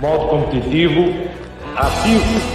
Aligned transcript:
modo 0.00 0.26
competitivo 0.28 1.12
ativo. 1.76 2.47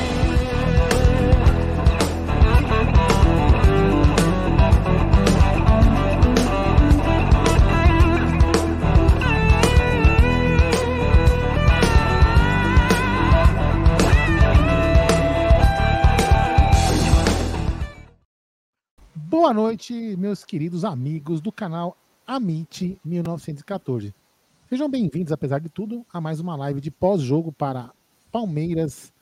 Meus 20.33 20.43
queridos 20.43 20.83
amigos 20.83 21.39
do 21.39 21.51
canal 21.51 21.95
Amit 22.25 22.99
1914. 23.05 24.15
Sejam 24.67 24.89
bem-vindos, 24.89 25.31
apesar 25.31 25.59
de 25.59 25.69
tudo, 25.69 26.03
a 26.11 26.19
mais 26.19 26.39
uma 26.39 26.55
live 26.55 26.81
de 26.81 26.89
pós-jogo 26.89 27.51
para 27.51 27.91
Palmeiras 28.31 29.13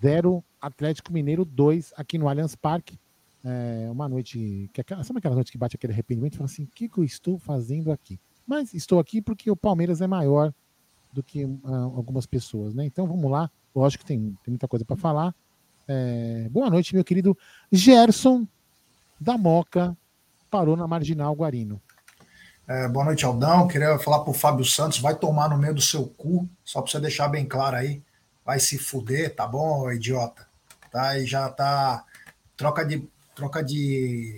0, 0.00 0.44
Atlético 0.60 1.12
Mineiro 1.12 1.44
2, 1.44 1.92
aqui 1.96 2.16
no 2.18 2.28
Allianz 2.28 2.54
Parque. 2.54 2.96
É 3.44 3.88
uma 3.90 4.08
noite. 4.08 4.70
Que, 4.72 4.84
sabe 5.02 5.18
aquela 5.18 5.34
noite 5.34 5.50
que 5.50 5.58
bate 5.58 5.74
aquele 5.74 5.92
arrependimento 5.92 6.34
e 6.34 6.36
fala 6.36 6.48
assim: 6.48 6.62
o 6.62 6.68
que, 6.68 6.88
que 6.88 6.98
eu 6.98 7.04
estou 7.04 7.36
fazendo 7.36 7.90
aqui? 7.90 8.16
Mas 8.46 8.72
estou 8.74 9.00
aqui 9.00 9.20
porque 9.20 9.50
o 9.50 9.56
Palmeiras 9.56 10.00
é 10.00 10.06
maior 10.06 10.54
do 11.12 11.20
que 11.20 11.44
uh, 11.46 11.60
algumas 11.96 12.26
pessoas, 12.26 12.74
né? 12.74 12.86
Então 12.86 13.08
vamos 13.08 13.28
lá. 13.28 13.50
Lógico 13.74 14.04
que 14.04 14.08
tem, 14.08 14.20
tem 14.44 14.52
muita 14.52 14.68
coisa 14.68 14.84
para 14.84 14.94
falar. 14.94 15.34
É, 15.88 16.48
boa 16.48 16.70
noite, 16.70 16.94
meu 16.94 17.02
querido 17.02 17.36
Gerson 17.72 18.46
da 19.20 19.36
Moca, 19.36 19.96
parou 20.50 20.76
na 20.76 20.86
Marginal 20.86 21.34
Guarino. 21.34 21.80
É, 22.66 22.86
boa 22.86 23.04
noite, 23.04 23.24
Aldão. 23.24 23.66
Queria 23.66 23.98
falar 23.98 24.20
pro 24.20 24.32
Fábio 24.32 24.64
Santos, 24.64 24.98
vai 24.98 25.14
tomar 25.14 25.48
no 25.48 25.56
meio 25.56 25.74
do 25.74 25.80
seu 25.80 26.06
cu, 26.06 26.48
só 26.64 26.82
para 26.82 26.90
você 26.90 27.00
deixar 27.00 27.28
bem 27.28 27.46
claro 27.46 27.76
aí. 27.76 28.02
Vai 28.44 28.60
se 28.60 28.78
fuder, 28.78 29.34
tá 29.34 29.46
bom, 29.46 29.90
idiota? 29.90 30.46
Tá, 30.90 31.18
e 31.18 31.26
já 31.26 31.48
tá. 31.48 32.04
Troca 32.56 32.84
de. 32.84 33.08
Troca 33.34 33.62
de. 33.62 34.36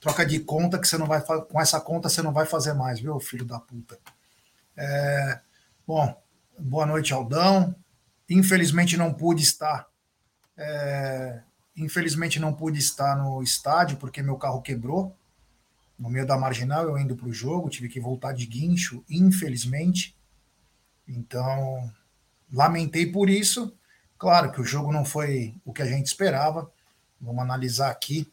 Troca 0.00 0.24
de 0.24 0.40
conta 0.40 0.78
que 0.78 0.88
você 0.88 0.96
não 0.96 1.06
vai 1.06 1.20
com 1.20 1.60
essa 1.60 1.80
conta 1.80 2.08
você 2.08 2.22
não 2.22 2.32
vai 2.32 2.46
fazer 2.46 2.72
mais, 2.72 2.98
viu, 3.00 3.20
filho 3.20 3.44
da 3.44 3.60
puta. 3.60 3.98
É, 4.76 5.40
bom, 5.86 6.16
boa 6.58 6.86
noite, 6.86 7.12
Aldão. 7.12 7.74
Infelizmente 8.28 8.96
não 8.96 9.12
pude 9.12 9.42
estar. 9.42 9.86
É, 10.56 11.40
infelizmente 11.76 12.40
não 12.40 12.52
pude 12.52 12.78
estar 12.78 13.16
no 13.16 13.42
estádio 13.42 13.96
porque 13.98 14.22
meu 14.22 14.36
carro 14.36 14.62
quebrou 14.62 15.14
no 16.00 16.08
meio 16.08 16.26
da 16.26 16.38
marginal, 16.38 16.84
eu 16.84 16.98
indo 16.98 17.14
para 17.14 17.28
o 17.28 17.32
jogo, 17.32 17.68
tive 17.68 17.86
que 17.86 18.00
voltar 18.00 18.32
de 18.32 18.46
guincho, 18.46 19.04
infelizmente. 19.08 20.16
Então, 21.06 21.92
lamentei 22.50 23.04
por 23.04 23.28
isso. 23.28 23.76
Claro 24.18 24.50
que 24.50 24.62
o 24.62 24.64
jogo 24.64 24.90
não 24.90 25.04
foi 25.04 25.54
o 25.62 25.74
que 25.74 25.82
a 25.82 25.86
gente 25.86 26.06
esperava. 26.06 26.72
Vamos 27.20 27.42
analisar 27.42 27.90
aqui. 27.90 28.32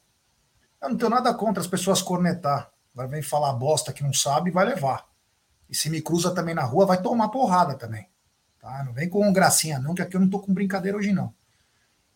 Eu 0.82 0.90
não 0.90 0.98
tenho 0.98 1.10
nada 1.10 1.34
contra 1.34 1.60
as 1.60 1.68
pessoas 1.68 2.02
cornetar. 2.02 2.72
Vai 2.95 3.06
vir 3.06 3.22
falar 3.22 3.52
bosta 3.52 3.92
que 3.92 4.02
não 4.02 4.14
sabe, 4.14 4.50
vai 4.50 4.66
levar. 4.66 5.06
E 5.70 5.76
se 5.76 5.90
me 5.90 6.02
cruza 6.02 6.34
também 6.34 6.56
na 6.56 6.64
rua, 6.64 6.86
vai 6.86 7.02
tomar 7.02 7.28
porrada 7.28 7.76
também. 7.76 8.08
Tá? 8.62 8.82
Não 8.86 8.94
vem 8.94 9.10
com 9.10 9.34
gracinha, 9.34 9.78
não, 9.78 9.94
que 9.94 10.02
aqui 10.02 10.16
eu 10.16 10.22
não 10.22 10.30
tô 10.30 10.39
com 10.39 10.54
brincadeira 10.54 10.98
hoje, 10.98 11.11
não. 11.11 11.36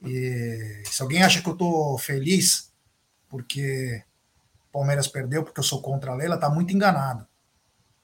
E 0.01 0.81
se 0.85 1.01
alguém 1.01 1.21
acha 1.21 1.41
que 1.41 1.49
eu 1.49 1.57
tô 1.57 1.97
feliz 1.97 2.71
porque 3.27 4.01
Palmeiras 4.71 5.07
perdeu 5.07 5.43
porque 5.43 5.59
eu 5.59 5.63
sou 5.63 5.81
contra 5.81 6.11
a 6.11 6.15
Leila, 6.15 6.37
tá 6.37 6.49
muito 6.49 6.73
enganado. 6.73 7.27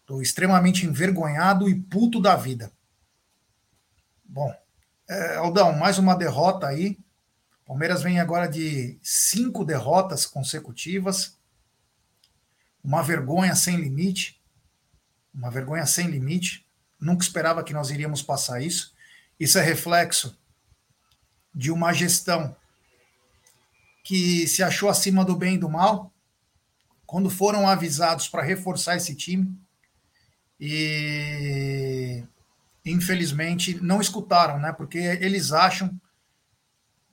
Estou 0.02 0.22
extremamente 0.22 0.86
envergonhado 0.86 1.70
e 1.70 1.76
puto 1.76 2.22
da 2.22 2.36
vida. 2.36 2.72
Bom, 4.24 4.54
é, 5.10 5.36
Aldão, 5.38 5.74
mais 5.74 5.98
uma 5.98 6.16
derrota 6.16 6.68
aí. 6.68 6.98
Palmeiras 7.66 8.02
vem 8.02 8.20
agora 8.20 8.48
de 8.48 8.98
cinco 9.02 9.66
derrotas 9.66 10.26
consecutivas. 10.26 11.38
Uma 12.84 13.02
vergonha 13.02 13.56
sem 13.56 13.78
limite. 13.78 14.42
Uma 15.34 15.50
vergonha 15.50 15.86
sem 15.86 16.08
limite. 16.08 16.66
Nunca 17.00 17.24
esperava 17.24 17.64
que 17.64 17.74
nós 17.74 17.90
iríamos 17.90 18.22
passar 18.22 18.62
isso. 18.62 18.94
Isso 19.40 19.58
é 19.58 19.62
reflexo 19.62 20.38
de 21.54 21.72
uma 21.72 21.94
gestão 21.94 22.56
que 24.04 24.48
se 24.48 24.64
achou 24.64 24.90
acima 24.90 25.26
do 25.26 25.36
bem 25.36 25.56
e 25.56 25.60
do 25.60 25.70
mal 25.70 26.14
quando 27.08 27.30
foram 27.30 27.68
avisados 27.68 28.28
para 28.28 28.44
reforçar 28.44 28.98
esse 28.98 29.16
time 29.16 29.58
e 30.60 32.22
infelizmente 32.86 33.82
não 33.82 34.02
escutaram, 34.02 34.60
né? 34.60 34.74
Porque 34.74 34.98
eles 34.98 35.54
acham 35.54 36.00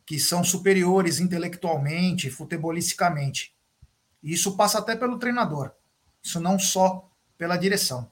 que 0.04 0.18
são 0.18 0.42
superiores 0.42 1.20
intelectualmente, 1.20 2.28
futebolisticamente. 2.28 3.54
E 4.20 4.32
isso 4.32 4.56
passa 4.56 4.80
até 4.80 4.96
pelo 4.96 5.18
treinador. 5.18 5.70
Isso 6.22 6.40
não 6.40 6.58
só 6.58 7.08
pela 7.38 7.56
direção. 7.56 8.10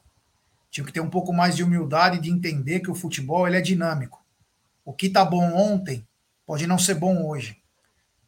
Tinha 0.70 0.86
que 0.86 0.92
ter 0.92 1.00
um 1.00 1.10
pouco 1.10 1.32
mais 1.32 1.56
de 1.56 1.64
humildade 1.64 2.20
de 2.20 2.30
entender 2.30 2.80
que 2.80 2.90
o 2.90 2.94
futebol 2.94 3.46
ele 3.46 3.56
é 3.56 3.60
dinâmico. 3.60 4.24
O 4.84 4.92
que 4.92 5.10
tá 5.10 5.24
bom 5.24 5.52
ontem 5.52 6.06
pode 6.46 6.66
não 6.66 6.78
ser 6.78 6.94
bom 6.94 7.26
hoje. 7.26 7.60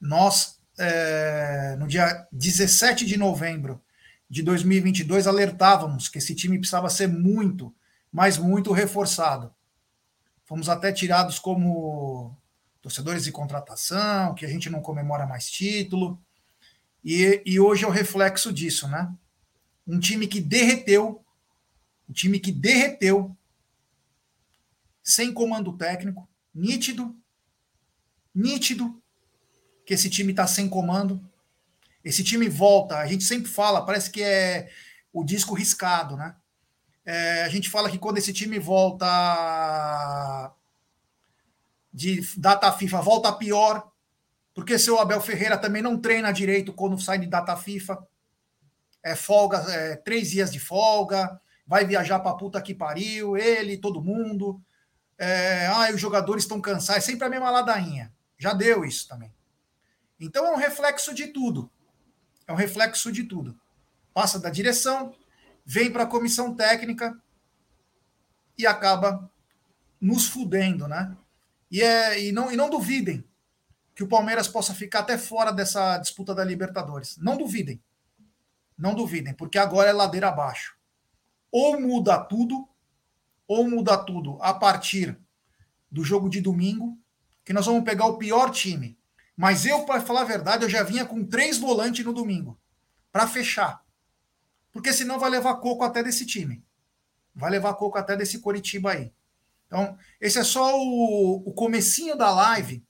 Nós 0.00 0.58
é, 0.78 1.76
no 1.78 1.86
dia 1.86 2.26
17 2.32 3.06
de 3.06 3.16
novembro 3.16 3.82
de 4.28 4.42
2022, 4.42 5.26
alertávamos 5.26 6.08
que 6.08 6.18
esse 6.18 6.34
time 6.34 6.58
precisava 6.58 6.88
ser 6.90 7.06
muito, 7.06 7.74
mas 8.10 8.38
muito 8.38 8.72
reforçado. 8.72 9.54
Fomos 10.44 10.68
até 10.68 10.92
tirados 10.92 11.38
como 11.38 12.36
torcedores 12.82 13.24
de 13.24 13.32
contratação, 13.32 14.34
que 14.34 14.44
a 14.44 14.48
gente 14.48 14.68
não 14.68 14.80
comemora 14.80 15.26
mais 15.26 15.50
título. 15.50 16.20
E, 17.04 17.42
e 17.46 17.60
hoje 17.60 17.84
é 17.84 17.86
o 17.86 17.90
reflexo 17.90 18.52
disso, 18.52 18.88
né? 18.88 19.12
Um 19.86 19.98
time 19.98 20.26
que 20.26 20.40
derreteu, 20.40 21.24
um 22.08 22.12
time 22.12 22.38
que 22.38 22.52
derreteu, 22.52 23.36
sem 25.02 25.32
comando 25.32 25.76
técnico, 25.76 26.28
nítido, 26.54 27.14
nítido, 28.34 29.02
que 29.84 29.94
esse 29.94 30.08
time 30.08 30.32
está 30.32 30.46
sem 30.46 30.68
comando. 30.68 31.20
Esse 32.04 32.22
time 32.22 32.48
volta, 32.48 32.98
a 32.98 33.06
gente 33.06 33.24
sempre 33.24 33.50
fala, 33.50 33.84
parece 33.84 34.10
que 34.10 34.22
é 34.22 34.70
o 35.12 35.24
disco 35.24 35.54
riscado, 35.54 36.16
né? 36.16 36.34
É, 37.04 37.42
a 37.42 37.48
gente 37.48 37.68
fala 37.68 37.90
que 37.90 37.98
quando 37.98 38.18
esse 38.18 38.32
time 38.32 38.58
volta 38.58 40.52
de 41.92 42.20
data 42.36 42.72
FIFA, 42.72 43.00
volta 43.02 43.32
pior, 43.32 43.90
porque 44.54 44.78
seu 44.78 44.98
Abel 44.98 45.20
Ferreira 45.20 45.58
também 45.58 45.82
não 45.82 46.00
treina 46.00 46.32
direito 46.32 46.72
quando 46.72 47.00
sai 47.00 47.18
de 47.18 47.26
data 47.26 47.56
FIFA. 47.56 48.06
É 49.02 49.14
folga, 49.14 49.58
é, 49.70 49.96
três 49.96 50.30
dias 50.30 50.50
de 50.50 50.58
folga, 50.58 51.40
vai 51.66 51.84
viajar 51.84 52.20
para 52.20 52.36
puta 52.36 52.62
que 52.62 52.74
pariu, 52.74 53.36
ele, 53.36 53.76
todo 53.76 54.02
mundo. 54.02 54.62
É, 55.18 55.66
ah, 55.66 55.90
os 55.92 56.00
jogadores 56.00 56.44
estão 56.44 56.60
cansados, 56.60 57.02
é 57.02 57.06
sempre 57.06 57.26
a 57.26 57.30
mesma 57.30 57.50
ladainha. 57.50 58.12
Já 58.38 58.54
deu 58.54 58.84
isso 58.84 59.08
também. 59.08 59.33
Então 60.18 60.46
é 60.46 60.52
um 60.52 60.56
reflexo 60.56 61.14
de 61.14 61.28
tudo. 61.28 61.70
É 62.46 62.52
um 62.52 62.56
reflexo 62.56 63.10
de 63.10 63.24
tudo. 63.24 63.58
Passa 64.12 64.38
da 64.38 64.50
direção, 64.50 65.14
vem 65.64 65.92
para 65.92 66.04
a 66.04 66.08
comissão 66.08 66.54
técnica 66.54 67.18
e 68.56 68.66
acaba 68.66 69.30
nos 70.00 70.26
fudendo, 70.26 70.86
né? 70.86 71.16
E, 71.70 71.82
é, 71.82 72.22
e, 72.22 72.32
não, 72.32 72.52
e 72.52 72.56
não 72.56 72.70
duvidem 72.70 73.24
que 73.94 74.02
o 74.02 74.08
Palmeiras 74.08 74.46
possa 74.46 74.74
ficar 74.74 75.00
até 75.00 75.16
fora 75.16 75.52
dessa 75.52 75.98
disputa 75.98 76.34
da 76.34 76.44
Libertadores. 76.44 77.16
Não 77.16 77.36
duvidem. 77.36 77.82
Não 78.76 78.94
duvidem, 78.94 79.34
porque 79.34 79.58
agora 79.58 79.90
é 79.90 79.92
ladeira 79.92 80.28
abaixo. 80.28 80.76
Ou 81.50 81.80
muda 81.80 82.18
tudo, 82.18 82.68
ou 83.46 83.68
muda 83.68 83.96
tudo 83.96 84.38
a 84.42 84.52
partir 84.52 85.18
do 85.90 86.04
jogo 86.04 86.28
de 86.28 86.40
domingo, 86.40 86.98
que 87.44 87.52
nós 87.52 87.66
vamos 87.66 87.84
pegar 87.84 88.06
o 88.06 88.18
pior 88.18 88.50
time 88.50 88.98
mas 89.36 89.66
eu, 89.66 89.84
para 89.84 90.00
falar 90.00 90.22
a 90.22 90.24
verdade, 90.24 90.64
eu 90.64 90.68
já 90.70 90.82
vinha 90.82 91.04
com 91.04 91.24
três 91.24 91.58
volantes 91.58 92.04
no 92.04 92.12
domingo 92.12 92.58
para 93.10 93.26
fechar. 93.26 93.82
Porque 94.72 94.92
senão 94.92 95.18
vai 95.18 95.30
levar 95.30 95.56
coco 95.56 95.84
até 95.84 96.02
desse 96.02 96.26
time. 96.26 96.62
Vai 97.34 97.50
levar 97.50 97.74
coco 97.74 97.98
até 97.98 98.16
desse 98.16 98.40
Coritiba 98.40 98.92
aí. 98.92 99.12
Então, 99.66 99.96
esse 100.20 100.38
é 100.38 100.44
só 100.44 100.76
o, 100.78 101.42
o 101.46 101.52
comecinho 101.52 102.16
da 102.16 102.30
live. 102.30 102.84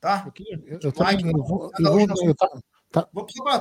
Tá? 0.00 0.24
Eu, 0.26 0.58
eu, 0.66 0.78
eu, 0.80 0.80
eu, 0.82 1.44
vou, 1.44 1.70
eu, 1.78 2.06
vou, 2.06 2.28
eu, 2.28 2.34
Tá. 2.90 3.06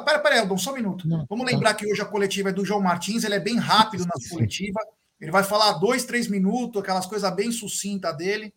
Pera, 0.06 0.19
pera, 0.19 0.38
Eldon, 0.38 0.57
só 0.57 0.71
um 0.71 0.75
minuto. 0.75 1.07
Não, 1.07 1.25
Vamos 1.29 1.45
tá. 1.45 1.51
lembrar 1.51 1.74
que 1.74 1.85
hoje 1.85 2.01
a 2.01 2.06
coletiva 2.06 2.50
é 2.50 2.53
do 2.53 2.63
João 2.63 2.81
Martins, 2.81 3.24
ele 3.24 3.35
é 3.35 3.39
bem 3.39 3.57
rápido 3.57 4.06
na 4.06 4.13
coletiva. 4.29 4.79
Ele 5.19 5.31
vai 5.31 5.44
falar 5.44 5.74
dois, 5.74 6.06
três 6.06 6.27
minutos, 6.27 6.81
aquelas 6.81 7.06
coisas 7.06 7.29
bem 7.35 7.51
sucintas 7.51 8.15
dele. 8.15 8.53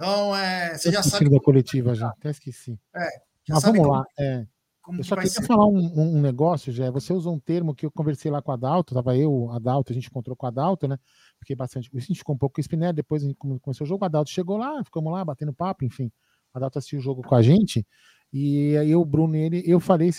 Então, 0.00 0.34
é, 0.34 0.78
você 0.78 0.90
já 0.90 1.02
sabe. 1.02 1.28
da 1.28 1.38
coletiva 1.38 1.94
já, 1.94 2.08
até 2.08 2.30
esqueci. 2.30 2.80
É, 2.96 3.06
Mas 3.46 3.62
vamos 3.62 3.80
como, 3.80 3.92
lá. 3.92 4.04
É, 4.18 4.46
eu 4.96 5.04
só 5.04 5.14
queria 5.14 5.30
ser. 5.30 5.46
falar 5.46 5.66
um, 5.66 6.16
um, 6.16 6.20
negócio, 6.22 6.72
já. 6.72 6.90
Você 6.90 7.12
usou 7.12 7.34
um 7.34 7.38
termo 7.38 7.74
que 7.74 7.84
eu 7.84 7.90
conversei 7.90 8.30
lá 8.30 8.40
com 8.40 8.50
a 8.50 8.56
Dalto, 8.56 8.94
tava 8.94 9.14
eu, 9.14 9.50
a 9.52 9.58
Dalto, 9.58 9.92
a 9.92 9.94
gente 9.94 10.08
encontrou 10.08 10.34
com 10.34 10.46
a 10.46 10.50
Dalto, 10.50 10.88
né? 10.88 10.96
Fiquei 11.38 11.54
bastante. 11.54 11.90
A 11.94 12.00
gente 12.00 12.16
ficou 12.16 12.34
um 12.34 12.38
pouco 12.38 12.54
com 12.54 12.60
o 12.62 12.64
Spinelli, 12.64 12.94
depois 12.94 13.22
a 13.22 13.26
gente 13.26 13.36
começou 13.36 13.84
o 13.84 13.88
jogo, 13.88 14.02
a 14.06 14.08
Dalto 14.08 14.30
chegou 14.30 14.56
lá, 14.56 14.82
ficamos 14.82 15.12
lá 15.12 15.22
batendo 15.22 15.52
papo, 15.52 15.84
enfim. 15.84 16.10
A 16.54 16.58
Dalto 16.58 16.78
assistiu 16.78 16.98
o 16.98 17.02
jogo 17.02 17.22
com 17.22 17.34
a 17.34 17.42
gente. 17.42 17.86
E 18.32 18.78
aí 18.78 18.90
eu, 18.90 19.04
Bruno, 19.04 19.36
ele, 19.36 19.62
eu 19.66 19.80
falei 19.80 20.10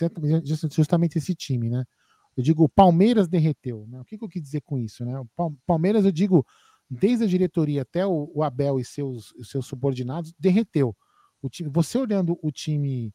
justamente 0.76 1.18
esse 1.18 1.34
time, 1.34 1.70
né? 1.70 1.84
Eu 2.38 2.44
digo, 2.44 2.64
o 2.64 2.70
Palmeiras 2.70 3.28
derreteu. 3.28 3.88
Né? 3.90 4.00
O 4.00 4.06
que, 4.06 4.16
que, 4.16 4.24
eu 4.24 4.30
quis 4.30 4.44
dizer 4.44 4.62
com 4.62 4.78
isso? 4.78 5.04
Né? 5.04 5.20
O 5.20 5.56
Palmeiras, 5.66 6.06
eu 6.06 6.12
digo, 6.12 6.46
desde 6.92 7.24
a 7.24 7.28
diretoria 7.28 7.84
até 7.84 8.06
o, 8.06 8.30
o 8.36 8.44
Abel 8.44 8.80
e 8.80 8.84
seus, 8.84 9.34
seus 9.44 9.66
subordinados, 9.66 10.34
derreteu. 10.38 10.96
O 11.42 11.50
time, 11.50 11.70
você 11.70 11.98
olhando 11.98 12.38
o 12.42 12.52
time, 12.52 13.14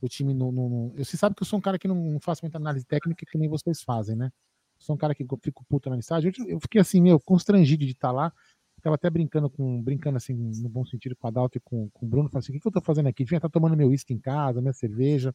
o 0.00 0.08
time 0.08 0.32
no, 0.32 0.50
no, 0.50 0.68
no, 0.68 0.94
Você 0.96 1.16
sabe 1.16 1.36
que 1.36 1.42
eu 1.42 1.46
sou 1.46 1.58
um 1.58 1.62
cara 1.62 1.78
que 1.78 1.86
não 1.86 2.18
faço 2.20 2.42
muita 2.42 2.56
análise 2.58 2.86
técnica 2.86 3.26
que 3.30 3.38
nem 3.38 3.48
vocês 3.48 3.82
fazem, 3.82 4.16
né? 4.16 4.30
sou 4.78 4.94
um 4.94 4.98
cara 4.98 5.14
que 5.14 5.26
fico 5.42 5.64
puto 5.68 5.90
na 5.90 5.96
mensagem. 5.96 6.32
Eu, 6.38 6.46
eu 6.46 6.60
fiquei 6.60 6.80
assim, 6.80 7.00
meu, 7.00 7.18
constrangido 7.20 7.84
de 7.84 7.92
estar 7.92 8.12
lá. 8.12 8.32
Tava 8.80 8.94
até 8.94 9.10
brincando 9.10 9.50
com, 9.50 9.82
brincando 9.82 10.16
assim, 10.16 10.34
no 10.34 10.68
bom 10.68 10.84
sentido 10.84 11.16
com 11.16 11.26
a 11.26 11.30
Dalto 11.30 11.58
e 11.58 11.60
com, 11.60 11.90
com 11.90 12.06
o 12.06 12.08
Bruno, 12.08 12.28
falei 12.28 12.44
assim, 12.44 12.56
o 12.56 12.60
que, 12.60 12.68
eu 12.68 12.72
tô 12.72 12.80
fazendo 12.80 13.08
aqui? 13.08 13.24
Devia 13.24 13.38
estar 13.38 13.48
tomando 13.48 13.76
meu 13.76 13.88
uísque 13.88 14.14
em 14.14 14.20
casa, 14.20 14.60
minha 14.60 14.72
cerveja. 14.72 15.34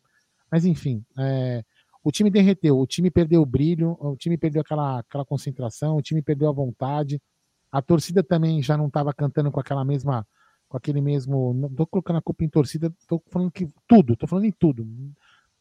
Mas 0.50 0.66
enfim, 0.66 1.04
é, 1.18 1.62
o 2.02 2.10
time 2.10 2.30
derreteu, 2.30 2.80
o 2.80 2.88
time 2.88 3.12
perdeu 3.12 3.42
o 3.42 3.46
brilho, 3.46 3.98
o 4.00 4.16
time 4.16 4.38
perdeu 4.38 4.62
aquela, 4.62 5.00
aquela 5.00 5.26
concentração, 5.26 5.98
o 5.98 6.02
time 6.02 6.22
perdeu 6.22 6.48
a 6.48 6.54
vontade. 6.54 7.22
A 7.74 7.82
torcida 7.82 8.22
também 8.22 8.62
já 8.62 8.78
não 8.78 8.86
estava 8.86 9.12
cantando 9.12 9.52
com 9.52 9.60
aquela 9.60 9.84
mesma, 9.84 10.28
com 10.70 10.78
aquele 10.78 11.02
mesmo. 11.02 11.56
Não 11.56 11.74
tô 11.74 11.88
colocando 11.88 12.18
a 12.18 12.22
culpa 12.22 12.44
em 12.44 12.48
torcida, 12.48 12.94
tô 13.08 13.20
falando 13.32 13.50
que 13.50 13.68
tudo, 13.88 14.16
tô 14.16 14.28
falando 14.28 14.46
em 14.46 14.52
tudo. 14.52 14.88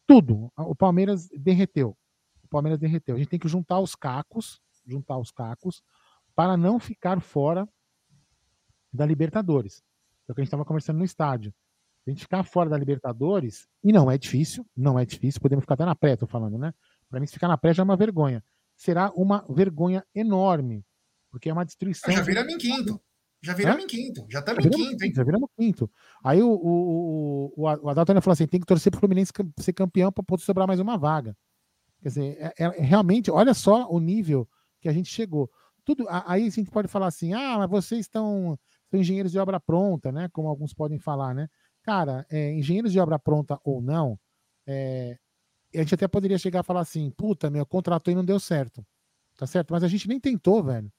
Tudo. 0.05 0.51
O 0.55 0.75
Palmeiras 0.75 1.27
derreteu. 1.29 1.97
O 2.43 2.47
Palmeiras 2.47 2.79
derreteu. 2.79 3.15
A 3.15 3.17
gente 3.17 3.29
tem 3.29 3.39
que 3.39 3.47
juntar 3.47 3.79
os 3.79 3.95
cacos, 3.95 4.61
juntar 4.85 5.17
os 5.17 5.31
cacos, 5.31 5.81
para 6.35 6.55
não 6.55 6.79
ficar 6.79 7.19
fora 7.19 7.67
da 8.93 9.07
Libertadores. 9.07 9.83
É 10.27 10.31
o 10.31 10.35
que 10.35 10.41
a 10.41 10.43
gente 10.43 10.49
estava 10.49 10.65
conversando 10.65 10.99
no 10.99 11.05
estádio. 11.05 11.51
A 12.05 12.11
gente 12.11 12.21
ficar 12.21 12.43
fora 12.43 12.69
da 12.69 12.77
Libertadores, 12.77 13.67
e 13.83 13.91
não 13.91 14.11
é 14.11 14.19
difícil, 14.19 14.63
não 14.77 14.99
é 14.99 15.05
difícil, 15.05 15.41
podemos 15.41 15.63
ficar 15.63 15.73
até 15.73 15.85
na 15.85 15.95
pré, 15.95 16.15
tô 16.15 16.27
falando, 16.27 16.59
né? 16.59 16.75
Para 17.09 17.19
mim, 17.19 17.25
se 17.25 17.33
ficar 17.33 17.47
na 17.47 17.57
pré 17.57 17.73
já 17.73 17.81
é 17.81 17.85
uma 17.85 17.97
vergonha. 17.97 18.43
Será 18.75 19.11
uma 19.15 19.43
vergonha 19.49 20.05
enorme, 20.13 20.85
porque 21.33 21.49
é 21.49 21.53
uma 21.53 21.65
destruição. 21.65 22.13
Já 22.13 22.21
viramos 22.21 22.53
em 22.53 22.57
quinto. 22.59 23.01
Já 23.41 23.55
viramos 23.55 23.83
em 23.83 23.87
quinto. 23.87 24.23
Já 24.29 24.37
estamos 24.37 24.65
em 24.67 24.69
quinto, 24.69 25.03
hein? 25.03 25.13
Já 25.15 25.23
viramos 25.23 25.49
quinto. 25.57 25.91
Aí 26.23 26.43
o, 26.43 26.47
o, 26.47 27.53
o, 27.57 27.61
o 27.63 27.89
Adalto 27.89 28.13
falou 28.21 28.33
assim: 28.33 28.45
tem 28.45 28.59
que 28.59 28.67
torcer 28.67 28.91
para 28.91 28.99
o 28.99 29.01
Fluminense 29.01 29.33
ser 29.59 29.73
campeão 29.73 30.11
para 30.11 30.23
poder 30.23 30.43
sobrar 30.43 30.67
mais 30.67 30.79
uma 30.79 30.95
vaga. 30.95 31.35
Quer 32.03 32.09
dizer, 32.09 32.37
é, 32.39 32.53
é, 32.55 32.67
realmente, 32.69 33.31
olha 33.31 33.55
só 33.55 33.89
o 33.89 33.99
nível 33.99 34.47
que 34.79 34.87
a 34.87 34.93
gente 34.93 35.09
chegou. 35.09 35.49
Tudo, 35.83 36.05
aí 36.07 36.45
a 36.45 36.49
gente 36.51 36.69
pode 36.69 36.87
falar 36.87 37.07
assim: 37.07 37.33
ah, 37.33 37.57
mas 37.57 37.69
vocês 37.69 38.01
estão, 38.01 38.57
são 38.91 38.99
engenheiros 38.99 39.31
de 39.31 39.39
obra 39.39 39.59
pronta, 39.59 40.11
né? 40.11 40.29
Como 40.31 40.47
alguns 40.47 40.71
podem 40.71 40.99
falar, 40.99 41.33
né? 41.33 41.49
Cara, 41.81 42.27
é, 42.29 42.53
engenheiros 42.53 42.91
de 42.91 42.99
obra 42.99 43.17
pronta 43.17 43.59
ou 43.63 43.81
não, 43.81 44.19
é, 44.67 45.17
a 45.73 45.79
gente 45.79 45.95
até 45.95 46.07
poderia 46.07 46.37
chegar 46.37 46.59
a 46.59 46.63
falar 46.63 46.81
assim: 46.81 47.09
puta, 47.09 47.49
meu, 47.49 47.65
contratou 47.65 48.11
e 48.11 48.15
não 48.15 48.23
deu 48.23 48.39
certo. 48.39 48.85
Tá 49.35 49.47
certo? 49.47 49.71
Mas 49.71 49.83
a 49.83 49.87
gente 49.87 50.07
nem 50.07 50.19
tentou, 50.19 50.63
velho. 50.63 50.91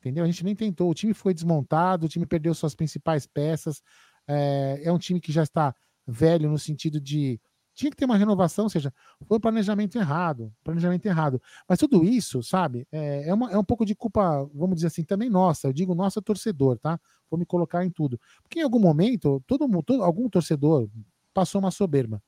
Entendeu? 0.00 0.24
A 0.24 0.26
gente 0.26 0.44
nem 0.44 0.56
tentou. 0.56 0.90
O 0.90 0.94
time 0.94 1.12
foi 1.14 1.34
desmontado, 1.34 2.06
o 2.06 2.08
time 2.08 2.26
perdeu 2.26 2.54
suas 2.54 2.74
principais 2.74 3.26
peças. 3.26 3.82
É, 4.26 4.80
é 4.84 4.92
um 4.92 4.98
time 4.98 5.20
que 5.20 5.30
já 5.30 5.42
está 5.42 5.74
velho 6.06 6.50
no 6.50 6.58
sentido 6.58 7.00
de 7.00 7.40
tinha 7.74 7.90
que 7.90 7.96
ter 7.96 8.04
uma 8.04 8.16
renovação, 8.16 8.64
ou 8.64 8.70
seja, 8.70 8.92
foi 9.26 9.38
um 9.38 9.40
planejamento 9.40 9.96
errado, 9.96 10.52
planejamento 10.62 11.06
errado. 11.06 11.40
Mas 11.68 11.78
tudo 11.78 12.04
isso, 12.04 12.42
sabe, 12.42 12.86
é, 12.92 13.28
é, 13.28 13.34
uma, 13.34 13.50
é 13.50 13.56
um 13.56 13.64
pouco 13.64 13.86
de 13.86 13.94
culpa, 13.94 14.44
vamos 14.52 14.76
dizer 14.76 14.88
assim, 14.88 15.04
também 15.04 15.30
nossa, 15.30 15.68
eu 15.68 15.72
digo 15.72 15.94
nossa 15.94 16.20
torcedor, 16.20 16.78
tá? 16.78 17.00
Vou 17.30 17.38
me 17.38 17.46
colocar 17.46 17.84
em 17.84 17.90
tudo. 17.90 18.20
Porque 18.42 18.60
em 18.60 18.62
algum 18.62 18.78
momento, 18.78 19.42
todo, 19.46 19.66
todo 19.82 20.02
algum 20.02 20.28
torcedor 20.28 20.90
passou 21.32 21.60
uma 21.60 21.70
soberba. 21.70 22.22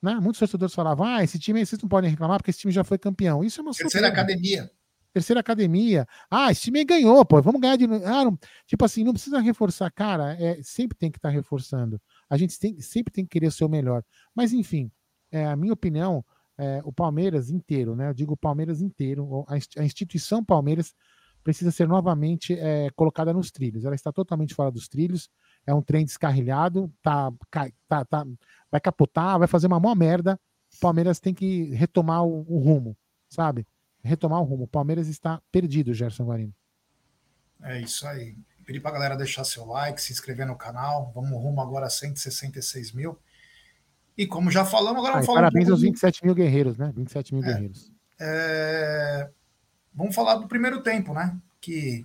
Né? 0.00 0.14
Muitos 0.14 0.38
torcedores 0.38 0.74
falavam, 0.74 1.06
ah, 1.06 1.24
esse 1.24 1.38
time 1.38 1.64
vocês 1.64 1.80
não 1.80 1.88
podem 1.88 2.10
reclamar 2.10 2.38
porque 2.38 2.50
esse 2.50 2.60
time 2.60 2.72
já 2.72 2.84
foi 2.84 2.98
campeão. 2.98 3.42
Isso 3.42 3.60
é 3.60 3.62
uma 3.62 3.72
Terceira 3.72 4.08
soberba. 4.08 4.22
academia. 4.22 4.70
Terceira 5.12 5.40
academia. 5.40 6.06
Ah, 6.30 6.50
esse 6.50 6.62
time 6.62 6.84
ganhou, 6.84 7.24
pô, 7.24 7.40
vamos 7.42 7.60
ganhar 7.60 7.76
de. 7.76 7.84
Ah, 7.84 8.24
não... 8.24 8.38
Tipo 8.66 8.84
assim, 8.84 9.04
não 9.04 9.12
precisa 9.12 9.40
reforçar, 9.40 9.90
cara, 9.90 10.34
é, 10.40 10.62
sempre 10.62 10.96
tem 10.96 11.10
que 11.10 11.18
estar 11.18 11.28
tá 11.28 11.34
reforçando. 11.34 12.00
A 12.30 12.36
gente 12.36 12.58
tem, 12.58 12.80
sempre 12.80 13.12
tem 13.12 13.24
que 13.24 13.30
querer 13.30 13.48
o 13.48 13.52
seu 13.52 13.68
melhor. 13.68 14.02
Mas, 14.34 14.52
enfim, 14.52 14.90
é, 15.30 15.46
a 15.46 15.54
minha 15.54 15.72
opinião, 15.72 16.24
é, 16.56 16.80
o 16.84 16.92
Palmeiras 16.92 17.50
inteiro, 17.50 17.94
né? 17.94 18.08
Eu 18.08 18.14
digo 18.14 18.34
o 18.34 18.36
Palmeiras 18.36 18.80
inteiro, 18.80 19.44
a, 19.48 19.84
instituição 19.84 20.44
Palmeiras 20.44 20.94
precisa 21.42 21.70
ser 21.70 21.88
novamente 21.88 22.54
é, 22.54 22.88
colocada 22.94 23.32
nos 23.32 23.50
trilhos. 23.50 23.84
Ela 23.84 23.94
está 23.94 24.12
totalmente 24.12 24.54
fora 24.54 24.70
dos 24.70 24.88
trilhos, 24.88 25.28
é 25.66 25.74
um 25.74 25.82
trem 25.82 26.04
descarrilhado, 26.04 26.92
tá, 27.02 27.32
tá, 27.88 28.04
tá, 28.04 28.26
vai 28.70 28.80
capotar, 28.80 29.38
vai 29.38 29.48
fazer 29.48 29.66
uma 29.66 29.80
mó 29.80 29.94
merda. 29.94 30.38
O 30.76 30.80
Palmeiras 30.80 31.20
tem 31.20 31.34
que 31.34 31.74
retomar 31.74 32.24
o, 32.24 32.46
o 32.48 32.58
rumo, 32.58 32.96
sabe? 33.28 33.66
Retomar 34.02 34.40
o 34.40 34.44
rumo. 34.44 34.64
O 34.64 34.68
Palmeiras 34.68 35.08
está 35.08 35.40
perdido, 35.50 35.94
Gerson 35.94 36.24
Guarino. 36.24 36.54
É 37.62 37.80
isso 37.80 38.06
aí. 38.06 38.36
Pedir 38.66 38.80
para 38.80 38.90
a 38.90 38.94
galera 38.94 39.16
deixar 39.16 39.44
seu 39.44 39.64
like, 39.64 40.00
se 40.00 40.12
inscrever 40.12 40.46
no 40.46 40.56
canal. 40.56 41.12
Vamos 41.14 41.30
rumo 41.32 41.60
agora 41.60 41.86
a 41.86 41.90
166 41.90 42.92
mil. 42.92 43.18
E 44.16 44.26
como 44.26 44.50
já 44.50 44.64
falamos, 44.64 44.98
agora 44.98 45.14
vamos 45.14 45.26
falar. 45.26 45.40
Parabéns 45.42 45.68
um 45.68 45.72
aos 45.72 45.80
27 45.82 46.24
mil 46.24 46.34
guerreiros, 46.34 46.76
né? 46.76 46.92
27 46.94 47.34
mil 47.34 47.44
é, 47.44 47.46
guerreiros. 47.46 47.92
É... 48.20 49.30
Vamos 49.94 50.14
falar 50.14 50.36
do 50.36 50.48
primeiro 50.48 50.82
tempo, 50.82 51.14
né? 51.14 51.36
Que 51.60 52.04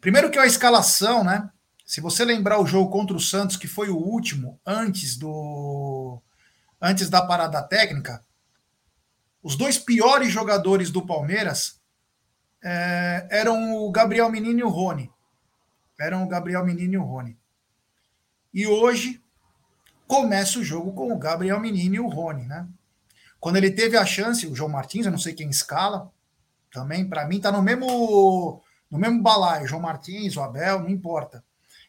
primeiro 0.00 0.30
que 0.30 0.38
a 0.38 0.46
escalação, 0.46 1.24
né? 1.24 1.50
Se 1.84 2.00
você 2.00 2.24
lembrar 2.24 2.60
o 2.60 2.66
jogo 2.66 2.90
contra 2.90 3.16
o 3.16 3.20
Santos, 3.20 3.56
que 3.56 3.66
foi 3.66 3.90
o 3.90 3.96
último 3.96 4.58
antes 4.64 5.16
do 5.16 6.20
antes 6.80 7.08
da 7.08 7.22
parada 7.22 7.62
técnica, 7.62 8.22
os 9.42 9.56
dois 9.56 9.78
piores 9.78 10.30
jogadores 10.30 10.90
do 10.90 11.04
Palmeiras 11.04 11.80
é, 12.62 13.26
eram 13.30 13.76
o 13.76 13.90
Gabriel 13.90 14.30
Menino 14.30 14.60
e 14.60 14.64
o 14.64 14.68
Rony 14.68 15.10
eram 16.02 16.24
o 16.24 16.28
Gabriel 16.28 16.64
Menino 16.64 16.94
e 16.94 16.98
o 16.98 17.04
Rony. 17.04 17.38
E 18.52 18.66
hoje 18.66 19.22
começa 20.06 20.58
o 20.58 20.64
jogo 20.64 20.92
com 20.92 21.12
o 21.12 21.18
Gabriel 21.18 21.60
Menino 21.60 21.94
e 21.94 22.00
o 22.00 22.08
Rony, 22.08 22.44
né? 22.44 22.66
Quando 23.38 23.56
ele 23.56 23.70
teve 23.70 23.96
a 23.96 24.04
chance, 24.04 24.46
o 24.46 24.54
João 24.54 24.70
Martins, 24.70 25.06
eu 25.06 25.12
não 25.12 25.18
sei 25.18 25.32
quem 25.32 25.48
escala, 25.48 26.12
também, 26.72 27.08
para 27.08 27.26
mim, 27.26 27.40
tá 27.40 27.52
no 27.52 27.62
mesmo 27.62 28.62
no 28.90 28.98
mesmo 28.98 29.22
balaio, 29.22 29.66
João 29.66 29.80
Martins, 29.80 30.36
o 30.36 30.42
Abel, 30.42 30.80
não 30.80 30.90
importa. 30.90 31.42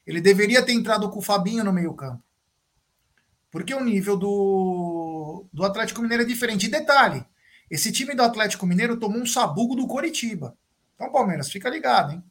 Ele 0.05 0.21
deveria 0.21 0.63
ter 0.63 0.71
entrado 0.71 1.09
com 1.09 1.19
o 1.19 1.21
Fabinho 1.21 1.63
no 1.63 1.73
meio-campo. 1.73 2.23
Porque 3.51 3.73
o 3.73 3.83
nível 3.83 4.15
do, 4.15 5.45
do 5.51 5.65
Atlético 5.65 6.01
Mineiro 6.01 6.23
é 6.23 6.25
diferente. 6.25 6.65
E 6.65 6.71
detalhe, 6.71 7.25
esse 7.69 7.91
time 7.91 8.15
do 8.15 8.23
Atlético 8.23 8.65
Mineiro 8.65 8.97
tomou 8.97 9.19
um 9.19 9.25
sabugo 9.25 9.75
do 9.75 9.87
Coritiba. 9.87 10.57
Então, 10.95 11.11
Palmeiras, 11.11 11.51
fica 11.51 11.69
ligado, 11.69 12.13
hein? 12.13 12.23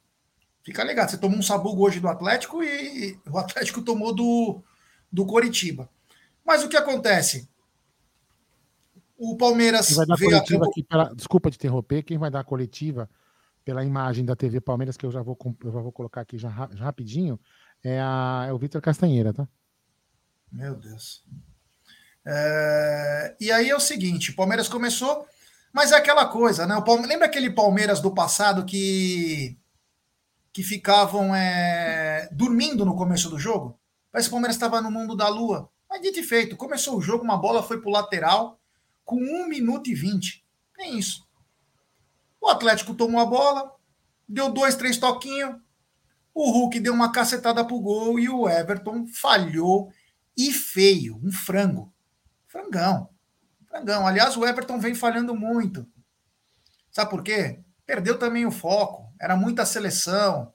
Fica 0.63 0.85
ligado, 0.85 1.11
você 1.11 1.19
tomou 1.19 1.39
um 1.39 1.43
sabugo 1.43 1.85
hoje 1.85 1.99
do 1.99 2.09
Atlético 2.09 2.63
e 2.63 3.19
o 3.29 3.37
Atlético 3.37 3.83
tomou 3.83 4.15
do, 4.15 4.63
do 5.11 5.27
Coritiba. 5.27 5.91
Mas 6.45 6.63
o 6.63 6.69
que 6.69 6.77
acontece? 6.77 7.49
O 9.19 9.37
Palmeiras 9.37 9.91
vai 9.91 10.07
dar 10.07 10.19
coletiva 10.19 10.65
a... 10.65 10.69
aqui 10.69 10.83
pela... 10.85 11.15
Desculpa 11.15 11.51
te 11.51 11.57
interromper, 11.57 12.03
quem 12.03 12.19
vai 12.19 12.31
dar 12.31 12.41
a 12.41 12.45
coletiva 12.45 13.11
pela 13.65 13.85
imagem 13.85 14.25
da 14.25 14.37
TV 14.37 14.61
Palmeiras, 14.61 14.97
que 14.97 15.07
eu 15.07 15.11
já 15.11 15.23
vou, 15.23 15.37
eu 15.65 15.73
já 15.73 15.81
vou 15.81 15.93
colocar 15.93 16.21
aqui 16.21 16.39
já, 16.39 16.49
já 16.73 16.85
rapidinho, 16.85 17.39
é, 17.83 18.01
a... 18.01 18.47
é 18.49 18.53
o 18.53 18.59
Vitor 18.59 18.81
Castanheira, 18.81 19.33
tá? 19.33 19.49
Meu 20.51 20.77
Deus. 20.77 21.25
É... 22.27 23.37
E 23.41 23.51
aí 23.51 23.71
é 23.71 23.77
o 23.77 23.81
seguinte: 23.81 24.31
o 24.31 24.37
Palmeiras 24.37 24.69
começou, 24.69 25.27
mas 25.73 25.93
é 25.93 25.97
aquela 25.97 26.27
coisa, 26.27 26.67
né? 26.67 26.83
Lembra 27.07 27.27
aquele 27.27 27.51
Palmeiras 27.51 28.01
do 28.01 28.15
passado 28.15 28.65
que 28.65 29.57
que 30.53 30.63
ficavam 30.63 31.35
é, 31.35 32.29
dormindo 32.31 32.85
no 32.85 32.95
começo 32.95 33.31
do 33.31 33.39
jogo. 33.39 33.79
Parece 34.11 34.29
que 34.29 34.33
o 34.33 34.37
Palmeiras 34.37 34.57
estava 34.57 34.83
no 34.83 34.91
mundo 34.91 35.17
da 35.17 35.27
lua. 35.29 35.71
Mas 35.89 36.03
dito 36.03 36.21
e 36.21 36.23
feito, 36.23 36.57
começou 36.57 36.99
o 36.99 37.01
jogo, 37.01 37.25
uma 37.25 37.39
bola 37.39 37.63
foi 37.63 37.81
para 37.81 37.89
o 37.89 37.93
lateral 37.93 38.61
com 39.05 39.17
1 39.17 39.49
minuto 39.49 39.89
e 39.89 39.95
20. 39.95 40.45
É 40.79 40.89
isso. 40.89 41.27
O 42.41 42.49
Atlético 42.49 42.95
tomou 42.95 43.21
a 43.21 43.27
bola, 43.27 43.75
deu 44.29 44.51
dois, 44.51 44.75
três 44.75 44.99
toquinhos. 44.99 45.57
O 46.35 46.51
Hulk 46.51 46.81
deu 46.81 46.93
uma 46.93 47.13
cacetada 47.13 47.65
pro 47.65 47.81
gol 47.81 48.19
e 48.19 48.29
o 48.29 48.49
Everton 48.49 49.07
falhou 49.07 49.91
e 50.37 50.53
feio. 50.53 51.21
Um 51.23 51.31
frango. 51.31 51.93
Frangão. 52.53 53.09
Frangão. 53.67 54.07
Aliás, 54.07 54.37
o 54.37 54.47
Everton 54.47 54.79
vem 54.79 54.95
falhando 54.95 55.35
muito. 55.35 55.87
Sabe 56.91 57.11
por 57.11 57.23
quê? 57.23 57.61
Perdeu 57.87 58.19
também 58.19 58.45
o 58.45 58.51
foco. 58.51 59.11
Era 59.19 59.35
muita 59.35 59.65
seleção, 59.65 60.53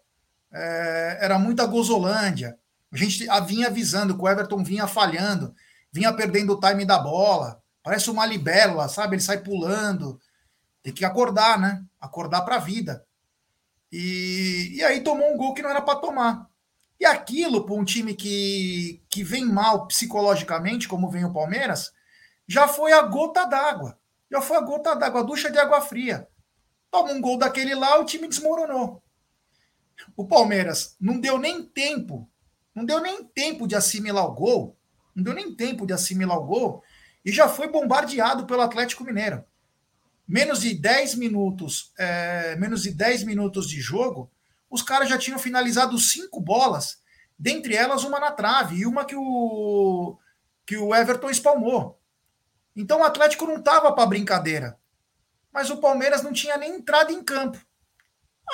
é, 0.54 1.18
era 1.22 1.39
muita 1.39 1.66
gozolândia. 1.66 2.56
A 2.92 2.98
gente 2.98 3.27
vinha 3.48 3.68
avisando 3.68 4.16
que 4.16 4.22
o 4.22 4.30
Everton 4.30 4.63
vinha 4.63 4.86
falhando, 4.86 5.56
vinha 5.92 6.13
perdendo 6.13 6.54
o 6.54 6.60
time 6.60 6.86
da 6.86 7.00
bola. 7.00 7.60
Parece 7.82 8.12
uma 8.12 8.27
libélula, 8.27 8.88
sabe? 8.88 9.16
Ele 9.16 9.24
sai 9.24 9.39
pulando. 9.39 10.20
Tem 10.84 10.94
que 10.94 11.04
acordar, 11.04 11.60
né? 11.60 11.84
Acordar 12.00 12.44
para 12.44 12.58
a 12.58 12.60
vida. 12.60 13.04
E, 13.92 14.74
e 14.75 14.84
aí 14.84 15.01
tomou 15.01 15.34
um 15.34 15.38
gol 15.38 15.56
que 15.56 15.63
não 15.63 15.72
era 15.72 15.82
para 15.82 16.00
tomar. 16.00 16.48
E 17.00 17.06
aquilo, 17.06 17.66
para 17.66 17.75
um 17.75 17.86
time 17.86 18.13
que, 18.16 19.01
que 19.10 19.24
vem 19.24 19.46
mal 19.46 19.88
psicologicamente, 19.88 20.88
como 20.88 21.10
vem 21.10 21.25
o 21.25 21.34
Palmeiras, 21.34 21.92
já 22.48 22.68
foi 22.68 22.92
a 22.94 23.01
gota 23.04 23.46
d'água. 23.46 24.00
Já 24.32 24.42
foi 24.42 24.58
a 24.58 24.62
gota 24.62 24.96
d'água, 24.96 25.22
a 25.22 25.24
ducha 25.24 25.51
de 25.51 25.58
água 25.58 25.82
fria. 25.82 26.27
Toma 26.89 27.12
um 27.12 27.22
gol 27.22 27.38
daquele 27.38 27.75
lá, 27.75 28.00
o 28.00 28.06
time 28.06 28.27
desmoronou. 28.27 29.04
O 30.16 30.25
Palmeiras 30.25 30.96
não 31.00 31.20
deu 31.20 31.38
nem 31.38 31.63
tempo, 31.63 32.30
não 32.74 32.86
deu 32.86 33.01
nem 33.01 33.24
tempo 33.24 33.68
de 33.68 33.75
assimilar 33.75 34.25
o 34.25 34.34
gol, 34.34 34.77
não 35.16 35.24
deu 35.24 35.34
nem 35.34 35.54
tempo 35.56 35.86
de 35.86 35.94
assimilar 35.94 36.38
o 36.38 36.46
gol 36.46 36.84
e 37.25 37.32
já 37.32 37.50
foi 37.50 37.68
bombardeado 37.68 38.46
pelo 38.46 38.62
Atlético 38.62 39.04
Mineiro. 39.04 39.44
Menos 40.27 40.62
de 40.62 40.74
10 40.74 41.16
minutos, 41.16 41.92
é, 41.98 42.56
menos 42.56 42.84
de 42.84 42.92
10 42.92 43.24
minutos 43.24 43.68
de 43.68 43.80
jogo, 43.80 44.32
os 44.70 44.82
caras 44.82 45.10
já 45.10 45.18
tinham 45.18 45.40
finalizado 45.40 45.98
cinco 45.98 46.42
bolas, 46.42 47.02
dentre 47.38 47.76
elas 47.76 48.04
uma 48.04 48.20
na 48.20 48.32
trave 48.32 48.78
e 48.78 48.86
uma 48.86 49.06
que 49.06 49.16
o 49.16 50.18
que 50.66 50.76
o 50.76 50.94
Everton 50.94 51.30
espalmou. 51.30 51.98
Então 52.76 53.00
o 53.00 53.04
Atlético 53.04 53.46
não 53.46 53.58
estava 53.58 53.92
para 53.94 54.06
brincadeira. 54.06 54.78
Mas 55.52 55.70
o 55.70 55.78
Palmeiras 55.78 56.22
não 56.22 56.34
tinha 56.34 56.58
nem 56.58 56.76
entrado 56.76 57.12
em 57.12 57.24
campo. 57.24 57.58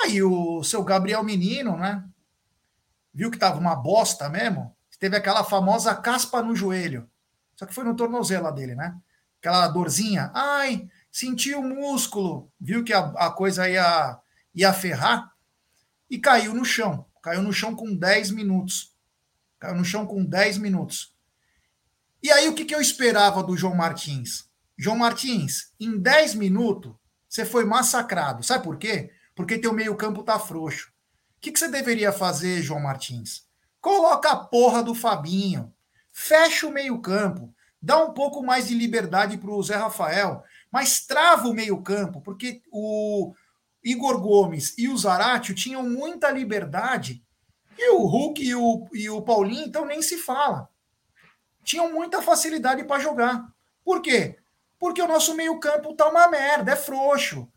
Aí 0.02 0.22
o 0.22 0.62
seu 0.62 0.82
Gabriel 0.82 1.22
Menino, 1.22 1.76
né? 1.76 2.04
Viu 3.12 3.30
que 3.30 3.38
tava 3.38 3.58
uma 3.58 3.76
bosta 3.76 4.28
mesmo. 4.28 4.74
Teve 4.98 5.16
aquela 5.16 5.44
famosa 5.44 5.94
caspa 5.94 6.40
no 6.40 6.56
joelho. 6.56 7.10
Só 7.56 7.66
que 7.66 7.74
foi 7.74 7.84
no 7.84 7.94
tornozelo 7.94 8.50
dele, 8.52 8.74
né? 8.74 8.96
Aquela 9.38 9.68
dorzinha. 9.68 10.30
Ai, 10.32 10.88
senti 11.12 11.54
o 11.54 11.62
músculo. 11.62 12.50
Viu 12.58 12.82
que 12.82 12.92
a, 12.92 13.00
a 13.00 13.30
coisa 13.30 13.68
ia, 13.68 14.18
ia 14.54 14.72
ferrar. 14.72 15.33
E 16.14 16.18
caiu 16.18 16.54
no 16.54 16.64
chão. 16.64 17.04
Caiu 17.20 17.42
no 17.42 17.52
chão 17.52 17.74
com 17.74 17.92
10 17.92 18.30
minutos. 18.30 18.94
Caiu 19.58 19.74
no 19.74 19.84
chão 19.84 20.06
com 20.06 20.24
10 20.24 20.58
minutos. 20.58 21.12
E 22.22 22.30
aí 22.30 22.48
o 22.48 22.54
que, 22.54 22.64
que 22.64 22.74
eu 22.74 22.80
esperava 22.80 23.42
do 23.42 23.56
João 23.56 23.74
Martins? 23.74 24.48
João 24.78 24.96
Martins, 24.96 25.72
em 25.80 25.98
10 25.98 26.36
minutos, 26.36 26.94
você 27.28 27.44
foi 27.44 27.64
massacrado. 27.64 28.44
Sabe 28.44 28.62
por 28.62 28.76
quê? 28.76 29.10
porque 29.34 29.58
teu 29.58 29.72
meio-campo 29.72 30.22
tá 30.22 30.38
frouxo. 30.38 30.92
O 31.36 31.40
que, 31.40 31.50
que 31.50 31.58
você 31.58 31.68
deveria 31.68 32.12
fazer, 32.12 32.62
João 32.62 32.80
Martins? 32.80 33.46
Coloca 33.80 34.30
a 34.30 34.36
porra 34.36 34.82
do 34.82 34.94
Fabinho. 34.94 35.72
Fecha 36.12 36.66
o 36.66 36.72
meio-campo. 36.72 37.52
Dá 37.82 37.98
um 37.98 38.14
pouco 38.14 38.42
mais 38.42 38.68
de 38.68 38.74
liberdade 38.74 39.36
para 39.36 39.50
o 39.50 39.62
Zé 39.62 39.76
Rafael. 39.76 40.42
Mas 40.70 41.04
trava 41.04 41.48
o 41.48 41.52
meio-campo, 41.52 42.20
porque 42.20 42.62
o 42.70 43.34
Igor 43.84 44.18
Gomes 44.20 44.74
e 44.78 44.88
o 44.88 44.96
Zaratio 44.96 45.54
tinham 45.54 45.82
muita 45.82 46.30
liberdade. 46.30 47.22
E 47.78 47.90
o 47.90 48.06
Hulk 48.06 48.42
e 48.42 48.54
o, 48.54 48.88
e 48.92 49.10
o 49.10 49.20
Paulinho, 49.20 49.66
então, 49.66 49.84
nem 49.84 50.00
se 50.00 50.16
fala. 50.16 50.68
Tinham 51.62 51.92
muita 51.92 52.22
facilidade 52.22 52.84
para 52.84 53.00
jogar. 53.00 53.46
Por 53.84 54.00
quê? 54.00 54.38
Porque 54.78 55.02
o 55.02 55.08
nosso 55.08 55.34
meio-campo 55.34 55.94
tá 55.94 56.08
uma 56.08 56.28
merda, 56.28 56.72
é 56.72 56.76
frouxo. 56.76 57.48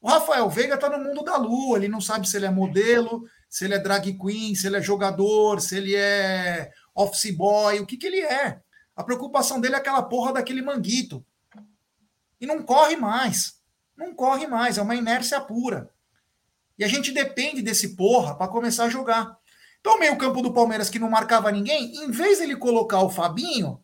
O 0.00 0.08
Rafael 0.08 0.48
Veiga 0.48 0.74
está 0.74 0.88
no 0.88 1.02
mundo 1.02 1.22
da 1.22 1.36
lua, 1.36 1.76
ele 1.76 1.88
não 1.88 2.00
sabe 2.00 2.28
se 2.28 2.36
ele 2.36 2.46
é 2.46 2.50
modelo, 2.50 3.24
se 3.48 3.64
ele 3.64 3.74
é 3.74 3.78
drag 3.78 4.16
queen, 4.18 4.54
se 4.54 4.66
ele 4.66 4.76
é 4.76 4.82
jogador, 4.82 5.60
se 5.60 5.76
ele 5.76 5.94
é 5.94 6.72
office 6.94 7.30
boy, 7.36 7.80
o 7.80 7.86
que, 7.86 7.96
que 7.96 8.06
ele 8.06 8.20
é. 8.20 8.60
A 8.96 9.04
preocupação 9.04 9.60
dele 9.60 9.74
é 9.74 9.78
aquela 9.78 10.02
porra 10.02 10.32
daquele 10.32 10.62
manguito. 10.62 11.24
E 12.40 12.46
não 12.46 12.62
corre 12.62 12.96
mais. 12.96 13.59
Não 14.00 14.14
corre 14.14 14.46
mais, 14.46 14.78
é 14.78 14.82
uma 14.82 14.96
inércia 14.96 15.38
pura. 15.38 15.90
E 16.78 16.82
a 16.82 16.88
gente 16.88 17.12
depende 17.12 17.60
desse 17.60 17.94
porra 17.94 18.34
para 18.34 18.48
começar 18.48 18.84
a 18.84 18.88
jogar. 18.88 19.36
Então, 19.78 19.96
o 19.96 19.98
meio-campo 19.98 20.40
do 20.40 20.54
Palmeiras 20.54 20.88
que 20.88 20.98
não 20.98 21.10
marcava 21.10 21.52
ninguém, 21.52 21.94
em 22.02 22.10
vez 22.10 22.38
de 22.38 22.44
ele 22.44 22.56
colocar 22.56 23.02
o 23.02 23.10
Fabinho, 23.10 23.78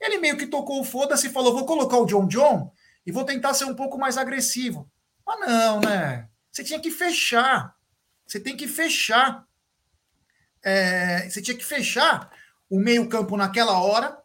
ele 0.00 0.18
meio 0.18 0.36
que 0.36 0.48
tocou 0.48 0.80
o 0.80 0.84
foda-se 0.84 1.28
e 1.28 1.30
falou: 1.30 1.52
vou 1.52 1.66
colocar 1.66 1.98
o 1.98 2.04
John 2.04 2.26
John 2.26 2.72
e 3.06 3.12
vou 3.12 3.24
tentar 3.24 3.54
ser 3.54 3.64
um 3.66 3.74
pouco 3.76 3.96
mais 3.96 4.18
agressivo. 4.18 4.90
Mas 5.24 5.38
não, 5.38 5.80
né? 5.80 6.28
Você 6.50 6.64
tinha 6.64 6.80
que 6.80 6.90
fechar. 6.90 7.76
Você 8.26 8.40
tem 8.40 8.56
que 8.56 8.66
fechar. 8.66 9.46
É, 10.64 11.30
você 11.30 11.40
tinha 11.40 11.56
que 11.56 11.64
fechar 11.64 12.28
o 12.68 12.76
meio-campo 12.80 13.36
naquela 13.36 13.78
hora 13.80 14.20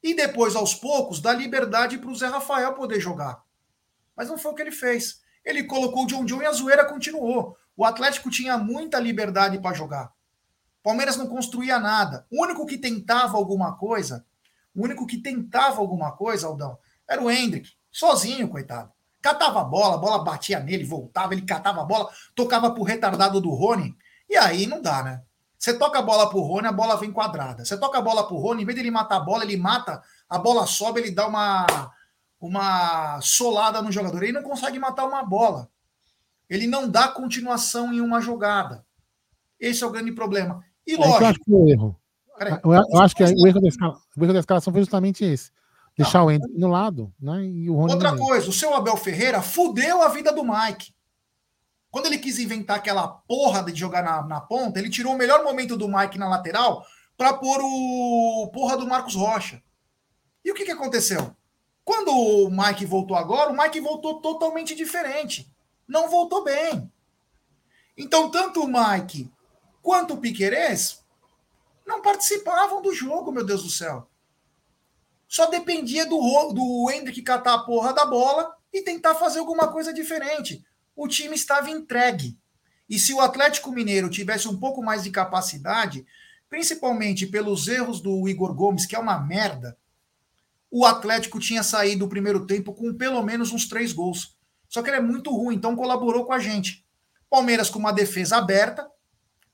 e 0.00 0.14
depois, 0.14 0.54
aos 0.54 0.72
poucos, 0.72 1.20
dar 1.20 1.32
liberdade 1.32 1.98
para 1.98 2.10
o 2.10 2.14
Zé 2.14 2.28
Rafael 2.28 2.74
poder 2.74 3.00
jogar. 3.00 3.43
Mas 4.16 4.28
não 4.28 4.38
foi 4.38 4.52
o 4.52 4.54
que 4.54 4.62
ele 4.62 4.72
fez. 4.72 5.22
Ele 5.44 5.64
colocou 5.64 6.04
o 6.04 6.06
John 6.06 6.24
John 6.24 6.42
e 6.42 6.46
a 6.46 6.52
zoeira 6.52 6.84
continuou. 6.84 7.56
O 7.76 7.84
Atlético 7.84 8.30
tinha 8.30 8.56
muita 8.56 8.98
liberdade 8.98 9.58
para 9.58 9.74
jogar. 9.74 10.12
Palmeiras 10.82 11.16
não 11.16 11.26
construía 11.26 11.78
nada. 11.78 12.26
O 12.30 12.42
único 12.42 12.66
que 12.66 12.78
tentava 12.78 13.36
alguma 13.36 13.76
coisa, 13.76 14.24
o 14.74 14.84
único 14.84 15.06
que 15.06 15.18
tentava 15.18 15.80
alguma 15.80 16.12
coisa, 16.12 16.46
Aldão, 16.46 16.78
era 17.08 17.22
o 17.22 17.30
Hendrick. 17.30 17.70
Sozinho, 17.90 18.48
coitado 18.48 18.94
catava 19.24 19.62
a 19.62 19.64
bola, 19.64 19.94
a 19.94 19.98
bola 19.98 20.22
batia 20.22 20.60
nele, 20.60 20.84
voltava, 20.84 21.32
ele 21.32 21.40
catava 21.40 21.80
a 21.80 21.84
bola, 21.84 22.10
tocava 22.34 22.70
pro 22.72 22.82
retardado 22.82 23.40
do 23.40 23.48
Rony, 23.48 23.96
e 24.28 24.36
aí 24.36 24.66
não 24.66 24.82
dá, 24.82 25.02
né? 25.02 25.22
Você 25.58 25.78
toca 25.78 25.98
a 25.98 26.02
bola 26.02 26.28
pro 26.28 26.42
Rony, 26.42 26.66
a 26.66 26.72
bola 26.72 26.98
vem 26.98 27.10
quadrada. 27.10 27.64
Você 27.64 27.74
toca 27.78 27.96
a 27.96 28.02
bola 28.02 28.26
pro 28.26 28.36
Rony, 28.36 28.62
em 28.62 28.66
vez 28.66 28.76
de 28.76 28.82
ele 28.82 28.90
matar 28.90 29.16
a 29.16 29.20
bola, 29.20 29.44
ele 29.44 29.56
mata, 29.56 30.02
a 30.28 30.38
bola 30.38 30.66
sobe, 30.66 31.00
ele 31.00 31.10
dá 31.10 31.26
uma, 31.26 31.64
uma 32.46 33.18
solada 33.22 33.80
no 33.80 33.90
jogador. 33.90 34.22
Ele 34.22 34.32
não 34.32 34.42
consegue 34.42 34.78
matar 34.78 35.06
uma 35.06 35.22
bola. 35.22 35.70
Ele 36.48 36.66
não 36.66 36.88
dá 36.88 37.08
continuação 37.08 37.92
em 37.92 38.00
uma 38.00 38.20
jogada. 38.20 38.84
Esse 39.58 39.82
é 39.82 39.86
o 39.86 39.90
grande 39.90 40.12
problema. 40.12 40.62
E 40.86 40.94
lógico. 40.94 41.22
Eu 41.22 41.26
acho 41.26 41.38
que 41.40 41.52
o 41.52 41.68
erro. 41.68 42.00
Eu, 42.64 42.72
eu 42.92 43.00
acho 43.00 43.14
que 43.14 43.24
o 43.24 43.46
erro, 43.46 43.60
da 43.60 43.68
escala, 43.68 43.96
o 44.16 44.24
erro 44.24 44.32
da 44.32 44.40
escalação 44.40 44.72
foi 44.72 44.82
justamente 44.82 45.24
esse. 45.24 45.50
Deixar 45.96 46.18
não. 46.18 46.26
o 46.26 46.30
Hendrick 46.30 46.58
no 46.58 46.68
lado, 46.68 47.14
né? 47.18 47.44
E 47.46 47.70
o 47.70 47.76
Rony 47.76 47.92
Outra 47.94 48.16
coisa, 48.16 48.50
o 48.50 48.52
seu 48.52 48.74
Abel 48.74 48.96
Ferreira 48.96 49.40
fudeu 49.40 50.02
a 50.02 50.08
vida 50.08 50.32
do 50.32 50.44
Mike. 50.44 50.92
Quando 51.90 52.06
ele 52.06 52.18
quis 52.18 52.38
inventar 52.40 52.76
aquela 52.76 53.06
porra 53.06 53.62
de 53.62 53.78
jogar 53.78 54.02
na, 54.02 54.26
na 54.26 54.40
ponta, 54.40 54.80
ele 54.80 54.90
tirou 54.90 55.14
o 55.14 55.16
melhor 55.16 55.44
momento 55.44 55.76
do 55.76 55.88
Mike 55.88 56.18
na 56.18 56.28
lateral 56.28 56.84
para 57.16 57.32
pôr 57.32 57.60
o 57.62 58.50
porra 58.52 58.76
do 58.76 58.86
Marcos 58.86 59.14
Rocha. 59.14 59.62
E 60.44 60.50
o 60.50 60.54
que, 60.54 60.64
que 60.64 60.72
aconteceu? 60.72 61.34
Quando 61.84 62.10
o 62.10 62.50
Mike 62.50 62.86
voltou 62.86 63.16
agora, 63.16 63.50
o 63.50 63.56
Mike 63.56 63.80
voltou 63.80 64.20
totalmente 64.20 64.74
diferente. 64.74 65.50
Não 65.86 66.08
voltou 66.08 66.42
bem. 66.42 66.90
Então, 67.96 68.30
tanto 68.30 68.62
o 68.62 68.68
Mike 68.68 69.30
quanto 69.82 70.14
o 70.14 70.18
Piquerez 70.18 71.04
não 71.86 72.00
participavam 72.00 72.80
do 72.80 72.94
jogo, 72.94 73.30
meu 73.30 73.44
Deus 73.44 73.62
do 73.62 73.70
céu 73.70 74.08
só 75.34 75.46
dependia 75.46 76.06
do, 76.06 76.52
do 76.52 76.88
Hendrick 76.92 77.20
catar 77.22 77.54
a 77.54 77.58
porra 77.58 77.92
da 77.92 78.06
bola 78.06 78.54
e 78.72 78.82
tentar 78.82 79.16
fazer 79.16 79.40
alguma 79.40 79.66
coisa 79.66 79.92
diferente. 79.92 80.64
O 80.94 81.08
time 81.08 81.34
estava 81.34 81.70
entregue. 81.70 82.38
E 82.88 83.00
se 83.00 83.12
o 83.12 83.20
Atlético 83.20 83.72
Mineiro 83.72 84.08
tivesse 84.08 84.46
um 84.46 84.56
pouco 84.56 84.80
mais 84.80 85.02
de 85.02 85.10
capacidade, 85.10 86.06
principalmente 86.48 87.26
pelos 87.26 87.66
erros 87.66 88.00
do 88.00 88.28
Igor 88.28 88.54
Gomes, 88.54 88.86
que 88.86 88.94
é 88.94 88.98
uma 88.98 89.18
merda, 89.18 89.76
o 90.76 90.84
Atlético 90.84 91.38
tinha 91.38 91.62
saído 91.62 92.00
do 92.00 92.08
primeiro 92.08 92.44
tempo 92.46 92.74
com 92.74 92.92
pelo 92.92 93.22
menos 93.22 93.52
uns 93.52 93.68
três 93.68 93.92
gols. 93.92 94.36
Só 94.68 94.82
que 94.82 94.90
ele 94.90 94.96
é 94.96 95.00
muito 95.00 95.30
ruim, 95.30 95.54
então 95.54 95.76
colaborou 95.76 96.24
com 96.24 96.32
a 96.32 96.40
gente. 96.40 96.84
Palmeiras 97.30 97.70
com 97.70 97.78
uma 97.78 97.92
defesa 97.92 98.38
aberta, 98.38 98.84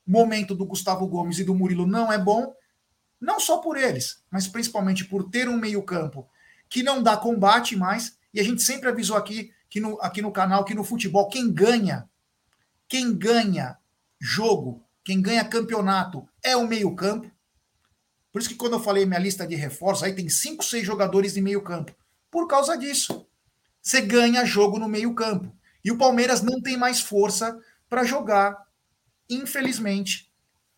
momento 0.07 0.55
do 0.55 0.65
Gustavo 0.65 1.07
Gomes 1.07 1.39
e 1.39 1.45
do 1.45 1.55
Murilo 1.55 1.87
não 1.87 2.11
é 2.11 2.17
bom, 2.17 2.55
não 3.21 3.39
só 3.39 3.59
por 3.59 3.77
eles, 3.77 4.25
mas 4.31 4.49
principalmente 4.49 5.05
por 5.05 5.29
ter 5.29 5.47
um 5.47 5.59
meio-campo 5.59 6.27
que 6.71 6.83
não 6.83 7.03
dá 7.03 7.19
combate 7.19 7.77
mais. 7.77 8.17
E 8.33 8.41
a 8.41 8.43
gente 8.43 8.63
sempre 8.63 8.89
avisou 8.89 9.15
aqui, 9.15 9.53
que 9.69 9.79
no, 9.79 10.01
aqui 10.01 10.23
no 10.23 10.33
canal 10.33 10.65
que 10.65 10.75
no 10.75 10.85
futebol, 10.85 11.29
quem 11.29 11.53
ganha, 11.53 12.09
quem 12.89 13.15
ganha 13.15 13.77
jogo, 14.19 14.83
quem 15.05 15.21
ganha 15.21 15.45
campeonato 15.45 16.27
é 16.43 16.57
o 16.57 16.67
meio-campo. 16.67 17.31
Por 18.33 18.41
isso 18.41 18.49
que 18.49 18.55
quando 18.55 18.75
eu 18.75 18.81
falei 18.81 19.05
minha 19.05 19.19
lista 19.19 19.47
de 19.47 19.55
reforços, 19.55 20.05
aí 20.05 20.15
tem 20.15 20.29
cinco, 20.29 20.65
seis 20.65 20.87
jogadores 20.87 21.35
de 21.35 21.41
meio-campo. 21.41 21.95
Por 22.31 22.47
causa 22.47 22.77
disso. 22.77 23.27
Você 23.83 24.01
ganha 24.01 24.45
jogo 24.45 24.79
no 24.79 24.89
meio-campo. 24.89 25.53
E 25.85 25.91
o 25.91 25.99
Palmeiras 25.99 26.43
não 26.43 26.61
tem 26.61 26.77
mais 26.77 27.01
força 27.01 27.59
para 27.89 28.05
jogar, 28.05 28.57
infelizmente, 29.29 30.31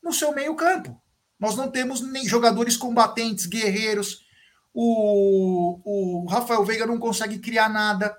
no 0.02 0.12
seu 0.12 0.32
meio-campo. 0.35 1.00
Nós 1.38 1.56
não 1.56 1.71
temos 1.71 2.00
nem 2.00 2.25
jogadores 2.25 2.76
combatentes, 2.76 3.47
guerreiros. 3.47 4.25
o, 4.73 5.80
o 5.85 6.26
Rafael 6.26 6.64
Veiga 6.64 6.87
não 6.87 6.99
consegue 6.99 7.38
criar 7.38 7.68
nada. 7.68 8.16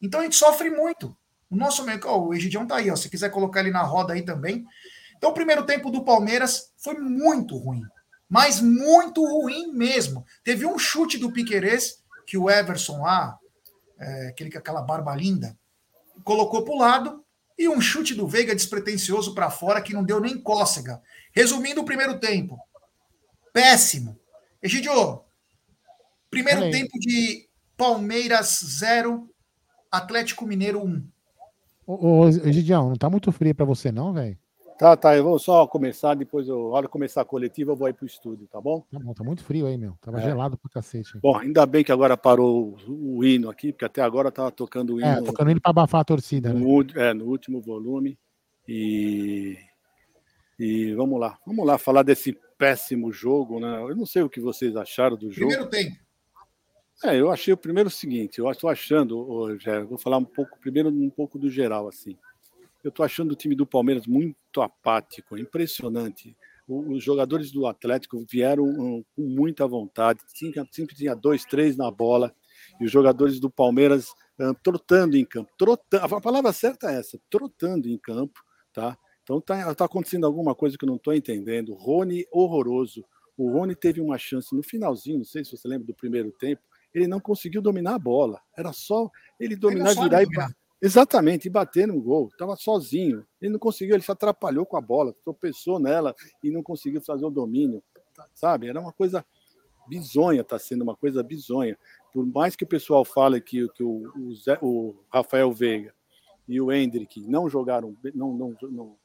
Então 0.00 0.20
a 0.20 0.24
gente 0.24 0.36
sofre 0.36 0.70
muito. 0.70 1.16
O 1.50 1.56
nosso 1.56 1.84
meio, 1.84 2.00
oh, 2.06 2.28
o 2.28 2.34
Egidião 2.34 2.66
tá 2.66 2.76
aí, 2.76 2.90
ó, 2.90 2.96
se 2.96 3.08
quiser 3.08 3.30
colocar 3.30 3.60
ele 3.60 3.70
na 3.70 3.82
roda 3.82 4.12
aí 4.12 4.22
também. 4.22 4.64
Então 5.16 5.30
o 5.30 5.34
primeiro 5.34 5.64
tempo 5.64 5.90
do 5.90 6.04
Palmeiras 6.04 6.72
foi 6.76 6.98
muito 6.98 7.56
ruim, 7.56 7.80
mas 8.28 8.60
muito 8.60 9.24
ruim 9.24 9.72
mesmo. 9.72 10.24
Teve 10.42 10.66
um 10.66 10.78
chute 10.78 11.18
do 11.18 11.32
Piquerez 11.32 12.02
que 12.26 12.38
o 12.38 12.50
Everson 12.50 13.02
lá, 13.02 13.38
é, 13.98 14.28
aquele 14.28 14.50
com 14.50 14.58
aquela 14.58 14.82
barba 14.82 15.14
linda, 15.14 15.56
colocou 16.22 16.64
para 16.64 16.74
o 16.74 16.78
lado 16.78 17.24
e 17.58 17.68
um 17.68 17.80
chute 17.80 18.14
do 18.14 18.26
Veiga 18.26 18.54
despretensioso 18.54 19.34
para 19.34 19.50
fora 19.50 19.80
que 19.80 19.92
não 19.92 20.04
deu 20.04 20.20
nem 20.20 20.40
cócega. 20.40 21.00
Resumindo 21.32 21.80
o 21.80 21.84
primeiro 21.84 22.18
tempo, 22.18 22.58
péssimo. 23.52 24.18
Egidio, 24.62 25.22
primeiro 26.30 26.70
tempo 26.70 26.98
de 26.98 27.48
Palmeiras 27.76 28.60
0, 28.64 29.28
Atlético 29.90 30.46
Mineiro 30.46 30.84
1. 30.84 31.06
Ô, 31.86 32.22
ô 32.22 32.28
Egidião, 32.28 32.88
não 32.88 32.96
tá 32.96 33.10
muito 33.10 33.30
frio 33.30 33.54
para 33.54 33.64
você 33.64 33.92
não, 33.92 34.12
velho? 34.12 34.38
Tá, 34.78 34.96
tá, 34.96 35.16
eu 35.16 35.22
vou 35.22 35.38
só 35.38 35.66
começar, 35.68 36.14
depois, 36.14 36.48
eu, 36.48 36.58
na 36.58 36.76
hora 36.76 36.86
de 36.86 36.92
começar 36.92 37.20
a 37.20 37.24
coletiva, 37.24 37.72
eu 37.72 37.76
vou 37.76 37.86
aí 37.86 37.92
pro 37.92 38.06
estúdio, 38.06 38.48
tá 38.48 38.60
bom? 38.60 38.84
Tá 38.90 38.98
bom, 38.98 39.14
tá 39.14 39.22
muito 39.22 39.44
frio 39.44 39.66
aí, 39.66 39.78
meu. 39.78 39.96
Tava 40.00 40.18
é. 40.18 40.22
gelado 40.22 40.58
pro 40.58 40.68
cacete. 40.68 41.16
Bom, 41.20 41.36
ainda 41.36 41.64
bem 41.64 41.84
que 41.84 41.92
agora 41.92 42.16
parou 42.16 42.76
o, 42.88 43.18
o 43.18 43.24
hino 43.24 43.48
aqui, 43.48 43.72
porque 43.72 43.84
até 43.84 44.02
agora 44.02 44.32
tava 44.32 44.50
tocando 44.50 44.94
o 44.94 45.00
é, 45.00 45.04
hino. 45.04 45.18
É, 45.18 45.22
tocando 45.22 45.50
hino 45.50 45.60
pra 45.60 45.70
abafar 45.70 46.00
a 46.00 46.04
torcida, 46.04 46.52
né? 46.52 46.58
No, 46.58 47.00
é, 47.00 47.14
no 47.14 47.26
último 47.26 47.60
volume. 47.60 48.18
E, 48.66 49.56
e 50.58 50.92
vamos 50.94 51.20
lá, 51.20 51.38
vamos 51.46 51.64
lá 51.64 51.78
falar 51.78 52.02
desse 52.02 52.36
péssimo 52.58 53.12
jogo, 53.12 53.60
né? 53.60 53.80
Eu 53.82 53.94
não 53.94 54.06
sei 54.06 54.22
o 54.22 54.30
que 54.30 54.40
vocês 54.40 54.74
acharam 54.74 55.16
do 55.16 55.30
jogo. 55.30 55.48
Primeiro 55.48 55.70
tempo. 55.70 56.04
É, 57.04 57.20
eu 57.20 57.30
achei 57.30 57.52
o 57.52 57.56
primeiro 57.56 57.88
o 57.88 57.92
seguinte, 57.92 58.38
eu 58.38 58.50
estou 58.50 58.70
achando, 58.70 59.58
já 59.58 59.82
vou 59.82 59.98
falar 59.98 60.16
um 60.16 60.24
pouco, 60.24 60.58
primeiro 60.58 60.88
um 60.88 61.10
pouco 61.10 61.38
do 61.38 61.50
geral, 61.50 61.88
assim. 61.88 62.16
Eu 62.84 62.90
estou 62.90 63.04
achando 63.04 63.32
o 63.32 63.34
time 63.34 63.56
do 63.56 63.66
Palmeiras 63.66 64.06
muito 64.06 64.60
apático, 64.60 65.38
impressionante. 65.38 66.36
Os 66.68 67.02
jogadores 67.02 67.50
do 67.50 67.66
Atlético 67.66 68.24
vieram 68.30 68.66
com 69.16 69.22
muita 69.22 69.66
vontade, 69.66 70.20
sempre 70.70 70.94
tinha 70.94 71.14
dois, 71.14 71.44
três 71.46 71.76
na 71.78 71.90
bola, 71.90 72.34
e 72.78 72.84
os 72.84 72.92
jogadores 72.92 73.40
do 73.40 73.50
Palmeiras 73.50 74.14
trotando 74.62 75.16
em 75.16 75.24
campo. 75.24 75.50
Trotando, 75.56 76.14
a 76.14 76.20
palavra 76.20 76.52
certa 76.52 76.90
é 76.90 76.98
essa, 76.98 77.18
trotando 77.30 77.88
em 77.88 77.96
campo, 77.96 78.38
tá? 78.72 78.98
Então 79.22 79.38
está 79.38 79.74
tá 79.74 79.84
acontecendo 79.86 80.26
alguma 80.26 80.54
coisa 80.54 80.76
que 80.76 80.84
eu 80.84 80.88
não 80.88 80.96
estou 80.96 81.14
entendendo. 81.14 81.72
Rony, 81.72 82.26
horroroso. 82.30 83.02
O 83.36 83.50
Rony 83.50 83.74
teve 83.74 84.00
uma 84.00 84.18
chance 84.18 84.54
no 84.54 84.62
finalzinho, 84.62 85.18
não 85.18 85.24
sei 85.24 85.42
se 85.42 85.56
você 85.56 85.66
lembra 85.66 85.86
do 85.86 85.94
primeiro 85.94 86.30
tempo, 86.32 86.62
ele 86.92 87.06
não 87.06 87.18
conseguiu 87.18 87.62
dominar 87.62 87.94
a 87.94 87.98
bola. 87.98 88.40
Era 88.56 88.72
só 88.72 89.10
ele 89.40 89.56
dominar, 89.56 89.92
ele 89.92 90.00
virar 90.00 90.22
e. 90.22 90.26
Exatamente, 90.84 91.46
e 91.46 91.50
bater 91.50 91.88
no 91.88 91.98
gol. 91.98 92.28
Estava 92.30 92.54
sozinho. 92.56 93.24
Ele 93.40 93.52
não 93.52 93.58
conseguiu, 93.58 93.94
ele 93.94 94.02
se 94.02 94.12
atrapalhou 94.12 94.66
com 94.66 94.76
a 94.76 94.82
bola, 94.82 95.14
tropeçou 95.24 95.78
nela 95.78 96.14
e 96.42 96.50
não 96.50 96.62
conseguiu 96.62 97.00
fazer 97.00 97.24
o 97.24 97.30
domínio. 97.30 97.82
Sabe? 98.34 98.68
Era 98.68 98.78
uma 98.78 98.92
coisa 98.92 99.24
bizonha, 99.88 100.42
está 100.42 100.58
sendo 100.58 100.82
uma 100.82 100.94
coisa 100.94 101.22
bizonha. 101.22 101.78
Por 102.12 102.26
mais 102.26 102.54
que 102.54 102.64
o 102.64 102.66
pessoal 102.66 103.02
fale 103.02 103.40
que, 103.40 103.66
que 103.70 103.82
o, 103.82 104.12
o, 104.14 104.34
Zé, 104.34 104.58
o 104.60 104.94
Rafael 105.10 105.50
Veiga 105.52 105.94
e 106.46 106.60
o 106.60 106.70
Hendrick 106.70 107.18
não 107.26 107.48
jogaram, 107.48 107.96
não, 108.14 108.34
não, 108.34 108.54
não, 108.60 108.84
o 108.88 108.98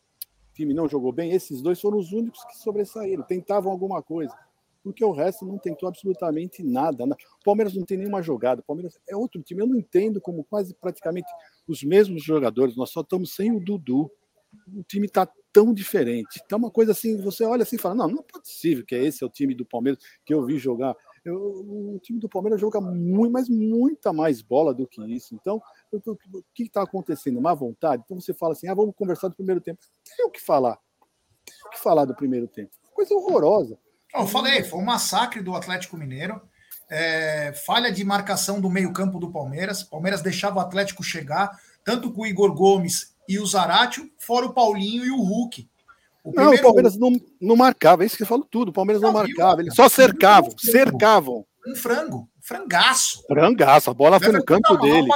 time 0.54 0.74
não 0.74 0.86
jogou 0.86 1.14
bem, 1.14 1.32
esses 1.32 1.62
dois 1.62 1.80
foram 1.80 1.98
os 1.98 2.12
únicos 2.12 2.44
que 2.44 2.58
sobressaíram, 2.58 3.24
tentavam 3.24 3.72
alguma 3.72 4.04
coisa 4.04 4.38
porque 4.84 5.04
o 5.04 5.12
resto 5.12 5.46
não 5.46 5.58
tentou 5.58 5.88
absolutamente 5.88 6.64
nada. 6.64 7.04
O 7.06 7.44
Palmeiras 7.44 7.76
não 7.76 7.84
tem 7.84 7.98
nenhuma 7.98 8.22
jogada. 8.22 8.62
O 8.62 8.64
Palmeiras 8.64 9.00
é 9.08 9.16
outro 9.16 9.42
time. 9.42 9.62
Eu 9.62 9.68
não 9.68 9.76
entendo 9.76 10.22
como 10.22 10.44
quase 10.44 10.74
praticamente 10.74 11.28
os 11.68 11.84
mesmos 11.84 12.24
jogadores. 12.24 12.76
Nós 12.76 12.90
só 12.90 13.02
estamos 13.02 13.36
sem 13.36 13.52
o 13.52 13.60
Dudu. 13.60 14.12
O 14.74 14.84
time 14.84 15.06
está 15.06 15.28
tão 15.54 15.74
diferente. 15.74 16.42
Então, 16.44 16.58
uma 16.58 16.72
coisa 16.72 16.92
assim, 16.92 17.22
você 17.22 17.44
olha 17.44 17.64
assim 17.64 17.76
e 17.76 17.80
fala: 17.80 17.96
não, 17.96 18.08
não 18.08 18.20
é 18.20 18.24
possível 18.24 18.86
que 18.86 18.96
esse 18.96 19.24
é 19.24 19.28
o 19.28 19.30
time 19.30 19.54
do 19.54 19.66
Palmeiras 19.66 20.02
que 20.26 20.34
eu 20.34 20.44
vi 20.46 20.58
jogar. 20.58 20.96
Eu, 21.24 21.36
o 21.36 22.00
time 22.02 22.20
do 22.20 22.30
Palmeiras 22.30 22.60
joga 22.60 22.80
muito, 22.80 23.32
mas 23.32 23.50
muita 23.50 24.14
mais 24.14 24.42
bola 24.42 24.74
do 24.74 24.88
que 24.88 25.02
isso. 25.14 25.36
Então, 25.36 25.62
o 25.92 26.18
que 26.54 26.64
está 26.64 26.82
acontecendo? 26.82 27.42
Má 27.42 27.54
vontade? 27.54 28.04
Então 28.06 28.20
você 28.20 28.34
fala 28.34 28.54
assim: 28.54 28.68
ah, 28.68 28.74
vamos 28.74 28.96
conversar 28.96 29.28
do 29.28 29.36
primeiro 29.36 29.62
tempo. 29.62 29.80
Tem 30.16 30.26
o 30.26 30.32
que 30.32 30.42
falar. 30.42 30.80
Tem 31.46 31.56
o 31.68 31.70
que 31.70 31.80
falar 31.80 32.06
do 32.06 32.16
primeiro 32.16 32.48
tempo. 32.48 32.72
Coisa 32.94 33.14
horrorosa. 33.14 33.78
Eu 34.14 34.28
falei, 34.28 34.64
foi 34.64 34.80
um 34.80 34.86
massacre 34.86 35.42
do 35.42 35.56
Atlético 35.56 35.98
Mineiro. 35.98 36.42
É, 36.90 37.54
falha 37.66 37.92
de 37.92 38.04
marcação 38.04 38.60
do 38.60 38.70
meio-campo 38.70 39.20
do 39.20 39.32
Palmeiras. 39.32 39.84
Palmeiras 39.84 40.22
deixava 40.22 40.58
o 40.58 40.60
Atlético 40.60 41.04
chegar, 41.04 41.60
tanto 41.84 42.12
com 42.12 42.24
o 42.24 42.26
Igor 42.26 42.54
Gomes 42.54 43.14
e 43.28 43.40
o 43.40 43.46
Zaratio, 43.46 44.10
fora 44.18 44.48
o 44.48 44.54
Paulinho 44.54 45.06
e 45.06 45.12
o 45.12 45.22
Hulk. 45.22 45.70
O 46.24 46.34
não, 46.34 46.54
o 46.54 46.62
Palmeiras 46.62 46.98
não, 46.98 47.12
não 47.40 47.56
marcava, 47.56 48.04
é 48.04 48.08
isso 48.08 48.18
que 48.18 48.24
eu 48.24 48.28
falo 48.28 48.44
tudo. 48.44 48.70
O 48.70 48.74
Palmeiras 48.74 49.02
não, 49.02 49.14
não 49.14 49.20
marcava, 49.20 49.62
eles 49.62 49.76
só 49.76 49.88
cercavam, 49.88 50.52
cercavam. 50.58 51.46
Um 51.68 51.76
frango, 51.76 52.28
frangaço. 52.50 53.24
Frangaço, 53.28 53.92
a 53.92 53.94
bola 53.94 54.20
foi 54.20 54.32
no 54.32 54.44
canto 54.44 54.76
dele. 54.78 55.08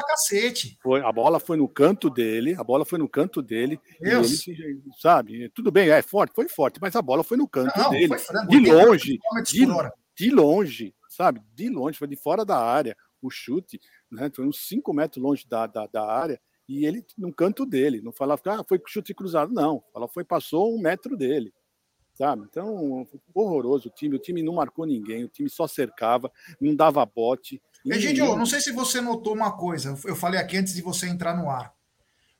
Foi, 0.83 1.01
a 1.01 1.11
bola 1.11 1.39
foi 1.39 1.57
no 1.57 1.67
canto 1.67 2.07
dele, 2.07 2.55
a 2.59 2.63
bola 2.63 2.85
foi 2.85 2.99
no 2.99 3.09
canto 3.09 3.41
dele. 3.41 3.79
Deus. 3.99 4.47
Ele, 4.47 4.79
sabe, 4.99 5.49
tudo 5.49 5.71
bem, 5.71 5.89
é 5.89 6.01
forte, 6.03 6.31
foi 6.35 6.47
forte, 6.47 6.79
mas 6.79 6.95
a 6.95 7.01
bola 7.01 7.23
foi 7.23 7.35
no 7.35 7.47
canto 7.47 7.77
não, 7.77 7.89
dele. 7.89 8.13
de 8.47 8.59
longe, 8.59 9.19
de, 9.43 9.65
de, 10.15 10.29
longe, 10.29 10.95
sabe, 11.09 11.41
de 11.55 11.69
longe, 11.69 11.97
foi 11.97 12.07
de 12.07 12.15
fora 12.15 12.45
da 12.45 12.59
área, 12.59 12.95
o 13.19 13.31
chute, 13.31 13.79
né, 14.11 14.29
foi 14.33 14.45
uns 14.45 14.67
5 14.67 14.93
metros 14.93 15.23
longe 15.23 15.47
da, 15.47 15.65
da, 15.65 15.87
da 15.87 16.05
área, 16.05 16.39
e 16.69 16.85
ele 16.85 17.03
no 17.17 17.33
canto 17.33 17.65
dele, 17.65 17.99
não 18.01 18.11
falava, 18.11 18.41
ah, 18.45 18.63
foi 18.67 18.79
chute 18.85 19.13
cruzado, 19.13 19.51
não, 19.51 19.83
ela 19.95 20.07
foi, 20.07 20.23
passou 20.23 20.75
um 20.75 20.79
metro 20.79 21.17
dele 21.17 21.51
sabe? 22.13 22.45
Então, 22.49 23.07
horroroso 23.33 23.89
o 23.89 23.91
time. 23.91 24.15
O 24.15 24.19
time 24.19 24.41
não 24.41 24.53
marcou 24.53 24.85
ninguém, 24.85 25.23
o 25.23 25.29
time 25.29 25.49
só 25.49 25.67
cercava, 25.67 26.31
não 26.59 26.75
dava 26.75 27.05
bote. 27.05 27.61
Egidio, 27.85 28.35
não 28.35 28.45
sei 28.45 28.61
se 28.61 28.71
você 28.71 29.01
notou 29.01 29.33
uma 29.33 29.51
coisa, 29.51 29.97
eu 30.05 30.15
falei 30.15 30.39
aqui 30.39 30.57
antes 30.57 30.73
de 30.73 30.81
você 30.81 31.07
entrar 31.07 31.35
no 31.35 31.49
ar. 31.49 31.73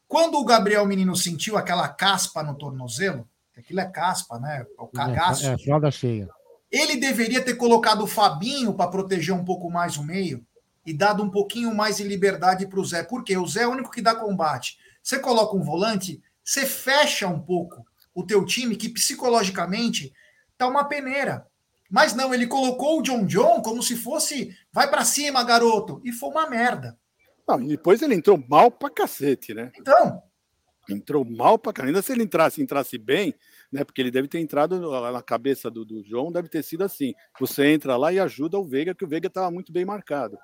Quando 0.07 0.35
o 0.35 0.45
Gabriel 0.45 0.85
Menino 0.85 1.15
sentiu 1.15 1.57
aquela 1.57 1.89
caspa 1.89 2.43
no 2.43 2.55
tornozelo, 2.55 3.27
aquilo 3.57 3.79
é 3.79 3.85
caspa, 3.85 4.39
né? 4.39 4.65
O 4.77 4.87
cagaço. 4.87 5.47
É, 5.47 5.55
é 5.55 5.91
cheia. 5.91 6.29
Ele 6.71 6.97
deveria 6.97 7.43
ter 7.43 7.55
colocado 7.55 8.03
o 8.03 8.07
Fabinho 8.07 8.73
para 8.73 8.89
proteger 8.89 9.33
um 9.33 9.43
pouco 9.43 9.69
mais 9.69 9.97
o 9.97 10.03
meio 10.03 10.45
e 10.85 10.93
dado 10.93 11.23
um 11.23 11.29
pouquinho 11.29 11.73
mais 11.73 11.97
de 11.97 12.03
liberdade 12.03 12.67
para 12.67 12.79
o 12.79 12.85
Zé. 12.85 13.03
Por 13.03 13.23
quê? 13.23 13.37
O 13.37 13.47
Zé 13.47 13.63
é 13.63 13.67
o 13.67 13.71
único 13.71 13.91
que 13.91 14.01
dá 14.01 14.15
combate. 14.15 14.77
Você 15.01 15.19
coloca 15.19 15.55
um 15.55 15.63
volante, 15.63 16.21
você 16.43 16.65
fecha 16.65 17.27
um 17.27 17.39
pouco 17.39 17.85
o 18.13 18.25
teu 18.25 18.45
time 18.45 18.75
que 18.75 18.89
psicologicamente 18.89 20.13
tá 20.57 20.67
uma 20.67 20.85
peneira. 20.85 21.45
Mas 21.89 22.15
não, 22.15 22.33
ele 22.33 22.47
colocou 22.47 22.99
o 22.99 23.01
John 23.03 23.25
John 23.25 23.61
como 23.61 23.83
se 23.83 23.95
fosse 23.95 24.55
vai 24.71 24.89
para 24.89 25.05
cima, 25.05 25.43
garoto, 25.43 26.01
e 26.03 26.11
foi 26.11 26.29
uma 26.29 26.49
merda. 26.49 26.97
Não, 27.47 27.61
e 27.61 27.67
depois 27.67 28.01
ele 28.01 28.15
entrou 28.15 28.43
mal 28.49 28.71
pra 28.71 28.89
cacete, 28.89 29.53
né? 29.53 29.71
Então, 29.77 30.21
entrou 30.89 31.25
mal 31.25 31.59
pra 31.59 31.73
caramba. 31.73 31.89
Ainda 31.89 32.01
se 32.01 32.11
ele 32.11 32.23
entrasse, 32.23 32.61
entrasse 32.61 32.97
bem, 32.97 33.33
né? 33.71 33.83
Porque 33.83 34.01
ele 34.01 34.11
deve 34.11 34.27
ter 34.27 34.39
entrado 34.39 34.79
na 34.79 35.21
cabeça 35.21 35.69
do, 35.69 35.85
do 35.85 36.03
João, 36.03 36.31
deve 36.31 36.47
ter 36.47 36.63
sido 36.63 36.83
assim. 36.83 37.13
Você 37.39 37.67
entra 37.67 37.97
lá 37.97 38.11
e 38.11 38.19
ajuda 38.19 38.57
o 38.57 38.65
Veiga, 38.65 38.95
que 38.95 39.05
o 39.05 39.07
Veiga 39.07 39.27
estava 39.27 39.51
muito 39.51 39.71
bem 39.71 39.85
marcado. 39.85 40.37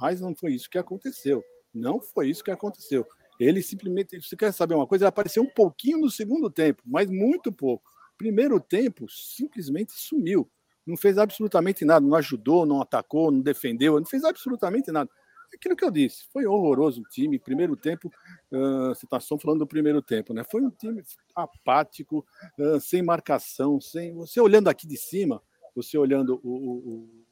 Mas 0.00 0.20
não 0.20 0.34
foi 0.34 0.52
isso 0.52 0.68
que 0.68 0.78
aconteceu. 0.78 1.42
Não 1.72 2.00
foi 2.00 2.28
isso 2.28 2.44
que 2.44 2.50
aconteceu. 2.50 3.06
Ele 3.38 3.62
simplesmente, 3.62 4.20
você 4.20 4.36
quer 4.36 4.52
saber 4.52 4.74
uma 4.74 4.86
coisa? 4.86 5.04
Ele 5.04 5.08
apareceu 5.08 5.42
um 5.42 5.50
pouquinho 5.50 5.98
no 5.98 6.10
segundo 6.10 6.50
tempo, 6.50 6.82
mas 6.84 7.08
muito 7.08 7.52
pouco. 7.52 7.90
Primeiro 8.16 8.58
tempo, 8.60 9.08
simplesmente 9.08 9.92
sumiu. 9.92 10.50
Não 10.84 10.96
fez 10.96 11.18
absolutamente 11.18 11.84
nada, 11.84 12.04
não 12.04 12.16
ajudou, 12.16 12.66
não 12.66 12.80
atacou, 12.80 13.30
não 13.30 13.40
defendeu, 13.40 13.98
não 13.98 14.06
fez 14.06 14.24
absolutamente 14.24 14.90
nada. 14.90 15.08
Aquilo 15.54 15.76
que 15.76 15.84
eu 15.84 15.90
disse, 15.90 16.24
foi 16.32 16.46
horroroso 16.46 17.00
o 17.00 17.04
time. 17.04 17.38
Primeiro 17.38 17.76
tempo, 17.76 18.08
uh, 18.52 18.88
você 18.88 19.06
está 19.06 19.20
só 19.20 19.38
falando 19.38 19.60
do 19.60 19.66
primeiro 19.66 20.02
tempo, 20.02 20.34
né? 20.34 20.44
Foi 20.44 20.62
um 20.62 20.70
time 20.70 21.02
apático, 21.34 22.26
uh, 22.58 22.80
sem 22.80 23.02
marcação, 23.02 23.80
sem. 23.80 24.14
Você 24.14 24.40
olhando 24.40 24.68
aqui 24.68 24.86
de 24.86 24.96
cima, 24.96 25.42
você 25.74 25.96
olhando 25.96 26.40
o, 26.42 26.50
o, 26.50 27.24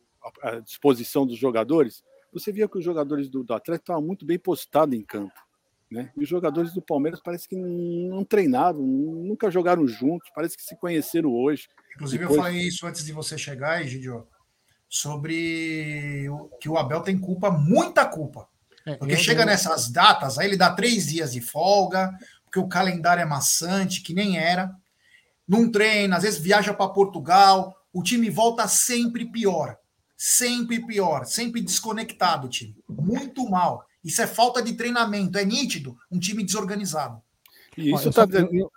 a 0.43 0.61
disposição 0.61 1.27
dos 1.27 1.37
jogadores, 1.37 2.03
você 2.33 2.53
via 2.53 2.69
que 2.69 2.79
os 2.79 2.85
jogadores 2.85 3.29
do, 3.29 3.43
do 3.43 3.55
Atlético 3.55 3.85
estavam 3.85 4.03
muito 4.03 4.25
bem 4.25 4.39
postados 4.39 4.97
em 4.97 5.03
campo. 5.03 5.46
Né? 5.91 6.11
E 6.17 6.25
os 6.25 6.29
jogadores 6.29 6.73
do 6.73 6.83
Palmeiras 6.83 7.21
parece 7.23 7.49
que 7.49 7.57
não, 7.57 8.25
treinaram, 8.25 8.81
nunca 8.81 9.51
jogaram 9.51 9.87
juntos, 9.87 10.29
parece 10.35 10.57
que 10.57 10.63
se 10.63 10.77
conheceram 10.77 11.31
hoje. 11.31 11.69
Inclusive, 11.95 12.25
Depois... 12.25 12.37
eu 12.37 12.45
falei 12.45 12.63
isso 12.63 12.87
antes 12.87 13.05
de 13.05 13.13
você 13.13 13.39
chegar, 13.39 13.83
Egidio, 13.83 14.27
sobre 14.89 16.29
que 16.61 16.69
o 16.69 16.77
Abel 16.77 17.01
tem 17.03 17.19
culpa, 17.19 17.51
muita 17.51 18.05
culpa. 18.05 18.49
É, 18.85 18.95
porque 18.95 19.17
chega 19.17 19.45
nessas 19.45 19.89
datas, 19.91 20.39
aí 20.39 20.47
ele 20.47 20.57
dá 20.57 20.73
três 20.73 21.07
dias 21.07 21.33
de 21.33 21.41
folga, 21.41 22.17
porque 22.45 22.59
o 22.59 22.69
calendário 22.69 23.21
é 23.21 23.27
maçante, 23.27 24.01
que 24.01 24.15
nem 24.15 24.39
era. 24.39 24.73
Não 25.47 25.71
treina, 25.71 26.17
às 26.17 26.23
vezes 26.23 26.41
viaja 26.41 26.73
para 26.73 26.89
Portugal, 26.89 27.77
o 27.93 28.03
time 28.03 28.31
volta 28.31 28.67
sempre 28.69 29.25
pior. 29.25 29.77
Sempre 30.17 30.85
pior, 30.85 31.27
sempre 31.27 31.61
desconectado, 31.61 32.49
time. 32.49 32.77
Muito 32.89 33.49
mal. 33.49 33.85
Isso 34.07 34.23
é 34.23 34.27
falta 34.29 34.63
de 34.63 34.75
treinamento, 34.75 35.37
é 35.37 35.45
nítido, 35.45 35.99
um 36.09 36.17
time 36.17 36.45
desorganizado. 36.45 37.21
Isso 37.77 38.09
eu, 38.09 38.13
tá... 38.13 38.25
eu, 38.31 38.71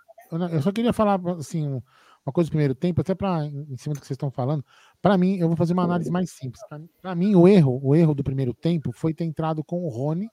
eu, 0.48 0.60
só 0.60 0.72
queria 0.72 0.92
falar 0.92 1.20
assim, 1.38 1.68
uma 2.26 2.32
coisa 2.32 2.50
do 2.50 2.50
primeiro 2.50 2.74
tempo, 2.74 3.00
até 3.00 3.14
para 3.14 3.46
em 3.46 3.76
cima 3.76 3.94
do 3.94 4.00
que 4.00 4.08
vocês 4.08 4.16
estão 4.16 4.32
falando. 4.32 4.64
Para 5.00 5.16
mim, 5.16 5.36
eu 5.36 5.46
vou 5.46 5.56
fazer 5.56 5.72
uma 5.72 5.84
análise 5.84 6.10
mais 6.10 6.32
simples. 6.32 6.60
Para 7.00 7.14
mim, 7.14 7.36
o 7.36 7.46
erro, 7.46 7.78
o 7.80 7.94
erro 7.94 8.12
do 8.12 8.24
primeiro 8.24 8.52
tempo 8.52 8.90
foi 8.92 9.14
ter 9.14 9.22
entrado 9.22 9.62
com 9.62 9.84
o 9.84 9.88
Rony 9.88 10.28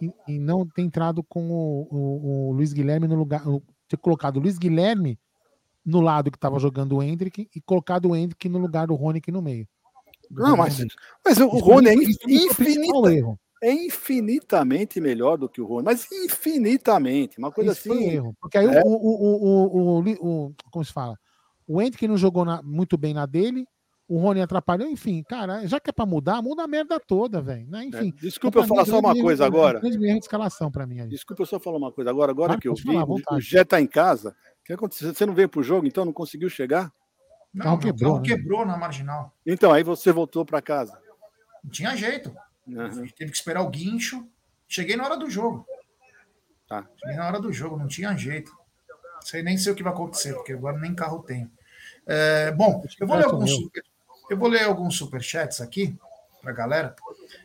e, 0.00 0.10
e 0.26 0.38
não 0.38 0.66
ter 0.66 0.80
entrado 0.80 1.22
com 1.22 1.50
o, 1.50 1.86
o, 1.90 2.48
o 2.48 2.52
Luiz 2.52 2.72
Guilherme 2.72 3.06
no 3.06 3.14
lugar, 3.14 3.42
ter 3.86 3.98
colocado 3.98 4.38
o 4.38 4.40
Luiz 4.40 4.56
Guilherme 4.56 5.18
no 5.84 6.00
lado 6.00 6.30
que 6.30 6.38
estava 6.38 6.58
jogando 6.58 6.96
o 6.96 7.02
Hendrick 7.02 7.46
e 7.54 7.60
colocado 7.60 8.08
o 8.08 8.16
Hendrick 8.16 8.48
no 8.48 8.58
lugar 8.58 8.86
do 8.86 8.94
Rony 8.94 9.18
aqui 9.18 9.30
no 9.30 9.42
meio. 9.42 9.68
Não, 10.30 10.56
mas, 10.56 10.82
mas 11.22 11.36
o 11.36 11.48
Rony 11.48 11.90
é 11.90 11.94
infinito 11.94 13.02
é 13.62 13.72
infinitamente 13.72 15.00
melhor 15.00 15.36
do 15.36 15.48
que 15.48 15.60
o 15.60 15.66
Rony, 15.66 15.84
mas 15.84 16.10
infinitamente, 16.10 17.38
uma 17.38 17.52
coisa 17.52 17.72
Isso 17.72 17.92
assim. 17.92 18.10
erro, 18.10 18.34
porque 18.40 18.56
aí 18.56 18.66
é. 18.66 18.82
o, 18.84 18.88
o, 18.88 19.98
o, 19.98 20.46
o, 20.48 20.54
como 20.70 20.84
se 20.84 20.92
fala, 20.92 21.16
o 21.66 21.80
Hendrick 21.80 22.08
não 22.08 22.16
jogou 22.16 22.44
na, 22.44 22.62
muito 22.62 22.96
bem 22.96 23.12
na 23.12 23.26
dele, 23.26 23.66
o 24.08 24.18
Rony 24.18 24.40
atrapalhou, 24.40 24.88
enfim, 24.88 25.22
cara, 25.22 25.64
já 25.68 25.78
que 25.78 25.90
é 25.90 25.92
pra 25.92 26.04
mudar, 26.04 26.42
muda 26.42 26.64
a 26.64 26.66
merda 26.66 26.98
toda, 26.98 27.40
velho, 27.40 27.68
né? 27.68 27.84
Enfim. 27.84 28.12
É. 28.18 28.20
Desculpa 28.22 28.58
eu 28.58 28.66
falar 28.66 28.84
só 28.84 28.98
uma 28.98 29.14
coisa 29.14 29.46
agora. 29.46 29.78
Grande 29.78 29.98
de 29.98 30.18
escalação 30.18 30.68
para 30.68 30.84
mim. 30.84 31.06
Desculpa 31.06 31.42
eu 31.42 31.46
só 31.46 31.60
falar 31.60 31.76
uma 31.76 31.92
coisa 31.92 32.10
agora, 32.10 32.32
agora 32.32 32.58
que 32.58 32.66
eu 32.66 32.74
vi, 32.74 32.96
o 33.30 33.40
Jé 33.40 33.62
tá 33.62 33.80
em 33.80 33.86
casa, 33.86 34.30
o 34.62 34.64
que 34.64 34.72
aconteceu? 34.72 35.14
Você 35.14 35.24
não 35.24 35.32
veio 35.32 35.48
pro 35.48 35.62
jogo, 35.62 35.86
então 35.86 36.04
não 36.04 36.12
conseguiu 36.12 36.48
chegar? 36.48 36.92
Não, 37.54 37.60
o 37.60 37.64
carro 37.64 37.78
quebrou, 37.78 38.16
né? 38.16 38.22
quebrou 38.24 38.66
na 38.66 38.76
marginal. 38.76 39.32
Então, 39.46 39.72
aí 39.72 39.84
você 39.84 40.10
voltou 40.10 40.44
para 40.44 40.60
casa. 40.60 40.98
Não 41.62 41.70
tinha 41.70 41.96
jeito. 41.96 42.34
Uhum. 42.76 43.08
Teve 43.16 43.30
que 43.30 43.36
esperar 43.36 43.62
o 43.62 43.70
guincho. 43.70 44.26
Cheguei 44.68 44.96
na 44.96 45.04
hora 45.04 45.16
do 45.16 45.28
jogo. 45.28 45.66
Tá. 46.68 46.86
Cheguei 46.98 47.16
na 47.16 47.26
hora 47.26 47.40
do 47.40 47.52
jogo, 47.52 47.76
não 47.76 47.88
tinha 47.88 48.16
jeito. 48.16 48.56
Sei 49.22 49.42
nem 49.42 49.58
sei 49.58 49.72
o 49.72 49.74
que 49.74 49.82
vai 49.82 49.92
acontecer, 49.92 50.32
porque 50.34 50.52
agora 50.52 50.78
nem 50.78 50.94
carro 50.94 51.22
tenho. 51.22 51.50
É, 52.06 52.50
bom, 52.52 52.82
eu 52.98 53.06
vou 53.06 53.16
ler 53.16 53.26
alguns 53.26 53.50
super, 53.50 53.84
eu 54.30 54.36
vou 54.36 54.48
ler 54.48 54.64
alguns 54.64 54.96
superchats 54.96 55.60
aqui 55.60 55.96
pra 56.40 56.52
galera. 56.52 56.94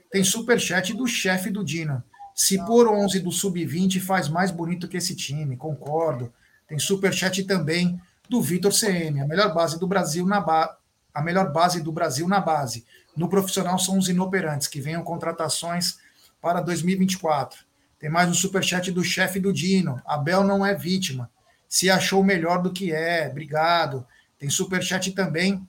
Tem 0.10 0.24
superchat 0.24 0.94
do 0.94 1.06
chefe 1.08 1.50
do 1.50 1.64
Dino. 1.64 2.04
Se 2.34 2.58
por 2.66 2.88
11 2.88 3.20
do 3.20 3.32
sub-20 3.32 4.00
faz 4.00 4.28
mais 4.28 4.52
bonito 4.52 4.88
que 4.88 4.98
esse 4.98 5.16
time, 5.16 5.58
concordo. 5.58 6.34
Tem 6.68 6.78
superchat 6.80 7.44
também 7.44 8.00
do 8.30 8.42
Vitor 8.42 8.74
CM, 8.74 9.22
a 9.22 9.28
melhor 9.28 9.54
base 9.54 9.80
do 9.80 9.88
Brasil 9.88 10.26
na 10.26 10.42
ba... 10.42 10.78
a 11.14 11.22
melhor 11.22 11.52
base 11.52 11.82
do 11.82 11.92
Brasil 11.92 12.28
na 12.28 12.40
base. 12.40 12.86
No 13.16 13.30
profissional 13.30 13.80
são 13.80 13.98
os 13.98 14.10
inoperantes, 14.10 14.68
que 14.68 14.82
venham 14.82 15.04
contratações 15.04 15.98
para 16.42 16.62
2024. 16.62 17.66
Tem 18.00 18.10
mais 18.10 18.30
um 18.30 18.34
superchat 18.34 18.92
do 18.92 19.04
chefe 19.04 19.40
do 19.40 19.54
Dino. 19.54 20.02
Abel 20.06 20.44
não 20.44 20.66
é 20.66 20.76
vítima. 20.76 21.32
Se 21.68 21.90
achou 21.90 22.24
melhor 22.24 22.62
do 22.62 22.72
que 22.72 22.92
é. 22.92 23.28
Obrigado. 23.30 24.06
Tem 24.38 24.50
superchat 24.50 25.12
também 25.12 25.68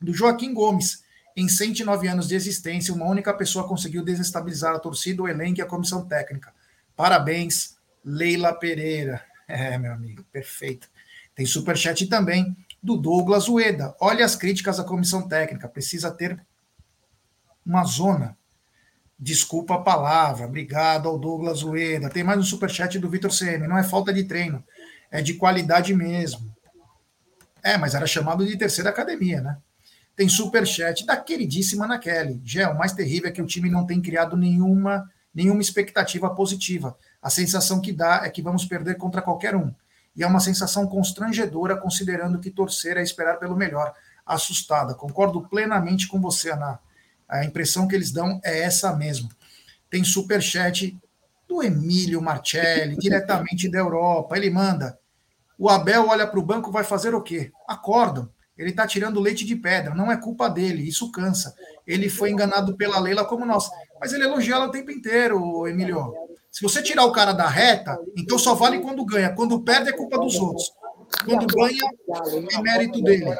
do 0.00 0.12
Joaquim 0.12 0.52
Gomes. 0.52 1.04
Em 1.36 1.48
109 1.48 2.08
anos 2.08 2.28
de 2.28 2.34
existência, 2.34 2.92
uma 2.94 3.06
única 3.06 3.32
pessoa 3.32 3.68
conseguiu 3.68 4.02
desestabilizar 4.02 4.74
a 4.74 4.78
torcida, 4.78 5.22
o 5.22 5.28
elenco 5.28 5.60
e 5.60 5.62
a 5.62 5.66
comissão 5.66 6.04
técnica. 6.04 6.52
Parabéns, 6.96 7.76
Leila 8.04 8.52
Pereira. 8.52 9.24
É, 9.48 9.78
meu 9.78 9.92
amigo, 9.92 10.24
perfeito. 10.32 10.90
Tem 11.32 11.46
superchat 11.46 12.04
também 12.08 12.56
do 12.82 12.96
Douglas 12.96 13.48
Ueda. 13.48 13.94
Olha 14.00 14.24
as 14.24 14.34
críticas 14.34 14.80
à 14.80 14.84
comissão 14.84 15.28
técnica. 15.28 15.68
Precisa 15.68 16.10
ter 16.10 16.44
uma 17.66 17.84
zona. 17.84 18.38
Desculpa 19.18 19.74
a 19.74 19.80
palavra. 19.80 20.46
Obrigado 20.46 21.08
ao 21.08 21.18
Douglas 21.18 21.62
Ueda. 21.62 22.08
Tem 22.08 22.22
mais 22.22 22.38
um 22.38 22.44
superchat 22.44 22.98
do 22.98 23.10
Vitor 23.10 23.30
CM. 23.36 23.66
Não 23.66 23.76
é 23.76 23.82
falta 23.82 24.12
de 24.12 24.24
treino, 24.24 24.62
é 25.10 25.20
de 25.20 25.34
qualidade 25.34 25.92
mesmo. 25.92 26.54
É, 27.62 27.76
mas 27.76 27.94
era 27.94 28.06
chamado 28.06 28.46
de 28.46 28.56
terceira 28.56 28.90
academia, 28.90 29.40
né? 29.40 29.56
Tem 30.14 30.28
superchat 30.28 31.04
da 31.04 31.16
queridíssima 31.16 31.84
Ana 31.84 31.98
Kelly. 31.98 32.40
Gé, 32.44 32.68
o 32.68 32.78
mais 32.78 32.92
terrível 32.92 33.28
é 33.28 33.32
que 33.32 33.42
o 33.42 33.46
time 33.46 33.68
não 33.68 33.84
tem 33.84 34.00
criado 34.00 34.36
nenhuma, 34.36 35.10
nenhuma 35.34 35.60
expectativa 35.60 36.30
positiva. 36.30 36.96
A 37.20 37.28
sensação 37.28 37.80
que 37.80 37.92
dá 37.92 38.22
é 38.24 38.30
que 38.30 38.40
vamos 38.40 38.64
perder 38.64 38.96
contra 38.96 39.20
qualquer 39.20 39.56
um. 39.56 39.74
E 40.14 40.22
é 40.22 40.26
uma 40.26 40.40
sensação 40.40 40.86
constrangedora, 40.86 41.76
considerando 41.76 42.38
que 42.38 42.50
torcer 42.50 42.96
é 42.96 43.02
esperar 43.02 43.38
pelo 43.38 43.56
melhor. 43.56 43.92
Assustada. 44.24 44.94
Concordo 44.94 45.42
plenamente 45.48 46.06
com 46.08 46.20
você, 46.20 46.52
Ana. 46.52 46.80
A 47.28 47.44
impressão 47.44 47.88
que 47.88 47.94
eles 47.94 48.12
dão 48.12 48.40
é 48.44 48.60
essa 48.60 48.94
mesmo. 48.94 49.28
Tem 49.90 50.04
super 50.04 50.42
chat 50.42 50.96
do 51.48 51.62
Emílio 51.62 52.20
Marcelli, 52.20 52.96
diretamente 52.98 53.68
da 53.68 53.78
Europa. 53.78 54.36
Ele 54.36 54.50
manda: 54.50 54.98
o 55.58 55.68
Abel 55.68 56.08
olha 56.08 56.26
para 56.26 56.38
o 56.38 56.44
banco, 56.44 56.70
vai 56.70 56.84
fazer 56.84 57.14
o 57.14 57.22
quê? 57.22 57.50
Acordam. 57.68 58.28
Ele 58.56 58.70
está 58.70 58.86
tirando 58.86 59.20
leite 59.20 59.44
de 59.44 59.54
pedra, 59.54 59.94
não 59.94 60.10
é 60.10 60.16
culpa 60.16 60.48
dele, 60.48 60.88
isso 60.88 61.12
cansa. 61.12 61.54
Ele 61.86 62.08
foi 62.08 62.30
enganado 62.30 62.74
pela 62.74 62.98
Leila 62.98 63.24
como 63.24 63.44
nós. 63.44 63.68
Mas 64.00 64.14
ele 64.14 64.24
elogia 64.24 64.54
ela 64.54 64.66
o 64.66 64.70
tempo 64.70 64.90
inteiro, 64.90 65.66
Emílio. 65.66 66.14
Se 66.50 66.62
você 66.62 66.82
tirar 66.82 67.04
o 67.04 67.12
cara 67.12 67.32
da 67.32 67.46
reta, 67.46 67.98
então 68.16 68.38
só 68.38 68.54
vale 68.54 68.80
quando 68.80 69.04
ganha. 69.04 69.34
Quando 69.34 69.60
perde, 69.60 69.90
é 69.90 69.92
culpa 69.92 70.18
dos 70.18 70.36
outros. 70.36 70.72
Quando 71.22 71.46
ganha, 71.46 71.84
é 72.50 72.62
mérito 72.62 73.02
dele. 73.02 73.36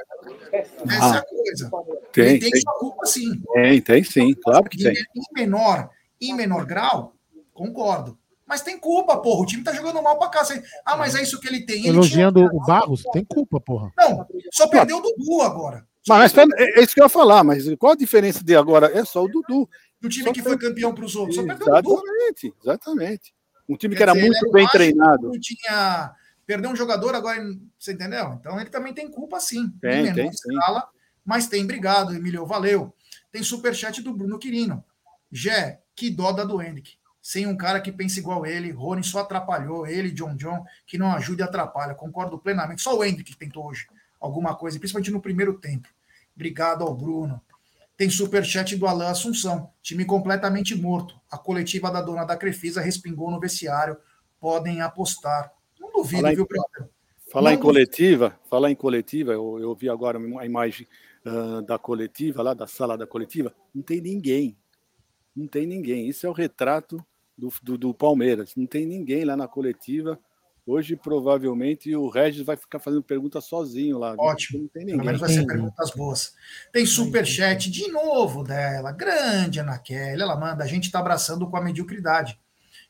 Essa 0.58 1.16
é 1.16 1.18
a 1.18 1.24
coisa. 1.24 1.70
Tem, 2.12 2.24
Ele 2.26 2.38
tem, 2.38 2.50
tem 2.50 2.60
sua 2.60 2.78
culpa, 2.78 3.06
sim. 3.06 3.42
Tem, 3.52 3.80
tem 3.80 4.04
sim, 4.04 4.34
claro 4.34 4.64
que 4.68 4.76
tem. 4.76 4.94
Em 4.94 5.34
menor, 5.34 5.90
em 6.20 6.34
menor 6.34 6.64
grau, 6.64 7.14
concordo. 7.52 8.18
Mas 8.46 8.62
tem 8.62 8.78
culpa, 8.78 9.16
porra. 9.18 9.42
O 9.42 9.46
time 9.46 9.64
tá 9.64 9.72
jogando 9.72 10.00
mal 10.00 10.18
pra 10.18 10.28
cá. 10.28 10.42
Ah, 10.84 10.96
mas 10.96 11.16
é 11.16 11.22
isso 11.22 11.40
que 11.40 11.48
ele 11.48 11.66
tem. 11.66 11.80
Ele 11.80 11.88
Elogiando 11.88 12.40
tinha... 12.40 12.50
o 12.52 12.64
Barros, 12.64 13.02
tem 13.12 13.24
culpa, 13.24 13.60
porra. 13.60 13.92
Não, 13.98 14.24
só 14.52 14.68
perdeu 14.68 14.98
o 14.98 15.00
Dudu 15.00 15.42
agora. 15.42 15.84
Mas, 16.08 16.32
mas 16.32 16.48
é, 16.56 16.78
é 16.78 16.82
isso 16.84 16.94
que 16.94 17.00
eu 17.00 17.04
ia 17.04 17.08
falar, 17.08 17.42
mas 17.42 17.64
qual 17.76 17.92
a 17.92 17.96
diferença 17.96 18.44
de 18.44 18.54
agora? 18.54 18.96
É 18.96 19.04
só 19.04 19.24
o 19.24 19.28
Dudu. 19.28 19.68
Do 20.00 20.08
time 20.08 20.26
só 20.26 20.32
que 20.32 20.42
foi 20.42 20.56
campeão 20.56 20.94
para 20.94 21.04
os 21.04 21.16
outros. 21.16 21.34
Só 21.34 21.42
perdeu 21.44 21.66
exatamente, 21.66 22.46
o 22.46 22.50
Dudu. 22.50 22.56
Exatamente. 22.62 23.34
Um 23.68 23.76
time 23.76 23.96
Quer 23.96 23.96
que 23.96 24.02
era 24.04 24.12
dizer, 24.12 24.26
muito 24.26 24.52
bem 24.52 24.66
treinado. 24.68 25.28
Não 25.28 25.40
tinha 25.40 26.14
Perdeu 26.46 26.70
um 26.70 26.76
jogador, 26.76 27.14
agora 27.14 27.42
você 27.78 27.92
entendeu? 27.92 28.34
Então 28.40 28.60
ele 28.60 28.70
também 28.70 28.94
tem 28.94 29.10
culpa, 29.10 29.40
sim. 29.40 29.68
Tem, 29.80 30.14
tem, 30.14 30.28
escala, 30.28 30.88
mas 31.24 31.48
tem. 31.48 31.64
Obrigado, 31.64 32.14
Emílio, 32.14 32.46
valeu. 32.46 32.94
Tem 33.32 33.42
superchat 33.42 34.00
do 34.00 34.14
Bruno 34.14 34.38
Quirino. 34.38 34.84
Jé, 35.30 35.80
que 35.94 36.08
dó 36.08 36.30
da 36.30 36.44
do 36.44 36.62
Henrique. 36.62 36.98
Sem 37.20 37.46
um 37.48 37.56
cara 37.56 37.80
que 37.80 37.90
pensa 37.90 38.20
igual 38.20 38.46
ele, 38.46 38.70
Rony 38.70 39.02
só 39.02 39.18
atrapalhou, 39.18 39.84
ele, 39.84 40.12
John 40.12 40.36
John, 40.36 40.64
que 40.86 40.96
não 40.96 41.12
ajuda 41.12 41.42
e 41.42 41.44
atrapalha. 41.44 41.94
Concordo 41.94 42.38
plenamente. 42.38 42.82
Só 42.82 42.96
o 42.96 43.04
Henrique 43.04 43.32
que 43.32 43.36
tentou 43.36 43.66
hoje 43.66 43.88
alguma 44.20 44.54
coisa, 44.54 44.78
principalmente 44.78 45.10
no 45.10 45.20
primeiro 45.20 45.58
tempo. 45.58 45.88
Obrigado 46.36 46.84
ao 46.84 46.94
Bruno. 46.94 47.40
Tem 47.96 48.08
superchat 48.08 48.76
do 48.76 48.86
Alain 48.86 49.08
Assunção. 49.08 49.72
Time 49.82 50.04
completamente 50.04 50.74
morto. 50.76 51.18
A 51.28 51.36
coletiva 51.36 51.90
da 51.90 52.00
dona 52.00 52.24
da 52.24 52.36
Crefisa 52.36 52.80
respingou 52.80 53.30
no 53.30 53.40
vestiário. 53.40 53.96
Podem 54.38 54.80
apostar 54.80 55.50
duvido, 55.96 56.22
falar 56.22 56.34
viu, 56.34 56.46
brother? 56.46 56.96
Falar 57.30 57.50
não 57.50 57.58
em 57.58 57.60
coletiva, 57.60 58.40
falar 58.48 58.70
em 58.70 58.74
coletiva, 58.74 59.32
eu, 59.32 59.58
eu 59.58 59.74
vi 59.74 59.88
agora 59.88 60.18
a 60.18 60.46
imagem 60.46 60.86
uh, 61.24 61.60
da 61.62 61.78
coletiva, 61.78 62.42
lá 62.42 62.54
da 62.54 62.66
sala 62.66 62.96
da 62.96 63.06
coletiva, 63.06 63.52
não 63.74 63.82
tem 63.82 64.00
ninguém. 64.00 64.56
Não 65.34 65.46
tem 65.46 65.66
ninguém. 65.66 66.08
Isso 66.08 66.26
é 66.26 66.30
o 66.30 66.32
retrato 66.32 67.04
do, 67.36 67.52
do, 67.62 67.76
do 67.76 67.94
Palmeiras. 67.94 68.54
Não 68.56 68.66
tem 68.66 68.86
ninguém 68.86 69.24
lá 69.24 69.36
na 69.36 69.46
coletiva. 69.46 70.18
Hoje, 70.66 70.96
provavelmente, 70.96 71.94
o 71.94 72.08
Regis 72.08 72.42
vai 72.42 72.56
ficar 72.56 72.80
fazendo 72.80 73.02
perguntas 73.02 73.44
sozinho 73.44 73.98
lá. 73.98 74.14
Ótimo. 74.18 74.62
Não 74.62 74.68
tem 74.68 74.84
ninguém. 74.84 74.96
Pelo 74.96 75.06
menos 75.06 75.20
vai 75.20 75.30
ser 75.30 75.46
perguntas 75.46 75.90
boas. 75.90 76.34
Tem 76.72 76.86
superchat 76.86 77.70
de 77.70 77.88
novo 77.88 78.42
dela. 78.42 78.90
Grande 78.92 79.60
Ana 79.60 79.78
Kelly. 79.78 80.22
Ela 80.22 80.36
manda: 80.36 80.64
a 80.64 80.66
gente 80.66 80.84
está 80.84 80.98
abraçando 80.98 81.48
com 81.48 81.56
a 81.56 81.62
mediocridade. 81.62 82.40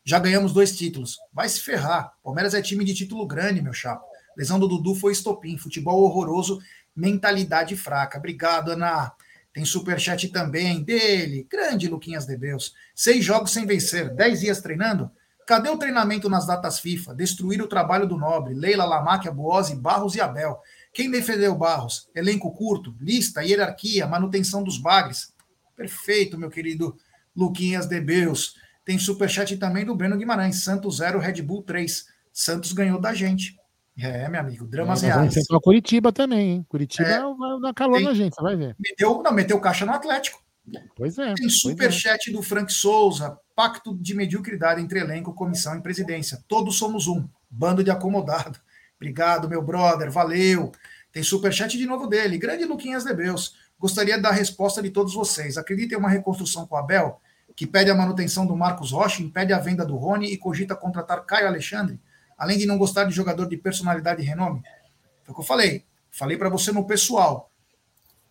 Já 0.09 0.21
ganhamos 0.21 0.53
dois 0.53 0.77
títulos. 0.77 1.19
Vai 1.33 1.49
se 1.49 1.61
ferrar. 1.61 2.12
Palmeiras 2.23 2.55
é 2.55 2.62
time 2.62 2.85
de 2.85 2.95
título 2.95 3.27
grande, 3.27 3.61
meu 3.61 3.73
chapa. 3.73 4.05
Lesão 4.37 4.57
do 4.57 4.69
Dudu 4.69 4.95
foi 4.95 5.12
estopim. 5.12 5.59
Futebol 5.59 6.01
horroroso, 6.05 6.61
mentalidade 6.95 7.75
fraca. 7.77 8.16
Obrigado, 8.16 8.71
Ana. 8.71 9.12
Tem 9.53 9.64
superchat 9.64 10.29
também 10.29 10.81
dele. 10.81 11.45
Grande 11.51 11.88
Luquinhas 11.88 12.25
de 12.25 12.37
Beus. 12.37 12.73
Seis 12.95 13.25
jogos 13.25 13.51
sem 13.51 13.66
vencer, 13.66 14.14
dez 14.14 14.40
dias 14.40 14.61
treinando. 14.61 15.11
Cadê 15.45 15.71
o 15.71 15.79
treinamento 15.79 16.29
nas 16.29 16.47
datas 16.47 16.79
FIFA? 16.79 17.12
Destruir 17.12 17.61
o 17.61 17.66
trabalho 17.66 18.07
do 18.07 18.16
Nobre, 18.16 18.55
Leila 18.55 18.85
Lamáquia, 18.85 19.33
Boose, 19.33 19.75
Barros 19.75 20.14
e 20.14 20.21
Abel. 20.21 20.61
Quem 20.92 21.11
defendeu 21.11 21.57
Barros? 21.57 22.09
Elenco 22.14 22.53
curto, 22.53 22.95
lista, 23.01 23.42
hierarquia, 23.42 24.07
manutenção 24.07 24.62
dos 24.62 24.79
bagres. 24.79 25.35
Perfeito, 25.77 26.38
meu 26.38 26.49
querido 26.49 26.97
Luquinhas 27.35 27.87
de 27.87 28.01
Beus. 28.01 28.55
Tem 28.87 28.99
superchat 29.01 29.57
também 29.57 29.85
do 29.85 29.96
Breno 29.96 30.16
Guimarães. 30.16 30.62
Santos 30.62 30.99
0, 30.99 31.18
Red 31.18 31.42
Bull 31.42 31.62
3. 31.64 32.07
Santos 32.33 32.72
ganhou 32.72 33.01
da 33.01 33.12
gente. 33.12 33.59
É, 33.99 34.29
meu 34.29 34.40
amigo, 34.40 34.64
dramas 34.64 35.03
É, 35.03 35.11
vamos 35.11 35.35
reais. 35.35 35.46
o 35.51 35.61
Curitiba 35.61 36.12
também, 36.12 36.51
hein? 36.53 36.66
Curitiba 36.68 37.09
É. 37.09 37.20
vai 37.20 37.61
dar 37.61 37.75
calor 37.75 37.96
Tem- 37.96 38.05
na 38.05 38.14
gente, 38.14 38.35
você 38.37 38.42
vai 38.42 38.55
ver. 38.55 38.77
Meteu, 38.79 39.22
não, 39.22 39.33
meteu 39.33 39.59
caixa 39.59 39.85
no 39.85 39.92
Atlético. 39.92 40.40
Pois 40.94 41.18
é. 41.18 41.35
Tem 41.35 41.46
é. 41.46 41.51
superchat 41.51 42.31
do 42.31 42.42
Frank 42.42 42.72
Souza, 42.72 43.37
pacto 43.57 43.96
de 43.96 44.14
mediocridade 44.14 44.81
entre 44.81 45.01
elenco, 45.01 45.33
comissão 45.35 45.77
e 45.77 45.83
presidência. 45.83 46.44
Todos 46.46 46.79
somos 46.79 47.09
um, 47.09 47.27
bando 47.51 47.83
de 47.83 47.90
acomodado. 47.90 48.61
Obrigado, 48.96 49.49
meu 49.49 49.62
brother, 49.62 50.11
valeu. 50.12 50.70
Tem 51.11 51.22
superchat 51.25 51.77
de 51.77 51.87
novo 51.87 52.07
dele, 52.07 52.38
grande 52.38 52.64
Luquinhas 52.64 53.03
Debeus. 53.05 53.55
Gostaria 53.79 54.20
da 54.20 54.31
resposta 54.31 54.81
de 54.83 54.90
todos 54.90 55.12
vocês. 55.14 55.57
Acreditem 55.57 55.96
em 55.96 56.01
uma 56.01 56.09
reconstrução 56.09 56.66
com 56.66 56.77
o 56.77 56.79
Abel, 56.79 57.20
que 57.57 57.66
pede 57.66 57.90
a 57.90 57.95
manutenção 57.95 58.47
do 58.47 58.55
Marcos 58.55 58.92
Rocha, 58.92 59.23
impede 59.23 59.55
a 59.55 59.59
venda 59.59 59.85
do 59.85 59.97
Rony 59.97 60.31
e 60.31 60.37
cogita 60.37 60.77
contratar 60.77 61.25
Caio 61.25 61.49
Alexandre, 61.49 61.99
além 62.37 62.59
de 62.59 62.66
não 62.66 62.77
gostar 62.77 63.05
de 63.05 63.14
jogador 63.14 63.49
de 63.49 63.57
personalidade 63.57 64.21
e 64.21 64.25
renome? 64.27 64.62
Foi 65.25 65.33
o 65.33 65.35
que 65.35 65.40
eu 65.40 65.47
falei. 65.47 65.85
Falei 66.11 66.37
para 66.37 66.51
você 66.51 66.71
no 66.71 66.87
pessoal. 66.87 67.51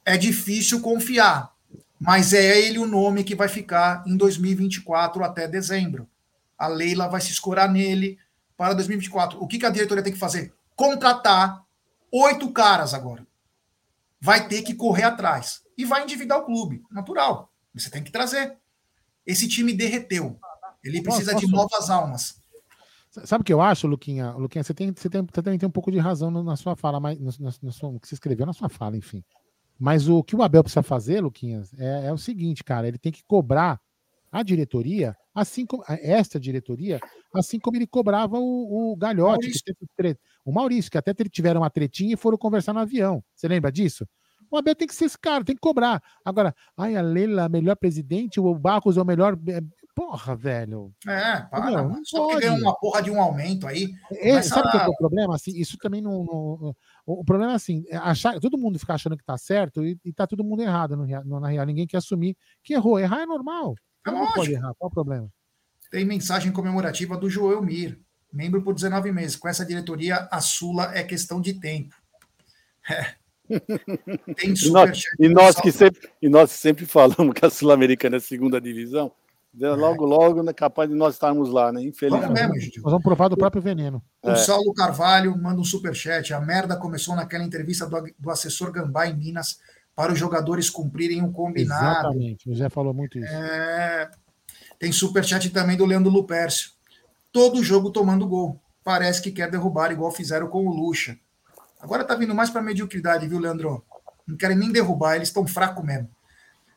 É 0.06 0.16
difícil 0.16 0.80
confiar, 0.80 1.52
mas 2.00 2.34
é 2.34 2.62
ele 2.62 2.78
o 2.78 2.86
nome 2.86 3.24
que 3.24 3.34
vai 3.34 3.48
ficar 3.48 4.04
em 4.06 4.16
2024 4.16 5.24
até 5.24 5.48
dezembro. 5.48 6.08
A 6.56 6.68
Leila 6.68 7.08
vai 7.08 7.20
se 7.20 7.32
escorar 7.32 7.70
nele 7.70 8.20
para 8.56 8.76
2024. 8.76 9.42
O 9.42 9.48
que, 9.48 9.58
que 9.58 9.66
a 9.66 9.72
diretoria 9.72 10.04
tem 10.04 10.14
que 10.14 10.20
fazer? 10.20 10.54
Contratar 10.76 11.66
oito 12.12 12.52
caras 12.52 12.94
agora. 12.94 13.26
Vai 14.22 14.48
ter 14.48 14.62
que 14.62 14.76
correr 14.76 15.04
atrás. 15.04 15.64
E 15.76 15.84
vai 15.84 16.04
endividar 16.04 16.38
o 16.38 16.46
clube. 16.46 16.84
Natural. 16.92 17.52
Você 17.74 17.90
tem 17.90 18.04
que 18.04 18.12
trazer. 18.12 18.56
Esse 19.26 19.48
time 19.48 19.74
derreteu. 19.74 20.40
Ele 20.84 21.02
precisa 21.02 21.34
de 21.36 21.42
Posso- 21.50 21.56
novas 21.56 21.90
almas. 21.90 22.36
Sabe 23.24 23.42
o 23.42 23.46
que 23.46 23.54
eu 23.54 23.62
acho, 23.62 23.88
Luquinha? 23.88 24.32
Luquinha, 24.32 24.62
você, 24.64 24.74
tem, 24.74 24.92
você, 24.94 25.10
tem, 25.10 25.22
você 25.22 25.42
também 25.42 25.58
tem 25.58 25.68
um 25.68 25.72
pouco 25.72 25.90
de 25.90 25.98
razão 25.98 26.30
na 26.30 26.56
sua 26.58 26.76
fala, 26.76 27.00
mas, 27.00 27.18
no, 27.18 27.32
no- 27.40 27.54
no 27.62 27.92
no 27.94 28.00
que 28.00 28.08
você 28.10 28.14
escreveu 28.16 28.46
na 28.46 28.52
sua 28.54 28.68
fala, 28.68 28.98
enfim. 28.98 29.24
Mas 29.80 30.08
o 30.10 30.22
que 30.22 30.36
o 30.36 30.44
Abel 30.44 30.62
precisa 30.64 30.84
fazer, 30.84 31.22
Luquinhas, 31.22 31.74
é, 31.80 32.08
é 32.08 32.14
o 32.14 32.18
seguinte, 32.18 32.64
cara, 32.64 32.88
ele 32.88 32.98
tem 32.98 33.12
que 33.12 33.24
cobrar 33.24 33.80
a 34.32 34.44
diretoria, 34.44 35.16
assim 35.34 35.66
como 35.66 35.82
esta 35.88 36.38
diretoria, 36.38 37.00
assim 37.34 37.58
como 37.58 37.78
ele 37.78 37.88
cobrava 37.88 38.38
o, 38.38 38.92
o 38.92 38.96
Galhote, 38.98 39.44
Maurício. 39.48 39.64
que 39.64 39.88
teve 39.96 40.18
o 40.44 40.52
Maurício, 40.52 40.92
que 40.92 40.98
até 40.98 41.14
tiveram 41.14 41.62
uma 41.62 41.70
tretinha 41.70 42.14
e 42.14 42.18
foram 42.18 42.38
conversar 42.38 42.74
no 42.74 42.80
avião. 42.82 43.24
Você 43.34 43.48
lembra 43.48 43.72
disso? 43.72 44.06
O 44.56 44.58
Abel 44.58 44.74
tem 44.74 44.88
que 44.88 44.96
ser 44.96 45.06
esse 45.06 45.18
cara, 45.18 45.44
tem 45.44 45.56
que 45.56 45.62
cobrar. 45.62 46.02
Agora, 46.24 46.56
ai, 46.78 46.96
a 46.96 47.02
Leila, 47.02 47.44
a 47.44 47.50
melhor 47.50 47.76
presidente, 47.76 48.40
o 48.40 48.56
Barcos 48.56 48.96
é 48.96 49.02
o 49.02 49.06
melhor. 49.06 49.38
é, 49.50 49.62
Porra, 49.94 50.36
velho. 50.36 50.94
É, 51.08 51.42
para. 51.42 51.72
Não, 51.72 51.90
não 51.90 52.06
Só 52.06 52.28
que 52.28 52.34
pode. 52.34 52.46
ganhou 52.46 52.60
uma 52.60 52.76
porra 52.78 53.02
de 53.02 53.10
um 53.10 53.22
aumento 53.22 53.66
aí. 53.66 53.94
É, 54.12 54.42
sabe 54.42 54.68
o 54.68 54.72
que 54.72 54.78
é 54.78 54.82
é 54.82 54.88
o 54.88 54.96
problema? 54.98 55.36
Assim, 55.36 55.52
isso 55.58 55.78
também 55.78 56.02
não. 56.02 56.26
não- 56.26 56.76
o, 57.06 57.24
problema 57.24 57.54
é 57.54 57.56
assim: 57.56 57.86
é 57.88 57.96
achar, 57.96 58.40
todo 58.40 58.58
mundo 58.58 58.78
fica 58.78 58.94
achando 58.94 59.16
que 59.16 59.24
tá 59.24 59.38
certo 59.38 59.86
e, 59.86 59.98
e 60.04 60.12
tá 60.12 60.28
todo 60.28 60.44
mundo 60.44 60.62
errado 60.62 60.98
no, 60.98 61.40
na 61.40 61.48
real. 61.48 61.66
Ninguém 61.66 61.88
quer 61.88 61.98
assumir 61.98 62.36
que 62.62 62.74
errou. 62.74 63.00
Errar 63.00 63.22
é 63.22 63.26
normal. 63.26 63.76
É 64.06 64.12
mundo 64.12 64.34
pode 64.34 64.52
errar. 64.52 64.74
Qual 64.78 64.90
o 64.90 64.94
problema? 64.94 65.30
Tem 65.90 66.04
mensagem 66.04 66.52
comemorativa 66.52 67.18
do 67.18 67.30
Joel 67.30 67.62
Mir, 67.62 67.98
membro 68.34 68.62
por 68.62 68.74
19 68.74 69.12
meses. 69.14 69.38
Com 69.38 69.48
essa 69.48 69.66
diretoria, 69.66 70.28
a 70.30 70.42
Sula 70.42 70.92
é 70.94 71.04
questão 71.04 71.40
de 71.40 71.54
tempo. 71.54 71.96
É. 72.90 73.16
Tem 74.36 74.54
E 74.54 74.70
nós, 74.70 75.02
e 75.20 75.30
nós 75.30 75.56
que 75.56 75.72
sempre, 75.72 76.10
e 76.22 76.30
nós 76.30 76.52
sempre 76.52 76.86
falamos 76.86 77.34
que 77.34 77.46
a 77.46 77.50
Sul-Americana 77.50 78.16
é 78.16 78.18
a 78.18 78.22
segunda 78.22 78.60
divisão, 78.60 79.12
logo, 79.58 80.06
logo 80.06 80.50
é 80.50 80.54
capaz 80.54 80.90
de 80.90 80.96
nós 80.96 81.14
estarmos 81.16 81.50
lá, 81.50 81.72
né? 81.72 81.82
Infelizmente. 81.82 82.34
mesmo. 82.34 82.56
Nós 82.56 82.92
vamos 82.92 83.04
provar 83.04 83.30
do 83.30 83.38
próprio 83.38 83.62
veneno. 83.62 84.04
O 84.22 84.32
É. 84.32 84.36
Saulo 84.36 84.74
Carvalho 84.74 85.36
manda 85.38 85.62
um 85.62 85.64
superchat. 85.64 86.34
A 86.34 86.42
merda 86.42 86.76
começou 86.76 87.16
naquela 87.16 87.44
entrevista 87.44 87.88
do, 87.88 88.04
do 88.20 88.30
assessor 88.30 88.72
Gambá 88.72 89.08
em 89.08 89.16
Minas 89.16 89.60
para 89.96 90.12
os 90.12 90.20
jogadores 90.20 90.70
cumprirem 90.70 91.24
o 91.24 91.32
combinado. 91.32 92.10
Exatamente. 92.10 92.50
O 92.50 92.56
Zé 92.56 92.70
falou 92.70 92.94
muito 92.94 93.18
isso. 93.18 93.34
É, 93.34 94.10
Tem 94.78 94.92
superchat 94.92 95.50
também 95.52 95.78
do 95.78 95.86
Leandro 95.86 96.12
Lupércio. 96.12 96.72
Todo 97.32 97.64
jogo 97.64 97.90
tomando 97.92 98.28
gol. 98.28 98.62
Parece 98.84 99.22
que 99.22 99.32
quer 99.32 99.50
derrubar, 99.50 99.92
igual 99.92 100.12
fizeram 100.12 100.48
com 100.48 100.68
o 100.68 100.70
Lucha. 100.70 101.18
Agora 101.86 102.04
tá 102.04 102.16
vindo 102.16 102.34
mais 102.34 102.50
para 102.50 102.64
mediocridade, 102.64 103.28
viu, 103.28 103.38
Leandro? 103.38 103.86
Não 104.26 104.36
querem 104.36 104.58
nem 104.58 104.72
derrubar, 104.72 105.18
eles 105.18 105.28
estão 105.28 105.46
fracos 105.46 105.86
mesmo. 105.86 106.10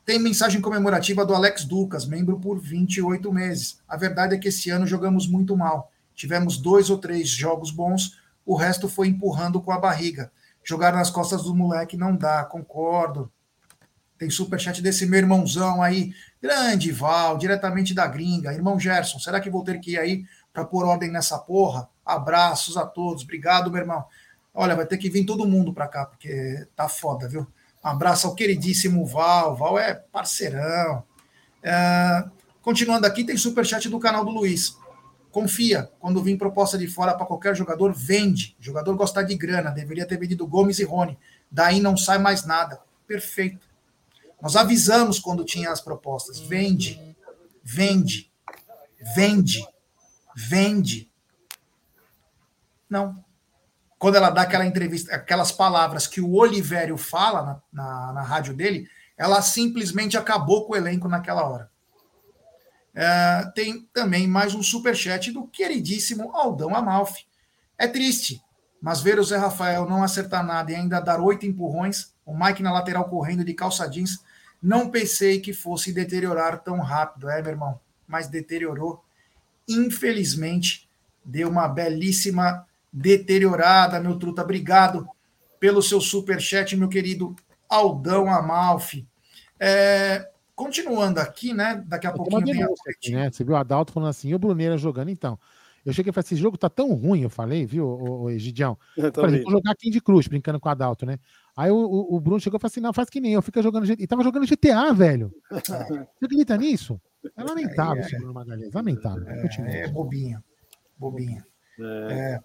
Tem 0.04 0.18
mensagem 0.18 0.60
comemorativa 0.60 1.24
do 1.24 1.34
Alex 1.34 1.64
Ducas, 1.64 2.04
membro 2.04 2.38
por 2.38 2.60
28 2.60 3.32
meses. 3.32 3.80
A 3.88 3.96
verdade 3.96 4.34
é 4.34 4.38
que 4.38 4.48
esse 4.48 4.68
ano 4.68 4.86
jogamos 4.86 5.26
muito 5.26 5.56
mal. 5.56 5.90
Tivemos 6.14 6.58
dois 6.58 6.90
ou 6.90 6.98
três 6.98 7.26
jogos 7.30 7.70
bons, 7.70 8.18
o 8.44 8.54
resto 8.54 8.86
foi 8.86 9.08
empurrando 9.08 9.62
com 9.62 9.72
a 9.72 9.78
barriga. 9.78 10.30
Jogar 10.62 10.92
nas 10.92 11.08
costas 11.08 11.44
do 11.44 11.54
moleque 11.54 11.96
não 11.96 12.14
dá, 12.14 12.44
concordo. 12.44 13.32
Tem 14.18 14.28
superchat 14.28 14.82
desse 14.82 15.06
meu 15.06 15.20
irmãozão 15.20 15.82
aí, 15.82 16.12
grande 16.38 16.92
Val, 16.92 17.38
diretamente 17.38 17.94
da 17.94 18.06
gringa. 18.06 18.52
Irmão 18.52 18.78
Gerson, 18.78 19.18
será 19.18 19.40
que 19.40 19.48
vou 19.48 19.64
ter 19.64 19.80
que 19.80 19.92
ir 19.92 19.98
aí 19.98 20.26
para 20.52 20.66
pôr 20.66 20.84
ordem 20.84 21.10
nessa 21.10 21.38
porra? 21.38 21.88
Abraços 22.04 22.76
a 22.76 22.84
todos, 22.84 23.22
obrigado, 23.22 23.70
meu 23.70 23.80
irmão. 23.80 24.04
Olha, 24.54 24.74
vai 24.74 24.86
ter 24.86 24.98
que 24.98 25.10
vir 25.10 25.24
todo 25.24 25.46
mundo 25.46 25.72
para 25.72 25.88
cá, 25.88 26.06
porque 26.06 26.66
tá 26.74 26.88
foda, 26.88 27.28
viu? 27.28 27.46
Um 27.84 27.88
abraço 27.88 28.26
ao 28.26 28.34
queridíssimo 28.34 29.06
Val. 29.06 29.56
Val 29.56 29.78
é 29.78 29.94
parceirão. 29.94 31.04
É, 31.62 32.24
Continuando 32.68 33.06
aqui, 33.06 33.24
tem 33.24 33.34
superchat 33.34 33.88
do 33.88 33.98
canal 33.98 34.26
do 34.26 34.30
Luiz. 34.30 34.76
Confia, 35.30 35.90
quando 35.98 36.22
vir 36.22 36.36
proposta 36.36 36.76
de 36.76 36.86
fora 36.86 37.14
para 37.14 37.24
qualquer 37.24 37.56
jogador, 37.56 37.94
vende. 37.94 38.54
O 38.60 38.62
jogador 38.62 38.94
gosta 38.94 39.22
de 39.24 39.34
grana, 39.36 39.70
deveria 39.70 40.04
ter 40.04 40.18
vendido 40.18 40.46
Gomes 40.46 40.78
e 40.78 40.84
Rony. 40.84 41.18
Daí 41.50 41.80
não 41.80 41.96
sai 41.96 42.18
mais 42.18 42.44
nada. 42.44 42.78
Perfeito. 43.06 43.66
Nós 44.42 44.54
avisamos 44.54 45.18
quando 45.18 45.46
tinha 45.46 45.70
as 45.70 45.80
propostas. 45.80 46.40
Vende, 46.40 47.16
vende, 47.64 48.30
vende, 49.16 49.66
vende. 50.36 51.10
Não. 52.90 53.24
Quando 53.98 54.14
ela 54.14 54.30
dá 54.30 54.42
aquela 54.42 54.64
entrevista, 54.64 55.14
aquelas 55.14 55.50
palavras 55.50 56.06
que 56.06 56.20
o 56.20 56.34
Olivério 56.34 56.96
fala 56.96 57.42
na, 57.42 57.82
na, 57.82 58.12
na 58.12 58.22
rádio 58.22 58.54
dele, 58.54 58.88
ela 59.16 59.42
simplesmente 59.42 60.16
acabou 60.16 60.66
com 60.66 60.72
o 60.72 60.76
elenco 60.76 61.08
naquela 61.08 61.48
hora. 61.48 61.70
É, 62.94 63.50
tem 63.54 63.88
também 63.92 64.26
mais 64.26 64.54
um 64.54 64.62
superchat 64.62 65.32
do 65.32 65.46
queridíssimo 65.46 66.30
Aldão 66.32 66.74
Amalfi. 66.74 67.26
É 67.76 67.86
triste, 67.86 68.40
mas 68.80 69.00
ver 69.00 69.18
o 69.18 69.24
Zé 69.24 69.36
Rafael 69.36 69.88
não 69.88 70.02
acertar 70.02 70.44
nada 70.44 70.70
e 70.70 70.76
ainda 70.76 71.00
dar 71.00 71.20
oito 71.20 71.46
empurrões, 71.46 72.14
o 72.24 72.36
Mike 72.36 72.62
na 72.62 72.72
lateral 72.72 73.08
correndo 73.08 73.44
de 73.44 73.54
calça 73.54 73.88
jeans, 73.88 74.18
não 74.62 74.90
pensei 74.90 75.40
que 75.40 75.52
fosse 75.52 75.92
deteriorar 75.92 76.60
tão 76.62 76.80
rápido, 76.80 77.28
é, 77.28 77.40
meu 77.40 77.52
irmão, 77.52 77.80
mas 78.06 78.28
deteriorou. 78.28 79.04
Infelizmente, 79.68 80.88
deu 81.24 81.48
uma 81.48 81.68
belíssima 81.68 82.66
deteriorada, 82.92 84.00
meu 84.00 84.18
truta. 84.18 84.42
Obrigado 84.42 85.08
pelo 85.58 85.82
seu 85.82 86.00
superchat, 86.00 86.76
meu 86.76 86.88
querido 86.88 87.34
Aldão 87.68 88.32
Amalfi. 88.32 89.06
É, 89.58 90.28
continuando 90.54 91.20
aqui, 91.20 91.52
né? 91.52 91.82
Daqui 91.86 92.06
a 92.06 92.10
uma 92.10 92.16
pouquinho 92.16 92.44
tem 92.44 92.62
a 92.62 92.68
aqui, 92.90 93.12
né? 93.12 93.30
Você 93.30 93.44
viu 93.44 93.54
o 93.54 93.56
Adalto 93.56 93.92
falando 93.92 94.10
assim, 94.10 94.28
e 94.28 94.34
o 94.34 94.38
Bruneira 94.38 94.78
jogando, 94.78 95.10
então. 95.10 95.38
Eu 95.86 95.92
cheguei 95.92 96.10
e 96.10 96.12
falei, 96.12 96.24
esse 96.26 96.36
jogo 96.36 96.58
tá 96.58 96.68
tão 96.68 96.92
ruim, 96.92 97.22
eu 97.22 97.30
falei, 97.30 97.64
viu, 97.64 97.86
o, 97.86 98.22
o 98.24 98.30
Egidião? 98.30 98.76
Eu 98.96 99.06
Eu 99.06 99.12
falei, 99.12 99.42
vou 99.42 99.52
jogar 99.52 99.74
Candy 99.74 100.00
Crush, 100.00 100.28
brincando 100.28 100.60
com 100.60 100.68
o 100.68 100.72
Adalto, 100.72 101.06
né? 101.06 101.18
Aí 101.56 101.70
o, 101.70 101.76
o, 101.76 102.16
o 102.16 102.20
Bruno 102.20 102.38
chegou 102.40 102.56
e 102.56 102.60
falou 102.60 102.70
assim: 102.70 102.80
não, 102.80 102.92
faz 102.92 103.08
que 103.10 103.20
nem 103.20 103.32
eu, 103.32 103.42
fica 103.42 103.62
jogando 103.62 103.84
GTA. 103.84 104.02
E 104.02 104.06
tava 104.06 104.22
jogando 104.22 104.46
GTA, 104.46 104.92
velho. 104.92 105.32
Você 105.50 106.24
acredita 106.24 106.56
nisso? 106.56 107.00
É 107.36 107.42
lamentável, 107.42 108.02
esse 108.02 108.16
Bruno 108.16 108.34
Magalhães. 108.34 108.72
Lamentável. 108.72 109.24
Continua. 109.42 109.70
É 109.70 109.88
bobinha. 109.88 110.44
Bobinha. 110.96 111.44
É. 111.80 112.40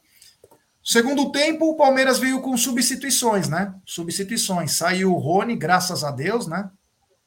Segundo 0.83 1.31
tempo, 1.31 1.69
o 1.69 1.75
Palmeiras 1.77 2.19
veio 2.19 2.41
com 2.41 2.57
substituições, 2.57 3.47
né? 3.47 3.73
Substituições. 3.85 4.73
Saiu 4.73 5.13
o 5.13 5.17
Rony, 5.17 5.55
graças 5.55 6.03
a 6.03 6.11
Deus, 6.11 6.45
né? 6.47 6.69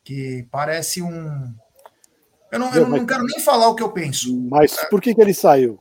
Que 0.04 0.46
parece 0.50 1.00
um. 1.02 1.54
Eu 2.52 2.58
não, 2.58 2.74
eu 2.74 2.88
não 2.88 3.06
quero 3.06 3.24
nem 3.24 3.40
falar 3.40 3.68
o 3.68 3.74
que 3.74 3.82
eu 3.82 3.90
penso. 3.90 4.38
Mas 4.50 4.76
por 4.90 5.00
que, 5.00 5.14
que 5.14 5.20
ele 5.20 5.32
saiu? 5.34 5.78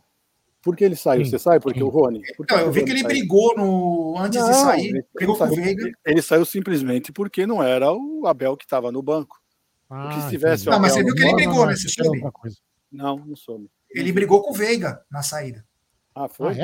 Por 0.61 0.75
que 0.75 0.83
ele 0.83 0.95
saiu? 0.95 1.23
Sim, 1.25 1.29
Você 1.31 1.38
sabe 1.39 1.59
por 1.59 1.71
que 1.73 1.79
sim. 1.79 1.85
o 1.85 1.89
Rony? 1.89 2.21
Por 2.35 2.45
Não, 2.49 2.57
eu 2.59 2.71
vi 2.71 2.83
que 2.83 2.89
ele 2.91 3.01
saiu? 3.01 3.07
brigou 3.09 3.55
no 3.55 4.15
antes 4.17 4.41
de 4.43 4.49
Não, 4.51 4.53
sair, 4.63 4.88
ele- 4.88 5.05
brigou 5.13 5.19
ele 5.19 5.27
com 5.27 5.33
o 5.33 5.38
saiu- 5.55 5.63
Veiga. 5.63 5.91
Ele 6.05 6.21
saiu 6.21 6.45
simplesmente 6.45 7.11
porque 7.11 7.45
não 7.45 7.61
era 7.61 7.91
o 7.93 8.25
Abel 8.25 8.57
que 8.57 8.63
estava 8.65 8.91
no 8.91 9.03
banco. 9.03 9.39
Ah, 9.89 10.21
se 10.23 10.29
tivesse 10.29 10.65
Não, 10.65 10.79
mas 10.79 10.93
você 10.93 11.03
viu 11.03 11.13
que 11.13 11.19
ele 11.21 11.29
Não, 11.29 11.35
brigou, 11.35 11.55
não, 11.57 11.65
né? 11.67 11.73
é 11.75 12.07
outra 12.09 12.31
coisa. 12.31 12.57
Não, 12.91 13.17
não 13.17 13.35
soube. 13.35 13.69
Ele 13.91 14.11
brigou 14.11 14.41
com 14.41 14.49
o 14.51 14.53
Veiga 14.53 15.01
na 15.11 15.21
saída. 15.21 15.63
Ah, 16.15 16.23
Ah, 16.23 16.27
foi? 16.29 16.55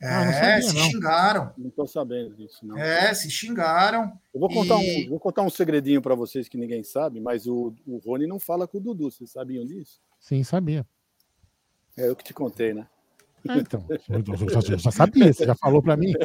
É? 0.00 0.06
Ah, 0.08 0.24
não 0.24 0.30
É, 0.30 0.32
sabia, 0.32 0.62
se 0.62 0.74
não. 0.74 0.90
xingaram. 0.90 1.52
Não 1.58 1.68
estou 1.68 1.86
sabendo 1.86 2.34
disso, 2.36 2.64
não. 2.66 2.78
É, 2.78 3.12
se 3.14 3.30
xingaram. 3.30 4.12
Eu 4.32 4.40
vou 4.40 4.48
contar, 4.48 4.80
E- 4.82 5.06
um, 5.06 5.10
vou 5.10 5.20
contar 5.20 5.42
um 5.42 5.50
segredinho 5.50 6.00
para 6.02 6.14
vocês 6.14 6.48
que 6.48 6.56
ninguém 6.56 6.82
sabe, 6.84 7.20
mas 7.20 7.46
o, 7.46 7.74
o 7.86 7.98
Rony 7.98 8.26
não 8.26 8.38
fala 8.38 8.66
com 8.68 8.78
o 8.78 8.80
Dudu. 8.80 9.10
Vocês 9.10 9.30
sabiam 9.30 9.64
disso? 9.64 10.00
Sim, 10.20 10.42
sabia. 10.44 10.86
É 11.96 12.08
eu 12.08 12.14
que 12.16 12.22
te 12.24 12.32
contei, 12.32 12.72
né? 12.72 12.86
É, 13.48 13.56
então, 13.58 13.84
eu 13.88 14.24
já, 14.50 14.72
eu 14.72 14.78
já 14.78 14.90
sabia, 14.90 15.32
você 15.32 15.46
já 15.46 15.54
falou 15.54 15.80
para 15.82 15.96
mim. 15.96 16.12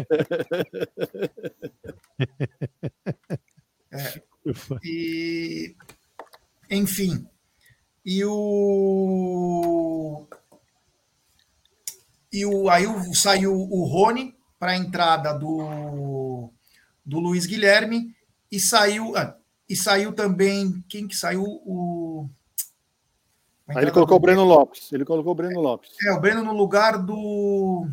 É, 3.92 4.22
e, 4.84 5.76
enfim, 6.72 7.28
e 8.04 8.26
o 8.26 9.13
e 12.34 12.46
o 12.46 12.68
aí 12.68 12.86
saiu 13.14 13.54
o 13.54 13.86
Rony 13.86 14.36
para 14.60 14.72
a 14.72 14.78
entrada 14.78 15.34
do 15.34 16.50
do 17.06 17.20
Luiz 17.20 17.46
Guilherme 17.46 18.16
e 18.52 18.60
saiu 18.60 19.16
ah, 19.16 19.38
e 19.70 19.76
saiu 19.76 20.12
também 20.12 20.84
quem 20.90 21.08
que 21.08 21.16
saiu 21.16 21.44
o 21.44 22.28
Aí 23.70 23.84
ele 23.86 23.92
colocou 23.92 24.18
o 24.18 24.20
Breno 24.20 24.44
Lopes. 24.44 24.92
Ele 24.92 25.06
colocou 25.06 25.32
o 25.32 25.36
Breno 25.36 25.62
Lopes. 25.62 25.92
É, 26.06 26.12
o 26.12 26.20
Breno 26.20 26.44
no 26.44 26.52
lugar 26.52 26.98
do 26.98 27.88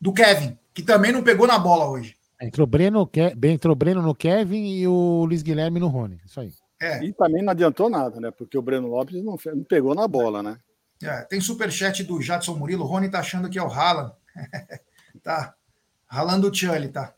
do 0.00 0.12
Kevin, 0.12 0.58
que 0.74 0.82
também 0.82 1.12
não 1.12 1.22
pegou 1.22 1.46
na 1.46 1.58
bola 1.58 1.88
hoje. 1.88 2.16
Entrou 2.40 2.66
Breno, 2.66 3.08
entrou 3.44 3.74
Breno 3.74 4.02
no 4.02 4.14
Kevin 4.14 4.66
e 4.66 4.86
o 4.86 5.24
Luiz 5.24 5.42
Guilherme 5.42 5.80
no 5.80 5.88
Rony. 5.88 6.20
Isso 6.26 6.40
aí. 6.40 6.52
É. 6.80 7.02
E 7.02 7.12
também 7.12 7.42
não 7.42 7.52
adiantou 7.52 7.88
nada, 7.88 8.20
né? 8.20 8.30
Porque 8.30 8.58
o 8.58 8.62
Breno 8.62 8.88
Lopes 8.88 9.22
não, 9.22 9.38
não 9.54 9.64
pegou 9.64 9.94
na 9.94 10.06
bola, 10.06 10.42
né? 10.42 10.58
É, 11.02 11.22
tem 11.22 11.40
superchat 11.40 12.02
do 12.04 12.20
Jadson 12.20 12.54
Murilo. 12.56 12.84
O 12.84 12.86
Rony 12.86 13.10
tá 13.10 13.20
achando 13.20 13.50
que 13.50 13.58
é 13.58 13.62
o 13.62 13.70
Haaland. 13.70 14.12
tá. 15.22 15.54
Ralando 16.06 16.48
o 16.48 16.50
Tchali, 16.50 16.88
tá? 16.88 17.12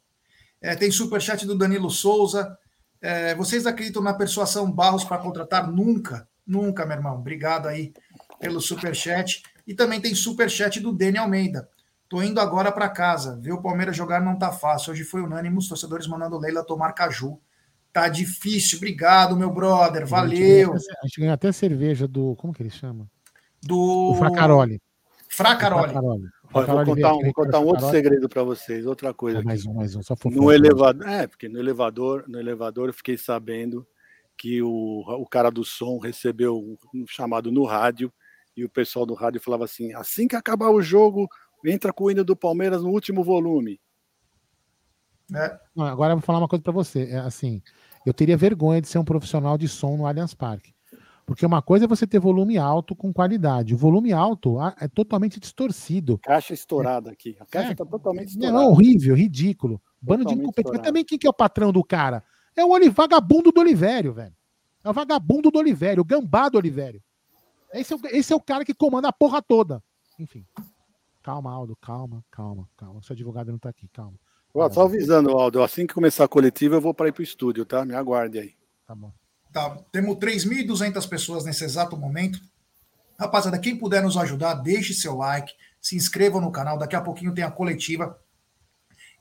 É, 0.60 0.74
tem 0.74 0.90
superchat 0.90 1.46
do 1.46 1.56
Danilo 1.56 1.90
Souza. 1.90 2.56
É, 3.00 3.34
vocês 3.34 3.66
acreditam 3.66 4.02
na 4.02 4.14
persuasão 4.14 4.70
Barros 4.70 5.04
para 5.04 5.18
contratar? 5.18 5.70
Nunca. 5.70 6.28
Nunca, 6.46 6.84
meu 6.84 6.96
irmão. 6.96 7.16
Obrigado 7.16 7.68
aí 7.68 7.92
pelo 8.40 8.60
superchat. 8.60 9.42
E 9.66 9.74
também 9.74 10.00
tem 10.00 10.14
superchat 10.14 10.80
do 10.80 10.92
Dani 10.92 11.18
Almeida. 11.18 11.68
Tô 12.08 12.22
indo 12.22 12.40
agora 12.40 12.72
para 12.72 12.88
casa. 12.88 13.38
Ver 13.40 13.52
o 13.52 13.60
Palmeiras 13.60 13.94
jogar 13.94 14.20
não 14.20 14.36
tá 14.36 14.50
fácil. 14.50 14.92
Hoje 14.92 15.04
foi 15.04 15.20
unânime 15.20 15.58
os 15.58 15.68
torcedores 15.68 16.06
mandando 16.06 16.38
Leila 16.38 16.64
tomar 16.64 16.92
caju. 16.92 17.38
Tá 17.92 18.08
difícil. 18.08 18.78
Obrigado, 18.78 19.36
meu 19.36 19.52
brother. 19.52 20.06
Valeu. 20.06 20.74
A 20.74 21.06
gente 21.06 21.20
ganhou 21.20 21.34
até 21.34 21.52
cerveja 21.52 22.08
do. 22.08 22.34
Como 22.36 22.52
que 22.52 22.62
ele 22.62 22.70
chama? 22.70 23.08
Do. 23.62 24.12
O 24.12 24.14
Fracaroli. 24.16 24.80
Fracaroli. 25.28 25.88
Fracaroli. 25.88 26.28
Olha, 26.52 26.66
vou 26.66 26.84
contar 26.84 27.14
um, 27.14 27.20
vou 27.20 27.32
contar 27.34 27.60
um 27.60 27.66
outro 27.66 27.90
segredo 27.90 28.28
para 28.28 28.42
vocês, 28.42 28.86
outra 28.86 29.12
coisa. 29.12 29.42
mais 29.42 29.66
um, 29.66 29.74
mais 29.74 29.94
um, 29.94 30.02
só 30.02 30.14
no 30.24 30.50
elevador, 30.50 31.06
é, 31.06 31.26
porque 31.26 31.48
no 31.48 31.58
elevador, 31.58 32.24
no 32.26 32.38
elevador 32.38 32.88
eu 32.88 32.94
fiquei 32.94 33.18
sabendo 33.18 33.86
que 34.36 34.62
o, 34.62 35.04
o 35.06 35.26
cara 35.26 35.50
do 35.50 35.64
som 35.64 35.98
recebeu 35.98 36.78
um 36.94 37.06
chamado 37.06 37.52
no 37.52 37.64
rádio 37.64 38.12
e 38.56 38.64
o 38.64 38.68
pessoal 38.68 39.04
do 39.04 39.14
rádio 39.14 39.40
falava 39.40 39.64
assim: 39.64 39.92
assim 39.94 40.26
que 40.26 40.36
acabar 40.36 40.70
o 40.70 40.80
jogo, 40.80 41.28
entra 41.64 41.92
com 41.92 42.04
o 42.04 42.10
hino 42.10 42.24
do 42.24 42.36
Palmeiras 42.36 42.82
no 42.82 42.90
último 42.90 43.22
volume. 43.22 43.78
É. 45.34 45.58
Agora 45.76 46.12
eu 46.12 46.16
vou 46.16 46.24
falar 46.24 46.38
uma 46.38 46.48
coisa 46.48 46.62
para 46.62 46.72
você. 46.72 47.10
É 47.10 47.18
assim, 47.18 47.62
eu 48.06 48.14
teria 48.14 48.36
vergonha 48.36 48.80
de 48.80 48.88
ser 48.88 48.98
um 48.98 49.04
profissional 49.04 49.58
de 49.58 49.68
som 49.68 49.96
no 49.96 50.06
Allianz 50.06 50.32
Parque. 50.32 50.74
Porque 51.28 51.44
uma 51.44 51.60
coisa 51.60 51.84
é 51.84 51.86
você 51.86 52.06
ter 52.06 52.18
volume 52.18 52.56
alto 52.56 52.96
com 52.96 53.12
qualidade. 53.12 53.74
O 53.74 53.76
volume 53.76 54.14
alto 54.14 54.58
ah, 54.58 54.74
é 54.80 54.88
totalmente 54.88 55.38
distorcido. 55.38 56.16
Caixa 56.16 56.54
estourada 56.54 57.10
aqui. 57.10 57.36
A 57.38 57.44
caixa 57.44 57.72
está 57.72 57.84
é, 57.84 57.86
totalmente 57.86 58.28
estourada. 58.28 58.56
Não, 58.56 58.70
horrível, 58.70 59.14
ridículo. 59.14 59.78
Bando 60.00 60.24
de 60.24 60.32
incompetente. 60.32 60.78
Mas 60.78 60.86
também 60.86 61.04
quem 61.04 61.18
que 61.18 61.26
é 61.26 61.30
o 61.30 61.34
patrão 61.34 61.70
do 61.70 61.84
cara? 61.84 62.24
É 62.56 62.64
o 62.64 62.90
vagabundo 62.90 63.52
do 63.52 63.60
Olivério, 63.60 64.14
velho. 64.14 64.34
É 64.82 64.88
o 64.88 64.92
vagabundo 64.94 65.50
do 65.50 65.58
Olivério, 65.58 66.00
o 66.00 66.04
gambá 66.04 66.48
do 66.48 66.56
Olivério. 66.56 67.02
Esse 67.74 67.92
é, 67.92 67.96
o, 67.96 68.00
esse 68.04 68.32
é 68.32 68.36
o 68.36 68.40
cara 68.40 68.64
que 68.64 68.72
comanda 68.72 69.08
a 69.08 69.12
porra 69.12 69.42
toda. 69.42 69.84
Enfim. 70.18 70.46
Calma, 71.22 71.52
Aldo, 71.52 71.76
calma, 71.76 72.24
calma, 72.30 72.66
calma. 72.74 73.02
Seu 73.02 73.12
advogado 73.12 73.52
não 73.52 73.58
tá 73.58 73.68
aqui, 73.68 73.86
calma. 73.88 74.18
Ó, 74.54 74.70
só 74.70 74.86
avisando, 74.86 75.28
Aldo, 75.32 75.62
assim 75.62 75.86
que 75.86 75.92
começar 75.92 76.24
a 76.24 76.28
coletiva, 76.28 76.76
eu 76.76 76.80
vou 76.80 76.94
para 76.94 77.08
ir 77.08 77.12
pro 77.12 77.22
estúdio, 77.22 77.66
tá? 77.66 77.84
Me 77.84 77.94
aguarde 77.94 78.38
aí. 78.38 78.54
Tá 78.86 78.94
bom. 78.94 79.12
Tá, 79.52 79.76
temos 79.90 80.16
3.200 80.16 81.08
pessoas 81.08 81.44
nesse 81.44 81.64
exato 81.64 81.96
momento. 81.96 82.40
Rapaziada, 83.18 83.58
quem 83.58 83.76
puder 83.76 84.02
nos 84.02 84.16
ajudar, 84.16 84.54
deixe 84.54 84.94
seu 84.94 85.16
like, 85.16 85.52
se 85.80 85.96
inscreva 85.96 86.40
no 86.40 86.52
canal. 86.52 86.78
Daqui 86.78 86.94
a 86.94 87.00
pouquinho 87.00 87.34
tem 87.34 87.44
a 87.44 87.50
coletiva. 87.50 88.18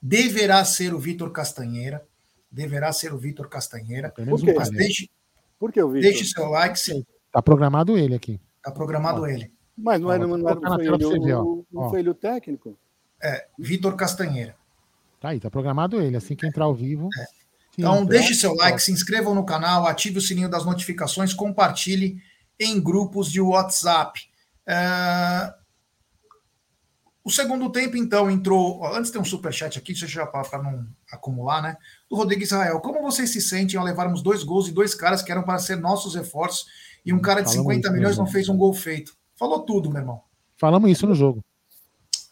Deverá 0.01 0.63
ser 0.63 0.93
o 0.93 0.99
Vitor 0.99 1.31
Castanheira. 1.31 2.05
Deverá 2.51 2.91
ser 2.93 3.13
o 3.13 3.17
Vitor 3.17 3.49
Castanheira. 3.49 4.09
Por 4.09 4.39
que? 4.39 4.53
Mas 4.53 4.69
deixe, 4.69 5.09
Por 5.57 5.71
que 5.71 5.81
o 5.81 5.89
Vitor? 5.89 6.11
Deixe 6.11 6.25
seu 6.25 6.49
like. 6.49 6.79
Se... 6.79 7.05
Tá 7.31 7.41
programado 7.41 7.97
ele 7.97 8.15
aqui. 8.15 8.39
Tá 8.61 8.71
programado 8.71 9.21
Ó. 9.23 9.27
ele. 9.27 9.51
Mas 9.77 9.99
não, 10.01 10.11
era, 10.11 10.25
não, 10.25 10.49
era, 10.49 10.59
não, 10.59 10.75
foi, 10.75 10.85
ele, 10.85 11.33
o, 11.33 11.65
não 11.71 11.89
foi 11.89 11.99
ele 11.99 12.09
o 12.09 12.13
técnico? 12.13 12.77
É, 13.21 13.47
Vitor 13.59 13.95
Castanheira. 13.95 14.55
Tá 15.19 15.29
aí, 15.29 15.39
tá 15.39 15.49
programado 15.49 16.01
ele. 16.01 16.17
Assim 16.17 16.35
que 16.35 16.47
entrar 16.47 16.65
ao 16.65 16.73
vivo. 16.73 17.09
É. 17.15 17.25
Então, 17.77 18.03
deixe 18.03 18.33
seu 18.33 18.55
like, 18.55 18.81
se 18.81 18.91
inscrevam 18.91 19.35
no 19.35 19.45
canal, 19.45 19.85
ative 19.85 20.17
o 20.17 20.21
sininho 20.21 20.49
das 20.49 20.65
notificações, 20.65 21.33
compartilhe 21.33 22.17
em 22.59 22.81
grupos 22.81 23.31
de 23.31 23.39
WhatsApp. 23.39 24.19
É... 24.65 25.53
O 27.23 27.29
segundo 27.29 27.69
tempo, 27.69 27.97
então, 27.97 28.31
entrou. 28.31 28.83
Antes 28.95 29.11
tem 29.11 29.21
um 29.21 29.25
superchat 29.25 29.77
aqui, 29.77 29.93
deixa 29.93 30.21
eu 30.21 30.27
para 30.27 30.63
não 30.63 30.87
acumular, 31.11 31.61
né? 31.61 31.77
Do 32.09 32.15
Rodrigo 32.15 32.41
Israel. 32.41 32.79
Como 32.79 33.01
vocês 33.01 33.29
se 33.29 33.41
sentem 33.41 33.77
ao 33.77 33.85
levarmos 33.85 34.23
dois 34.23 34.43
gols 34.43 34.69
e 34.69 34.71
dois 34.71 34.95
caras 34.95 35.21
que 35.21 35.31
eram 35.31 35.43
para 35.43 35.59
ser 35.59 35.75
nossos 35.75 36.15
reforços 36.15 36.65
e 37.05 37.13
um 37.13 37.19
cara 37.19 37.41
de 37.41 37.49
Falamos 37.49 37.73
50 37.73 37.91
milhões 37.91 38.17
não 38.17 38.25
fez 38.25 38.47
um 38.47 38.57
gol 38.57 38.73
feito? 38.73 39.15
Falou 39.35 39.59
tudo, 39.65 39.89
meu 39.89 39.99
irmão. 39.99 40.21
Falamos 40.55 40.89
isso 40.89 41.05
no 41.05 41.13
jogo. 41.13 41.43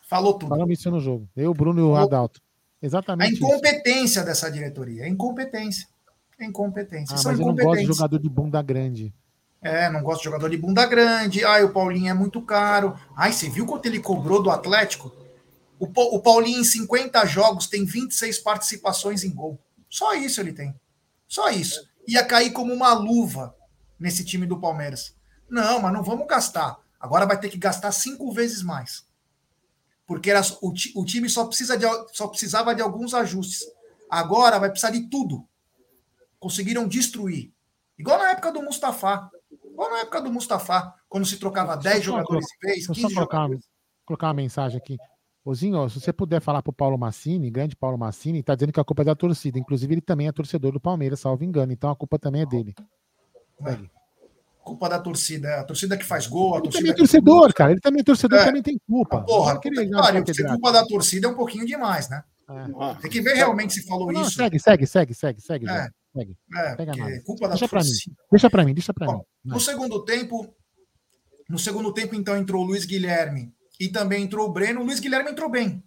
Falou 0.07 0.33
tudo. 0.35 0.49
Falamos 0.49 0.79
isso 0.79 0.89
no 0.89 0.99
jogo. 0.99 1.29
Eu, 1.35 1.53
Bruno 1.53 1.81
e 1.81 1.83
o 1.83 1.95
Adalto. 1.95 2.39
Exatamente. 2.85 3.33
A 3.33 3.35
incompetência 3.35 4.19
isso. 4.19 4.25
dessa 4.25 4.51
diretoria. 4.51 5.05
A 5.05 5.09
incompetência. 5.09 5.87
A 6.39 6.45
incompetência. 6.45 7.15
Ah, 7.17 7.21
mas 7.23 7.39
eu 7.39 7.45
não 7.47 7.55
gosto 7.55 7.81
de 7.81 7.87
jogador 7.87 8.19
de 8.19 8.29
bunda 8.29 8.61
grande. 8.61 9.13
É, 9.61 9.89
não 9.89 10.03
gosto 10.03 10.19
de 10.19 10.25
jogador 10.25 10.49
de 10.49 10.57
bunda 10.57 10.85
grande. 10.85 11.43
Ai, 11.43 11.63
o 11.63 11.73
Paulinho 11.73 12.11
é 12.11 12.13
muito 12.13 12.39
caro. 12.41 12.95
Ai, 13.15 13.33
você 13.33 13.49
viu 13.49 13.65
quanto 13.65 13.87
ele 13.87 13.99
cobrou 13.99 14.43
do 14.43 14.51
Atlético? 14.51 15.11
O, 15.79 15.85
o 16.15 16.21
Paulinho, 16.21 16.59
em 16.59 16.63
50 16.63 17.25
jogos, 17.25 17.67
tem 17.67 17.83
26 17.83 18.37
participações 18.39 19.23
em 19.23 19.33
gol. 19.33 19.59
Só 19.89 20.13
isso 20.13 20.39
ele 20.39 20.53
tem. 20.53 20.75
Só 21.27 21.49
isso. 21.49 21.81
Ia 22.07 22.23
cair 22.23 22.51
como 22.51 22.71
uma 22.71 22.93
luva 22.93 23.55
nesse 23.99 24.23
time 24.23 24.45
do 24.45 24.59
Palmeiras. 24.59 25.15
Não, 25.49 25.81
mas 25.81 25.91
não 25.91 26.03
vamos 26.03 26.27
gastar. 26.27 26.77
Agora 26.99 27.25
vai 27.25 27.39
ter 27.39 27.49
que 27.49 27.57
gastar 27.57 27.91
cinco 27.91 28.31
vezes 28.31 28.61
mais. 28.61 29.05
Porque 30.05 30.29
era, 30.29 30.41
o, 30.61 30.73
o 30.95 31.05
time 31.05 31.29
só, 31.29 31.45
precisa 31.45 31.77
de, 31.77 31.85
só 32.13 32.27
precisava 32.27 32.75
de 32.75 32.81
alguns 32.81 33.13
ajustes. 33.13 33.65
Agora 34.09 34.59
vai 34.59 34.69
precisar 34.69 34.91
de 34.91 35.09
tudo. 35.09 35.47
Conseguiram 36.39 36.87
destruir. 36.87 37.51
Igual 37.97 38.19
na 38.19 38.31
época 38.31 38.51
do 38.51 38.61
Mustafa. 38.61 39.29
Igual 39.63 39.89
na 39.89 39.99
época 39.99 40.21
do 40.21 40.31
Mustafa, 40.31 40.93
quando 41.09 41.25
se 41.25 41.37
trocava 41.37 41.75
10 41.75 42.03
jogadores 42.03 42.45
de 42.45 42.67
vez, 42.67 42.87
15 42.87 43.01
só 43.01 43.07
colocar, 43.07 43.37
jogadores. 43.37 43.65
colocar 44.05 44.27
uma 44.27 44.33
mensagem 44.33 44.77
aqui. 44.77 44.97
Ozinho, 45.43 45.89
se 45.89 45.99
você 45.99 46.13
puder 46.13 46.41
falar 46.41 46.61
para 46.61 46.71
o 46.71 46.73
Paulo 46.73 46.97
Massini, 46.97 47.51
grande 47.51 47.75
Paulo 47.75 47.97
Massini, 47.97 48.39
está 48.39 48.55
dizendo 48.55 48.73
que 48.73 48.79
a 48.79 48.83
culpa 48.83 49.01
é 49.01 49.05
da 49.05 49.15
torcida. 49.15 49.59
Inclusive, 49.59 49.93
ele 49.93 50.01
também 50.01 50.27
é 50.27 50.31
torcedor 50.31 50.71
do 50.71 50.79
Palmeiras, 50.79 51.19
salvo 51.19 51.43
engano. 51.43 51.71
Então 51.71 51.89
a 51.89 51.95
culpa 51.95 52.17
também 52.17 52.41
é 52.41 52.45
dele. 52.45 52.73
É 53.65 53.94
culpa 54.65 54.89
da 54.89 54.99
torcida. 54.99 55.47
É 55.47 55.59
a 55.59 55.63
torcida 55.63 55.95
que 55.95 56.03
faz 56.03 56.25
gol, 56.25 56.55
a 56.55 56.57
ele 56.57 56.63
torcida. 56.63 56.81
Também 56.81 56.91
é 56.91 56.95
torcedor, 56.95 57.53
cara. 57.53 57.71
Ele 57.71 57.79
também 57.79 58.01
é 58.01 58.03
torcedor, 58.03 58.39
é. 58.39 58.45
também 58.45 58.63
tem 58.63 58.77
culpa. 58.85 59.21
Porra, 59.21 59.59
que 59.59 59.69
ele 59.69 59.89
pariu, 59.91 60.25
ser 60.33 60.47
culpa 60.47 60.71
da 60.71 60.85
torcida 60.85 61.27
é 61.27 61.29
um 61.29 61.35
pouquinho 61.35 61.65
demais, 61.65 62.09
né? 62.09 62.23
É. 62.49 63.01
Tem 63.01 63.11
que 63.11 63.21
ver 63.21 63.35
realmente 63.35 63.73
se 63.73 63.87
falou 63.87 64.11
não, 64.11 64.21
isso. 64.21 64.31
Segue, 64.31 64.59
segue, 64.59 64.85
segue, 64.85 65.13
segue, 65.13 65.41
segue. 65.41 65.69
É. 65.69 65.89
segue. 66.13 66.37
É, 66.55 66.75
Pega 66.75 66.93
culpa 67.23 67.47
deixa 67.47 67.65
da 67.65 67.69
pra 67.69 67.79
torcida. 67.79 68.11
Mim. 68.11 68.15
Deixa 68.31 68.49
para 68.49 68.65
mim, 68.65 68.73
deixa 68.73 68.93
para 68.93 69.13
mim. 69.13 69.19
No 69.43 69.59
segundo 69.59 70.03
tempo, 70.03 70.53
no 71.47 71.59
segundo 71.59 71.93
tempo, 71.93 72.15
então, 72.15 72.35
entrou 72.35 72.63
o 72.63 72.65
Luiz 72.65 72.85
Guilherme 72.85 73.53
e 73.79 73.87
também 73.87 74.23
entrou 74.23 74.47
o 74.47 74.51
Breno. 74.51 74.81
O 74.81 74.83
Luiz 74.83 74.99
Guilherme 74.99 75.31
entrou 75.31 75.49
bem. 75.49 75.83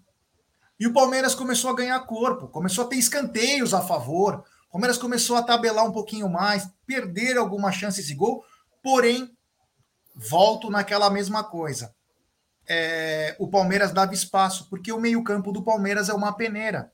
E 0.79 0.87
o 0.87 0.93
Palmeiras 0.93 1.35
começou 1.35 1.71
a 1.71 1.75
ganhar 1.75 1.99
corpo, 2.01 2.47
começou 2.47 2.85
a 2.85 2.89
ter 2.89 2.97
escanteios 2.97 3.75
a 3.75 3.81
favor. 3.81 4.45
O 4.69 4.73
Palmeiras 4.73 4.99
começou 4.99 5.37
a 5.37 5.43
tabelar 5.43 5.85
um 5.85 5.93
pouquinho 5.93 6.29
mais, 6.29 6.69
perder 6.87 7.37
algumas 7.37 7.75
chances 7.75 8.07
de 8.07 8.15
gol, 8.15 8.45
porém 8.89 9.37
volto 10.15 10.71
naquela 10.71 11.11
mesma 11.11 11.45
coisa. 11.45 11.95
É, 12.67 13.37
o 13.39 13.47
Palmeiras 13.47 13.93
dava 13.93 14.15
espaço, 14.15 14.67
porque 14.71 14.91
o 14.91 14.99
meio-campo 14.99 15.53
do 15.53 15.63
Palmeiras 15.63 16.09
é 16.09 16.15
uma 16.15 16.33
peneira. 16.33 16.91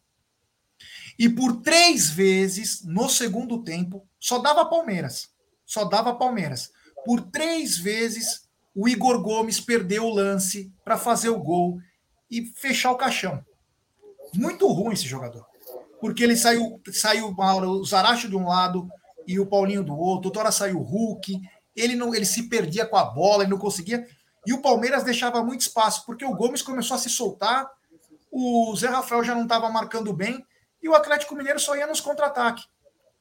E 1.17 1.29
por 1.29 1.63
três 1.63 2.11
vezes, 2.11 2.83
no 2.85 3.09
segundo 3.09 3.63
tempo, 3.63 4.05
só 4.19 4.41
dava 4.41 4.69
Palmeiras. 4.69 5.31
Só 5.65 5.85
dava 5.85 6.17
Palmeiras. 6.17 6.73
Por 7.05 7.21
três 7.21 7.79
vezes, 7.79 8.49
o 8.75 8.89
Igor 8.89 9.23
Gomes 9.23 9.61
perdeu 9.61 10.07
o 10.07 10.13
lance 10.13 10.75
para 10.85 10.99
fazer 10.99 11.29
o 11.29 11.39
gol 11.39 11.79
e 12.29 12.45
fechar 12.57 12.91
o 12.91 12.97
caixão. 12.97 13.47
Muito 14.35 14.67
ruim 14.67 14.95
esse 14.95 15.07
jogador. 15.07 15.47
Porque 16.01 16.25
ele 16.25 16.37
saiu, 16.37 16.81
saiu 16.93 17.33
o 17.33 17.85
Zaracho 17.85 18.29
de 18.29 18.35
um 18.35 18.49
lado 18.49 18.89
e 19.29 19.39
o 19.39 19.47
Paulinho 19.47 19.85
do 19.85 19.97
outro, 19.97 20.29
outra 20.29 20.51
saiu 20.51 20.79
o 20.79 20.83
Hulk, 20.83 21.41
ele 21.77 21.97
não 21.97 22.15
ele 22.15 22.25
se 22.25 22.49
perdia 22.49 22.87
com 22.87 22.97
a 22.97 23.05
bola, 23.05 23.43
ele 23.43 23.51
não 23.51 23.59
conseguia. 23.59 24.07
E 24.47 24.53
o 24.53 24.61
Palmeiras 24.61 25.03
deixava 25.03 25.43
muito 25.43 25.63
espaço, 25.63 26.05
porque 26.05 26.25
o 26.25 26.35
Gomes 26.35 26.63
começou 26.63 26.97
a 26.97 26.99
se 26.99 27.09
soltar, 27.09 27.69
o 28.31 28.75
Zé 28.77 28.89
Rafael 28.89 29.25
já 29.25 29.35
não 29.35 29.45
estava 29.45 29.69
marcando 29.71 30.13
bem, 30.13 30.45
e 30.83 30.89
o 30.89 30.95
Atlético 30.95 31.35
Mineiro 31.35 31.59
só 31.59 31.77
ia 31.77 31.87
nos 31.87 32.01
contra-ataque. 32.01 32.65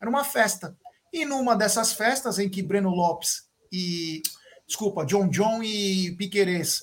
Era 0.01 0.09
uma 0.09 0.23
festa. 0.23 0.75
E 1.13 1.23
numa 1.23 1.55
dessas 1.55 1.93
festas 1.93 2.39
em 2.39 2.49
que 2.49 2.61
Breno 2.61 2.89
Lopes 2.89 3.43
e. 3.71 4.21
Desculpa, 4.65 5.05
John 5.05 5.27
John 5.27 5.61
e 5.61 6.15
Piquerez 6.15 6.79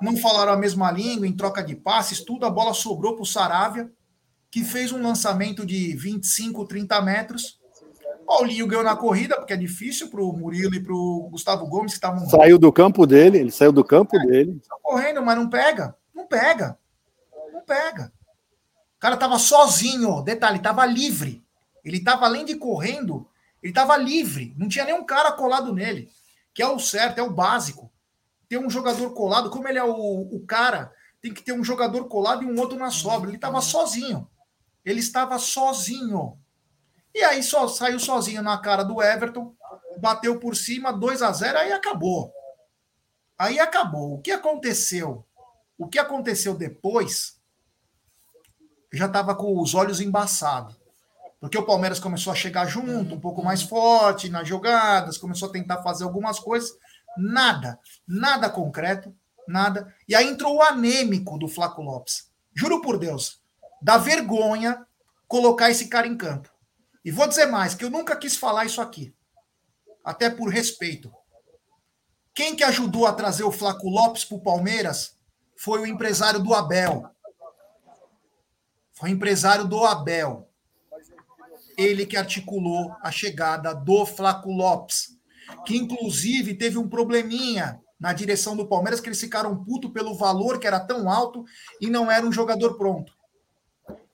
não 0.00 0.16
falaram 0.16 0.52
a 0.52 0.56
mesma 0.56 0.90
língua, 0.90 1.26
em 1.26 1.36
troca 1.36 1.62
de 1.62 1.74
passes, 1.74 2.20
tudo, 2.20 2.44
a 2.44 2.50
bola 2.50 2.74
sobrou 2.74 3.14
para 3.14 3.22
o 3.22 3.26
Saravia, 3.26 3.90
que 4.50 4.64
fez 4.64 4.92
um 4.92 5.02
lançamento 5.02 5.64
de 5.64 5.94
25, 5.96 6.66
30 6.66 7.00
metros. 7.02 7.58
Paulinho 8.26 8.66
ganhou 8.66 8.84
na 8.84 8.96
corrida, 8.96 9.36
porque 9.36 9.52
é 9.52 9.56
difícil 9.56 10.10
para 10.10 10.20
o 10.20 10.32
Murilo 10.32 10.74
e 10.74 10.82
para 10.82 10.92
o 10.92 11.28
Gustavo 11.30 11.66
Gomes, 11.66 11.92
que 11.92 11.98
estavam. 11.98 12.28
Saiu 12.28 12.58
do 12.58 12.72
campo 12.72 13.06
dele, 13.06 13.38
ele 13.38 13.50
saiu 13.50 13.72
do 13.72 13.84
campo 13.84 14.16
é, 14.16 14.26
dele. 14.26 14.60
Tá 14.68 14.76
correndo, 14.82 15.22
mas 15.22 15.36
não 15.36 15.48
pega. 15.48 15.96
Não 16.14 16.26
pega. 16.26 16.78
Não 17.52 17.62
pega. 17.62 18.12
O 18.96 18.98
cara 18.98 19.14
estava 19.14 19.38
sozinho, 19.38 20.22
detalhe, 20.22 20.58
estava 20.58 20.84
livre. 20.84 21.44
Ele 21.84 21.98
estava 21.98 22.26
além 22.26 22.44
de 22.44 22.56
correndo, 22.56 23.28
ele 23.62 23.70
estava 23.70 23.96
livre. 23.96 24.54
Não 24.58 24.68
tinha 24.68 24.84
nenhum 24.84 25.04
cara 25.04 25.32
colado 25.32 25.72
nele, 25.72 26.08
que 26.52 26.62
é 26.62 26.68
o 26.68 26.78
certo, 26.78 27.18
é 27.18 27.22
o 27.22 27.30
básico 27.30 27.90
ter 28.48 28.58
um 28.58 28.70
jogador 28.70 29.10
colado, 29.12 29.50
como 29.50 29.68
ele 29.68 29.78
é 29.78 29.84
o, 29.84 30.20
o 30.20 30.44
cara, 30.46 30.92
tem 31.20 31.32
que 31.32 31.42
ter 31.42 31.52
um 31.52 31.64
jogador 31.64 32.04
colado 32.04 32.42
e 32.42 32.46
um 32.46 32.58
outro 32.58 32.78
na 32.78 32.90
sobra. 32.90 33.28
Ele 33.28 33.36
estava 33.36 33.60
sozinho. 33.60 34.28
Ele 34.84 35.00
estava 35.00 35.38
sozinho. 35.38 36.38
E 37.16 37.24
aí 37.24 37.42
só 37.42 37.66
saiu 37.66 37.98
sozinho 37.98 38.42
na 38.42 38.58
cara 38.58 38.82
do 38.82 39.02
Everton, 39.02 39.56
bateu 39.98 40.38
por 40.38 40.54
cima, 40.54 40.92
2 40.92 41.22
a 41.22 41.32
0 41.32 41.58
aí 41.60 41.72
acabou. 41.72 42.30
Aí 43.38 43.58
acabou. 43.58 44.16
O 44.16 44.20
que 44.20 44.30
aconteceu? 44.30 45.24
O 45.78 45.88
que 45.88 45.98
aconteceu 45.98 46.54
depois? 46.54 47.40
Já 48.92 49.06
estava 49.06 49.34
com 49.34 49.58
os 49.58 49.74
olhos 49.74 49.98
embaçados. 49.98 50.76
Porque 51.40 51.56
o 51.56 51.64
Palmeiras 51.64 51.98
começou 51.98 52.34
a 52.34 52.36
chegar 52.36 52.66
junto, 52.66 53.14
um 53.14 53.20
pouco 53.20 53.42
mais 53.42 53.62
forte 53.62 54.28
nas 54.28 54.46
jogadas, 54.46 55.16
começou 55.16 55.48
a 55.48 55.52
tentar 55.52 55.82
fazer 55.82 56.04
algumas 56.04 56.38
coisas. 56.38 56.76
Nada, 57.16 57.80
nada 58.06 58.50
concreto, 58.50 59.10
nada. 59.48 59.90
E 60.06 60.14
aí 60.14 60.28
entrou 60.28 60.56
o 60.56 60.62
anêmico 60.62 61.38
do 61.38 61.48
Flaco 61.48 61.80
Lopes. 61.80 62.30
Juro 62.54 62.82
por 62.82 62.98
Deus, 62.98 63.40
dá 63.80 63.96
vergonha 63.96 64.86
colocar 65.26 65.70
esse 65.70 65.88
cara 65.88 66.06
em 66.06 66.14
campo. 66.14 66.54
E 67.06 67.10
vou 67.12 67.28
dizer 67.28 67.46
mais, 67.46 67.74
que 67.74 67.84
eu 67.84 67.90
nunca 67.90 68.16
quis 68.16 68.36
falar 68.36 68.64
isso 68.64 68.80
aqui. 68.80 69.14
Até 70.04 70.28
por 70.28 70.48
respeito. 70.48 71.10
Quem 72.34 72.56
que 72.56 72.64
ajudou 72.64 73.06
a 73.06 73.12
trazer 73.12 73.44
o 73.44 73.52
Flaco 73.52 73.88
Lopes 73.88 74.24
para 74.24 74.36
o 74.36 74.42
Palmeiras 74.42 75.16
foi 75.56 75.80
o 75.80 75.86
empresário 75.86 76.42
do 76.42 76.52
Abel. 76.52 77.08
Foi 78.92 79.10
o 79.10 79.12
empresário 79.12 79.68
do 79.68 79.84
Abel. 79.84 80.50
Ele 81.78 82.04
que 82.04 82.16
articulou 82.16 82.92
a 83.00 83.12
chegada 83.12 83.72
do 83.72 84.04
Flaco 84.04 84.50
Lopes 84.50 85.16
que 85.64 85.76
inclusive 85.76 86.54
teve 86.54 86.76
um 86.78 86.88
probleminha 86.88 87.80
na 87.98 88.12
direção 88.12 88.56
do 88.56 88.66
Palmeiras, 88.66 89.00
que 89.00 89.08
eles 89.08 89.20
ficaram 89.20 89.64
puto 89.64 89.90
pelo 89.90 90.14
valor 90.16 90.58
que 90.58 90.66
era 90.66 90.80
tão 90.80 91.08
alto 91.08 91.44
e 91.80 91.88
não 91.88 92.10
era 92.10 92.26
um 92.26 92.32
jogador 92.32 92.76
pronto. 92.76 93.15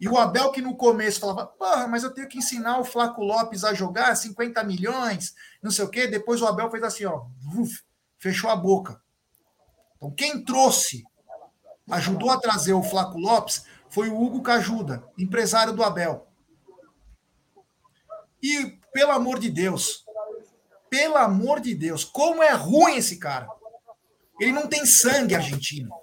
E 0.02 0.08
o 0.08 0.18
Abel, 0.18 0.50
que 0.50 0.60
no 0.60 0.76
começo 0.76 1.20
falava, 1.20 1.46
porra, 1.46 1.86
mas 1.86 2.02
eu 2.02 2.12
tenho 2.12 2.26
que 2.26 2.36
ensinar 2.36 2.80
o 2.80 2.84
Flaco 2.84 3.22
Lopes 3.22 3.62
a 3.62 3.72
jogar 3.72 4.16
50 4.16 4.64
milhões, 4.64 5.32
não 5.62 5.70
sei 5.70 5.84
o 5.84 5.88
quê. 5.88 6.08
Depois 6.08 6.42
o 6.42 6.46
Abel 6.48 6.68
fez 6.72 6.82
assim, 6.82 7.04
ó, 7.04 7.26
uf, 7.56 7.84
fechou 8.18 8.50
a 8.50 8.56
boca. 8.56 9.00
Então, 9.94 10.10
quem 10.10 10.44
trouxe, 10.44 11.04
ajudou 11.88 12.32
a 12.32 12.40
trazer 12.40 12.72
o 12.72 12.82
Flaco 12.82 13.16
Lopes, 13.16 13.64
foi 13.88 14.08
o 14.08 14.20
Hugo 14.20 14.42
Cajuda, 14.42 15.04
empresário 15.16 15.72
do 15.72 15.84
Abel. 15.84 16.26
E, 18.42 18.76
pelo 18.92 19.12
amor 19.12 19.38
de 19.38 19.50
Deus, 19.50 20.04
pelo 20.90 21.16
amor 21.16 21.60
de 21.60 21.76
Deus, 21.76 22.02
como 22.02 22.42
é 22.42 22.50
ruim 22.50 22.96
esse 22.96 23.20
cara. 23.20 23.46
Ele 24.40 24.50
não 24.50 24.66
tem 24.66 24.84
sangue 24.84 25.36
argentino. 25.36 25.94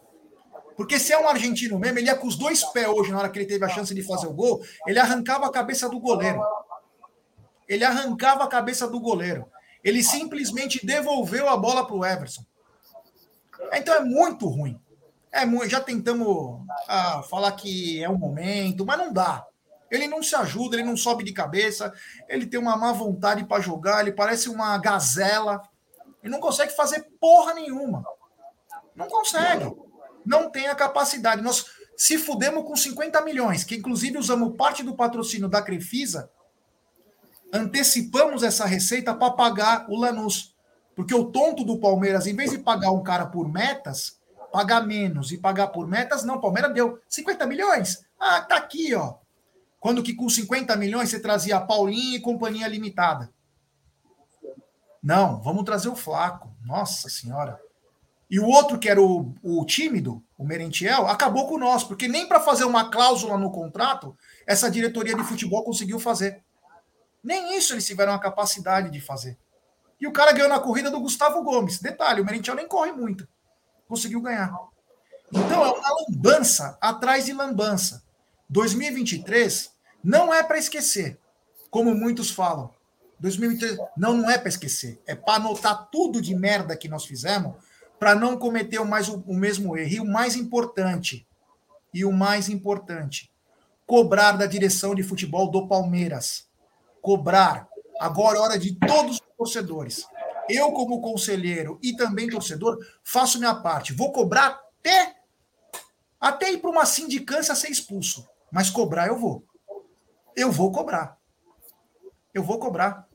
Porque 0.79 0.97
se 0.97 1.11
é 1.11 1.19
um 1.19 1.27
argentino 1.27 1.77
mesmo, 1.77 1.99
ele 1.99 2.07
ia 2.07 2.15
com 2.15 2.25
os 2.25 2.37
dois 2.37 2.63
pés 2.63 2.87
hoje, 2.87 3.11
na 3.11 3.19
hora 3.19 3.29
que 3.29 3.37
ele 3.37 3.45
teve 3.45 3.65
a 3.65 3.67
chance 3.67 3.93
de 3.93 4.01
fazer 4.01 4.27
o 4.27 4.33
gol, 4.33 4.63
ele 4.87 4.97
arrancava 4.97 5.45
a 5.45 5.51
cabeça 5.51 5.89
do 5.89 5.99
goleiro. 5.99 6.41
Ele 7.67 7.83
arrancava 7.83 8.45
a 8.45 8.47
cabeça 8.47 8.87
do 8.87 8.97
goleiro. 8.97 9.45
Ele 9.83 10.01
simplesmente 10.01 10.85
devolveu 10.85 11.49
a 11.49 11.57
bola 11.57 11.85
para 11.85 11.97
o 11.97 12.05
Everson. 12.05 12.45
Então 13.73 13.93
é 13.93 13.99
muito 13.99 14.47
ruim. 14.47 14.79
É 15.33 15.45
muito, 15.45 15.67
já 15.67 15.81
tentamos 15.81 16.61
ah, 16.87 17.23
falar 17.29 17.51
que 17.51 18.01
é 18.01 18.09
um 18.09 18.17
momento, 18.17 18.85
mas 18.85 18.97
não 18.97 19.11
dá. 19.11 19.45
Ele 19.91 20.07
não 20.07 20.23
se 20.23 20.33
ajuda, 20.33 20.77
ele 20.77 20.85
não 20.85 20.95
sobe 20.95 21.25
de 21.25 21.33
cabeça, 21.33 21.91
ele 22.29 22.47
tem 22.47 22.57
uma 22.57 22.77
má 22.77 22.93
vontade 22.93 23.43
para 23.43 23.61
jogar, 23.61 23.99
ele 23.99 24.13
parece 24.13 24.47
uma 24.47 24.77
gazela. 24.77 25.61
Ele 26.23 26.31
não 26.31 26.39
consegue 26.39 26.73
fazer 26.73 27.05
porra 27.19 27.53
nenhuma. 27.53 28.01
Não 28.95 29.09
consegue. 29.09 29.88
Não 30.25 30.49
tem 30.49 30.67
a 30.67 30.75
capacidade. 30.75 31.41
Nós 31.41 31.65
se 31.99 32.17
fudemos 32.17 32.63
com 32.63 32.75
50 32.75 33.21
milhões, 33.23 33.65
que 33.65 33.75
inclusive 33.75 34.17
usamos 34.17 34.55
parte 34.55 34.83
do 34.83 34.95
patrocínio 34.95 35.49
da 35.49 35.61
Crefisa, 35.61 36.29
antecipamos 37.51 38.41
essa 38.41 38.65
receita 38.65 39.13
para 39.13 39.33
pagar 39.33 39.85
o 39.89 39.97
Lanús. 39.97 40.55
Porque 40.95 41.13
o 41.13 41.25
tonto 41.25 41.63
do 41.63 41.77
Palmeiras, 41.77 42.25
em 42.25 42.35
vez 42.35 42.51
de 42.51 42.57
pagar 42.57 42.91
um 42.91 43.03
cara 43.03 43.25
por 43.25 43.51
metas, 43.51 44.17
pagar 44.51 44.85
menos 44.85 45.31
e 45.31 45.37
pagar 45.37 45.67
por 45.67 45.87
metas, 45.87 46.23
não, 46.23 46.35
o 46.35 46.41
Palmeiras 46.41 46.73
deu 46.73 47.01
50 47.07 47.45
milhões. 47.45 48.05
Ah, 48.19 48.41
tá 48.41 48.55
aqui, 48.55 48.95
ó. 48.95 49.15
Quando 49.79 50.03
que 50.03 50.13
com 50.13 50.29
50 50.29 50.75
milhões 50.75 51.09
você 51.09 51.19
trazia 51.19 51.59
Paulinho 51.59 52.15
e 52.15 52.21
companhia 52.21 52.67
limitada. 52.67 53.29
Não, 55.01 55.41
vamos 55.41 55.63
trazer 55.63 55.89
o 55.89 55.95
Flaco. 55.95 56.49
Nossa 56.65 57.09
Senhora. 57.09 57.59
E 58.29 58.39
o 58.39 58.45
outro, 58.45 58.77
que 58.77 58.87
era 58.87 59.01
o, 59.01 59.33
o 59.41 59.65
tímido, 59.65 60.23
o 60.37 60.45
Merentiel, 60.45 61.07
acabou 61.07 61.47
com 61.47 61.57
nós, 61.57 61.83
porque 61.83 62.07
nem 62.07 62.27
para 62.27 62.39
fazer 62.39 62.63
uma 62.63 62.91
cláusula 62.91 63.37
no 63.37 63.51
contrato, 63.51 64.15
essa 64.45 64.69
diretoria 64.69 65.15
de 65.15 65.23
futebol 65.23 65.63
conseguiu 65.63 65.99
fazer. 65.99 66.43
Nem 67.23 67.57
isso 67.57 67.73
eles 67.73 67.87
tiveram 67.87 68.13
a 68.13 68.19
capacidade 68.19 68.91
de 68.91 69.01
fazer. 69.01 69.35
E 69.99 70.07
o 70.07 70.13
cara 70.13 70.31
ganhou 70.31 70.47
na 70.47 70.59
corrida 70.59 70.91
do 70.91 70.99
Gustavo 70.99 71.43
Gomes. 71.43 71.79
Detalhe, 71.79 72.21
o 72.21 72.25
Merentiel 72.25 72.55
nem 72.55 72.67
corre 72.67 72.91
muito. 72.91 73.27
Conseguiu 73.87 74.21
ganhar. 74.21 74.53
Então 75.31 75.65
é 75.65 75.71
uma 75.71 75.95
lambança 76.07 76.77
atrás 76.79 77.25
de 77.25 77.33
lambança. 77.33 78.03
2023 78.47 79.71
não 80.03 80.33
é 80.33 80.41
para 80.41 80.57
esquecer, 80.57 81.19
como 81.69 81.93
muitos 81.93 82.29
falam. 82.29 82.73
2023 83.19 83.77
não, 83.97 84.13
não 84.13 84.29
é 84.29 84.37
para 84.37 84.49
esquecer. 84.49 85.01
É 85.05 85.15
para 85.15 85.35
anotar 85.35 85.89
tudo 85.91 86.21
de 86.21 86.33
merda 86.35 86.77
que 86.77 86.87
nós 86.87 87.05
fizemos 87.05 87.55
para 87.99 88.15
não 88.15 88.37
cometer 88.37 88.83
mais 88.85 89.09
o, 89.09 89.23
o 89.27 89.33
mesmo 89.33 89.77
erro. 89.77 89.91
E 89.91 89.99
o 89.99 90.05
mais 90.05 90.35
importante, 90.35 91.27
e 91.93 92.05
o 92.05 92.11
mais 92.11 92.47
importante, 92.47 93.31
cobrar 93.85 94.33
da 94.33 94.45
direção 94.45 94.95
de 94.95 95.03
futebol 95.03 95.51
do 95.51 95.67
Palmeiras. 95.67 96.47
Cobrar. 97.01 97.67
Agora 97.99 98.37
é 98.37 98.41
hora 98.41 98.59
de 98.59 98.75
todos 98.75 99.15
os 99.15 99.21
torcedores. 99.37 100.07
Eu, 100.47 100.71
como 100.71 101.01
conselheiro 101.01 101.77
e 101.83 101.95
também 101.95 102.29
torcedor, 102.29 102.77
faço 103.03 103.37
minha 103.37 103.53
parte. 103.53 103.93
Vou 103.93 104.11
cobrar 104.11 104.59
até, 104.79 105.17
até 106.19 106.51
ir 106.51 106.57
para 106.59 106.71
uma 106.71 106.85
sindicância 106.85 107.53
ser 107.53 107.69
expulso. 107.69 108.27
Mas 108.51 108.69
cobrar 108.69 109.07
eu 109.07 109.17
vou. 109.17 109.43
Eu 110.35 110.51
vou 110.51 110.71
cobrar. 110.71 111.17
Eu 112.33 112.43
vou 112.43 112.57
cobrar. 112.57 113.07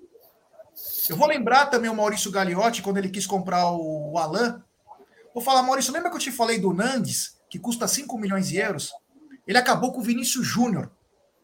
Eu 1.09 1.16
vou 1.16 1.26
lembrar 1.26 1.66
também 1.66 1.91
o 1.91 1.95
Maurício 1.95 2.30
Gagliotti, 2.30 2.82
quando 2.82 2.99
ele 2.99 3.09
quis 3.09 3.26
comprar 3.26 3.70
o 3.72 4.18
Alain. 4.18 4.62
Vou 5.35 5.43
falar, 5.43 5.64
Maurício, 5.64 5.93
lembra 5.93 6.11
que 6.11 6.16
eu 6.16 6.20
te 6.20 6.30
falei 6.30 6.61
do 6.61 6.72
Nandes, 6.72 7.37
que 7.51 7.59
custa 7.59 7.89
5 7.89 8.16
milhões 8.16 8.49
de 8.49 8.57
euros? 8.57 8.93
Ele 9.47 9.59
acabou 9.59 9.93
com 9.93 9.99
o 9.99 10.05
Vinícius 10.05 10.47
Júnior. 10.47 10.93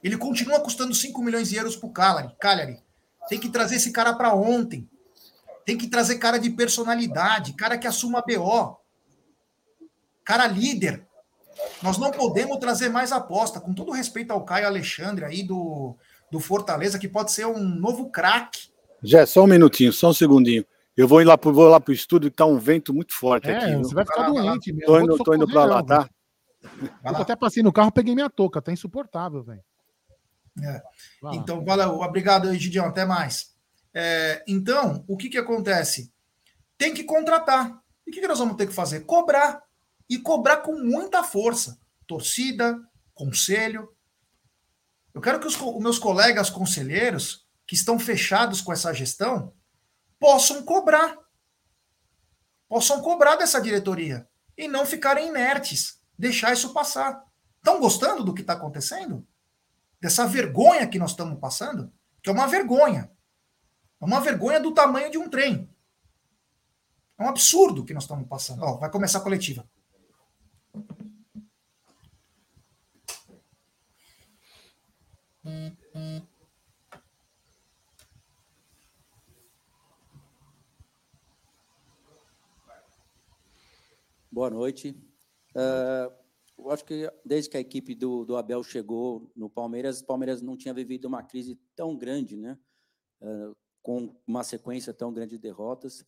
Ele 0.02 0.16
continua 0.16 0.60
custando 0.60 0.94
5 0.94 1.20
milhões 1.20 1.48
de 1.48 1.56
euros 1.56 1.74
para 1.74 1.88
o 1.88 1.92
Cagliari. 1.92 2.78
Tem 3.28 3.38
que 3.38 3.48
trazer 3.48 3.76
esse 3.76 3.90
cara 3.90 4.14
para 4.14 4.32
ontem. 4.32 4.88
Tem 5.66 5.76
que 5.76 5.88
trazer 5.88 6.18
cara 6.18 6.38
de 6.38 6.50
personalidade, 6.50 7.52
cara 7.54 7.76
que 7.76 7.86
assuma 7.86 8.22
BO. 8.22 8.78
Cara 10.24 10.46
líder. 10.46 11.04
Nós 11.82 11.98
não 11.98 12.12
podemos 12.12 12.58
trazer 12.58 12.88
mais 12.88 13.10
aposta, 13.10 13.60
com 13.60 13.74
todo 13.74 13.90
respeito 13.90 14.30
ao 14.30 14.44
Caio 14.44 14.68
Alexandre 14.68 15.24
aí 15.24 15.42
do, 15.42 15.96
do 16.30 16.38
Fortaleza, 16.38 16.98
que 16.98 17.08
pode 17.08 17.32
ser 17.32 17.46
um 17.46 17.58
novo 17.58 18.08
craque. 18.10 18.70
Já, 19.02 19.26
só 19.26 19.44
um 19.44 19.48
minutinho, 19.48 19.92
só 19.92 20.10
um 20.10 20.14
segundinho. 20.14 20.64
Eu 20.96 21.06
vou 21.06 21.20
ir 21.20 21.24
lá 21.24 21.38
pro, 21.38 21.52
vou 21.52 21.68
lá 21.68 21.80
pro 21.80 21.92
estúdio, 21.92 22.30
que 22.30 22.36
tá 22.36 22.44
um 22.44 22.58
vento 22.58 22.92
muito 22.92 23.14
forte 23.14 23.48
é, 23.48 23.56
aqui. 23.56 23.76
Você 23.76 23.94
vai 23.94 24.04
ficar 24.04 24.28
doente 24.28 24.72
mesmo. 24.72 24.86
Tô 24.86 25.00
indo, 25.00 25.18
tô 25.18 25.34
indo 25.34 25.46
pra 25.46 25.64
lá, 25.64 25.82
tá? 25.82 26.08
Eu 27.04 27.16
até 27.16 27.34
passei 27.36 27.62
no 27.62 27.72
carro, 27.72 27.92
peguei 27.92 28.14
minha 28.14 28.28
touca, 28.28 28.60
tá 28.60 28.72
insuportável, 28.72 29.42
velho. 29.42 29.62
É. 30.62 30.82
Então, 31.32 31.64
valeu. 31.64 32.00
Obrigado, 32.00 32.52
Gideon. 32.54 32.86
Até 32.86 33.04
mais. 33.04 33.54
É, 33.94 34.44
então, 34.46 35.04
o 35.08 35.16
que 35.16 35.28
que 35.28 35.38
acontece? 35.38 36.12
Tem 36.76 36.92
que 36.92 37.04
contratar. 37.04 37.80
E 38.06 38.10
o 38.10 38.12
que, 38.12 38.20
que 38.20 38.28
nós 38.28 38.38
vamos 38.38 38.56
ter 38.56 38.66
que 38.66 38.74
fazer? 38.74 39.00
Cobrar. 39.00 39.62
E 40.08 40.18
cobrar 40.18 40.58
com 40.58 40.72
muita 40.72 41.22
força. 41.22 41.78
Torcida, 42.06 42.78
conselho. 43.14 43.88
Eu 45.14 45.20
quero 45.20 45.40
que 45.40 45.46
os, 45.46 45.58
os 45.60 45.82
meus 45.82 45.98
colegas 45.98 46.50
conselheiros, 46.50 47.46
que 47.66 47.74
estão 47.74 47.98
fechados 47.98 48.60
com 48.60 48.72
essa 48.72 48.92
gestão, 48.92 49.52
possam 50.20 50.62
cobrar. 50.62 51.16
Possam 52.68 53.00
cobrar 53.00 53.34
dessa 53.36 53.60
diretoria. 53.60 54.28
E 54.56 54.68
não 54.68 54.86
ficarem 54.86 55.28
inertes. 55.28 56.00
Deixar 56.16 56.52
isso 56.52 56.72
passar. 56.72 57.24
Estão 57.56 57.80
gostando 57.80 58.22
do 58.22 58.34
que 58.34 58.42
está 58.42 58.52
acontecendo? 58.52 59.26
Dessa 60.00 60.26
vergonha 60.26 60.86
que 60.86 60.98
nós 60.98 61.10
estamos 61.10 61.40
passando? 61.40 61.92
Que 62.22 62.28
é 62.28 62.32
uma 62.32 62.46
vergonha. 62.46 63.10
É 64.00 64.04
uma 64.04 64.20
vergonha 64.20 64.60
do 64.60 64.72
tamanho 64.72 65.10
de 65.10 65.18
um 65.18 65.28
trem. 65.28 65.68
É 67.18 67.24
um 67.24 67.28
absurdo 67.28 67.84
que 67.84 67.92
nós 67.92 68.04
estamos 68.04 68.28
passando. 68.28 68.62
Ó, 68.62 68.78
vai 68.78 68.90
começar 68.90 69.18
a 69.18 69.22
coletiva. 69.22 69.68
Boa 84.32 84.48
noite. 84.48 84.90
Uh, 85.56 86.14
eu 86.56 86.70
acho 86.70 86.84
que 86.84 87.10
desde 87.24 87.50
que 87.50 87.56
a 87.56 87.60
equipe 87.60 87.96
do, 87.96 88.24
do 88.24 88.36
Abel 88.36 88.62
chegou 88.62 89.28
no 89.34 89.50
Palmeiras, 89.50 90.00
o 90.00 90.06
Palmeiras 90.06 90.40
não 90.40 90.56
tinha 90.56 90.72
vivido 90.72 91.06
uma 91.06 91.20
crise 91.20 91.58
tão 91.74 91.96
grande, 91.96 92.36
né? 92.36 92.56
Uh, 93.20 93.56
com 93.82 94.14
uma 94.24 94.44
sequência 94.44 94.94
tão 94.94 95.12
grande 95.12 95.32
de 95.32 95.38
derrotas 95.38 96.06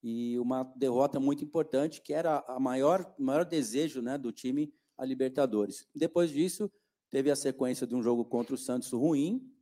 e 0.00 0.38
uma 0.38 0.62
derrota 0.76 1.18
muito 1.18 1.42
importante, 1.42 2.00
que 2.00 2.12
era 2.12 2.44
a 2.46 2.60
maior 2.60 3.12
maior 3.18 3.44
desejo, 3.44 4.00
né, 4.00 4.16
do 4.16 4.30
time 4.30 4.72
a 4.96 5.04
Libertadores. 5.04 5.84
Depois 5.92 6.30
disso, 6.30 6.70
teve 7.10 7.28
a 7.28 7.34
sequência 7.34 7.88
de 7.88 7.94
um 7.96 8.02
jogo 8.02 8.24
contra 8.24 8.54
o 8.54 8.58
Santos 8.58 8.92
ruim 8.92 9.52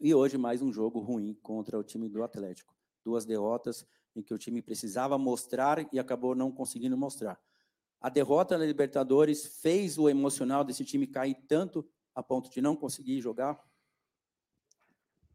e 0.00 0.12
hoje 0.12 0.36
mais 0.36 0.62
um 0.62 0.72
jogo 0.72 0.98
ruim 0.98 1.38
contra 1.42 1.78
o 1.78 1.84
time 1.84 2.08
do 2.08 2.24
Atlético. 2.24 2.74
Duas 3.04 3.24
derrotas 3.24 3.86
em 4.18 4.22
que 4.22 4.34
o 4.34 4.38
time 4.38 4.62
precisava 4.62 5.18
mostrar 5.18 5.86
e 5.92 5.98
acabou 5.98 6.34
não 6.34 6.50
conseguindo 6.50 6.96
mostrar. 6.96 7.40
A 8.00 8.08
derrota 8.08 8.56
na 8.58 8.64
Libertadores 8.64 9.60
fez 9.60 9.98
o 9.98 10.08
emocional 10.08 10.64
desse 10.64 10.84
time 10.84 11.06
cair 11.06 11.34
tanto 11.48 11.88
a 12.14 12.22
ponto 12.22 12.50
de 12.50 12.60
não 12.60 12.74
conseguir 12.74 13.20
jogar? 13.20 13.62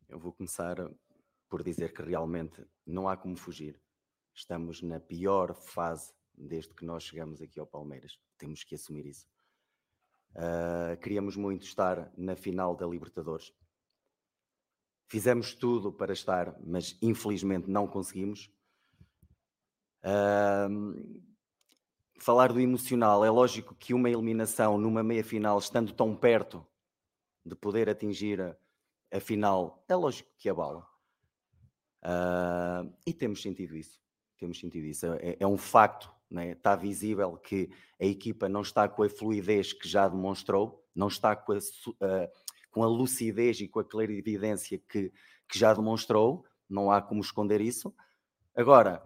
Eu 0.10 0.20
vou 0.20 0.34
começar 0.34 0.76
por 1.48 1.64
dizer 1.64 1.94
que 1.94 2.02
realmente 2.02 2.66
não 2.86 3.08
há 3.08 3.16
como 3.16 3.36
fugir. 3.36 3.80
Estamos 4.34 4.82
na 4.82 5.00
pior 5.00 5.54
fase 5.54 6.14
desde 6.34 6.74
que 6.74 6.86
nós 6.86 7.04
chegamos 7.04 7.42
aqui 7.42 7.60
ao 7.60 7.68
Palmeiras. 7.68 8.20
Temos 8.38 8.64
que 8.64 8.76
assumir 8.76 9.06
isso. 9.06 9.28
Uh, 10.32 10.98
queríamos 11.02 11.36
muito 11.36 11.66
estar 11.66 12.12
na 12.18 12.36
final 12.36 12.76
da 12.76 12.88
Libertadores. 12.88 13.54
Fizemos 15.08 15.54
tudo 15.54 15.92
para 15.92 16.14
estar, 16.14 16.58
mas 16.66 16.98
infelizmente 17.02 17.70
não 17.70 17.86
conseguimos. 17.86 18.50
Falar 22.20 22.54
do 22.54 22.60
emocional, 22.60 23.26
é 23.26 23.30
lógico 23.32 23.74
que 23.74 23.94
uma 23.94 24.10
eliminação 24.10 24.78
numa 24.78 25.02
meia 25.02 25.24
final, 25.24 25.58
estando 25.58 25.92
tão 25.92 26.16
perto 26.16 26.66
de 27.44 27.56
poder 27.56 27.90
atingir 27.90 28.40
a, 28.40 28.56
a 29.12 29.20
final, 29.20 29.84
é 29.88 29.96
lógico 29.96 30.30
que 30.38 30.48
abala. 30.48 30.86
Uh, 32.04 32.92
e 33.06 33.14
temos 33.14 33.42
sentido 33.42 33.76
isso. 33.76 34.00
Temos 34.38 34.60
sentido 34.60 34.86
isso. 34.86 35.06
É, 35.14 35.38
é 35.40 35.48
um 35.48 35.58
facto, 35.58 36.12
né? 36.30 36.52
está 36.52 36.76
visível 36.76 37.38
que 37.38 37.70
a 38.00 38.06
equipa 38.06 38.50
não 38.50 38.62
está 38.62 38.88
com 38.88 39.04
a 39.04 39.10
fluidez 39.10 39.74
que 39.74 39.88
já 39.88 40.08
demonstrou, 40.08 40.84
não 40.96 41.08
está 41.08 41.36
com 41.36 41.54
a, 41.54 41.58
uh, 41.58 42.32
com 42.70 42.84
a 42.84 42.88
lucidez 42.88 43.60
e 43.62 43.68
com 43.68 43.80
a 43.80 43.84
clarividência 43.84 44.80
que, 44.90 45.12
que 45.48 45.60
já 45.60 45.74
demonstrou, 45.74 46.46
não 46.70 46.92
há 46.92 47.02
como 47.02 47.22
esconder 47.22 47.62
isso. 47.62 47.94
Agora, 48.56 49.04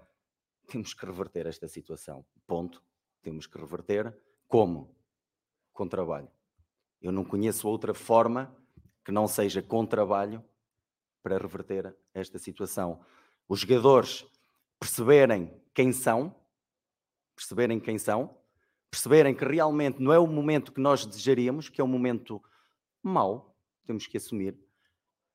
temos 0.65 0.93
que 0.93 1.05
reverter 1.05 1.45
esta 1.47 1.67
situação. 1.67 2.25
Ponto. 2.45 2.83
Temos 3.21 3.47
que 3.47 3.57
reverter. 3.57 4.15
Como? 4.47 4.95
Com 5.73 5.87
trabalho. 5.87 6.29
Eu 7.01 7.11
não 7.11 7.23
conheço 7.23 7.67
outra 7.67 7.93
forma 7.93 8.55
que 9.03 9.11
não 9.11 9.27
seja 9.27 9.61
com 9.61 9.85
trabalho 9.85 10.43
para 11.21 11.37
reverter 11.37 11.95
esta 12.13 12.39
situação. 12.39 13.03
Os 13.47 13.59
jogadores 13.59 14.25
perceberem 14.79 15.51
quem 15.73 15.91
são, 15.91 16.35
perceberem 17.35 17.79
quem 17.79 17.97
são, 17.97 18.37
perceberem 18.89 19.35
que 19.35 19.43
realmente 19.43 20.01
não 20.01 20.13
é 20.13 20.19
o 20.19 20.27
momento 20.27 20.71
que 20.71 20.79
nós 20.79 21.05
desejaríamos, 21.05 21.69
que 21.69 21.81
é 21.81 21.83
um 21.83 21.87
momento 21.87 22.41
mau, 23.01 23.55
temos 23.85 24.07
que 24.07 24.17
assumir. 24.17 24.57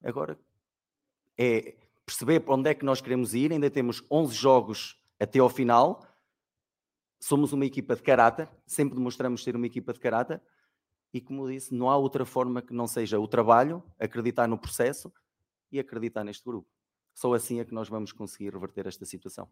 Agora, 0.03 0.39
é 1.37 1.76
perceber 2.05 2.41
para 2.41 2.55
onde 2.55 2.70
é 2.70 2.74
que 2.74 2.85
nós 2.85 3.01
queremos 3.01 3.35
ir, 3.35 3.53
ainda 3.53 3.70
temos 3.70 4.03
11 4.11 4.35
jogos 4.35 5.00
até 5.21 5.39
ao 5.39 5.51
final, 5.51 6.05
somos 7.21 7.53
uma 7.53 7.66
equipa 7.66 7.95
de 7.95 8.03
caráter, 8.03 8.49
sempre 8.66 8.97
demonstramos 8.97 9.45
ser 9.45 9.55
uma 9.55 9.66
equipa 9.66 9.93
de 9.93 10.01
caráter, 10.01 10.41
e 11.12 11.21
como 11.21 11.49
disse, 11.49 11.75
não 11.75 11.91
há 11.91 11.97
outra 11.97 12.25
forma 12.25 12.62
que 12.62 12.73
não 12.73 12.87
seja 12.87 13.18
o 13.21 13.29
trabalho, 13.29 13.83
acreditar 13.99 14.49
no 14.49 14.57
processo 14.57 15.12
e 15.71 15.79
acreditar 15.79 16.25
neste 16.25 16.45
grupo. 16.45 16.68
Só 17.12 17.35
assim 17.35 17.61
é 17.61 17.64
que 17.64 17.75
nós 17.75 17.89
vamos 17.89 18.12
conseguir 18.12 18.53
reverter 18.53 18.87
esta 18.87 19.05
situação. 19.05 19.49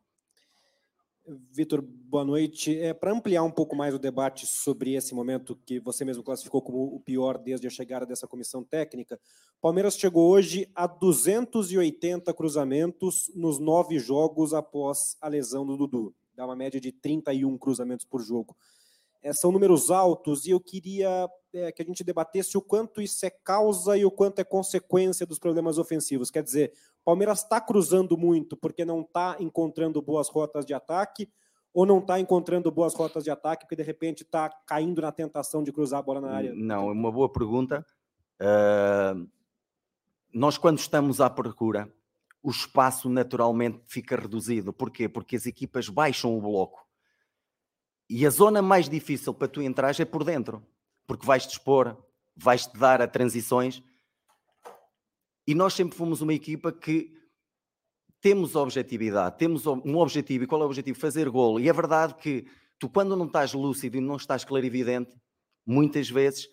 Vitor, 1.51 1.83
boa 1.83 2.24
noite. 2.24 2.79
É, 2.79 2.95
Para 2.95 3.12
ampliar 3.12 3.43
um 3.43 3.51
pouco 3.51 3.76
mais 3.76 3.95
o 3.95 3.99
debate 3.99 4.47
sobre 4.47 4.95
esse 4.95 5.14
momento 5.14 5.59
que 5.66 5.79
você 5.79 6.03
mesmo 6.03 6.22
classificou 6.22 6.62
como 6.62 6.85
o 6.85 7.01
pior 7.01 7.37
desde 7.37 7.66
a 7.66 7.70
chegada 7.70 8.07
dessa 8.07 8.26
comissão 8.26 8.64
técnica, 8.64 9.20
Palmeiras 9.61 9.99
chegou 9.99 10.31
hoje 10.31 10.70
a 10.74 10.87
280 10.87 12.33
cruzamentos 12.33 13.31
nos 13.35 13.59
nove 13.59 13.99
jogos 13.99 14.55
após 14.55 15.18
a 15.20 15.29
lesão 15.29 15.66
do 15.66 15.76
Dudu. 15.76 16.14
Dá 16.35 16.47
uma 16.47 16.57
média 16.57 16.81
de 16.81 16.93
31 16.93 17.59
cruzamentos 17.59 18.07
por 18.07 18.22
jogo. 18.22 18.57
É, 19.22 19.31
são 19.35 19.53
números 19.53 19.91
altos 19.91 20.47
e 20.47 20.51
eu 20.51 20.61
queria 20.61 21.29
é, 21.53 21.73
que 21.73 21.83
a 21.83 21.85
gente 21.85 22.05
debatesse 22.05 22.57
o 22.57 22.63
quanto 22.63 23.01
isso 23.01 23.25
é 23.25 23.31
causa 23.31 23.97
e 23.97 24.05
o 24.05 24.11
quanto 24.11 24.39
é 24.41 24.45
consequência 24.45 25.27
dos 25.27 25.39
problemas 25.39 25.79
ofensivos. 25.79 26.31
Quer 26.31 26.43
dizer, 26.43 26.73
o 27.01 27.05
Palmeiras 27.05 27.43
está 27.43 27.61
cruzando 27.61 28.17
muito 28.17 28.57
porque 28.57 28.85
não 28.85 29.01
está 29.01 29.37
encontrando 29.41 30.01
boas 30.03 30.29
rotas 30.29 30.67
de 30.67 30.75
ataque 30.75 31.31
ou 31.73 31.87
não 31.87 31.99
está 31.99 32.19
encontrando 32.19 32.71
boas 32.71 32.95
rotas 32.95 33.25
de 33.25 33.31
ataque 33.31 33.65
porque 33.65 33.77
de 33.77 33.83
repente 33.83 34.23
está 34.23 34.49
caindo 34.67 35.01
na 35.01 35.13
tentação 35.13 35.63
de 35.63 35.73
cruzar 35.73 36.01
a 36.01 36.03
bola 36.03 36.21
na 36.21 36.31
área? 36.33 36.53
Não, 36.55 36.89
é 36.89 36.93
uma 36.93 37.13
boa 37.13 37.31
pergunta. 37.31 37.85
Uh, 38.41 39.29
nós, 40.33 40.59
quando 40.59 40.79
estamos 40.79 41.21
à 41.21 41.31
procura, 41.31 41.93
o 42.43 42.51
espaço 42.51 43.09
naturalmente 43.09 43.81
fica 43.87 44.17
reduzido. 44.17 44.73
Porquê? 44.73 45.09
Porque 45.09 45.37
as 45.37 45.47
equipas 45.47 45.89
baixam 45.89 46.37
o 46.37 46.41
bloco. 46.41 46.87
E 48.09 48.27
a 48.27 48.31
zona 48.31 48.63
mais 48.63 48.89
difícil 48.89 49.35
para 49.35 49.49
tu 49.49 49.61
entrar 49.61 49.99
é 50.01 50.05
por 50.05 50.25
dentro, 50.25 50.63
porque 51.09 51.27
vais-te 51.27 51.53
expor, 51.53 51.97
vais-te 52.37 52.79
dar 52.79 53.01
a 53.01 53.09
transições. 53.09 53.83
E 55.47 55.55
nós 55.55 55.73
sempre 55.73 55.97
fomos 55.97 56.21
uma 56.21 56.35
equipa 56.35 56.71
que 56.71 57.11
temos 58.21 58.55
objetividade, 58.55 59.39
temos 59.39 59.67
um 59.67 59.97
objetivo. 59.97 60.45
E 60.45 60.47
qual 60.47 60.61
é 60.61 60.65
o 60.65 60.67
objetivo? 60.67 60.99
Fazer 60.99 61.31
golo. 61.31 61.59
E 61.59 61.69
é 61.69 61.73
verdade 61.73 62.15
que 62.15 62.47
tu, 62.79 62.91
quando 62.91 63.17
não 63.17 63.27
estás 63.27 63.55
lúcido 63.55 63.97
e 63.97 64.01
não 64.01 64.17
estás 64.17 64.45
clarividente, 64.45 65.17
muitas 65.67 66.11
vezes 66.11 66.45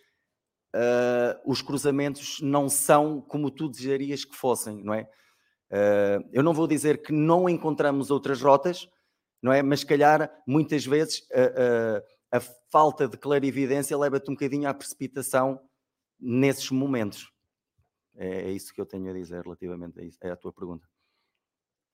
uh, 0.73 1.41
os 1.45 1.61
cruzamentos 1.61 2.39
não 2.41 2.69
são 2.69 3.19
como 3.21 3.51
tu 3.51 3.67
desejarias 3.67 4.23
que 4.23 4.35
fossem, 4.35 4.81
não 4.81 4.93
é? 4.93 5.09
Uh, 5.69 6.29
eu 6.31 6.41
não 6.41 6.53
vou 6.53 6.65
dizer 6.65 7.01
que 7.01 7.11
não 7.11 7.49
encontramos 7.49 8.09
outras 8.09 8.41
rotas, 8.41 8.87
não 9.41 9.51
é? 9.51 9.61
Mas 9.61 9.81
se 9.81 9.85
calhar, 9.85 10.31
muitas 10.47 10.85
vezes, 10.85 11.23
a, 11.33 12.01
a, 12.35 12.39
falta 12.71 13.07
de 13.07 13.17
clarividência 13.17 13.97
leva-te 13.97 14.29
um 14.29 14.33
bocadinho 14.33 14.67
à 14.67 14.73
precipitação 14.73 15.61
nesses 16.19 16.69
momentos. 16.71 17.31
É, 18.15 18.49
é, 18.49 18.51
isso 18.51 18.73
que 18.73 18.79
eu 18.79 18.85
tenho 18.85 19.09
a 19.09 19.13
dizer 19.13 19.43
relativamente 19.43 19.99
a, 19.99 20.03
isso, 20.03 20.17
é 20.21 20.31
a 20.31 20.35
tua 20.35 20.51
pergunta. 20.51 20.87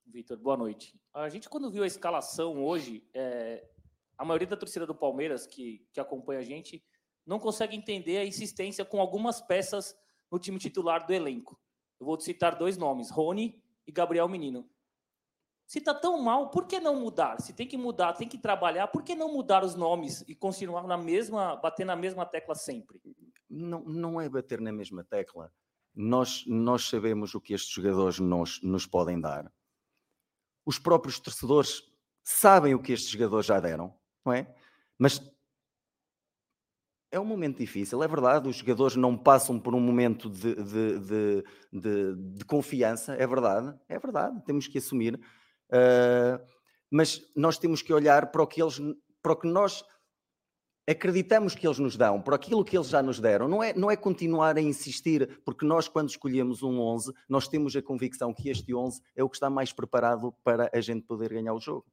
Vitor, 0.05 0.37
boa 0.37 0.57
noite. 0.57 0.99
A 1.13 1.29
gente, 1.29 1.49
quando 1.49 1.71
viu 1.71 1.83
a 1.83 1.87
escalação 1.87 2.63
hoje, 2.63 3.07
é, 3.13 3.67
a 4.17 4.25
maioria 4.25 4.47
da 4.47 4.57
torcida 4.57 4.85
do 4.85 4.93
Palmeiras 4.93 5.47
que, 5.47 5.87
que 5.91 5.99
acompanha 5.99 6.39
a 6.39 6.43
gente 6.43 6.83
não 7.25 7.39
consegue 7.39 7.75
entender 7.75 8.17
a 8.17 8.25
insistência 8.25 8.83
com 8.83 8.99
algumas 8.99 9.41
peças 9.41 9.95
no 10.31 10.39
time 10.39 10.57
titular 10.57 11.05
do 11.05 11.13
elenco. 11.13 11.59
Eu 11.99 12.05
vou 12.05 12.19
citar 12.19 12.57
dois 12.57 12.77
nomes, 12.77 13.09
Rony 13.09 13.61
e 13.85 13.91
Gabriel 13.91 14.27
Menino. 14.27 14.69
Se 15.72 15.80
está 15.80 15.93
tão 15.93 16.22
mal, 16.22 16.49
por 16.49 16.67
que 16.67 16.82
não 16.82 16.99
mudar? 16.99 17.39
Se 17.39 17.53
tem 17.53 17.65
que 17.65 17.78
mudar, 17.78 18.11
tem 18.11 18.28
que 18.28 18.38
trabalhar, 18.38 18.89
por 18.89 19.01
que 19.03 19.15
não 19.15 19.32
mudar 19.32 19.63
os 19.63 19.74
nomes 19.74 20.22
e 20.28 20.36
continuar 20.36 20.86
na 20.86 20.97
mesma, 20.97 21.55
bater 21.55 21.86
na 21.86 21.95
mesma 21.95 22.26
tecla 22.26 22.55
sempre? 22.55 22.99
Não, 23.49 23.80
não 23.86 24.19
é 24.19 24.28
bater 24.28 24.59
na 24.59 24.69
mesma 24.69 25.01
tecla. 25.01 25.49
Nós, 25.95 26.43
nós 26.45 26.89
sabemos 26.89 27.34
o 27.36 27.39
que 27.39 27.53
estes 27.53 27.72
jogadores 27.72 28.19
nos, 28.19 28.61
nos 28.61 28.86
podem 28.86 29.17
dar. 29.17 29.49
Os 30.65 30.78
próprios 30.78 31.22
torcedores 31.22 31.82
sabem 32.22 32.76
o 32.76 32.82
que 32.82 32.91
estes 32.91 33.09
jogadores 33.09 33.45
já 33.45 33.57
deram, 33.57 33.97
não 34.26 34.34
é? 34.34 34.53
Mas 34.99 35.22
é 37.09 37.17
um 37.17 37.24
momento 37.24 37.59
difícil, 37.59 38.03
é 38.03 38.07
verdade. 38.09 38.49
Os 38.49 38.57
jogadores 38.57 38.97
não 38.97 39.17
passam 39.17 39.57
por 39.57 39.74
um 39.74 39.80
momento 39.80 40.30
de, 40.30 40.53
de, 40.53 40.99
de, 40.99 41.43
de, 41.72 42.15
de 42.36 42.43
confiança, 42.43 43.13
é 43.13 43.26
verdade, 43.26 43.74
é 43.88 43.97
verdade, 43.97 44.43
temos 44.43 44.67
que 44.67 44.78
assumir. 44.78 45.17
Uh, 45.72 46.43
mas 46.89 47.22
nós 47.36 47.57
temos 47.57 47.82
que 47.82 47.93
olhar 47.93 48.32
para 48.32 48.43
o 48.43 48.47
que 48.47 48.61
eles, 48.61 48.80
para 49.22 49.32
o 49.32 49.36
que 49.36 49.47
nós 49.47 49.84
acreditamos 50.88 51.55
que 51.55 51.65
eles 51.65 51.80
nos 51.80 51.95
dão, 51.95 52.22
por 52.22 52.34
aquilo 52.34 52.65
que 52.65 52.76
eles 52.76 52.89
já 52.89 53.01
nos 53.01 53.19
deram. 53.19 53.47
Não 53.47 53.63
é, 53.63 53.74
não 53.74 53.89
é 53.89 53.95
continuar 53.95 54.57
a 54.57 54.61
insistir, 54.61 55.39
porque 55.45 55.65
nós, 55.65 55.88
quando 55.88 56.09
escolhemos 56.09 56.63
um 56.63 56.80
11, 56.80 57.13
nós 57.30 57.47
temos 57.47 57.76
a 57.76 57.82
convicção 57.82 58.34
que 58.34 58.49
este 58.49 58.74
11 58.74 59.01
é 59.15 59.24
o 59.24 59.30
que 59.30 59.38
está 59.38 59.49
mais 59.49 59.72
preparado 59.72 60.34
para 60.43 60.69
a 60.74 60.82
gente 60.82 61.05
poder 61.05 61.30
ganhar 61.30 61.53
o 61.53 61.59
jogo. 61.59 61.86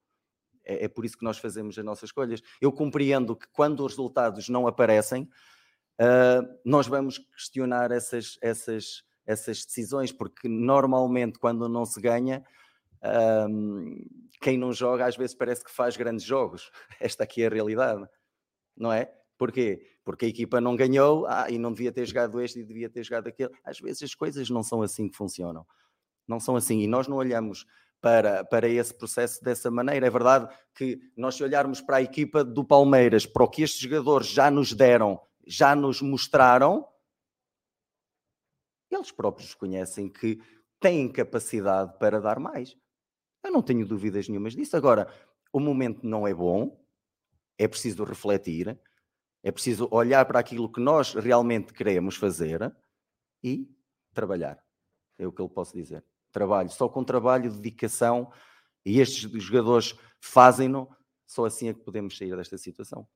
É, 0.64 0.84
é 0.84 0.88
por 0.88 1.04
isso 1.04 1.16
que 1.16 1.24
nós 1.24 1.38
fazemos 1.38 1.78
as 1.78 1.84
nossas 1.84 2.08
escolhas. 2.08 2.42
Eu 2.60 2.72
compreendo 2.72 3.36
que 3.36 3.46
quando 3.52 3.84
os 3.84 3.92
resultados 3.92 4.48
não 4.48 4.66
aparecem, 4.66 5.22
uh, 6.00 6.58
nós 6.64 6.86
vamos 6.86 7.18
questionar 7.18 7.92
essas, 7.92 8.38
essas, 8.42 9.04
essas 9.26 9.64
decisões, 9.64 10.10
porque 10.10 10.48
normalmente 10.48 11.38
quando 11.38 11.68
não 11.68 11.84
se 11.84 12.00
ganha, 12.00 12.44
uh, 13.02 14.28
quem 14.40 14.56
não 14.56 14.72
joga 14.72 15.06
às 15.06 15.16
vezes 15.16 15.34
parece 15.34 15.64
que 15.64 15.70
faz 15.70 15.96
grandes 15.96 16.24
jogos. 16.24 16.70
Esta 17.00 17.24
aqui 17.24 17.42
é 17.42 17.46
a 17.46 17.50
realidade 17.50 18.08
não 18.78 18.92
é? 18.92 19.12
Porquê? 19.36 19.82
Porque 20.04 20.24
a 20.24 20.28
equipa 20.28 20.60
não 20.60 20.76
ganhou 20.76 21.26
ah, 21.26 21.50
e 21.50 21.58
não 21.58 21.72
devia 21.72 21.92
ter 21.92 22.06
jogado 22.06 22.40
este 22.40 22.60
e 22.60 22.64
devia 22.64 22.88
ter 22.88 23.02
jogado 23.04 23.28
aquele. 23.28 23.50
Às 23.64 23.78
vezes 23.78 24.02
as 24.02 24.14
coisas 24.14 24.48
não 24.48 24.62
são 24.62 24.82
assim 24.82 25.08
que 25.08 25.16
funcionam. 25.16 25.66
Não 26.26 26.40
são 26.40 26.56
assim. 26.56 26.80
E 26.80 26.86
nós 26.86 27.06
não 27.06 27.16
olhamos 27.16 27.66
para, 28.00 28.44
para 28.44 28.68
esse 28.68 28.94
processo 28.94 29.42
dessa 29.42 29.70
maneira. 29.70 30.06
É 30.06 30.10
verdade 30.10 30.52
que 30.74 30.98
nós, 31.16 31.34
se 31.34 31.44
olharmos 31.44 31.80
para 31.80 31.98
a 31.98 32.02
equipa 32.02 32.42
do 32.42 32.64
Palmeiras, 32.64 33.26
para 33.26 33.44
o 33.44 33.48
que 33.48 33.62
estes 33.62 33.80
jogadores 33.80 34.28
já 34.28 34.50
nos 34.50 34.72
deram, 34.72 35.20
já 35.46 35.74
nos 35.76 36.00
mostraram, 36.00 36.86
eles 38.90 39.12
próprios 39.12 39.54
conhecem 39.54 40.08
que 40.08 40.40
têm 40.80 41.10
capacidade 41.10 41.96
para 41.98 42.20
dar 42.20 42.40
mais. 42.40 42.76
Eu 43.42 43.52
não 43.52 43.62
tenho 43.62 43.86
dúvidas 43.86 44.28
nenhumas 44.28 44.54
disso. 44.54 44.76
Agora, 44.76 45.12
o 45.52 45.60
momento 45.60 46.06
não 46.06 46.26
é 46.26 46.34
bom, 46.34 46.84
é 47.56 47.66
preciso 47.66 48.04
refletir, 48.04 48.78
é 49.42 49.52
preciso 49.52 49.88
olhar 49.90 50.24
para 50.26 50.38
aquilo 50.38 50.70
que 50.70 50.80
nós 50.80 51.14
realmente 51.14 51.72
queremos 51.72 52.16
fazer 52.16 52.74
e 53.42 53.68
trabalhar. 54.12 54.62
É 55.18 55.26
o 55.26 55.32
que 55.32 55.40
eu 55.40 55.48
posso 55.48 55.74
dizer. 55.74 56.04
Trabalho. 56.30 56.70
Só 56.70 56.88
com 56.88 57.02
trabalho, 57.02 57.50
dedicação, 57.50 58.30
e 58.84 59.00
estes 59.00 59.30
jogadores 59.42 59.94
fazem-no, 60.20 60.88
só 61.26 61.44
assim 61.44 61.68
é 61.68 61.74
que 61.74 61.80
podemos 61.80 62.16
sair 62.16 62.36
desta 62.36 62.56
situação. 62.56 63.06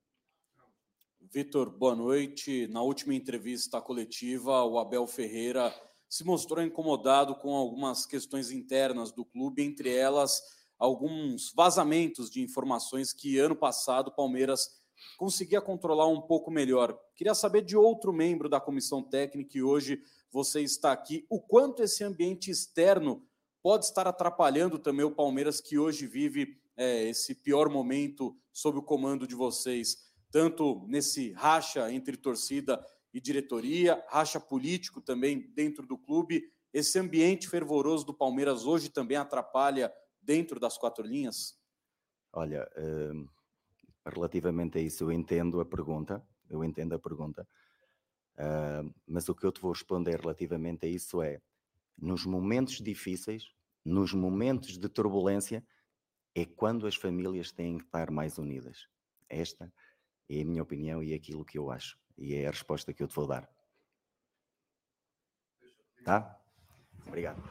Vitor, 1.21 1.71
boa 1.71 1.95
noite. 1.95 2.67
Na 2.69 2.83
última 2.83 3.15
entrevista 3.15 3.81
coletiva, 3.81 4.65
o 4.65 4.79
Abel 4.79 5.07
Ferreira 5.07 5.73
se 6.13 6.25
mostrou 6.25 6.63
incomodado 6.63 7.35
com 7.37 7.55
algumas 7.55 8.05
questões 8.05 8.51
internas 8.51 9.11
do 9.11 9.25
clube, 9.25 9.63
entre 9.63 9.97
elas 9.97 10.43
alguns 10.79 11.51
vazamentos 11.55 12.29
de 12.29 12.43
informações 12.43 13.15
que 13.15 13.39
ano 13.39 13.57
passado 13.57 14.09
o 14.09 14.15
Palmeiras 14.15 14.79
conseguia 15.17 15.59
controlar 15.59 16.09
um 16.09 16.21
pouco 16.21 16.51
melhor. 16.51 17.01
Queria 17.17 17.35
saber 17.35 17.63
de 17.63 17.79
outro 17.79 18.13
membro 18.13 18.47
da 18.47 18.61
comissão 18.61 19.03
técnica 19.03 19.57
e 19.57 19.63
hoje 19.63 20.03
você 20.31 20.61
está 20.61 20.93
aqui, 20.93 21.25
o 21.31 21.41
quanto 21.41 21.83
esse 21.83 22.05
ambiente 22.05 22.51
externo 22.51 23.27
pode 23.63 23.87
estar 23.87 24.07
atrapalhando 24.07 24.79
também 24.79 25.07
o 25.07 25.15
Palmeiras 25.15 25.63
que 25.63 25.79
hoje 25.79 26.07
vive 26.07 26.61
é, 26.77 27.05
esse 27.05 27.35
pior 27.35 27.71
momento 27.71 28.37
sob 28.53 28.81
o 28.81 28.83
comando 28.83 29.27
de 29.27 29.35
vocês, 29.35 29.97
tanto 30.31 30.85
nesse 30.89 31.33
racha 31.33 31.91
entre 31.91 32.19
torcida 32.19 32.85
e 33.13 33.21
diretoria, 33.21 34.05
racha 34.09 34.41
político 34.41 35.01
também 35.01 35.53
dentro 35.55 35.87
do 35.87 35.99
clube. 35.99 36.51
Esse 36.73 36.99
ambiente 36.99 37.49
fervoroso 37.49 38.07
do 38.07 38.15
Palmeiras 38.15 38.65
hoje 38.65 38.89
também 38.89 39.17
atrapalha 39.17 39.93
dentro 40.21 40.59
das 40.59 40.79
quatro 40.79 41.05
linhas? 41.05 41.59
Olha, 42.33 42.67
uh, 42.77 43.29
relativamente 44.07 44.79
a 44.79 44.81
isso, 44.81 45.05
eu 45.05 45.13
entendo 45.13 45.61
a 45.61 45.67
pergunta, 45.67 46.25
eu 46.49 46.65
entendo 46.65 46.95
a 46.95 46.99
pergunta, 46.99 47.47
uh, 48.37 48.95
mas 49.07 49.29
o 49.29 49.35
que 49.35 49.45
eu 49.45 49.53
te 49.53 49.61
vou 49.61 49.73
responder 49.73 50.21
relativamente 50.21 50.87
a 50.87 50.89
isso 50.89 51.21
é: 51.21 51.41
nos 51.99 52.25
momentos 52.25 52.81
difíceis, 52.81 53.51
nos 53.85 54.15
momentos 54.15 54.79
de 54.79 54.89
turbulência, 54.89 55.63
é 56.35 56.47
quando 56.47 56.87
as 56.87 56.95
famílias 56.95 57.53
têm 57.53 57.79
que 57.79 57.85
estar 57.85 58.11
mais 58.11 58.39
unidas. 58.39 58.87
Esta 59.29 59.71
é 60.29 60.41
a 60.41 60.45
minha 60.45 60.63
opinião 60.63 61.03
e 61.03 61.13
é 61.13 61.17
aquilo 61.17 61.45
que 61.45 61.59
eu 61.59 61.71
acho, 61.71 61.99
e 62.23 62.37
é 62.37 62.47
a 62.47 62.51
resposta 62.51 62.93
que 62.93 63.03
eu 63.03 63.09
te 63.09 63.15
vou 63.17 63.27
dar. 63.27 63.49
Tá? 66.05 66.39
Obrigado. 67.05 67.43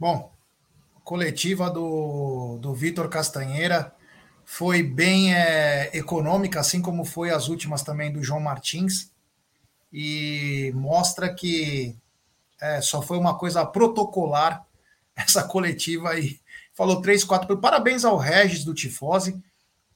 Bom, 0.00 0.34
coletiva 1.04 1.70
do, 1.70 2.58
do 2.58 2.74
Vitor 2.74 3.08
Castanheira 3.08 3.94
foi 4.44 4.82
bem 4.82 5.34
é, 5.34 5.90
econômica, 5.94 6.58
assim 6.60 6.80
como 6.80 7.04
foi 7.04 7.30
as 7.30 7.48
últimas 7.48 7.82
também 7.82 8.10
do 8.10 8.22
João 8.22 8.40
Martins, 8.40 9.12
e 9.92 10.72
mostra 10.74 11.34
que 11.34 11.94
é, 12.58 12.80
só 12.80 13.02
foi 13.02 13.18
uma 13.18 13.36
coisa 13.36 13.64
protocolar 13.66 14.66
essa 15.14 15.44
coletiva 15.44 16.10
aí. 16.10 16.40
Falou 16.72 17.02
três, 17.02 17.24
quatro. 17.24 17.58
Parabéns 17.58 18.04
ao 18.06 18.16
Regis 18.16 18.64
do 18.64 18.72
Tifose, 18.72 19.42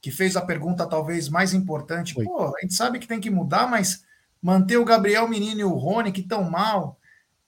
que 0.03 0.11
fez 0.11 0.35
a 0.35 0.41
pergunta 0.41 0.85
talvez 0.85 1.29
mais 1.29 1.53
importante. 1.53 2.19
Oi. 2.19 2.25
Pô, 2.25 2.53
a 2.53 2.59
gente 2.59 2.73
sabe 2.73 2.99
que 2.99 3.07
tem 3.07 3.21
que 3.21 3.29
mudar, 3.29 3.69
mas 3.69 4.03
manter 4.41 4.75
o 4.75 4.83
Gabriel 4.83 5.29
Menino 5.29 5.61
e 5.61 5.63
o 5.63 5.75
Rony, 5.75 6.11
que 6.11 6.19
estão 6.19 6.43
mal. 6.43 6.99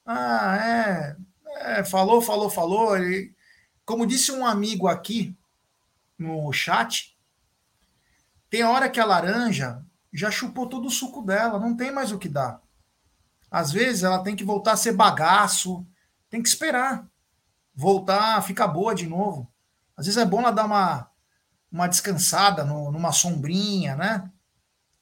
Ah, 0.06 0.58
é. 0.66 1.18
É, 1.58 1.84
falou, 1.84 2.22
falou, 2.22 2.49
falou. 2.49 2.95
Ele, 2.95 3.36
como 3.84 4.08
disse 4.08 4.32
um 4.32 4.45
amigo 4.45 4.88
aqui 4.88 5.36
no 6.18 6.49
chat, 6.53 7.18
tem 8.49 8.64
hora 8.64 8.89
que 8.89 9.01
a 9.01 9.06
laranja 9.06 9.84
já 10.14 10.32
chupou 10.32 10.66
todo 10.66 10.88
o 10.88 10.91
suco 10.91 11.22
dela, 11.24 11.60
não 11.60 11.76
tem 11.76 11.91
mais 11.91 12.14
o 12.14 12.18
que 12.18 12.30
dar. 12.30 12.62
Às 13.51 13.70
vezes 13.70 14.03
ela 14.03 14.24
tem 14.24 14.34
que 14.34 14.45
voltar 14.45 14.72
a 14.72 14.78
ser 14.78 14.93
bagaço, 14.93 15.86
tem 16.30 16.41
que 16.41 16.47
esperar. 16.47 17.06
Voltar, 17.76 18.41
ficar 18.43 18.70
boa 18.70 18.95
de 18.95 19.08
novo. 19.08 19.51
Às 19.97 20.06
vezes 20.06 20.22
é 20.22 20.26
bom 20.26 20.39
ela 20.39 20.51
dar 20.51 20.66
uma, 20.66 21.12
uma 21.76 21.88
descansada 21.88 22.63
no, 22.63 22.89
numa 22.89 23.11
sombrinha, 23.11 23.97
né? 23.97 24.32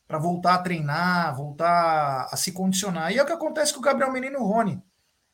Para 0.08 0.18
voltar 0.18 0.56
a 0.56 0.58
treinar, 0.58 1.36
voltar 1.36 2.28
a 2.32 2.36
se 2.36 2.52
condicionar. 2.52 3.12
E 3.12 3.20
é 3.20 3.24
o 3.24 3.26
que 3.28 3.32
acontece 3.32 3.72
com 3.72 3.80
o 3.80 3.84
Gabriel 3.84 4.12
Menino 4.12 4.38
e 4.38 4.42
o 4.42 4.44
Rony 4.44 4.82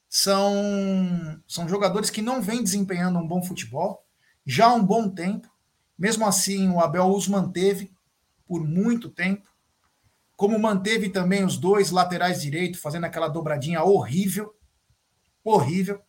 são, 0.10 1.42
são 1.48 1.70
jogadores 1.70 2.10
que 2.10 2.22
não 2.22 2.42
vêm 2.42 2.62
desempenhando 2.62 3.20
um 3.20 3.28
bom 3.28 3.42
futebol 3.42 4.06
já 4.46 4.68
há 4.68 4.74
um 4.74 4.84
bom 4.84 5.08
tempo. 5.08 5.48
Mesmo 5.98 6.26
assim, 6.26 6.70
o 6.70 6.80
Abel 6.80 7.08
os 7.08 7.28
manteve 7.28 7.94
por 8.46 8.66
muito 8.66 9.10
tempo. 9.10 9.48
Como 10.36 10.60
manteve 10.60 11.10
também 11.10 11.46
os 11.46 11.58
dois 11.58 11.90
laterais 11.90 12.42
direitos, 12.42 12.82
fazendo 12.82 13.06
aquela 13.06 13.30
dobradinha 13.30 13.84
horrível. 13.84 14.54
Horrível. 15.44 16.02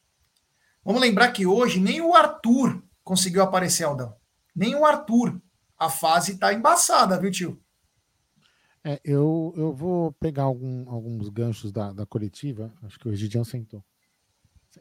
Vamos 0.84 1.00
lembrar 1.00 1.30
que 1.30 1.46
hoje 1.46 1.78
nem 1.78 2.00
o 2.00 2.14
Arthur 2.14 2.82
conseguiu 3.04 3.42
aparecer, 3.42 3.84
Aldão. 3.84 4.19
Nem 4.54 4.74
o 4.74 4.84
Arthur. 4.84 5.40
A 5.78 5.88
fase 5.88 6.32
está 6.32 6.52
embaçada, 6.52 7.18
viu, 7.18 7.30
tio? 7.30 7.62
É, 8.82 9.00
eu, 9.04 9.52
eu 9.56 9.74
vou 9.74 10.12
pegar 10.12 10.44
algum, 10.44 10.88
alguns 10.90 11.28
ganchos 11.28 11.70
da, 11.70 11.92
da 11.92 12.06
coletiva. 12.06 12.72
Acho 12.82 12.98
que 12.98 13.08
o 13.08 13.12
Egidião 13.12 13.44
sentou. 13.44 13.84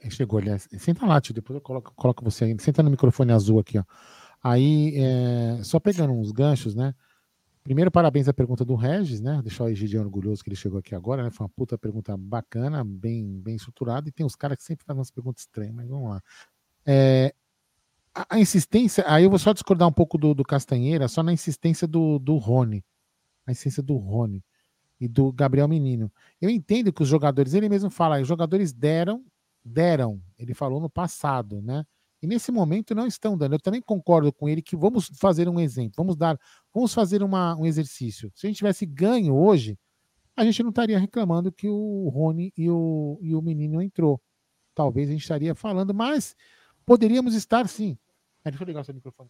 Chegou, 0.10 0.40
aliás. 0.40 0.68
Senta 0.78 1.06
lá, 1.06 1.20
tio, 1.20 1.34
depois 1.34 1.56
eu 1.56 1.62
coloco, 1.62 1.94
coloco 1.96 2.24
você 2.24 2.46
aí. 2.46 2.56
Senta 2.60 2.84
no 2.84 2.92
microfone 2.92 3.32
azul 3.32 3.60
aqui, 3.60 3.78
ó. 3.78 3.84
Aí, 4.42 4.94
é, 4.96 5.64
só 5.64 5.80
pegando 5.80 6.14
uns 6.14 6.32
ganchos, 6.32 6.76
né? 6.76 6.94
Primeiro, 7.64 7.92
parabéns 7.92 8.28
à 8.28 8.34
pergunta 8.34 8.64
do 8.64 8.76
Regis, 8.76 9.20
né? 9.20 9.42
Deixar 9.44 9.66
o 9.66 9.70
Egidião 9.70 10.04
orgulhoso 10.04 10.44
que 10.44 10.50
ele 10.50 10.56
chegou 10.56 10.80
aqui 10.80 10.96
agora, 10.96 11.24
né? 11.24 11.30
Foi 11.30 11.46
uma 11.46 11.50
puta 11.50 11.78
pergunta 11.78 12.16
bacana, 12.16 12.84
bem, 12.86 13.42
bem 13.42 13.56
estruturada. 13.56 14.08
E 14.08 14.12
tem 14.12 14.26
uns 14.26 14.36
caras 14.36 14.58
que 14.58 14.64
sempre 14.64 14.86
fazem 14.86 15.00
umas 15.00 15.12
perguntas 15.12 15.42
estranhas, 15.42 15.74
mas 15.76 15.88
vamos 15.88 16.10
lá. 16.10 16.24
É, 16.86 17.34
a, 18.30 18.40
insistência, 18.40 19.04
aí 19.08 19.24
eu 19.24 19.30
vou 19.30 19.40
só 19.40 19.54
discordar 19.54 19.88
um 19.88 19.94
pouco 19.94 20.18
do, 20.18 20.34
do 20.34 20.44
Castanheira, 20.44 21.08
só 21.08 21.22
na 21.22 21.34
insistência 21.34 21.88
do, 21.88 22.20
do 22.20 22.38
Rony. 22.38 22.84
A 23.46 23.52
insistência 23.52 23.84
do 23.84 23.98
Rony 23.98 24.44
e 25.00 25.08
do 25.08 25.32
Gabriel 25.32 25.68
Menino. 25.68 26.12
Eu 26.42 26.50
entendo 26.50 26.92
que 26.92 27.02
os 27.02 27.08
jogadores, 27.08 27.54
ele 27.54 27.70
mesmo 27.70 27.90
fala, 27.90 28.22
os 28.22 28.28
jogadores 28.28 28.74
deram 28.74 29.24
deram, 29.64 30.22
ele 30.38 30.54
falou 30.54 30.80
no 30.80 30.90
passado, 30.90 31.62
né? 31.62 31.86
E 32.22 32.28
nesse 32.28 32.52
momento 32.52 32.94
não 32.94 33.08
estão 33.08 33.38
dando. 33.38 33.54
Eu 33.54 33.60
também 33.60 33.82
concordo 33.82 34.32
com 34.34 34.50
ele 34.50 34.62
que 34.62 34.76
vamos 34.76 35.10
fazer 35.16 35.48
um 35.48 35.60
exemplo, 35.60 35.94
vamos 35.98 36.18
dar, 36.18 36.38
vamos 36.74 36.94
fazer 36.94 37.24
uma, 37.24 37.56
um 37.56 37.66
exercício. 37.66 38.32
Se 38.36 38.46
a 38.46 38.50
gente 38.50 38.58
tivesse 38.58 38.86
ganho 38.86 39.36
hoje, 39.36 39.78
a 40.36 40.44
gente 40.44 40.62
não 40.62 40.70
estaria 40.70 41.00
reclamando 41.00 41.52
que 41.52 41.68
o 41.70 42.10
Rony 42.10 42.52
e 42.58 42.70
o, 42.70 43.20
e 43.22 43.36
o 43.36 43.42
menino 43.42 43.82
entrou. 43.82 44.22
talvez 44.76 45.10
a 45.10 45.12
gente 45.14 45.22
estaria 45.22 45.56
falando, 45.56 45.94
mas 45.94 46.36
poderíamos 46.86 47.36
estar 47.36 47.68
sim. 47.68 47.98
É, 48.44 48.52
deixa 48.52 48.64
eu 48.64 48.68
ligar 48.68 48.82
o 48.82 48.84
seu 48.84 48.94
microfone. 48.94 49.30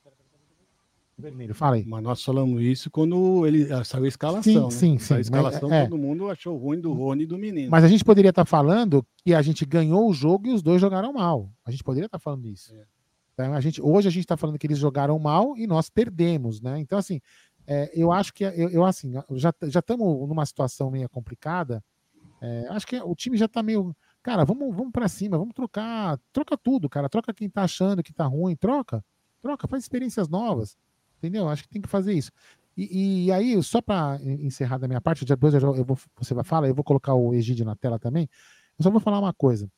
Vermelho, 1.17 1.53
fala 1.53 1.75
aí. 1.75 1.85
Mas 1.85 2.01
nós 2.01 2.23
falamos 2.23 2.61
isso 2.61 2.89
quando 2.89 3.45
ele 3.45 3.67
saiu 3.83 4.05
a 4.05 4.07
escalação. 4.07 4.71
Sim, 4.71 4.93
né? 4.93 4.97
sim, 4.97 4.99
Saiu 4.99 5.19
a 5.19 5.23
sim, 5.23 5.29
escalação, 5.29 5.69
mas, 5.69 5.79
é. 5.79 5.83
todo 5.83 5.97
mundo 5.97 6.29
achou 6.29 6.57
ruim 6.57 6.79
do 6.79 6.93
Rony 6.93 7.23
e 7.23 7.27
do 7.27 7.37
menino. 7.37 7.69
Mas 7.69 7.83
a 7.83 7.87
gente 7.89 8.05
poderia 8.05 8.29
estar 8.29 8.45
falando 8.45 9.05
que 9.17 9.33
a 9.33 9.41
gente 9.41 9.65
ganhou 9.65 10.09
o 10.09 10.13
jogo 10.13 10.47
e 10.47 10.53
os 10.53 10.63
dois 10.63 10.79
jogaram 10.79 11.11
mal. 11.11 11.51
A 11.65 11.71
gente 11.71 11.83
poderia 11.83 12.05
estar 12.05 12.19
falando 12.19 12.47
isso. 12.47 12.73
É. 12.73 12.85
Então, 13.33 13.53
a 13.53 13.61
gente, 13.61 13.81
hoje 13.81 14.07
a 14.07 14.11
gente 14.11 14.23
está 14.23 14.37
falando 14.37 14.57
que 14.57 14.67
eles 14.67 14.77
jogaram 14.77 15.17
mal 15.19 15.57
e 15.57 15.67
nós 15.67 15.89
perdemos, 15.89 16.61
né? 16.61 16.79
Então, 16.79 16.97
assim, 16.97 17.21
é, 17.65 17.91
eu 17.93 18.11
acho 18.11 18.33
que 18.33 18.43
eu, 18.43 18.69
eu, 18.69 18.85
assim, 18.85 19.13
já 19.33 19.79
estamos 19.79 20.27
numa 20.27 20.45
situação 20.45 20.89
meio 20.89 21.07
complicada. 21.09 21.83
É, 22.41 22.67
acho 22.69 22.87
que 22.87 22.99
o 22.99 23.15
time 23.15 23.37
já 23.37 23.45
está 23.45 23.61
meio. 23.61 23.95
Cara, 24.21 24.43
vamos, 24.43 24.75
vamos 24.75 24.91
para 24.91 25.07
cima, 25.07 25.37
vamos 25.37 25.53
trocar. 25.53 26.19
Troca 26.31 26.57
tudo, 26.57 26.89
cara. 26.89 27.07
Troca 27.09 27.33
quem 27.33 27.49
tá 27.49 27.63
achando 27.63 28.03
que 28.03 28.13
tá 28.13 28.25
ruim, 28.25 28.55
troca. 28.55 29.03
Troca, 29.41 29.67
faz 29.67 29.83
experiências 29.83 30.27
novas. 30.27 30.77
Entendeu? 31.17 31.47
Acho 31.47 31.63
que 31.63 31.69
tem 31.69 31.81
que 31.81 31.87
fazer 31.89 32.13
isso. 32.13 32.31
E, 32.75 33.25
e 33.25 33.31
aí, 33.31 33.61
só 33.61 33.81
para 33.81 34.19
encerrar 34.23 34.77
da 34.77 34.87
minha 34.87 35.01
parte, 35.01 35.25
depois 35.25 35.53
eu, 35.53 35.75
eu 35.75 35.83
vou, 35.83 35.97
você 36.17 36.33
vai 36.33 36.43
falar, 36.43 36.67
eu 36.67 36.75
vou 36.75 36.83
colocar 36.83 37.13
o 37.13 37.33
Egídio 37.33 37.65
na 37.65 37.75
tela 37.75 37.99
também. 37.99 38.29
Eu 38.77 38.83
só 38.83 38.89
vou 38.89 39.01
falar 39.01 39.19
uma 39.19 39.33
coisa. 39.33 39.69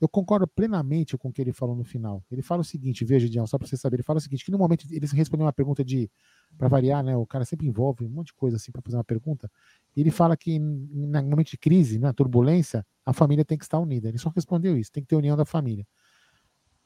Eu 0.00 0.08
concordo 0.08 0.46
plenamente 0.46 1.16
com 1.16 1.28
o 1.28 1.32
que 1.32 1.40
ele 1.40 1.52
falou 1.52 1.76
no 1.76 1.84
final. 1.84 2.22
Ele 2.30 2.42
fala 2.42 2.62
o 2.62 2.64
seguinte, 2.64 3.04
veja, 3.04 3.28
Dião, 3.28 3.46
só 3.46 3.58
para 3.58 3.66
você 3.66 3.76
saber, 3.76 3.96
ele 3.96 4.02
fala 4.02 4.18
o 4.18 4.20
seguinte, 4.20 4.44
que 4.44 4.50
no 4.50 4.58
momento 4.58 4.86
ele 4.90 5.06
respondeu 5.06 5.44
uma 5.44 5.52
pergunta 5.52 5.84
de, 5.84 6.10
para 6.58 6.68
variar, 6.68 7.02
né, 7.02 7.16
o 7.16 7.26
cara 7.26 7.44
sempre 7.44 7.66
envolve 7.66 8.04
um 8.04 8.08
monte 8.08 8.28
de 8.28 8.34
coisa 8.34 8.56
assim 8.56 8.70
para 8.70 8.82
fazer 8.82 8.96
uma 8.96 9.04
pergunta. 9.04 9.50
Ele 9.96 10.10
fala 10.10 10.36
que 10.36 10.58
no 10.58 11.22
momento 11.22 11.50
de 11.50 11.58
crise, 11.58 11.98
na 11.98 12.12
turbulência, 12.12 12.86
a 13.04 13.12
família 13.12 13.44
tem 13.44 13.58
que 13.58 13.64
estar 13.64 13.78
unida. 13.78 14.08
Ele 14.08 14.18
só 14.18 14.30
respondeu 14.30 14.76
isso, 14.76 14.92
tem 14.92 15.02
que 15.02 15.08
ter 15.08 15.16
união 15.16 15.36
da 15.36 15.44
família. 15.44 15.86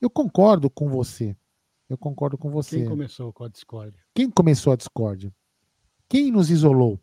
Eu 0.01 0.09
concordo 0.09 0.71
com 0.71 0.89
você. 0.89 1.37
Eu 1.89 1.99
concordo 1.99 2.39
com 2.39 2.51
você. 2.51 2.79
Quem 2.79 2.89
começou 2.89 3.33
com 3.33 3.45
a 3.45 3.49
discórdia? 3.49 4.01
Quem 4.15 4.31
começou 4.31 4.73
a 4.73 4.77
discórdia? 4.77 5.35
Quem 6.09 6.31
nos 6.31 6.51
isolou? 6.51 6.99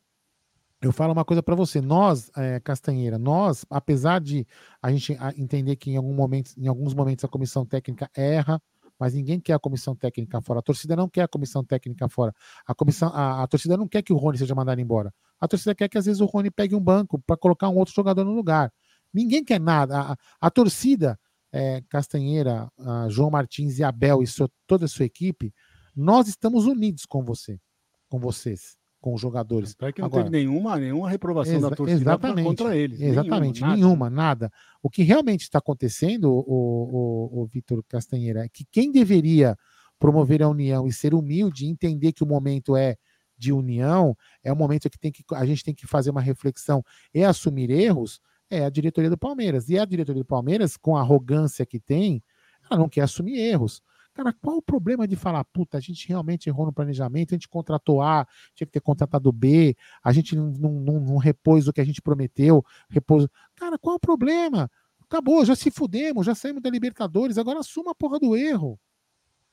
Eu 0.82 0.92
falo 0.92 1.14
uma 1.14 1.24
coisa 1.24 1.44
para 1.44 1.54
você, 1.54 1.80
nós, 1.80 2.32
é, 2.36 2.60
Castanheira, 2.60 3.20
nós, 3.20 3.64
apesar 3.70 4.20
de 4.20 4.48
a 4.82 4.92
gente 4.92 5.16
entender 5.38 5.76
que 5.76 5.92
em, 5.92 5.96
algum 5.96 6.14
momento, 6.14 6.54
em 6.58 6.68
alguns 6.68 6.96
momentos 6.96 7.24
a 7.24 7.28
comissão 7.28 7.64
técnica 7.64 8.10
erra, 8.16 8.60
mas 9.02 9.16
ninguém 9.16 9.40
quer 9.40 9.54
a 9.54 9.60
comissão 9.60 9.96
técnica 9.96 10.40
fora. 10.44 10.60
A 10.60 10.62
torcida 10.62 10.96
não 10.96 11.10
quer 11.10 11.24
a 11.24 11.28
comissão 11.28 11.64
técnica 11.64 12.08
fora. 12.08 12.32
A 12.68 12.76
comissão, 12.76 13.10
a, 13.10 13.42
a 13.42 13.48
torcida 13.48 13.76
não 13.76 13.88
quer 13.88 14.04
que 14.04 14.14
o 14.14 14.16
Rony 14.16 14.38
seja 14.38 14.54
mandado 14.54 14.80
embora. 14.80 15.12
A 15.40 15.48
torcida 15.48 15.74
quer 15.74 15.90
que 15.90 15.98
às 15.98 16.06
vezes 16.06 16.22
o 16.22 16.26
Rony 16.28 16.52
pegue 16.52 16.76
um 16.76 16.80
banco 16.80 17.18
para 17.18 17.36
colocar 17.36 17.68
um 17.68 17.78
outro 17.78 17.96
jogador 17.96 18.24
no 18.24 18.32
lugar. 18.32 18.72
Ninguém 19.12 19.44
quer 19.44 19.60
nada. 19.60 20.00
A, 20.00 20.18
a 20.40 20.52
torcida, 20.52 21.20
é, 21.52 21.82
Castanheira, 21.90 22.72
João 23.10 23.32
Martins 23.32 23.80
e 23.80 23.84
Abel 23.84 24.22
e 24.22 24.28
sua, 24.28 24.48
toda 24.68 24.86
a 24.86 24.88
sua 24.88 25.06
equipe, 25.06 25.52
nós 25.96 26.28
estamos 26.28 26.68
unidos 26.68 27.04
com 27.08 27.24
você, 27.24 27.60
com 28.08 28.20
vocês 28.20 28.78
com 29.02 29.16
os 29.16 29.20
jogadores. 29.20 29.76
É 29.82 29.92
que 29.92 30.00
não 30.00 30.06
Agora, 30.06 30.24
teve 30.24 30.38
nenhuma, 30.38 30.78
nenhuma 30.78 31.10
reprovação 31.10 31.60
da 31.60 31.72
torcida 31.72 32.18
contra 32.18 32.78
eles. 32.78 33.02
Exatamente, 33.02 33.62
nenhuma, 33.62 33.76
nenhuma, 33.76 34.10
nada. 34.10 34.52
O 34.82 34.90
que 34.90 35.02
realmente 35.02 35.42
está 35.42 35.58
acontecendo, 35.58 36.32
o, 36.32 36.40
o, 36.48 37.42
o 37.42 37.46
Vitor 37.48 37.84
Castanheira, 37.90 38.46
é 38.46 38.50
que 38.50 38.64
quem 38.72 38.92
deveria 38.92 39.58
promover 40.00 40.44
a 40.44 40.48
união 40.48 40.88
e 40.88 40.94
ser 40.94 41.16
humilde, 41.16 41.66
entender 41.66 42.14
que 42.14 42.24
o 42.24 42.28
momento 42.28 42.76
é 42.76 42.96
de 43.38 43.52
união, 43.52 44.16
é 44.44 44.54
um 44.54 44.56
momento 44.56 44.88
que, 44.88 45.00
tem 45.00 45.12
que 45.12 45.24
a 45.34 45.46
gente 45.46 45.64
tem 45.64 45.74
que 45.74 45.88
fazer 45.88 46.12
uma 46.12 46.22
reflexão 46.22 46.84
e 47.12 47.24
assumir 47.24 47.72
erros, 47.72 48.22
é 48.52 48.66
a 48.66 48.70
diretoria 48.70 49.10
do 49.10 49.18
Palmeiras. 49.18 49.68
E 49.68 49.80
a 49.80 49.86
diretoria 49.86 50.22
do 50.22 50.28
Palmeiras, 50.28 50.78
com 50.78 50.96
a 50.96 51.02
arrogância 51.02 51.66
que 51.66 51.80
tem, 51.80 52.24
ela 52.70 52.80
não 52.80 52.88
quer 52.88 53.02
assumir 53.02 53.40
erros. 53.40 53.82
Cara, 54.14 54.34
qual 54.34 54.58
o 54.58 54.62
problema 54.62 55.08
de 55.08 55.16
falar, 55.16 55.44
puta, 55.46 55.78
a 55.78 55.82
gente 55.82 56.08
realmente 56.08 56.48
errou 56.48 56.66
no 56.66 56.74
planejamento, 56.74 57.34
a 57.34 57.36
gente 57.36 57.48
contratou 57.48 58.02
A, 58.02 58.28
tinha 58.54 58.68
que 58.68 58.74
ter 58.74 58.82
contratado 58.82 59.32
B, 59.32 59.76
a 60.04 60.12
gente 60.12 60.36
não, 60.36 60.52
não, 60.52 61.00
não 61.00 61.18
repôs 61.18 61.68
o 61.68 61.74
que 61.74 61.80
a 61.80 61.86
gente 61.86 62.02
prometeu, 62.02 62.64
repôs. 62.90 63.28
Cara, 63.56 63.78
qual 63.78 63.96
o 63.96 64.00
problema? 64.00 64.70
Acabou, 65.02 65.46
já 65.46 65.56
se 65.56 65.72
fudemos, 65.72 66.26
já 66.26 66.36
saímos 66.36 66.62
da 66.62 66.70
Libertadores, 66.70 67.38
agora 67.38 67.60
assuma 67.60 67.92
a 67.92 67.96
porra 67.96 68.20
do 68.20 68.36
erro. 68.36 68.80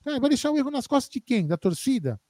Cara, 0.05 0.19
vai 0.19 0.29
deixar 0.29 0.51
o 0.51 0.59
erro 0.59 0.71
nas 0.71 0.87
costas 0.87 1.13
de 1.13 1.21
quem? 1.21 1.47
Da 1.47 1.57
torcida? 1.57 2.21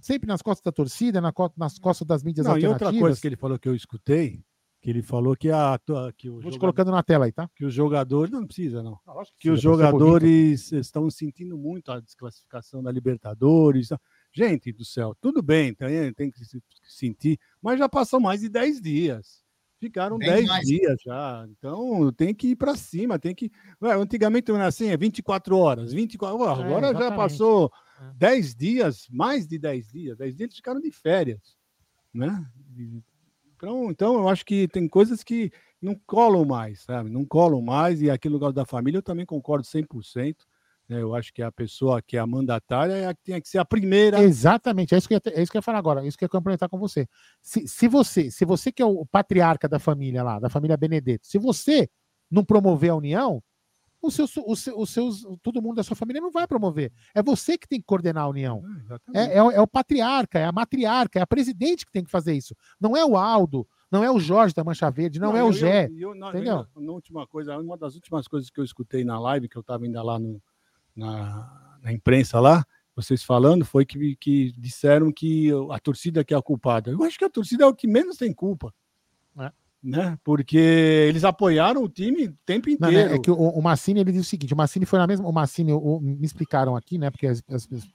Sempre 0.00 0.26
nas 0.26 0.42
costas 0.42 0.64
da 0.64 0.72
torcida, 0.72 1.20
nas 1.20 1.78
costas 1.78 2.06
das 2.06 2.22
mídias 2.22 2.46
não, 2.46 2.54
alternativas. 2.54 2.80
E 2.80 2.94
outra 2.94 3.00
coisa 3.00 3.20
que 3.20 3.26
ele 3.26 3.36
falou 3.36 3.58
que 3.58 3.68
eu 3.68 3.74
escutei, 3.74 4.44
que 4.86 4.90
ele 4.90 5.02
falou 5.02 5.34
que 5.36 5.50
a 5.50 5.80
que 6.16 6.30
o 6.30 6.40
Vou 6.40 6.52
te 6.52 6.60
colocando 6.60 6.92
na 6.92 7.02
tela 7.02 7.24
aí, 7.24 7.32
tá? 7.32 7.50
Que 7.56 7.64
os 7.64 7.74
jogadores 7.74 8.30
não 8.30 8.46
precisa 8.46 8.84
não. 8.84 8.96
Ah, 9.04 9.20
que, 9.24 9.32
que 9.40 9.50
os 9.50 9.60
jogadores 9.60 10.70
estão 10.70 11.10
sentindo 11.10 11.58
muito 11.58 11.90
a 11.90 11.98
desclassificação 11.98 12.80
da 12.84 12.92
Libertadores. 12.92 13.88
Gente 14.32 14.70
do 14.70 14.84
céu, 14.84 15.12
tudo 15.20 15.42
bem, 15.42 15.74
tem, 15.74 16.12
tem 16.12 16.30
que 16.30 16.44
se 16.44 16.62
sentir, 16.84 17.36
mas 17.60 17.80
já 17.80 17.88
passou 17.88 18.20
mais 18.20 18.42
de 18.42 18.48
10 18.48 18.80
dias. 18.80 19.42
Ficaram 19.80 20.18
10 20.18 20.48
dias 20.64 21.00
já. 21.04 21.44
Então 21.50 22.12
tem 22.12 22.32
que 22.32 22.50
ir 22.50 22.56
para 22.56 22.76
cima, 22.76 23.18
tem 23.18 23.34
que. 23.34 23.50
Ué, 23.82 23.92
antigamente 23.92 24.52
era 24.52 24.68
assim, 24.68 24.86
é 24.86 24.96
24 24.96 25.58
horas. 25.58 25.92
24... 25.92 26.38
Ué, 26.38 26.48
agora 26.48 26.90
é, 26.90 26.94
já 26.94 27.10
passou 27.10 27.72
é. 28.00 28.12
10 28.14 28.54
dias, 28.54 29.08
mais 29.10 29.48
de 29.48 29.58
10 29.58 29.88
dias. 29.88 30.16
10 30.16 30.36
dias 30.36 30.46
eles 30.46 30.56
ficaram 30.56 30.80
de 30.80 30.92
férias. 30.92 31.56
Né? 32.14 32.46
Então, 33.56 33.90
então, 33.90 34.14
eu 34.14 34.28
acho 34.28 34.44
que 34.44 34.68
tem 34.68 34.86
coisas 34.88 35.24
que 35.24 35.50
não 35.80 35.98
colam 36.06 36.44
mais, 36.44 36.82
sabe? 36.82 37.10
Não 37.10 37.24
colam 37.24 37.62
mais, 37.62 38.02
e 38.02 38.10
aqui 38.10 38.28
no 38.28 38.34
lugar 38.34 38.52
da 38.52 38.64
família 38.64 38.98
eu 38.98 39.02
também 39.02 39.24
concordo 39.24 39.66
100%. 39.66 40.36
Né? 40.88 41.00
Eu 41.00 41.14
acho 41.14 41.32
que 41.32 41.42
a 41.42 41.50
pessoa 41.50 42.00
que 42.00 42.16
é 42.16 42.20
a 42.20 42.26
mandatária 42.26 42.92
é 42.92 43.06
a 43.06 43.14
que 43.14 43.22
tem 43.24 43.40
que 43.40 43.48
ser 43.48 43.58
a 43.58 43.64
primeira. 43.64 44.22
Exatamente, 44.22 44.94
é 44.94 44.98
isso 44.98 45.08
que 45.08 45.14
eu 45.14 45.20
é 45.26 45.42
isso 45.42 45.50
que 45.50 45.56
eu 45.56 45.60
ia 45.60 45.62
falar 45.62 45.78
agora, 45.78 46.04
é 46.04 46.06
isso 46.06 46.16
que 46.16 46.24
eu 46.24 46.26
ia 46.26 46.30
complementar 46.30 46.68
com 46.68 46.78
você. 46.78 47.06
Se, 47.42 47.66
se 47.66 47.88
você, 47.88 48.30
se 48.30 48.44
você 48.44 48.70
que 48.70 48.82
é 48.82 48.86
o 48.86 49.06
patriarca 49.06 49.68
da 49.68 49.78
família 49.78 50.22
lá, 50.22 50.38
da 50.38 50.50
família 50.50 50.76
Benedetto, 50.76 51.26
se 51.26 51.38
você 51.38 51.88
não 52.30 52.44
promover 52.44 52.90
a 52.90 52.96
união, 52.96 53.42
o 54.02 54.10
seu, 54.10 54.26
o 54.46 54.56
seu, 54.56 54.78
os 54.78 54.90
seus, 54.90 55.22
todo 55.42 55.62
mundo 55.62 55.76
da 55.76 55.82
sua 55.82 55.96
família 55.96 56.20
não 56.20 56.30
vai 56.30 56.46
promover. 56.46 56.92
É 57.14 57.22
você 57.22 57.56
que 57.56 57.68
tem 57.68 57.80
que 57.80 57.86
coordenar 57.86 58.24
a 58.24 58.28
união. 58.28 58.62
É, 59.14 59.20
é, 59.20 59.36
é, 59.38 59.60
o 59.60 59.66
patriarca, 59.66 60.38
é 60.38 60.44
a 60.44 60.52
matriarca, 60.52 61.18
é 61.18 61.22
a 61.22 61.26
presidente 61.26 61.84
que 61.84 61.92
tem 61.92 62.04
que 62.04 62.10
fazer 62.10 62.34
isso. 62.34 62.54
Não 62.80 62.96
é 62.96 63.04
o 63.04 63.16
Aldo, 63.16 63.66
não 63.90 64.04
é 64.04 64.10
o 64.10 64.18
Jorge 64.18 64.54
da 64.54 64.64
Mancha 64.64 64.90
Verde, 64.90 65.18
não, 65.18 65.32
não 65.32 65.36
é 65.36 65.44
o 65.44 65.52
Gé. 65.52 65.86
Eu, 65.86 66.14
eu, 66.14 66.16
eu, 66.16 66.28
entendeu? 66.28 66.66
Na, 66.76 66.92
última 66.92 67.26
coisa, 67.26 67.56
uma 67.58 67.76
das 67.76 67.94
últimas 67.94 68.28
coisas 68.28 68.50
que 68.50 68.60
eu 68.60 68.64
escutei 68.64 69.04
na 69.04 69.18
live, 69.18 69.48
que 69.48 69.56
eu 69.56 69.60
estava 69.60 69.84
ainda 69.84 70.02
lá 70.02 70.18
no, 70.18 70.42
na, 70.94 71.78
na, 71.82 71.92
imprensa 71.92 72.40
lá, 72.40 72.64
vocês 72.94 73.22
falando, 73.22 73.64
foi 73.64 73.84
que, 73.84 74.16
que 74.16 74.52
disseram 74.52 75.12
que 75.12 75.50
a 75.70 75.78
torcida 75.78 76.24
que 76.24 76.34
é 76.34 76.36
a 76.36 76.42
culpada. 76.42 76.90
Eu 76.90 77.02
acho 77.04 77.18
que 77.18 77.24
a 77.24 77.30
torcida 77.30 77.64
é 77.64 77.66
o 77.66 77.74
que 77.74 77.86
menos 77.86 78.16
tem 78.16 78.32
culpa. 78.32 78.72
Né? 79.86 80.18
Porque 80.24 80.58
eles 80.58 81.22
apoiaram 81.22 81.84
o 81.84 81.88
time 81.88 82.26
o 82.26 82.34
tempo 82.44 82.68
inteiro. 82.68 82.96
Não, 82.96 83.08
né? 83.08 83.14
É 83.14 83.18
que 83.20 83.30
o, 83.30 83.36
o 83.36 83.62
Massini 83.62 84.00
ele 84.00 84.10
diz 84.10 84.22
o 84.22 84.28
seguinte: 84.28 84.52
o 84.52 84.56
Massini 84.56 84.84
foi 84.84 84.98
na 84.98 85.06
mesma. 85.06 85.28
O 85.28 85.32
Massini, 85.32 85.72
o, 85.72 86.00
me 86.00 86.26
explicaram 86.26 86.74
aqui, 86.74 86.98
né? 86.98 87.08
Porque 87.08 87.28
as, 87.28 87.40
as, 87.48 87.68
as, 87.72 87.88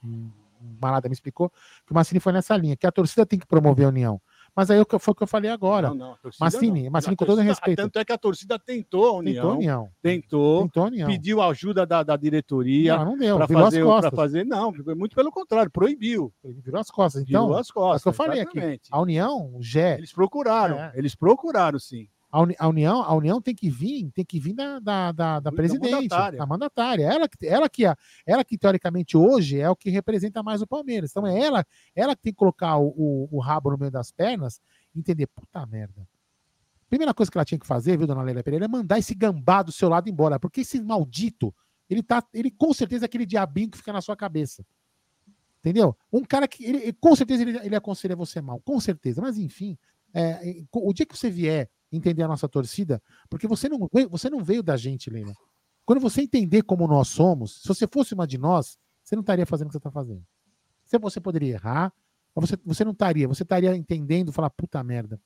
Malada 0.80 1.08
me 1.08 1.12
explicou 1.12 1.50
que 1.84 1.92
o 1.92 1.94
Massini 1.94 2.18
foi 2.18 2.32
nessa 2.32 2.56
linha, 2.56 2.76
que 2.76 2.86
a 2.86 2.92
torcida 2.92 3.26
tem 3.26 3.38
que 3.38 3.46
promover 3.46 3.84
a 3.84 3.88
união. 3.88 4.20
Mas 4.54 4.70
aí 4.70 4.82
foi 4.98 5.12
o 5.12 5.14
que 5.14 5.22
eu 5.22 5.26
falei 5.26 5.50
agora. 5.50 5.88
Não, 5.88 5.94
não, 5.94 6.18
Massini, 6.38 6.90
Massini 6.90 7.16
com 7.16 7.24
todo 7.24 7.40
respeito. 7.40 7.78
Tanto 7.78 7.98
é 7.98 8.04
que 8.04 8.12
a 8.12 8.18
torcida 8.18 8.58
tentou 8.58 9.06
a 9.06 9.12
união. 9.12 9.34
Tentou 9.34 9.50
a 9.50 9.54
união. 9.54 9.90
Tentou, 10.02 10.62
tentou 10.64 10.82
a 10.82 10.86
união. 10.86 11.08
pediu 11.08 11.40
ajuda 11.40 11.86
da, 11.86 12.02
da 12.02 12.16
diretoria. 12.16 12.98
Não, 12.98 13.04
não 13.06 13.18
deu. 13.18 13.36
Para 13.38 13.48
fazer, 13.48 13.80
as 13.80 13.84
costas. 13.86 14.14
fazer. 14.14 14.44
Não, 14.44 14.72
muito 14.94 15.16
pelo 15.16 15.30
contrário, 15.30 15.70
proibiu. 15.70 16.32
Virou 16.44 16.80
as 16.80 16.90
costas. 16.90 17.22
Então, 17.22 17.46
virou 17.46 17.58
as 17.58 17.70
costas. 17.70 18.00
É 18.00 18.00
o 18.00 18.02
que 18.02 18.08
eu 18.08 18.12
falei 18.12 18.40
exatamente. 18.42 18.74
aqui. 18.74 18.88
A 18.90 19.00
união, 19.00 19.54
o 19.54 19.62
Gé. 19.62 19.96
Eles 19.96 20.12
procuraram. 20.12 20.78
É. 20.78 20.92
Eles 20.94 21.14
procuraram, 21.14 21.78
sim. 21.78 22.06
A, 22.32 22.40
uni, 22.40 22.56
a, 22.58 22.66
União, 22.66 23.02
a 23.02 23.14
União 23.14 23.42
tem 23.42 23.54
que 23.54 23.68
vir, 23.68 24.10
tem 24.10 24.24
que 24.24 24.40
vir 24.40 24.54
da, 24.54 24.78
da, 24.78 25.12
da, 25.12 25.38
da 25.38 25.52
presidente, 25.52 25.90
mandatária. 25.92 26.38
da 26.38 26.46
mandatária. 26.46 27.04
Ela, 27.04 27.28
ela, 27.42 27.68
que, 27.68 27.84
ela 28.26 28.42
que, 28.42 28.56
teoricamente, 28.56 29.18
hoje 29.18 29.60
é 29.60 29.68
o 29.68 29.76
que 29.76 29.90
representa 29.90 30.42
mais 30.42 30.62
o 30.62 30.66
Palmeiras. 30.66 31.10
Então 31.10 31.26
é 31.26 31.38
ela, 31.38 31.66
ela 31.94 32.16
que 32.16 32.22
tem 32.22 32.32
que 32.32 32.38
colocar 32.38 32.78
o, 32.78 32.86
o, 32.96 33.28
o 33.32 33.38
rabo 33.38 33.72
no 33.72 33.76
meio 33.76 33.90
das 33.90 34.10
pernas 34.10 34.62
e 34.94 34.98
entender, 34.98 35.26
puta 35.26 35.66
merda. 35.66 36.08
Primeira 36.88 37.12
coisa 37.12 37.30
que 37.30 37.36
ela 37.36 37.44
tinha 37.44 37.58
que 37.58 37.66
fazer, 37.66 37.98
viu, 37.98 38.06
dona 38.06 38.22
Leila 38.22 38.42
Pereira, 38.42 38.64
é 38.64 38.68
mandar 38.68 38.98
esse 38.98 39.14
gambá 39.14 39.62
do 39.62 39.70
seu 39.70 39.90
lado 39.90 40.08
embora. 40.08 40.40
Porque 40.40 40.62
esse 40.62 40.80
maldito, 40.80 41.54
ele 41.88 42.02
tá. 42.02 42.24
Ele 42.32 42.50
com 42.50 42.72
certeza 42.72 43.04
é 43.04 43.06
aquele 43.06 43.26
diabinho 43.26 43.70
que 43.70 43.76
fica 43.76 43.92
na 43.92 44.00
sua 44.00 44.16
cabeça. 44.16 44.64
Entendeu? 45.60 45.94
Um 46.10 46.24
cara 46.24 46.48
que. 46.48 46.64
Ele, 46.64 46.92
com 46.94 47.14
certeza 47.14 47.42
ele, 47.42 47.58
ele 47.58 47.76
aconselha 47.76 48.16
você 48.16 48.40
mal. 48.40 48.58
Com 48.60 48.80
certeza. 48.80 49.20
Mas 49.20 49.36
enfim, 49.36 49.76
é, 50.14 50.62
o 50.72 50.92
dia 50.94 51.04
que 51.04 51.16
você 51.16 51.30
vier 51.30 51.70
entender 51.92 52.22
a 52.22 52.28
nossa 52.28 52.48
torcida, 52.48 53.02
porque 53.30 53.46
você 53.46 53.68
não, 53.68 53.88
você 54.10 54.30
não 54.30 54.42
veio 54.42 54.62
da 54.62 54.76
gente, 54.76 55.10
Leila. 55.10 55.32
Quando 55.84 56.00
você 56.00 56.22
entender 56.22 56.62
como 56.62 56.86
nós 56.86 57.08
somos, 57.08 57.60
se 57.62 57.68
você 57.68 57.86
fosse 57.86 58.14
uma 58.14 58.26
de 58.26 58.38
nós, 58.38 58.78
você 59.02 59.16
não 59.16 59.20
estaria 59.22 59.46
fazendo 59.46 59.66
o 59.66 59.70
que 59.70 59.74
você 59.74 59.78
está 59.78 59.90
fazendo. 59.90 60.22
Você, 60.84 60.98
você 60.98 61.20
poderia 61.20 61.54
errar, 61.54 61.92
mas 62.34 62.50
você, 62.50 62.58
você 62.64 62.84
não 62.84 62.92
estaria, 62.92 63.28
você 63.28 63.42
estaria 63.42 63.76
entendendo, 63.76 64.32
falar, 64.32 64.50
puta 64.50 64.82
merda, 64.84 65.20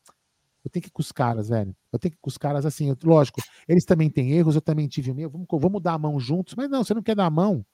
Eu 0.64 0.70
tenho 0.70 0.82
que 0.82 0.88
ir 0.88 0.92
com 0.92 1.00
os 1.00 1.12
caras, 1.12 1.48
velho. 1.48 1.74
Eu 1.92 1.98
tenho 1.98 2.12
que 2.12 2.16
ir 2.18 2.20
com 2.20 2.28
os 2.28 2.36
caras 2.38 2.66
assim, 2.66 2.88
eu- 2.90 2.96
lógico, 3.04 3.40
eles 3.68 3.84
também 3.84 4.10
têm 4.10 4.32
erros, 4.32 4.56
eu 4.56 4.60
também 4.60 4.88
tive 4.88 5.10
o 5.12 5.14
meu. 5.14 5.30
Vamos, 5.30 5.46
vamos 5.52 5.82
dar 5.82 5.94
a 5.94 5.98
mão 5.98 6.18
juntos, 6.18 6.54
mas 6.56 6.68
não, 6.68 6.82
você 6.84 6.92
não 6.94 7.02
quer 7.02 7.14
dar 7.14 7.26
a 7.26 7.30
mão. 7.30 7.64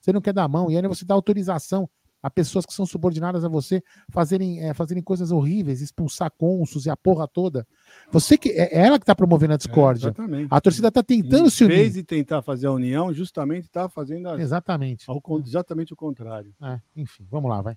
Você 0.00 0.12
não 0.12 0.20
quer 0.20 0.32
dar 0.34 0.44
a 0.44 0.48
mão, 0.48 0.70
e 0.70 0.76
aí 0.76 0.82
você 0.88 1.04
dá 1.04 1.14
autorização 1.14 1.88
a 2.22 2.30
pessoas 2.30 2.64
que 2.64 2.72
são 2.72 2.86
subordinadas 2.86 3.44
a 3.44 3.48
você 3.48 3.82
fazerem, 4.08 4.60
é, 4.60 4.72
fazerem 4.72 5.02
coisas 5.02 5.32
horríveis, 5.32 5.80
expulsar 5.80 6.30
cônsuls 6.30 6.86
e 6.86 6.90
a 6.90 6.96
porra 6.96 7.26
toda. 7.26 7.66
Você 8.12 8.38
que 8.38 8.50
é 8.50 8.72
é 8.74 8.86
ela 8.86 8.98
que 8.98 9.02
está 9.02 9.14
promovendo 9.14 9.54
a 9.54 9.56
discórdia. 9.56 10.06
exatamente. 10.08 10.48
a 10.50 10.60
torcida 10.60 10.88
está 10.88 11.02
tentando 11.02 11.46
em 11.46 11.50
se 11.50 11.64
unir. 11.64 11.76
vez 11.76 11.94
de 11.94 12.04
tentar 12.04 12.40
fazer 12.42 12.68
a 12.68 12.72
união, 12.72 13.12
justamente 13.12 13.64
está 13.64 13.88
fazendo 13.88 14.28
a- 14.28 14.40
Exatamente. 14.40 15.04
ao 15.10 15.20
exatamente 15.44 15.92
o 15.92 15.96
contrário. 15.96 16.54
É, 16.62 16.80
enfim, 16.96 17.26
vamos 17.30 17.50
lá, 17.50 17.60
vai. 17.60 17.76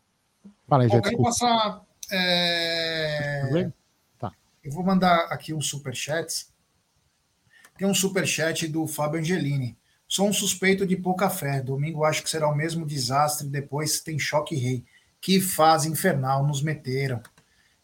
Fala 0.68 0.84
aí, 0.84 0.90
já 0.90 0.96
Bom, 0.96 1.02
desculpa. 1.02 1.24
passar. 1.30 1.82
é, 2.12 3.72
Tá. 4.20 4.32
Eu 4.64 4.72
vou 4.72 4.84
mandar 4.84 5.26
aqui 5.32 5.54
uns 5.54 5.68
superchats. 5.68 6.54
Tem 7.78 7.88
um 7.88 7.94
superchat 7.96 8.68
do 8.68 8.86
Fábio 8.88 9.20
Angelini. 9.20 9.76
Sou 10.08 10.28
um 10.28 10.34
suspeito 10.34 10.86
de 10.86 10.96
pouca 10.96 11.30
fé. 11.30 11.62
Domingo 11.62 12.04
acho 12.04 12.24
que 12.24 12.30
será 12.30 12.48
o 12.48 12.56
mesmo 12.56 12.86
desastre. 12.86 13.48
Depois 13.48 14.00
tem 14.00 14.20
choque 14.20 14.56
rei. 14.56 14.84
Que 15.20 15.42
fase 15.42 15.90
infernal 15.90 16.46
nos 16.46 16.62
meteram. 16.62 17.22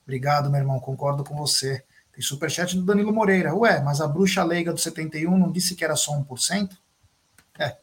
Obrigado, 0.04 0.50
meu 0.50 0.60
irmão. 0.60 0.80
Concordo 0.80 1.24
com 1.24 1.36
você. 1.36 1.84
Tem 2.12 2.22
superchat 2.22 2.76
do 2.76 2.84
Danilo 2.84 3.14
Moreira. 3.14 3.56
Ué, 3.56 3.82
mas 3.82 4.02
a 4.02 4.08
bruxa 4.08 4.44
leiga 4.44 4.74
do 4.74 4.80
71 4.80 5.38
não 5.38 5.52
disse 5.52 5.76
que 5.76 5.84
era 5.84 5.96
só 5.96 6.14
1%? 6.14 6.78
É. 7.58 7.78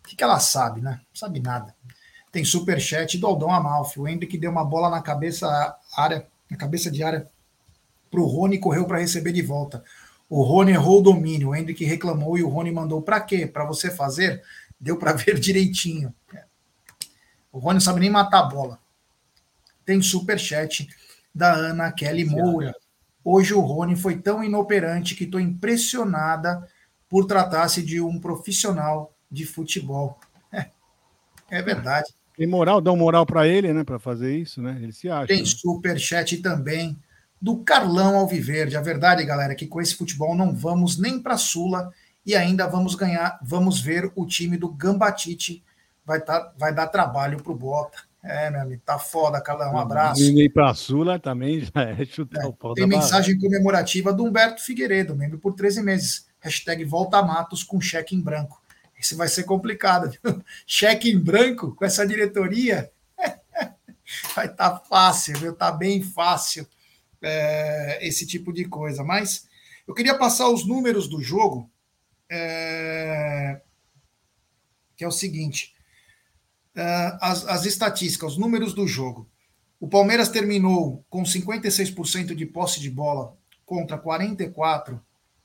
O 0.00 0.08
que, 0.08 0.22
ela 0.22 0.40
sabe, 0.40 0.80
né? 0.80 1.00
Não 1.08 1.14
sabe 1.14 1.40
nada. 1.40 1.74
Tem 2.30 2.44
superchat 2.44 3.16
do 3.18 3.26
Aldão 3.26 3.52
Amalfi. 3.52 4.00
O 4.00 4.08
Hendrick 4.08 4.36
deu 4.36 4.50
uma 4.50 4.64
bola 4.64 4.90
na 4.90 5.00
cabeça 5.00 5.76
área, 5.96 6.26
na 6.50 6.56
cabeça 6.56 6.90
de 6.90 7.02
área 7.02 7.30
pro 8.10 8.26
Rony 8.26 8.56
e 8.56 8.60
correu 8.60 8.84
para 8.84 8.98
receber 8.98 9.32
de 9.32 9.42
volta. 9.42 9.82
O 10.34 10.40
Rony 10.44 10.72
errou 10.72 11.00
o 11.00 11.02
domínio, 11.02 11.50
o 11.50 11.54
Hendrick 11.54 11.84
reclamou 11.84 12.38
e 12.38 12.42
o 12.42 12.48
Rony 12.48 12.72
mandou 12.72 13.02
para 13.02 13.20
quê? 13.20 13.46
Para 13.46 13.66
você 13.66 13.90
fazer? 13.90 14.42
Deu 14.80 14.96
para 14.96 15.12
ver 15.12 15.38
direitinho. 15.38 16.14
O 17.52 17.58
Rony 17.58 17.74
não 17.74 17.80
sabe 17.82 18.00
nem 18.00 18.08
matar 18.08 18.38
a 18.38 18.44
bola. 18.44 18.78
Tem 19.84 20.00
superchat 20.00 20.88
da 21.34 21.52
Ana 21.52 21.92
Kelly 21.92 22.24
Moura. 22.24 22.74
Hoje 23.22 23.52
o 23.52 23.60
Rony 23.60 23.94
foi 23.94 24.16
tão 24.16 24.42
inoperante 24.42 25.14
que 25.14 25.24
estou 25.24 25.38
impressionada 25.38 26.66
por 27.10 27.26
tratar-se 27.26 27.82
de 27.82 28.00
um 28.00 28.18
profissional 28.18 29.14
de 29.30 29.44
futebol. 29.44 30.18
É, 30.50 30.70
é 31.58 31.60
verdade. 31.60 32.10
Tem 32.38 32.46
moral, 32.46 32.80
dão 32.80 32.96
moral 32.96 33.26
para 33.26 33.46
ele, 33.46 33.70
né, 33.74 33.84
para 33.84 33.98
fazer 33.98 34.34
isso, 34.34 34.62
né? 34.62 34.80
Ele 34.80 34.94
se 34.94 35.10
acha. 35.10 35.26
Tem 35.26 35.40
né? 35.40 35.44
superchat 35.44 36.38
também 36.38 36.98
do 37.42 37.58
Carlão 37.58 38.16
Alviverde. 38.16 38.76
A 38.76 38.80
verdade, 38.80 39.24
galera, 39.24 39.52
é 39.52 39.56
que 39.56 39.66
com 39.66 39.80
esse 39.80 39.96
futebol 39.96 40.36
não 40.36 40.54
vamos 40.54 40.96
nem 40.96 41.20
para 41.20 41.36
Sula 41.36 41.92
e 42.24 42.36
ainda 42.36 42.68
vamos 42.68 42.94
ganhar, 42.94 43.36
vamos 43.42 43.80
ver 43.80 44.12
o 44.14 44.24
time 44.24 44.56
do 44.56 44.68
Gambatite 44.68 45.64
vai, 46.06 46.20
tá, 46.20 46.52
vai 46.56 46.72
dar 46.72 46.86
trabalho 46.86 47.42
pro 47.42 47.52
Bota. 47.52 47.98
É, 48.22 48.48
meu 48.48 48.60
amigo, 48.60 48.80
tá 48.86 48.96
foda, 48.96 49.40
Carlão. 49.40 49.74
Um 49.74 49.78
abraço. 49.78 50.22
E 50.22 50.48
para 50.48 50.72
Sula 50.74 51.18
também 51.18 51.60
já 51.60 51.72
é 51.82 52.04
chutar 52.04 52.46
o 52.46 52.52
pau 52.52 52.74
Tem 52.74 52.86
mensagem 52.86 53.36
comemorativa 53.36 54.12
do 54.12 54.24
Humberto 54.24 54.62
Figueiredo, 54.62 55.16
membro 55.16 55.40
por 55.40 55.54
13 55.54 55.82
meses. 55.82 56.28
Hashtag 56.38 56.84
Volta 56.84 57.20
Matos 57.22 57.64
com 57.64 57.80
cheque 57.80 58.14
em 58.14 58.20
branco. 58.20 58.62
Esse 58.96 59.16
vai 59.16 59.26
ser 59.26 59.42
complicado. 59.42 60.10
Viu? 60.10 60.40
Cheque 60.64 61.10
em 61.10 61.18
branco 61.18 61.74
com 61.74 61.84
essa 61.84 62.06
diretoria 62.06 62.88
vai 64.36 64.46
estar 64.46 64.70
tá 64.70 64.78
fácil, 64.88 65.36
viu? 65.38 65.52
Tá 65.52 65.72
bem 65.72 66.00
fácil 66.00 66.64
é, 67.22 68.06
esse 68.06 68.26
tipo 68.26 68.52
de 68.52 68.64
coisa. 68.64 69.04
Mas 69.04 69.48
eu 69.86 69.94
queria 69.94 70.18
passar 70.18 70.48
os 70.48 70.66
números 70.66 71.08
do 71.08 71.22
jogo, 71.22 71.70
é, 72.28 73.60
que 74.96 75.04
é 75.04 75.08
o 75.08 75.12
seguinte: 75.12 75.74
é, 76.74 77.16
as, 77.20 77.46
as 77.46 77.64
estatísticas, 77.64 78.32
os 78.32 78.38
números 78.38 78.74
do 78.74 78.86
jogo. 78.86 79.28
O 79.78 79.88
Palmeiras 79.88 80.28
terminou 80.28 81.04
com 81.10 81.22
56% 81.24 82.34
de 82.34 82.46
posse 82.46 82.80
de 82.80 82.88
bola 82.88 83.36
contra 83.66 83.98
44% 83.98 85.00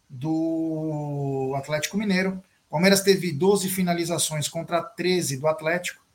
do 0.10 1.54
Atlético 1.58 1.98
Mineiro. 1.98 2.42
Palmeiras 2.70 3.02
teve 3.02 3.32
12 3.32 3.70
finalizações 3.70 4.48
contra 4.48 4.82
13 4.82 5.38
do 5.38 5.48
Atlético, 5.48 6.06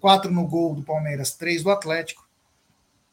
4 0.00 0.30
no 0.30 0.46
gol 0.46 0.74
do 0.74 0.82
Palmeiras, 0.82 1.32
3 1.32 1.62
do 1.62 1.70
Atlético. 1.70 2.27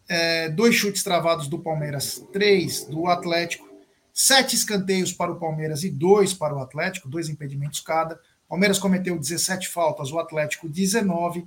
É, 0.08 0.50
dois 0.50 0.76
chutes 0.76 1.04
travados 1.04 1.48
do 1.48 1.60
Palmeiras, 1.60 2.24
3 2.32 2.86
do 2.86 3.08
Atlético. 3.08 3.68
Sete 4.14 4.56
escanteios 4.56 5.12
para 5.12 5.32
o 5.32 5.40
Palmeiras 5.40 5.84
e 5.84 5.90
dois 5.90 6.34
para 6.34 6.56
o 6.56 6.62
Atlético, 6.62 7.10
dois 7.10 7.28
impedimentos 7.28 7.82
cada. 7.82 8.16
O 8.46 8.50
Palmeiras 8.50 8.80
cometeu 8.80 9.20
17 9.20 9.68
faltas, 9.68 10.12
o 10.12 10.20
Atlético 10.20 10.70
19. 10.70 11.46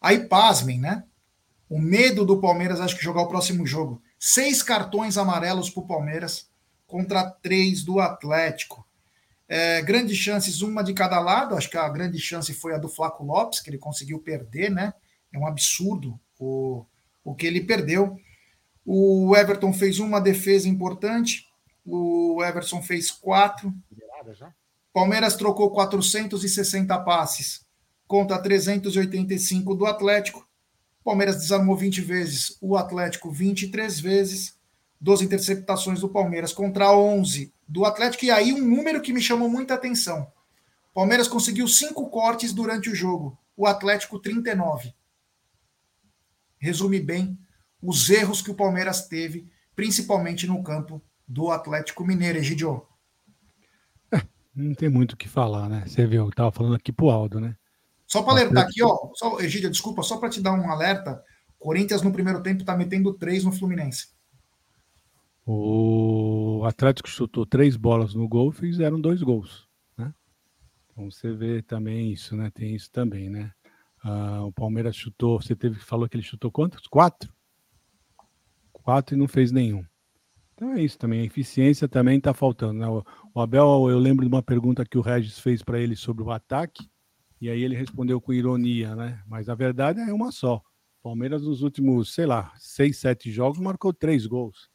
Aí, 0.00 0.26
pasmem, 0.26 0.78
né? 0.78 1.02
O 1.68 1.78
medo 1.78 2.24
do 2.24 2.40
Palmeiras, 2.40 2.80
acho 2.80 2.96
que 2.96 3.02
jogar 3.02 3.22
o 3.22 3.28
próximo 3.28 3.66
jogo. 3.66 4.00
Seis 4.18 4.62
cartões 4.62 5.18
amarelos 5.18 5.70
para 5.70 5.82
o 5.82 5.86
Palmeiras 5.86 6.48
contra 6.86 7.30
três 7.30 7.82
do 7.82 7.98
Atlético. 7.98 8.86
É, 9.48 9.82
grandes 9.82 10.16
chances, 10.16 10.60
uma 10.60 10.84
de 10.84 10.92
cada 10.92 11.18
lado. 11.18 11.56
Acho 11.56 11.70
que 11.70 11.76
a 11.76 11.88
grande 11.88 12.18
chance 12.18 12.52
foi 12.54 12.74
a 12.74 12.78
do 12.78 12.88
Flaco 12.88 13.24
Lopes, 13.24 13.60
que 13.60 13.70
ele 13.70 13.78
conseguiu 13.78 14.18
perder, 14.18 14.70
né? 14.70 14.94
É 15.32 15.38
um 15.38 15.46
absurdo 15.46 16.18
o, 16.38 16.84
o 17.24 17.34
que 17.34 17.46
ele 17.46 17.60
perdeu. 17.60 18.18
O 18.84 19.36
Everton 19.36 19.72
fez 19.72 19.98
uma 19.98 20.20
defesa 20.20 20.68
importante. 20.68 21.46
O 21.84 22.42
Everson 22.42 22.82
fez 22.82 23.10
quatro. 23.10 23.72
Palmeiras 24.92 25.36
trocou 25.36 25.70
460 25.70 26.98
passes 27.00 27.64
contra 28.06 28.38
385 28.38 29.74
do 29.74 29.86
Atlético. 29.86 30.46
Palmeiras 31.04 31.36
desarmou 31.36 31.76
20 31.76 32.00
vezes, 32.00 32.58
o 32.60 32.76
Atlético 32.76 33.30
23 33.30 34.00
vezes. 34.00 34.58
12 35.00 35.24
interceptações 35.24 36.00
do 36.00 36.08
Palmeiras 36.08 36.52
contra 36.52 36.92
11 36.92 37.52
do 37.68 37.84
Atlético. 37.84 38.24
E 38.24 38.30
aí 38.30 38.52
um 38.52 38.64
número 38.64 39.00
que 39.00 39.12
me 39.12 39.20
chamou 39.20 39.48
muita 39.48 39.74
atenção. 39.74 40.26
Palmeiras 40.92 41.28
conseguiu 41.28 41.68
cinco 41.68 42.08
cortes 42.08 42.52
durante 42.52 42.90
o 42.90 42.94
jogo, 42.94 43.38
o 43.56 43.66
Atlético 43.66 44.18
39. 44.18 44.92
Resume 46.58 47.00
bem 47.00 47.38
os 47.82 48.10
erros 48.10 48.42
que 48.42 48.50
o 48.50 48.54
Palmeiras 48.54 49.06
teve, 49.06 49.48
principalmente 49.74 50.46
no 50.46 50.62
campo 50.62 51.02
do 51.26 51.50
Atlético 51.50 52.04
Mineiro, 52.04 52.38
Egidio. 52.38 52.86
Não 54.54 54.74
tem 54.74 54.88
muito 54.88 55.12
o 55.12 55.16
que 55.16 55.28
falar, 55.28 55.68
né? 55.68 55.84
Você 55.86 56.04
viu, 56.04 56.24
eu 56.24 56.30
tava 56.32 56.50
falando 56.50 56.74
aqui 56.74 56.90
pro 56.90 57.10
Aldo, 57.10 57.38
né? 57.38 57.56
Só 58.06 58.22
para 58.22 58.32
alertar 58.32 58.64
aqui, 58.64 58.82
ó, 58.82 59.10
só, 59.14 59.38
Egídio, 59.38 59.70
desculpa, 59.70 60.02
só 60.02 60.16
para 60.16 60.30
te 60.30 60.40
dar 60.40 60.52
um 60.54 60.70
alerta, 60.70 61.22
Corinthians 61.58 62.02
no 62.02 62.12
primeiro 62.12 62.42
tempo 62.42 62.64
tá 62.64 62.76
metendo 62.76 63.12
três 63.14 63.44
no 63.44 63.52
Fluminense. 63.52 64.08
O 65.46 66.62
Atlético 66.64 67.08
chutou 67.08 67.46
três 67.46 67.76
bolas 67.76 68.14
no 68.14 68.28
gol 68.28 68.50
e 68.50 68.54
fizeram 68.54 69.00
dois 69.00 69.22
gols, 69.22 69.68
né? 69.96 70.12
Então 70.86 71.10
você 71.10 71.32
vê 71.32 71.62
também 71.62 72.12
isso, 72.12 72.34
né? 72.34 72.50
Tem 72.52 72.74
isso 72.74 72.90
também, 72.90 73.28
né? 73.28 73.52
Ah, 74.02 74.44
o 74.44 74.52
Palmeiras 74.52 74.96
chutou, 74.96 75.40
você 75.40 75.54
teve 75.56 75.78
falou 75.80 76.08
que 76.08 76.16
ele 76.16 76.22
chutou 76.22 76.50
quantos? 76.50 76.86
Quatro? 76.86 77.32
Quatro 78.72 79.14
e 79.14 79.18
não 79.18 79.28
fez 79.28 79.50
nenhum. 79.52 79.84
Então 80.54 80.72
é 80.72 80.82
isso 80.82 80.98
também, 80.98 81.20
a 81.20 81.24
eficiência 81.24 81.88
também 81.88 82.18
está 82.18 82.34
faltando. 82.34 82.74
Né? 82.74 82.88
O, 82.88 83.04
o 83.34 83.40
Abel, 83.40 83.88
eu 83.88 83.98
lembro 83.98 84.24
de 84.24 84.34
uma 84.34 84.42
pergunta 84.42 84.84
que 84.84 84.98
o 84.98 85.00
Regis 85.00 85.38
fez 85.38 85.62
para 85.62 85.78
ele 85.78 85.94
sobre 85.94 86.24
o 86.24 86.30
ataque, 86.30 86.88
e 87.40 87.48
aí 87.48 87.62
ele 87.62 87.76
respondeu 87.76 88.20
com 88.20 88.32
ironia, 88.32 88.96
né? 88.96 89.22
Mas 89.26 89.48
a 89.48 89.54
verdade 89.54 90.00
é 90.00 90.12
uma 90.12 90.32
só. 90.32 90.56
O 90.56 91.02
Palmeiras, 91.04 91.42
nos 91.42 91.62
últimos, 91.62 92.12
sei 92.12 92.26
lá, 92.26 92.52
seis, 92.56 92.98
sete 92.98 93.30
jogos, 93.30 93.60
marcou 93.60 93.92
três 93.92 94.26
gols. 94.26 94.68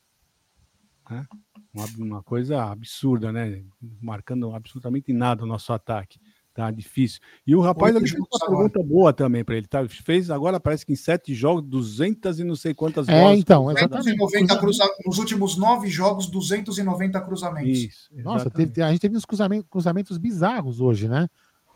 Né? 1.10 1.28
Uma, 1.74 1.86
uma, 1.98 2.24
coisa 2.24 2.64
absurda, 2.64 3.34
né? 3.34 3.66
Marcando 4.02 4.56
absolutamente 4.56 5.12
nada 5.12 5.44
o 5.44 5.48
nosso 5.48 5.74
ataque. 5.74 6.18
Tá 6.54 6.70
difícil. 6.70 7.20
E 7.48 7.56
o 7.56 7.62
rapaz 7.62 7.96
ali 7.96 8.08
fez 8.08 8.22
uma 8.22 8.48
pergunta 8.48 8.84
boa 8.84 9.12
também 9.12 9.44
para 9.44 9.56
ele. 9.56 9.66
Tá? 9.66 9.84
Fez 9.88 10.30
agora, 10.30 10.60
parece 10.60 10.86
que 10.86 10.94
em 10.94 10.96
sete 10.96 11.34
jogos, 11.34 11.64
200 11.64 12.40
e 12.40 12.44
não 12.44 12.56
sei 12.56 12.76
quantas 12.76 13.08
é, 13.08 13.20
bolas. 13.20 13.40
então, 13.40 13.72
exatamente. 13.72 14.58
Cruza... 14.60 14.88
Nos 15.04 15.18
últimos 15.18 15.58
nove 15.58 15.90
jogos, 15.90 16.28
290 16.28 17.20
cruzamentos. 17.22 17.80
Isso, 17.80 18.10
Nossa, 18.18 18.52
teve, 18.52 18.84
a 18.84 18.92
gente 18.92 19.02
teve 19.02 19.18
uns 19.18 19.26
cruzamentos, 19.26 19.68
cruzamentos 19.68 20.18
bizarros 20.20 20.80
hoje, 20.80 21.08
né? 21.08 21.28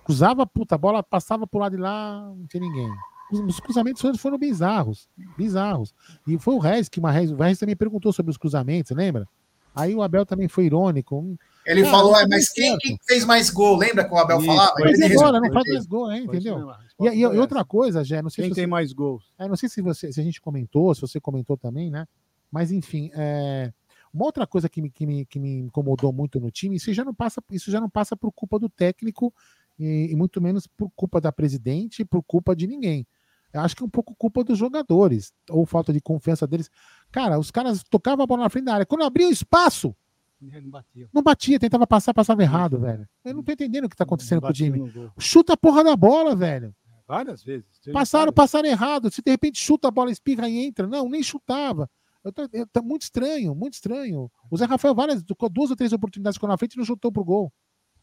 Cruzava, 0.05 0.45
puta, 0.45 0.75
a 0.75 0.77
bola 0.77 1.01
passava 1.01 1.47
pro 1.47 1.59
lado 1.59 1.75
de 1.75 1.81
lá, 1.81 2.31
não 2.37 2.45
tinha 2.45 2.61
ninguém. 2.61 2.89
Os 3.31 3.59
cruzamentos 3.59 4.03
hoje 4.03 4.19
foram 4.19 4.37
bizarros, 4.37 5.09
bizarros. 5.35 5.93
E 6.25 6.37
foi 6.37 6.53
o 6.53 6.59
Reis 6.59 6.87
que 6.87 6.99
uma 6.99 7.11
Reis, 7.11 7.31
o 7.31 7.35
Reis 7.35 7.57
também 7.57 7.75
perguntou 7.75 8.13
sobre 8.13 8.29
os 8.29 8.37
cruzamentos, 8.37 8.95
lembra? 8.95 9.27
Aí 9.75 9.93
o 9.93 10.01
Abel 10.01 10.25
também 10.25 10.47
foi 10.47 10.65
irônico. 10.65 11.37
Ele 11.67 11.85
ah, 11.85 11.91
falou, 11.91 12.17
é, 12.17 12.25
mas 12.25 12.47
quem 12.49 12.77
que 12.77 12.95
fez 13.05 13.25
mais 13.25 13.49
gol? 13.49 13.75
Lembra 13.75 14.05
que 14.05 14.13
o 14.13 14.17
Abel 14.17 14.37
Isso, 14.37 14.45
falava? 14.45 14.73
Mas 14.79 15.01
agora, 15.01 15.41
não 15.41 15.51
faz 15.51 15.65
mais 15.67 15.85
gol, 15.85 16.09
é, 16.09 16.19
entendeu? 16.19 16.71
E, 17.01 17.07
e, 17.09 17.19
e, 17.19 17.25
outra 17.25 17.65
coisa, 17.65 18.05
Jé, 18.05 18.21
não 18.21 18.29
sei 18.29 18.45
quem 18.45 18.53
se 18.53 18.61
tem 18.61 18.67
mais 18.67 18.93
gols. 18.93 19.33
É, 19.37 19.49
não 19.49 19.57
sei 19.57 19.67
se, 19.67 19.81
você, 19.81 20.13
se 20.13 20.21
a 20.21 20.23
gente 20.23 20.39
comentou, 20.39 20.95
se 20.95 21.01
você 21.01 21.19
comentou 21.19 21.57
também, 21.57 21.91
né? 21.91 22.07
Mas 22.49 22.71
enfim, 22.71 23.11
é, 23.13 23.73
Uma 24.13 24.23
outra 24.23 24.47
coisa 24.47 24.69
que 24.69 24.81
me, 24.81 24.89
que 24.89 25.05
me, 25.05 25.25
que 25.25 25.37
me 25.37 25.59
incomodou 25.59 26.13
muito 26.13 26.39
no 26.39 26.49
time, 26.49 26.77
isso 26.77 26.93
já 26.93 27.03
não 27.03 27.13
passa, 27.13 27.43
isso 27.51 27.69
já 27.69 27.81
não 27.81 27.89
passa 27.89 28.15
por 28.15 28.31
culpa 28.31 28.57
do 28.57 28.69
técnico 28.69 29.33
e, 29.77 30.07
e 30.09 30.15
muito 30.15 30.39
menos 30.39 30.67
por 30.67 30.89
culpa 30.95 31.19
da 31.19 31.33
presidente 31.33 32.01
e 32.01 32.05
por 32.05 32.23
culpa 32.23 32.55
de 32.55 32.65
ninguém. 32.65 33.05
Eu 33.51 33.59
acho 33.59 33.75
que 33.75 33.83
é 33.83 33.85
um 33.85 33.89
pouco 33.89 34.15
culpa 34.15 34.41
dos 34.41 34.57
jogadores, 34.57 35.33
ou 35.49 35.65
falta 35.65 35.91
de 35.91 35.99
confiança 35.99 36.47
deles. 36.47 36.69
Cara, 37.11 37.37
os 37.37 37.51
caras 37.51 37.83
tocavam 37.89 38.23
a 38.23 38.27
bola 38.27 38.43
na 38.43 38.49
frente 38.49 38.65
da 38.65 38.75
área. 38.75 38.85
Quando 38.85 39.03
abria 39.03 39.27
o 39.27 39.31
espaço, 39.31 39.93
Não 40.39 40.69
batia. 40.69 41.09
não 41.13 41.23
batia, 41.23 41.59
tentava 41.59 41.87
passar, 41.87 42.13
passava 42.13 42.43
errado, 42.43 42.79
velho. 42.79 43.07
Eu 43.25 43.33
não 43.33 43.43
tô 43.43 43.51
entendendo 43.51 43.85
o 43.85 43.89
que 43.89 43.95
tá 43.95 44.03
acontecendo 44.03 44.41
com 44.41 44.47
o 44.47 44.53
time. 44.53 44.91
Chuta 45.17 45.53
a 45.53 45.57
porra 45.57 45.83
da 45.83 45.95
bola, 45.95 46.35
velho. 46.35 46.75
Várias 47.07 47.43
vezes. 47.43 47.65
Passaram, 47.91 48.25
várias. 48.25 48.35
passaram 48.35 48.69
errado. 48.69 49.09
Se 49.09 49.21
de 49.21 49.31
repente 49.31 49.59
chuta 49.59 49.87
a 49.87 49.91
bola, 49.91 50.11
espirra 50.11 50.49
e 50.49 50.65
entra. 50.65 50.85
Não, 50.85 51.09
nem 51.09 51.23
chutava. 51.23 51.89
Eu 52.23 52.33
tô, 52.33 52.49
eu 52.51 52.67
tô 52.67 52.83
muito 52.83 53.03
estranho, 53.03 53.55
muito 53.55 53.75
estranho. 53.75 54.29
O 54.51 54.57
Zé 54.57 54.65
Rafael, 54.65 54.93
várias, 54.93 55.23
duas 55.23 55.69
ou 55.69 55.75
três 55.75 55.93
oportunidades 55.93 56.35
ficou 56.35 56.49
na 56.49 56.57
frente 56.57 56.73
e 56.73 56.77
não 56.77 56.85
chutou 56.85 57.11
pro 57.11 57.23
gol. 57.23 57.51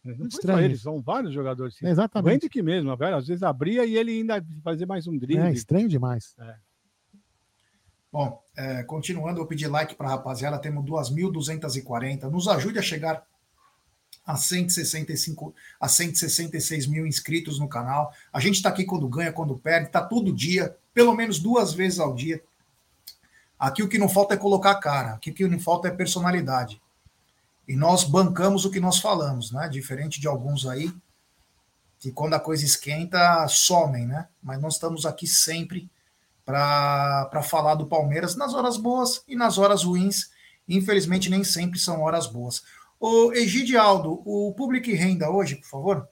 Não 0.02 0.16
muito 0.16 0.32
estranho 0.32 0.58
só 0.58 0.64
eles, 0.64 0.80
são 0.80 1.00
vários 1.02 1.32
jogadores. 1.32 1.76
Sim. 1.76 1.86
O 1.86 1.88
Exatamente. 1.88 2.34
Hendrick 2.34 2.62
mesmo, 2.62 2.96
velho. 2.96 3.16
Às 3.16 3.26
vezes 3.26 3.42
abria 3.42 3.84
e 3.84 3.96
ele 3.96 4.12
ainda 4.12 4.44
fazia 4.62 4.86
mais 4.86 5.06
um 5.06 5.16
drible. 5.16 5.44
É 5.44 5.52
estranho 5.52 5.88
demais. 5.88 6.34
Bom, 8.14 8.40
é, 8.56 8.84
continuando, 8.84 9.40
eu 9.40 9.46
pedi 9.46 9.66
like 9.66 9.96
para 9.96 10.06
a 10.06 10.10
rapaziada, 10.10 10.56
temos 10.56 10.84
2.240. 10.84 12.30
Nos 12.30 12.46
ajude 12.46 12.78
a 12.78 12.82
chegar 12.82 13.26
a 14.24 14.36
165, 14.36 15.52
a 15.80 15.88
166 15.88 16.86
mil 16.86 17.08
inscritos 17.08 17.58
no 17.58 17.68
canal. 17.68 18.14
A 18.32 18.38
gente 18.38 18.54
está 18.54 18.68
aqui 18.68 18.84
quando 18.84 19.08
ganha, 19.08 19.32
quando 19.32 19.58
perde, 19.58 19.88
está 19.88 20.00
todo 20.00 20.32
dia, 20.32 20.76
pelo 20.94 21.12
menos 21.12 21.40
duas 21.40 21.72
vezes 21.72 21.98
ao 21.98 22.14
dia. 22.14 22.40
Aqui 23.58 23.82
o 23.82 23.88
que 23.88 23.98
não 23.98 24.08
falta 24.08 24.34
é 24.34 24.36
colocar 24.36 24.76
cara, 24.76 25.14
aqui 25.14 25.32
o 25.32 25.34
que 25.34 25.48
não 25.48 25.58
falta 25.58 25.88
é 25.88 25.90
personalidade. 25.90 26.80
E 27.66 27.74
nós 27.74 28.04
bancamos 28.04 28.64
o 28.64 28.70
que 28.70 28.78
nós 28.78 29.00
falamos, 29.00 29.50
né? 29.50 29.68
Diferente 29.68 30.20
de 30.20 30.28
alguns 30.28 30.68
aí, 30.68 30.94
que 31.98 32.12
quando 32.12 32.34
a 32.34 32.40
coisa 32.40 32.64
esquenta, 32.64 33.44
somem, 33.48 34.06
né? 34.06 34.28
Mas 34.40 34.62
nós 34.62 34.74
estamos 34.74 35.04
aqui 35.04 35.26
sempre 35.26 35.90
para 36.44 37.42
falar 37.42 37.74
do 37.74 37.86
Palmeiras 37.86 38.36
nas 38.36 38.54
horas 38.54 38.76
boas 38.76 39.24
e 39.26 39.34
nas 39.34 39.58
horas 39.58 39.82
ruins. 39.84 40.30
Infelizmente, 40.68 41.30
nem 41.30 41.42
sempre 41.44 41.78
são 41.78 42.02
horas 42.02 42.26
boas. 42.26 42.62
O 43.00 43.32
Egidialdo, 43.32 44.22
o 44.24 44.52
público 44.54 44.88
e 44.88 44.94
renda 44.94 45.30
hoje, 45.30 45.56
por 45.56 45.66
favor. 45.68 46.08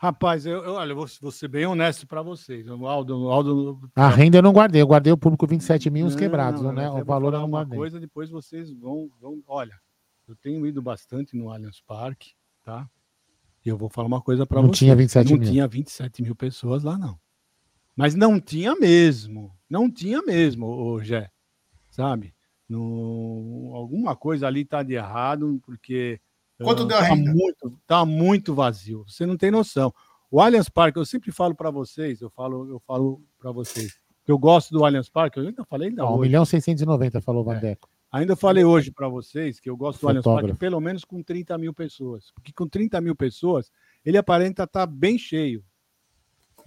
Rapaz, 0.00 0.46
eu, 0.46 0.62
eu- 0.64 0.74
olha, 0.74 0.92
eu 0.92 0.96
vou, 0.96 1.06
vou 1.20 1.32
ser 1.32 1.48
bem 1.48 1.66
honesto 1.66 2.06
para 2.06 2.22
vocês. 2.22 2.68
O 2.68 2.86
Aldo, 2.86 3.18
o 3.18 3.30
Aldo 3.30 3.80
A 3.96 4.08
renda 4.08 4.38
eu 4.38 4.42
não 4.42 4.52
guardei, 4.52 4.80
eu 4.80 4.86
guardei 4.86 5.12
o 5.12 5.16
público 5.18 5.44
27 5.46 5.90
mil, 5.90 6.06
os 6.06 6.14
Não, 6.14 6.20
quebrados, 6.20 6.62
não, 6.62 6.72
né? 6.72 6.86
mas 6.86 6.96
eu 6.96 7.02
O 7.02 7.04
valor 7.04 7.34
eu 7.34 7.40
não 7.40 7.46
uma 7.46 7.66
coisa, 7.66 7.98
depois 7.98 8.30
vocês 8.30 8.72
vão, 8.72 9.10
vão. 9.20 9.42
Olha, 9.46 9.76
eu 10.28 10.36
tenho 10.36 10.64
ido 10.66 10.80
bastante 10.80 11.36
no 11.36 11.50
Allianz 11.50 11.80
Parque, 11.80 12.30
tá? 12.64 12.88
E 13.64 13.68
eu 13.68 13.76
vou 13.76 13.88
falar 13.88 14.06
uma 14.06 14.20
coisa 14.22 14.46
para 14.46 14.60
Não 14.62 14.68
vocês. 14.68 14.78
tinha 14.78 14.94
27 14.94 15.30
não 15.32 15.38
mil. 15.38 15.50
tinha 15.50 15.66
27 15.66 16.22
mil 16.22 16.36
pessoas 16.36 16.84
lá, 16.84 16.96
não. 16.96 17.18
Mas 17.98 18.14
não 18.14 18.38
tinha 18.38 18.76
mesmo. 18.76 19.52
Não 19.68 19.90
tinha 19.90 20.22
mesmo, 20.22 21.00
Gé. 21.02 21.28
Sabe? 21.90 22.32
No, 22.68 23.72
alguma 23.74 24.14
coisa 24.14 24.46
ali 24.46 24.64
tá 24.64 24.84
de 24.84 24.94
errado, 24.94 25.60
porque. 25.66 26.20
Quanto 26.62 26.84
ah, 26.84 26.86
deu 26.86 26.96
a 26.96 27.00
tá 27.00 27.06
renda? 27.06 27.32
Muito, 27.32 27.80
tá 27.88 28.04
muito 28.04 28.54
vazio. 28.54 29.04
Você 29.08 29.26
não 29.26 29.36
tem 29.36 29.50
noção. 29.50 29.92
O 30.30 30.40
Allianz 30.40 30.68
Parque, 30.68 30.96
eu 30.96 31.04
sempre 31.04 31.32
falo 31.32 31.56
para 31.56 31.72
vocês, 31.72 32.20
eu 32.20 32.30
falo, 32.30 32.70
eu 32.70 32.78
falo 32.86 33.20
para 33.36 33.50
vocês, 33.50 33.98
que 34.24 34.30
eu 34.30 34.38
gosto 34.38 34.70
do 34.70 34.84
Allianz 34.84 35.08
Parque, 35.08 35.40
eu 35.40 35.46
ainda 35.48 35.64
falei 35.64 35.88
ainda 35.88 36.04
Ó, 36.04 36.10
1 36.10 36.12
hoje. 36.12 36.28
milhão 36.28 36.44
690, 36.44 37.20
falou 37.20 37.42
o 37.42 37.44
Vandeco. 37.44 37.88
Ainda 38.12 38.36
falei 38.36 38.62
hoje 38.62 38.92
para 38.92 39.08
vocês 39.08 39.58
que 39.58 39.68
eu 39.68 39.76
gosto 39.76 40.02
do 40.02 40.08
Allianz 40.08 40.24
Parque 40.24 40.36
Fotógrafo. 40.36 40.60
pelo 40.60 40.80
menos 40.80 41.04
com 41.04 41.20
30 41.20 41.58
mil 41.58 41.74
pessoas. 41.74 42.30
Porque 42.32 42.52
com 42.52 42.68
30 42.68 43.00
mil 43.00 43.16
pessoas, 43.16 43.72
ele 44.04 44.16
aparenta 44.18 44.62
estar 44.62 44.86
bem 44.86 45.18
cheio. 45.18 45.64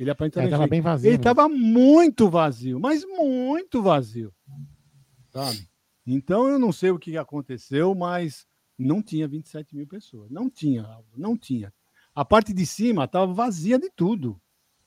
Ele 0.02 0.10
É, 0.10 0.14
bem 0.16 0.30
tava 0.32 0.58
cheio. 0.58 0.70
bem 0.70 0.82
vazio. 0.82 1.08
Ele 1.10 1.16
estava 1.18 1.48
muito 1.50 2.30
vazio, 2.30 2.80
mas 2.80 3.06
muito 3.06 3.82
vazio. 3.84 4.34
Sabe? 5.30 5.68
Então 6.06 6.48
eu 6.48 6.58
não 6.58 6.72
sei 6.72 6.90
o 6.92 6.98
que 7.00 7.18
aconteceu, 7.18 7.94
mas 7.94 8.46
não 8.78 9.02
tinha 9.02 9.28
27 9.28 9.76
mil 9.76 9.86
pessoas. 9.88 10.30
Não 10.32 10.50
tinha, 10.50 10.88
não 11.16 11.38
tinha. 11.38 11.72
A 12.16 12.26
parte 12.26 12.52
de 12.54 12.66
cima 12.66 13.06
estava 13.06 13.32
vazia 13.32 13.78
de 13.78 13.90
tudo. 13.90 14.42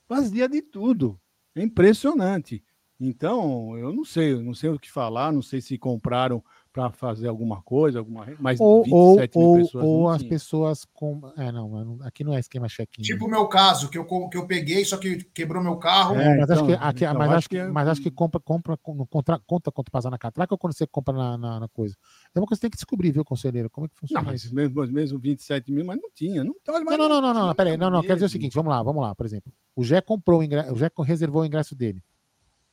Vazia 0.08 0.48
de 0.48 0.60
tudo. 0.60 1.18
É 1.54 1.62
impressionante. 1.62 2.62
Então, 3.00 3.76
eu 3.78 3.92
não 3.92 4.04
sei, 4.04 4.32
eu 4.32 4.42
não 4.42 4.54
sei 4.54 4.70
o 4.70 4.78
que 4.78 4.90
falar, 4.90 5.32
não 5.32 5.42
sei 5.42 5.60
se 5.60 5.78
compraram 5.78 6.42
para 6.74 6.90
fazer 6.90 7.28
alguma 7.28 7.62
coisa, 7.62 8.00
alguma, 8.00 8.26
mas 8.40 8.58
Ou, 8.58 8.84
ou, 8.90 9.14
27 9.14 9.38
mil 9.38 9.46
ou, 9.46 9.54
pessoas 9.58 9.84
ou 9.86 10.00
não 10.00 10.08
as 10.08 10.18
tinha. 10.18 10.28
pessoas 10.28 10.84
com. 10.92 11.20
É, 11.36 11.52
não, 11.52 11.68
não- 11.68 12.04
aqui 12.04 12.24
não 12.24 12.34
é 12.34 12.40
esquema 12.40 12.66
check-in. 12.66 13.00
Tipo 13.00 13.26
o 13.26 13.30
meu 13.30 13.46
caso, 13.46 13.88
que 13.88 13.96
eu, 13.96 14.04
que 14.28 14.36
eu 14.36 14.44
peguei, 14.44 14.84
só 14.84 14.96
que 14.96 15.22
quebrou 15.32 15.62
meu 15.62 15.76
carro. 15.76 16.16
É, 16.16 16.36
mas, 16.36 16.50
acho 16.50 16.64
então, 16.64 16.66
que, 16.66 16.72
aqui- 16.72 17.04
então, 17.04 17.14
mas, 17.14 17.28
acho 17.28 17.36
acho 17.38 17.48
que, 17.48 17.58
é- 17.58 17.68
mas 17.68 17.86
acho 17.88 18.02
que 18.02 18.10
compra, 18.10 18.40
compra, 18.40 18.76
contra, 18.76 19.38
conta 19.46 19.70
quando 19.70 19.88
passar 19.92 20.10
na 20.10 20.18
catraca 20.18 20.52
ou 20.52 20.58
quando 20.58 20.72
você 20.76 20.84
compra 20.84 21.14
na, 21.14 21.38
na, 21.38 21.60
na 21.60 21.68
coisa? 21.68 21.94
É 22.34 22.40
uma 22.40 22.44
coisa 22.44 22.48
que 22.48 22.56
você 22.56 22.60
tem 22.62 22.70
que 22.70 22.76
descobrir, 22.76 23.12
viu, 23.12 23.24
conselheiro? 23.24 23.70
Como 23.70 23.86
é 23.86 23.88
que 23.88 23.94
Não, 23.94 24.00
funciona 24.00 24.22
mas 24.24 24.42
isso? 24.42 24.52
mesmo, 24.52 24.84
mesmo 24.88 25.16
27 25.20 25.70
mil, 25.70 25.84
mas 25.84 25.96
não 26.02 26.10
tinha. 26.12 26.42
Não, 26.42 26.56
mas 26.66 26.84
Não, 26.84 26.98
não, 26.98 27.08
não, 27.08 27.20
não, 27.20 27.34
não, 27.34 27.42
tinha 27.42 27.54
peraí, 27.54 27.76
não, 27.76 27.88
não, 27.88 28.00
quero 28.02 28.14
dizer 28.14 28.26
o 28.26 28.30
seguinte, 28.30 28.54
vamos 28.54 28.70
lá, 28.70 28.82
vamos 28.82 29.00
lá, 29.00 29.14
por 29.14 29.24
exemplo. 29.24 29.52
O 29.76 29.84
Jé 29.84 30.00
comprou 30.00 30.40
o 30.40 30.42
ingresso, 30.42 30.72
o 30.72 30.76
Jé 30.76 30.90
reservou 31.04 31.42
o 31.42 31.46
ingresso 31.46 31.76
dele 31.76 32.02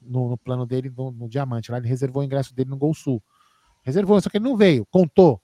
no, 0.02 0.30
no 0.30 0.38
plano 0.40 0.66
dele, 0.66 0.90
no, 0.90 1.12
no 1.12 1.30
Diamante, 1.30 1.72
lá 1.72 1.78
ele 1.78 1.88
reservou 1.88 2.24
o 2.24 2.26
ingresso 2.26 2.56
dele 2.56 2.72
no 2.72 2.78
Gol 2.78 2.96
Sul. 2.96 3.22
Reservou, 3.84 4.22
só 4.22 4.30
que 4.30 4.38
ele 4.38 4.46
não 4.46 4.56
veio, 4.56 4.86
contou. 4.86 5.42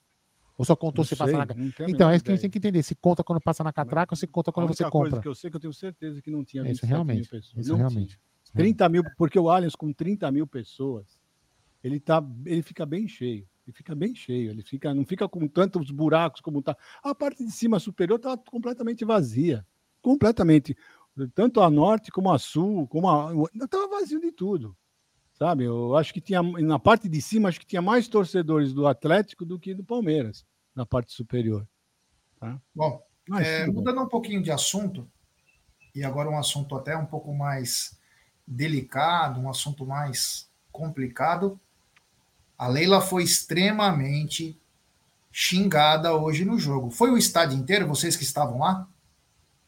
Ou 0.56 0.64
só 0.64 0.74
contou 0.74 1.02
Não 1.02 1.08
se 1.08 1.14
sei, 1.14 1.18
passar 1.18 1.46
na 1.46 1.54
não 1.54 1.70
tenho 1.70 1.88
a 1.88 1.90
Então, 1.90 2.10
é 2.10 2.16
isso 2.16 2.24
que 2.24 2.30
a 2.32 2.34
gente 2.34 2.42
tem 2.42 2.50
que 2.50 2.58
entender, 2.58 2.82
se 2.82 2.94
conta 2.96 3.22
quando 3.22 3.40
passa 3.40 3.62
na 3.62 3.72
catraca 3.72 4.12
ou 4.12 4.16
se 4.16 4.26
conta 4.26 4.50
quando 4.50 4.66
você 4.66 4.82
única 4.82 4.90
coisa 4.90 5.10
compra. 5.10 5.22
que 5.22 5.28
eu 5.28 5.34
sei 5.34 5.50
que 5.50 5.56
eu 5.56 5.60
tenho 5.60 5.72
certeza 5.72 6.20
que 6.20 6.30
não 6.30 6.44
tinha 6.44 6.62
isso 6.62 6.82
27 6.82 6.88
realmente, 6.88 7.16
mil 7.16 7.30
pessoas. 7.30 7.56
isso 7.58 7.70
não 7.70 7.78
realmente. 7.78 8.08
tinha. 8.08 8.28
30 8.54 8.88
mil, 8.88 9.04
porque 9.16 9.38
o 9.38 9.48
Allianz 9.48 9.76
com 9.76 9.92
30 9.92 10.30
mil 10.32 10.46
pessoas, 10.46 11.20
ele, 11.82 12.00
tá, 12.00 12.24
ele 12.44 12.62
fica 12.62 12.84
bem 12.84 13.06
cheio. 13.06 13.46
Ele 13.66 13.72
fica 13.74 13.94
bem 13.94 14.14
cheio, 14.14 14.50
ele 14.50 14.62
fica, 14.62 14.94
não 14.94 15.04
fica 15.04 15.28
com 15.28 15.46
tantos 15.46 15.90
buracos 15.90 16.40
como 16.40 16.62
tá. 16.62 16.74
A 17.04 17.14
parte 17.14 17.44
de 17.44 17.52
cima 17.52 17.78
superior 17.78 18.16
estava 18.16 18.38
completamente 18.38 19.04
vazia. 19.04 19.64
Completamente. 20.00 20.74
Tanto 21.34 21.60
a 21.60 21.68
norte 21.68 22.10
como 22.10 22.32
a 22.32 22.38
sul, 22.38 22.88
como 22.88 23.10
a. 23.10 23.30
Estava 23.62 23.86
vazio 23.88 24.18
de 24.20 24.32
tudo. 24.32 24.74
Sabe? 25.38 25.64
Eu 25.64 25.96
acho 25.96 26.12
que 26.12 26.20
tinha. 26.20 26.42
Na 26.42 26.78
parte 26.78 27.08
de 27.08 27.22
cima, 27.22 27.48
acho 27.48 27.60
que 27.60 27.66
tinha 27.66 27.80
mais 27.80 28.08
torcedores 28.08 28.72
do 28.72 28.86
Atlético 28.88 29.44
do 29.44 29.58
que 29.58 29.72
do 29.72 29.84
Palmeiras, 29.84 30.44
na 30.74 30.84
parte 30.84 31.12
superior. 31.12 31.66
Tá? 32.40 32.60
Bom, 32.74 33.00
Mas, 33.28 33.46
é, 33.46 33.66
mudando 33.66 34.00
um 34.00 34.08
pouquinho 34.08 34.42
de 34.42 34.50
assunto, 34.50 35.08
e 35.94 36.02
agora 36.02 36.28
um 36.28 36.38
assunto 36.38 36.74
até 36.74 36.96
um 36.96 37.06
pouco 37.06 37.32
mais 37.32 37.96
delicado, 38.44 39.40
um 39.40 39.48
assunto 39.48 39.86
mais 39.86 40.50
complicado. 40.72 41.58
A 42.56 42.66
Leila 42.66 43.00
foi 43.00 43.22
extremamente 43.22 44.60
xingada 45.30 46.16
hoje 46.16 46.44
no 46.44 46.58
jogo. 46.58 46.90
Foi 46.90 47.10
o 47.10 47.18
estádio 47.18 47.56
inteiro, 47.56 47.86
vocês 47.86 48.16
que 48.16 48.24
estavam 48.24 48.58
lá? 48.58 48.88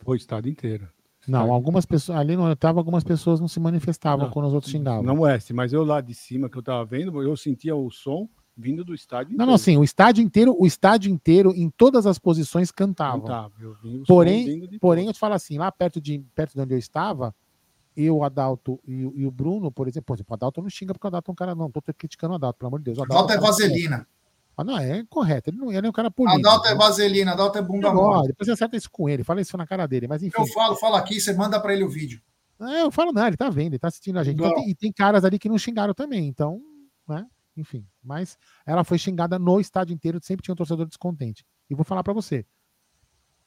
Foi 0.01 0.17
o 0.17 0.19
estado 0.19 0.49
inteiro. 0.49 0.89
Não, 1.31 1.53
algumas 1.53 1.87
pessoas, 1.87 2.19
ali 2.19 2.37
não 2.37 2.51
estava, 2.53 2.81
algumas 2.81 3.05
pessoas 3.05 3.41
não 3.41 3.49
se 3.49 3.59
manifestavam 3.61 4.27
Não, 4.27 4.33
quando 4.33 4.47
os 4.47 4.55
outros 4.55 4.71
xingavam. 4.73 5.03
Não 5.03 5.27
é, 5.27 5.39
mas 5.55 5.73
eu 5.73 5.85
lá 5.85 6.01
de 6.01 6.15
cima 6.15 6.49
que 6.49 6.57
eu 6.59 6.63
tava 6.63 6.85
vendo, 6.85 7.23
eu 7.23 7.37
sentia 7.37 7.75
o 7.77 7.91
som 7.91 8.29
vindo 8.57 8.85
do 8.85 8.95
estádio. 8.95 9.37
Não, 9.39 9.47
não, 9.47 9.57
sim, 9.59 9.77
o 9.79 9.85
estádio 9.85 10.23
inteiro, 10.23 10.55
o 10.59 10.67
estádio 10.67 11.11
inteiro, 11.11 11.53
em 11.57 11.71
todas 11.71 12.05
as 12.07 12.19
posições, 12.19 12.71
cantava. 12.71 13.21
Cantava, 13.21 13.53
eu 13.61 13.75
vi 13.83 14.03
Porém, 14.07 14.45
porém, 14.79 15.07
eu 15.07 15.13
te 15.13 15.19
falo 15.19 15.35
assim, 15.35 15.57
lá 15.57 15.73
perto 15.73 16.01
de, 16.01 16.19
perto 16.35 16.55
de 16.55 16.61
onde 16.61 16.75
eu 16.75 16.79
estava, 16.79 17.35
eu, 17.97 18.19
o 18.19 18.25
Adalto 18.25 18.79
e, 18.87 19.05
o- 19.07 19.13
e 19.17 19.27
o 19.27 19.31
Bruno, 19.31 19.71
por 19.73 19.89
exemplo, 19.89 20.07
por 20.07 20.15
exemplo, 20.17 20.33
o 20.33 20.35
Adalto 20.35 20.61
não 20.63 20.69
xinga 20.71 20.93
porque 20.93 21.07
o 21.07 21.09
Adalto 21.09 21.31
é 21.31 21.33
um 21.33 21.35
cara, 21.35 21.55
não, 21.55 21.71
tô 21.71 21.81
criticando 21.83 22.33
o 22.33 22.37
Adalto, 22.37 22.59
pelo 22.59 22.69
amor 22.69 22.81
de 22.81 22.85
Deus. 22.85 22.99
O 22.99 23.03
Adalto 23.03 23.33
é 23.33 23.37
um 23.39 23.41
cara- 23.41 23.53
não, 24.65 24.79
é 24.79 25.05
correto, 25.09 25.51
ele 25.51 25.57
não 25.59 25.73
ele 25.73 25.87
é 25.87 25.91
um 25.91 25.93
cara 25.93 26.11
político. 26.11 26.41
Adalto 26.47 26.69
é 26.69 26.75
vaselina, 26.75 27.33
Adalto 27.33 27.59
é 27.59 27.63
bunda 27.63 27.89
Agora, 27.89 28.17
mole. 28.17 28.29
depois 28.29 28.47
você 28.47 28.53
acerta 28.53 28.77
isso 28.77 28.91
com 28.91 29.09
ele, 29.09 29.25
fala 29.25 29.41
isso 29.41 29.57
na 29.57 29.67
cara 29.67 29.87
dele, 29.87 30.07
mas 30.09 30.23
enfim. 30.23 30.41
Eu 30.41 30.47
falo, 30.49 30.77
falo 30.77 30.97
aqui, 30.97 31.21
você 31.21 31.33
manda 31.33 31.61
para 31.61 31.73
ele 31.73 31.85
o 31.85 31.89
vídeo. 31.89 32.21
É, 32.61 32.83
eu 32.83 32.91
falo, 32.91 33.13
não, 33.13 33.27
ele 33.27 33.37
tá 33.37 33.49
vendo, 33.49 33.73
ele 33.73 33.79
tá 33.79 33.89
assistindo 33.89 34.19
a 34.19 34.25
gente. 34.25 34.37
Então, 34.37 34.55
tem- 34.55 34.69
e 34.69 34.75
tem 34.75 34.93
caras 34.93 35.25
ali 35.25 35.39
que 35.39 35.49
não 35.49 35.57
xingaram 35.57 35.95
também, 35.95 36.27
então, 36.29 36.61
né? 37.09 37.27
Enfim. 37.57 37.87
Mas 38.03 38.37
ela 38.67 38.85
foi 38.85 38.99
xingada 38.99 39.39
no 39.39 39.59
estádio 39.61 39.95
inteiro, 39.95 40.21
sempre 40.23 40.43
tinha 40.43 40.53
um 40.53 40.57
torcedor 40.57 40.87
descontente. 40.87 41.45
E 41.69 41.75
vou 41.75 41.85
falar 41.85 42.03
pra 42.03 42.13
você: 42.13 42.45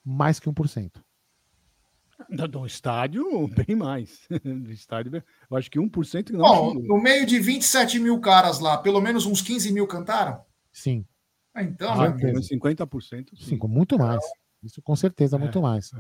mais 0.04 0.40
que 0.40 0.50
1%. 0.50 0.92
Do, 2.30 2.48
do 2.48 2.66
estádio, 2.66 3.48
bem 3.50 3.76
mais. 3.76 4.28
Do 4.44 4.72
estádio, 4.72 5.24
eu 5.50 5.58
acho 5.58 5.70
que 5.70 5.80
1% 5.80 6.32
não 6.32 6.40
Bom, 6.40 6.74
no 6.76 7.02
meio 7.02 7.26
de 7.26 7.40
27 7.40 8.00
mil 8.00 8.20
caras 8.20 8.60
lá, 8.60 8.78
pelo 8.78 9.02
menos 9.02 9.26
uns 9.26 9.42
15 9.42 9.72
mil 9.74 9.88
cantaram? 9.88 10.42
Sim, 10.74 11.06
Ah, 11.54 11.62
Então, 11.64 11.94
Ah. 11.94 12.10
Mas 12.34 12.48
50% 12.48 13.30
sim. 13.38 13.46
sim, 13.46 13.60
muito 13.68 13.98
mais. 13.98 14.24
Isso 14.64 14.82
com 14.82 14.96
certeza, 14.96 15.36
É, 15.36 15.40
muito 15.40 15.62
mais. 15.62 15.92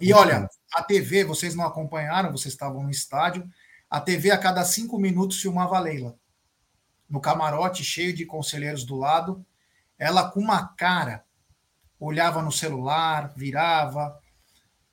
E 0.00 0.12
olha, 0.12 0.48
a 0.74 0.82
TV, 0.82 1.24
vocês 1.24 1.54
não 1.54 1.64
acompanharam, 1.64 2.32
vocês 2.32 2.52
estavam 2.52 2.82
no 2.82 2.90
estádio. 2.90 3.48
A 3.88 4.00
TV, 4.00 4.30
a 4.32 4.38
cada 4.38 4.64
cinco 4.64 4.98
minutos, 4.98 5.40
filmava 5.40 5.76
a 5.76 5.80
Leila. 5.80 6.18
No 7.08 7.20
camarote, 7.20 7.84
cheio 7.84 8.12
de 8.12 8.26
conselheiros 8.26 8.84
do 8.84 8.96
lado. 8.96 9.46
ela 9.98 10.28
com 10.30 10.40
uma 10.40 10.66
cara, 10.74 11.24
olhava 11.98 12.42
no 12.42 12.50
celular, 12.52 13.32
virava. 13.36 14.18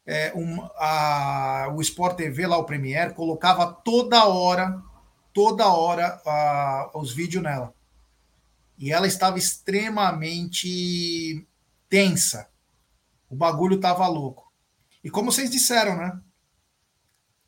É, 0.06 0.32
um, 0.36 0.62
a, 0.78 1.70
o 1.76 1.82
Sport 1.82 2.16
TV, 2.18 2.46
lá 2.46 2.58
o 2.58 2.66
Premiere, 2.66 3.14
colocava 3.14 3.72
toda 3.74 4.26
hora, 4.26 4.82
toda 5.34 5.68
hora 5.74 6.22
a, 6.26 6.92
os 6.94 7.12
vídeos 7.14 7.42
nela. 7.44 7.74
E 8.84 8.92
ela 8.92 9.08
estava 9.08 9.38
extremamente 9.38 11.48
tensa. 11.88 12.50
O 13.30 13.36
bagulho 13.36 13.78
estava 13.78 14.06
louco. 14.10 14.52
E 15.02 15.10
como 15.10 15.32
vocês 15.32 15.50
disseram, 15.50 15.96
né? 15.96 16.22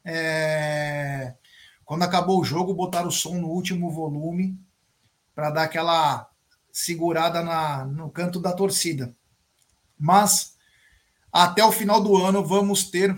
É, 0.06 1.36
quando 1.84 2.04
acabou 2.04 2.40
o 2.40 2.46
jogo, 2.46 2.74
botaram 2.74 3.10
o 3.10 3.12
som 3.12 3.36
no 3.36 3.50
último 3.50 3.92
volume 3.92 4.58
para 5.36 5.50
dar 5.50 5.64
aquela 5.64 6.32
segurada 6.72 7.44
na, 7.44 7.84
no 7.84 8.10
canto 8.10 8.40
da 8.40 8.54
torcida. 8.54 9.14
Mas 10.00 10.56
até 11.30 11.66
o 11.66 11.72
final 11.74 12.02
do 12.02 12.16
ano 12.16 12.46
vamos 12.46 12.90
ter 12.90 13.14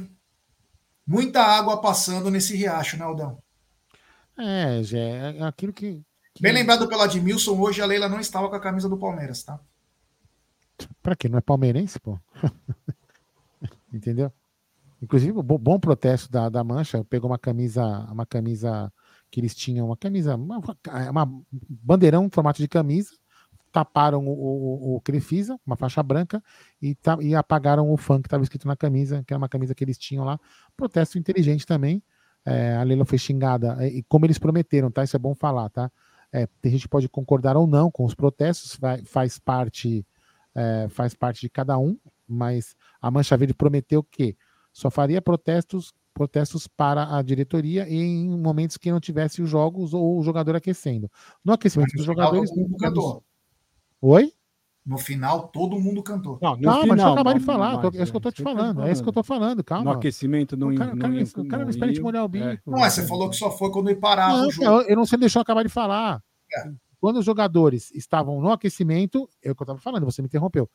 muita 1.06 1.44
água 1.44 1.80
passando 1.80 2.32
nesse 2.32 2.58
riacho, 2.58 2.98
né, 2.98 3.06
Aldão? 3.06 3.38
É, 4.36 4.82
Gé, 4.82 5.38
é 5.38 5.44
aquilo 5.44 5.72
que... 5.72 6.02
Bem 6.40 6.54
lembrado 6.54 6.88
pela 6.88 7.06
Admilson, 7.06 7.60
hoje 7.60 7.82
a 7.82 7.86
Leila 7.86 8.08
não 8.08 8.20
estava 8.20 8.50
com 8.50 8.56
a 8.56 8.60
camisa 8.60 8.88
do 8.88 8.98
Palmeiras, 8.98 9.44
tá? 9.44 9.60
Pra 11.02 11.16
quê? 11.16 11.28
Não 11.28 11.38
é 11.38 11.42
palmeirense, 11.42 12.00
pô? 12.00 12.20
Entendeu? 13.92 14.32
Inclusive, 15.02 15.42
bom 15.42 15.80
protesto 15.80 16.32
da, 16.32 16.50
da 16.50 16.64
Mancha, 16.64 17.04
pegou 17.04 17.30
uma 17.30 17.38
camisa, 17.38 17.84
uma 18.12 18.26
camisa 18.26 18.92
que 19.30 19.40
eles 19.40 19.56
tinham, 19.56 19.88
uma 19.88 19.98
camisa, 19.98 20.36
uma, 20.36 20.60
uma 21.10 21.44
bandeirão 21.52 22.26
em 22.26 22.30
formato 22.30 22.62
de 22.62 22.68
camisa, 22.68 23.12
taparam 23.72 24.26
o, 24.26 24.32
o, 24.32 24.96
o 24.96 25.02
Crefisa, 25.02 25.60
uma 25.66 25.76
faixa 25.76 26.02
branca, 26.02 26.44
e, 26.82 26.96
ta, 26.96 27.18
e 27.22 27.36
apagaram 27.36 27.92
o 27.92 27.98
fã 27.98 28.20
que 28.22 28.28
estava 28.28 28.44
escrito 28.44 28.68
na 28.68 28.76
camisa, 28.76 29.24
que 29.26 29.34
era 29.34 29.38
uma 29.38 29.50
camisa 29.50 29.76
que 29.76 29.84
eles 29.84 29.98
tinham 29.98 30.26
lá. 30.26 30.40
Protesto 30.76 31.18
inteligente 31.18 31.66
também. 31.66 32.02
É, 32.46 32.76
a 32.76 32.84
Leila 32.84 33.06
foi 33.06 33.18
xingada, 33.18 33.86
e 33.86 34.02
como 34.04 34.26
eles 34.26 34.40
prometeram, 34.40 34.90
tá? 34.90 35.04
Isso 35.04 35.16
é 35.16 35.20
bom 35.20 35.36
falar, 35.36 35.70
tá? 35.70 35.92
É, 36.32 36.48
tem 36.62 36.72
gente 36.72 36.84
que 36.84 36.90
pode 36.90 37.08
concordar 37.08 37.56
ou 37.56 37.66
não 37.66 37.90
com 37.90 38.04
os 38.04 38.14
protestos, 38.14 38.76
vai, 38.76 39.04
faz 39.04 39.40
parte 39.40 40.06
é, 40.54 40.88
faz 40.90 41.14
parte 41.14 41.42
de 41.42 41.50
cada 41.50 41.78
um, 41.78 41.98
mas 42.28 42.76
a 43.00 43.12
Mancha 43.12 43.38
Verde 43.38 43.54
prometeu 43.54 44.04
que 44.04 44.36
só 44.74 44.90
faria 44.90 45.22
protestos 45.22 45.94
protestos 46.18 46.68
para 46.68 47.16
a 47.16 47.22
diretoria 47.22 47.88
em 47.88 48.28
momentos 48.30 48.76
que 48.76 48.92
não 48.92 49.00
tivesse 49.00 49.40
os 49.40 49.48
jogos 49.48 49.94
ou 49.94 50.18
o 50.18 50.24
jogador 50.24 50.56
aquecendo. 50.56 51.12
No 51.46 51.54
aquecimento 51.54 51.96
dos 51.96 52.06
jogadores. 52.06 52.50
Mundo 52.56 52.76
cantou. 52.78 53.24
Oi? 54.02 54.34
No 54.88 54.98
final, 54.98 55.50
todo 55.50 55.78
mundo 55.78 56.02
cantou. 56.02 56.40
Não, 56.42 56.58
calma, 56.62 56.82
final, 56.82 56.96
deixa 56.96 57.08
eu 57.10 57.14
acabar 57.14 57.34
de 57.34 57.40
falar. 57.42 57.84
Mas, 57.84 57.96
é 57.96 58.04
isso 58.04 58.12
que 58.14 58.16
eu 58.16 58.22
tô 58.22 58.32
te 58.32 58.42
falando. 58.42 58.84
É 58.84 58.92
isso 58.94 59.04
que 59.04 59.10
eu 59.10 59.14
tô 59.14 59.22
falando, 59.22 59.62
calma. 59.62 59.84
No 59.84 59.92
aquecimento, 59.92 60.56
não. 60.56 60.70
O 60.70 60.76
cara, 60.78 60.92
não, 60.92 60.98
cara, 60.98 61.14
não, 61.14 61.44
o 61.44 61.48
cara 61.50 61.64
não 61.64 61.70
espera 61.70 61.92
te 61.92 62.00
molhar 62.00 62.24
o 62.24 62.30
bico. 62.30 62.46
É. 62.46 62.60
Não, 62.66 62.86
é, 62.86 62.90
você 62.90 63.06
falou 63.06 63.30
que 63.30 63.36
só 63.36 63.52
foi 63.52 63.70
quando 63.70 63.90
ele 63.90 64.00
parava 64.00 64.38
não, 64.38 64.48
o 64.48 64.52
jogo. 64.52 64.82
Eu 64.84 64.96
não 64.96 65.06
sei 65.06 65.20
deixou 65.20 65.42
eu 65.42 65.42
acabar 65.42 65.62
de 65.62 65.68
falar. 65.68 66.24
É. 66.56 66.72
Quando 67.02 67.18
os 67.18 67.26
jogadores 67.26 67.92
estavam 67.92 68.40
no 68.40 68.50
aquecimento, 68.50 69.30
é 69.44 69.52
o 69.52 69.56
que 69.56 69.62
eu 69.62 69.66
estava 69.66 69.80
falando, 69.80 70.06
você 70.06 70.22
me 70.22 70.28
interrompeu. 70.28 70.70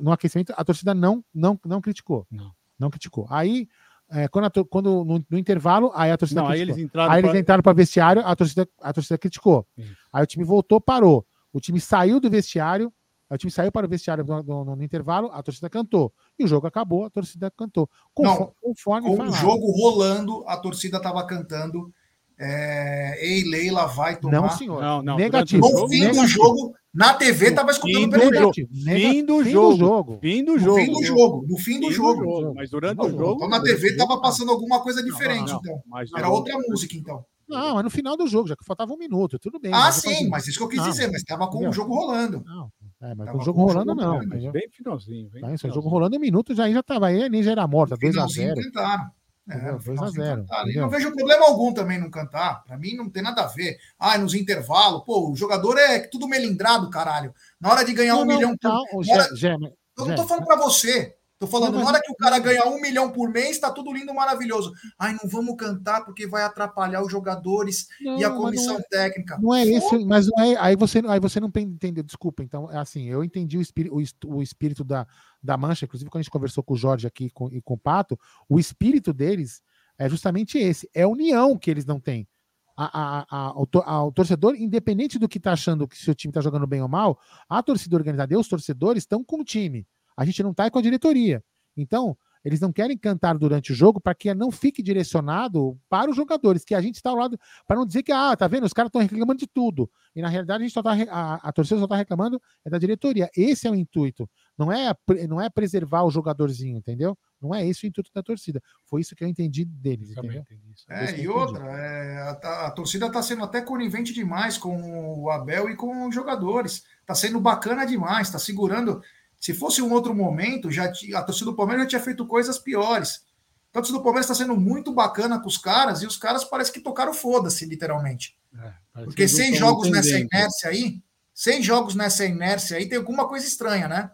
No 0.00 0.12
aquecimento, 0.12 0.54
a 0.56 0.64
torcida 0.64 0.94
não, 0.94 1.24
não, 1.34 1.58
não 1.66 1.80
criticou. 1.80 2.28
Não. 2.30 2.52
Não 2.78 2.88
criticou. 2.88 3.26
Aí, 3.28 3.66
é, 4.12 4.28
quando, 4.28 4.44
a, 4.44 4.50
quando 4.70 5.04
no, 5.04 5.24
no, 5.28 5.38
intervalo, 5.38 5.90
aí 5.92 6.12
a 6.12 6.16
torcida 6.16 6.40
não, 6.40 6.48
criticou. 6.48 6.72
Aí 6.72 6.78
eles 6.78 6.84
entraram 6.84 7.12
aí 7.12 7.20
eles 7.20 7.34
entraram 7.34 7.62
para 7.64 7.72
vestiário, 7.72 8.22
a 8.24 8.36
torcida, 8.36 8.68
a 8.80 8.92
torcida 8.92 9.18
criticou. 9.18 9.66
Isso. 9.76 9.96
Aí 10.12 10.22
o 10.22 10.26
time 10.26 10.44
voltou, 10.44 10.80
parou. 10.80 11.26
O 11.52 11.60
time 11.60 11.80
saiu 11.80 12.20
do 12.20 12.30
vestiário, 12.30 12.92
o 13.34 13.38
time 13.38 13.50
saiu 13.50 13.70
para 13.70 13.86
o 13.86 13.88
vestiário 13.88 14.24
no, 14.24 14.42
no, 14.42 14.76
no, 14.76 14.82
intervalo, 14.82 15.30
a 15.32 15.42
torcida 15.42 15.70
cantou. 15.70 16.12
E 16.38 16.44
o 16.44 16.48
jogo 16.48 16.66
acabou, 16.66 17.04
a 17.04 17.10
torcida 17.10 17.50
cantou. 17.50 17.88
Conforme, 18.12 18.40
não, 18.40 18.54
conforme 18.60 19.16
com 19.16 19.22
o 19.22 19.32
jogo 19.32 19.70
rolando, 19.70 20.44
a 20.48 20.56
torcida 20.56 20.96
estava 20.96 21.24
cantando. 21.26 21.92
É, 22.36 23.18
Ei, 23.24 23.44
Leila 23.44 23.86
vai 23.86 24.18
tomar. 24.18 24.40
Não, 24.40 24.50
senhor. 24.50 24.80
Não, 24.80 25.02
não. 25.02 25.16
Negativo. 25.16 25.68
No 25.68 25.88
fim 25.88 26.00
negativo. 26.00 26.22
do 26.22 26.28
jogo, 26.28 26.74
na 26.92 27.14
TV, 27.14 27.52
tava 27.52 27.70
escutando 27.70 28.10
do, 28.10 28.34
jogo. 28.34 28.54
Fim 28.84 29.24
do 29.24 29.44
jogo. 29.44 30.18
Fim 30.20 30.44
do 30.44 30.58
jogo. 30.58 30.76
No 30.76 30.78
fim 30.80 30.92
do 30.92 31.02
jogo. 31.04 31.46
No 31.46 31.58
fim 31.58 31.80
do 31.80 31.92
jogo. 31.92 32.54
Mas 32.54 32.70
durante 32.70 33.00
o 33.00 33.10
jogo. 33.10 33.34
Então 33.34 33.48
na 33.48 33.62
TV 33.62 33.94
tava 33.94 34.20
passando 34.20 34.50
alguma 34.50 34.80
coisa 34.80 35.02
diferente, 35.04 35.52
então. 35.52 35.80
Era 36.16 36.30
outra 36.30 36.58
música, 36.58 36.96
então. 36.96 37.24
Não, 37.50 37.74
mas 37.74 37.84
no 37.84 37.90
final 37.90 38.16
do 38.16 38.28
jogo, 38.28 38.48
já 38.48 38.56
que 38.56 38.64
faltava 38.64 38.92
um 38.92 38.96
minuto, 38.96 39.36
tudo 39.36 39.58
bem. 39.58 39.72
Ah, 39.74 39.90
sim, 39.90 40.28
mas 40.28 40.46
isso 40.46 40.56
que 40.56 40.64
eu 40.64 40.68
quis 40.68 40.82
dizer, 40.84 41.08
mas 41.08 41.20
estava 41.20 41.48
com 41.48 41.68
o 41.68 41.72
jogo 41.72 41.92
rolando. 41.92 42.44
Não, 42.46 42.70
é, 43.02 43.14
mas 43.14 43.30
com 43.30 43.38
o 43.38 43.42
jogo 43.42 43.64
rolando, 43.64 43.94
não. 43.94 44.18
Bem 44.52 44.68
finalzinho. 44.70 45.30
Bem 45.30 45.56
tá, 45.56 45.68
o 45.68 45.72
jogo 45.72 45.88
rolando 45.88 46.16
um 46.16 46.20
minuto 46.20 46.54
já, 46.54 46.70
já 46.70 46.82
tava 46.82 47.06
aí, 47.06 47.28
nem 47.30 47.42
já 47.42 47.52
era 47.52 47.66
morta, 47.66 47.96
2x0. 47.96 48.54
tentaram. 48.54 49.10
É, 49.48 49.72
2x0. 49.72 50.46
não 50.76 50.90
vejo 50.90 51.12
problema 51.12 51.46
algum 51.46 51.72
também 51.72 51.98
não 51.98 52.10
cantar. 52.10 52.62
Para 52.62 52.76
mim 52.76 52.94
não 52.94 53.08
tem 53.08 53.22
nada 53.22 53.42
a 53.42 53.46
ver. 53.46 53.78
Ah, 53.98 54.18
nos 54.18 54.34
intervalos, 54.34 55.02
pô, 55.04 55.30
o 55.30 55.34
jogador 55.34 55.78
é 55.78 56.00
tudo 56.00 56.28
melindrado, 56.28 56.90
caralho. 56.90 57.34
Na 57.58 57.70
hora 57.70 57.84
de 57.84 57.94
ganhar 57.94 58.14
não, 58.14 58.22
um 58.22 58.26
não, 58.26 58.34
milhão 58.34 58.56
por 58.56 58.70
hora... 58.70 59.34
Gé, 59.34 59.36
Gé, 59.36 59.56
Eu 59.96 60.06
não 60.06 60.14
tô 60.14 60.26
falando 60.26 60.44
para 60.44 60.56
você. 60.56 61.16
Tô 61.40 61.46
falando, 61.46 61.78
na 61.78 61.86
hora 61.86 62.02
que 62.02 62.12
o 62.12 62.16
cara 62.16 62.38
ganha 62.38 62.66
um 62.66 62.78
milhão 62.82 63.10
por 63.10 63.30
mês, 63.30 63.58
tá 63.58 63.70
tudo 63.70 63.90
lindo, 63.94 64.12
maravilhoso. 64.12 64.74
Ai, 64.98 65.14
não 65.14 65.26
vamos 65.26 65.56
cantar 65.56 66.04
porque 66.04 66.26
vai 66.26 66.42
atrapalhar 66.42 67.02
os 67.02 67.10
jogadores 67.10 67.88
não, 67.98 68.18
e 68.18 68.24
a 68.24 68.28
comissão 68.28 68.74
não 68.74 68.80
é, 68.80 68.82
técnica. 68.90 69.38
Não 69.40 69.54
é 69.54 69.66
esse, 69.66 70.04
mas 70.04 70.26
não 70.26 70.44
é. 70.44 70.56
Aí 70.58 70.76
você, 70.76 71.00
aí 71.08 71.18
você 71.18 71.40
não 71.40 71.50
entendeu, 71.56 72.04
desculpa. 72.04 72.42
Então, 72.42 72.70
é 72.70 72.76
assim, 72.76 73.08
eu 73.08 73.24
entendi 73.24 73.56
o 73.56 73.62
espírito, 73.62 73.96
o 74.26 74.42
espírito 74.42 74.84
da, 74.84 75.06
da 75.42 75.56
mancha, 75.56 75.86
inclusive 75.86 76.10
quando 76.10 76.20
a 76.20 76.22
gente 76.24 76.30
conversou 76.30 76.62
com 76.62 76.74
o 76.74 76.76
Jorge 76.76 77.06
aqui 77.06 77.30
com, 77.30 77.48
e 77.50 77.62
com 77.62 77.72
o 77.72 77.78
Pato, 77.78 78.20
o 78.46 78.60
espírito 78.60 79.10
deles 79.10 79.62
é 79.96 80.10
justamente 80.10 80.58
esse: 80.58 80.90
é 80.92 81.04
a 81.04 81.08
união 81.08 81.56
que 81.56 81.70
eles 81.70 81.86
não 81.86 81.98
têm. 81.98 82.28
A, 82.76 82.84
a, 82.84 83.26
a, 83.30 83.46
a, 83.94 84.04
o 84.04 84.12
torcedor, 84.12 84.56
independente 84.56 85.18
do 85.18 85.26
que 85.26 85.38
está 85.38 85.52
achando 85.52 85.88
que 85.88 85.96
se 85.96 86.10
o 86.10 86.14
time 86.14 86.32
está 86.32 86.42
jogando 86.42 86.66
bem 86.66 86.82
ou 86.82 86.88
mal, 86.88 87.18
a 87.48 87.62
torcida 87.62 87.96
organizada 87.96 88.34
e 88.34 88.36
os 88.36 88.46
torcedores 88.46 89.04
estão 89.04 89.24
com 89.24 89.40
o 89.40 89.44
time. 89.44 89.86
A 90.20 90.24
gente 90.26 90.42
não 90.42 90.50
está 90.50 90.70
com 90.70 90.78
a 90.78 90.82
diretoria. 90.82 91.42
Então, 91.74 92.14
eles 92.44 92.60
não 92.60 92.70
querem 92.70 92.96
cantar 92.96 93.38
durante 93.38 93.72
o 93.72 93.74
jogo 93.74 93.98
para 93.98 94.14
que 94.14 94.34
não 94.34 94.50
fique 94.50 94.82
direcionado 94.82 95.78
para 95.88 96.10
os 96.10 96.16
jogadores, 96.16 96.62
que 96.62 96.74
a 96.74 96.80
gente 96.82 96.96
está 96.96 97.08
ao 97.08 97.16
lado, 97.16 97.38
para 97.66 97.76
não 97.76 97.86
dizer 97.86 98.02
que, 98.02 98.12
ah, 98.12 98.36
tá 98.36 98.46
vendo, 98.46 98.64
os 98.64 98.72
caras 98.74 98.88
estão 98.88 99.00
reclamando 99.00 99.38
de 99.38 99.46
tudo. 99.46 99.90
E 100.14 100.20
na 100.20 100.28
realidade 100.28 100.62
a 100.62 100.66
gente 100.66 100.74
só 100.74 100.82
tá, 100.82 100.92
a, 101.08 101.34
a 101.48 101.52
torcida 101.52 101.78
só 101.78 101.84
está 101.84 101.96
reclamando 101.96 102.38
é 102.62 102.68
da 102.68 102.78
diretoria. 102.78 103.30
Esse 103.34 103.66
é 103.66 103.70
o 103.70 103.74
intuito. 103.74 104.28
Não 104.58 104.70
é, 104.70 104.94
não 105.26 105.40
é 105.40 105.48
preservar 105.48 106.02
o 106.02 106.10
jogadorzinho, 106.10 106.76
entendeu? 106.76 107.16
Não 107.40 107.54
é 107.54 107.66
esse 107.66 107.86
o 107.86 107.88
intuito 107.88 108.10
da 108.14 108.22
torcida. 108.22 108.60
Foi 108.86 109.00
isso 109.00 109.14
que 109.14 109.24
eu 109.24 109.28
entendi 109.28 109.64
deles, 109.64 110.10
entendeu? 110.10 110.44
É, 110.90 111.18
e 111.18 111.28
outra, 111.28 111.64
é, 111.64 112.18
a, 112.42 112.66
a, 112.66 112.70
torcida 112.70 113.06
está 113.06 113.22
sendo 113.22 113.44
até 113.44 113.62
conivente 113.62 114.12
demais 114.12 114.58
com 114.58 115.22
o 115.22 115.30
Abel 115.30 115.70
e 115.70 115.76
com 115.76 116.06
os 116.06 116.14
jogadores. 116.14 116.84
Está 117.00 117.14
sendo 117.14 117.40
bacana 117.40 117.86
demais, 117.86 118.28
está 118.28 118.38
segurando. 118.38 119.02
Se 119.40 119.54
fosse 119.54 119.80
um 119.80 119.90
outro 119.90 120.14
momento, 120.14 120.70
já 120.70 120.84
a 120.84 121.22
torcida 121.22 121.50
do 121.50 121.56
Palmeiras 121.56 121.84
já 121.84 121.88
tinha 121.88 122.02
feito 122.02 122.26
coisas 122.26 122.58
piores. 122.58 123.24
Então, 123.70 123.80
a 123.80 123.82
torcida 123.82 123.98
do 123.98 124.04
Palmeiras 124.04 124.30
está 124.30 124.34
sendo 124.34 124.54
muito 124.54 124.92
bacana 124.92 125.40
com 125.40 125.48
os 125.48 125.56
caras 125.56 126.02
e 126.02 126.06
os 126.06 126.18
caras 126.18 126.44
parece 126.44 126.70
que 126.70 126.80
tocaram 126.80 127.14
foda-se, 127.14 127.64
literalmente. 127.64 128.36
É, 128.54 129.04
Porque 129.04 129.26
seis 129.26 129.56
jogos 129.56 129.90
nessa 129.90 130.18
inércia 130.18 130.68
aí, 130.68 131.02
seis 131.32 131.64
jogos 131.64 131.94
nessa 131.94 132.26
inércia 132.26 132.76
aí, 132.76 132.86
tem 132.86 132.98
alguma 132.98 133.26
coisa 133.26 133.46
estranha, 133.46 133.88
né? 133.88 134.10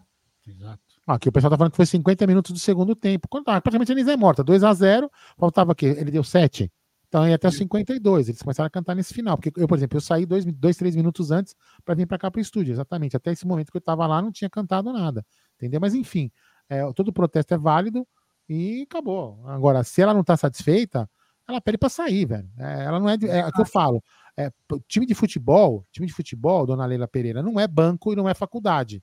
Exato. 0.47 0.79
Aqui 1.05 1.27
o 1.27 1.31
pessoal 1.31 1.51
tá 1.51 1.57
falando 1.57 1.71
que 1.71 1.77
foi 1.77 1.85
50 1.85 2.27
minutos 2.27 2.51
do 2.51 2.59
segundo 2.59 2.95
tempo. 2.95 3.27
Quando, 3.29 3.47
ah, 3.49 3.61
praticamente 3.61 3.91
eles 3.91 4.07
é 4.07 4.15
morta. 4.17 4.43
2 4.43 4.63
a 4.63 4.73
0 4.73 5.09
faltava 5.37 5.71
aqui. 5.71 5.85
Ele 5.85 6.11
deu 6.11 6.23
7. 6.23 6.71
Então 7.07 7.27
ia 7.27 7.35
até 7.35 7.47
os 7.47 7.55
52. 7.55 8.29
Eles 8.29 8.41
começaram 8.41 8.67
a 8.67 8.69
cantar 8.69 8.95
nesse 8.95 9.13
final. 9.13 9.37
Porque 9.37 9.51
eu, 9.59 9.67
por 9.67 9.77
exemplo, 9.77 9.97
eu 9.97 10.01
saí 10.01 10.25
dois, 10.25 10.45
dois 10.45 10.75
três 10.75 10.95
minutos 10.95 11.31
antes 11.31 11.55
para 11.85 11.95
vir 11.95 12.05
para 12.05 12.17
cá 12.17 12.29
para 12.29 12.39
o 12.39 12.41
estúdio. 12.41 12.73
Exatamente. 12.73 13.15
Até 13.15 13.31
esse 13.31 13.47
momento 13.47 13.71
que 13.71 13.77
eu 13.77 13.79
estava 13.79 14.05
lá, 14.05 14.21
não 14.21 14.31
tinha 14.31 14.49
cantado 14.49 14.91
nada. 14.91 15.25
Entendeu? 15.55 15.79
Mas 15.79 15.93
enfim, 15.93 16.31
é, 16.69 16.81
todo 16.93 17.13
protesto 17.13 17.53
é 17.53 17.57
válido 17.57 18.05
e 18.47 18.83
acabou. 18.83 19.45
Agora, 19.47 19.83
se 19.83 20.01
ela 20.01 20.13
não 20.13 20.21
está 20.21 20.35
satisfeita, 20.35 21.09
ela 21.47 21.61
pede 21.61 21.77
para 21.77 21.89
sair, 21.89 22.25
velho. 22.25 22.49
É, 22.57 22.83
ela 22.85 22.99
não 22.99 23.09
é, 23.09 23.15
é, 23.23 23.39
é 23.39 23.47
o 23.47 23.51
que 23.51 23.61
eu 23.61 23.65
falo. 23.65 24.03
É, 24.35 24.51
time 24.87 25.05
de 25.05 25.15
futebol, 25.15 25.85
time 25.91 26.05
de 26.05 26.13
futebol, 26.13 26.65
dona 26.65 26.85
Leila 26.85 27.07
Pereira, 27.07 27.41
não 27.41 27.59
é 27.59 27.67
banco 27.67 28.11
e 28.11 28.15
não 28.15 28.27
é 28.27 28.33
faculdade. 28.33 29.01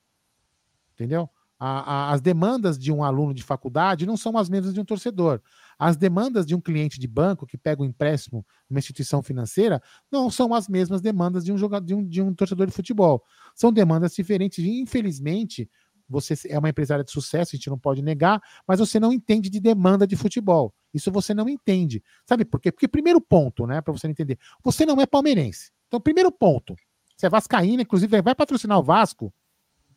Entendeu? 0.93 1.29
A, 1.59 2.11
a, 2.11 2.13
as 2.13 2.21
demandas 2.21 2.79
de 2.79 2.93
um 2.93 3.03
aluno 3.03 3.33
de 3.33 3.43
faculdade 3.43 4.07
não 4.07 4.17
são 4.17 4.37
as 4.37 4.49
mesmas 4.49 4.75
de 4.75 4.81
um 4.81 4.85
torcedor. 4.85 5.41
As 5.79 5.97
demandas 5.97 6.47
de 6.47 6.55
um 6.55 6.61
cliente 6.61 6.99
de 6.99 7.07
banco 7.07 7.47
que 7.47 7.57
pega 7.57 7.83
um 7.83 7.85
empréstimo 7.85 8.45
numa 8.69 8.79
instituição 8.79 9.23
financeira 9.23 9.83
não 10.11 10.31
são 10.31 10.55
as 10.55 10.69
mesmas 10.69 11.01
demandas 11.01 11.45
de 11.45 11.53
um, 11.53 11.59
jogador, 11.59 11.87
de 11.87 11.95
um, 11.95 12.07
de 12.07 12.23
um 12.23 12.35
torcedor 12.35 12.67
de 12.67 12.73
futebol. 12.73 13.23
São 13.55 13.73
demandas 13.73 14.15
diferentes. 14.15 14.59
E, 14.59 14.81
infelizmente, 14.81 15.69
você 16.09 16.35
é 16.49 16.59
uma 16.59 16.69
empresária 16.69 17.05
de 17.05 17.11
sucesso, 17.11 17.55
a 17.55 17.57
gente 17.57 17.71
não 17.71 17.79
pode 17.79 18.03
negar, 18.03 18.41
mas 18.67 18.79
você 18.79 19.01
não 19.01 19.13
entende 19.13 19.49
de 19.49 19.61
demanda 19.61 20.07
de 20.07 20.17
futebol. 20.17 20.75
Isso 20.93 21.11
você 21.11 21.33
não 21.33 21.49
entende. 21.49 22.03
Sabe 22.29 22.45
por 22.45 22.61
quê? 22.61 22.71
Porque, 22.71 22.87
primeiro 22.87 23.21
ponto, 23.21 23.67
né, 23.67 23.81
para 23.81 23.93
você 23.93 24.07
entender, 24.07 24.39
você 24.63 24.85
não 24.85 25.01
é 25.01 25.07
palmeirense. 25.07 25.73
Então, 25.89 26.01
primeiro 26.01 26.31
ponto, 26.31 26.77
você 27.17 27.27
é 27.27 27.31
vascaína, 27.31 27.83
inclusive 27.83 28.21
vai 28.21 28.35
patrocinar 28.35 28.79
o 28.79 28.83
Vasco, 28.83 29.33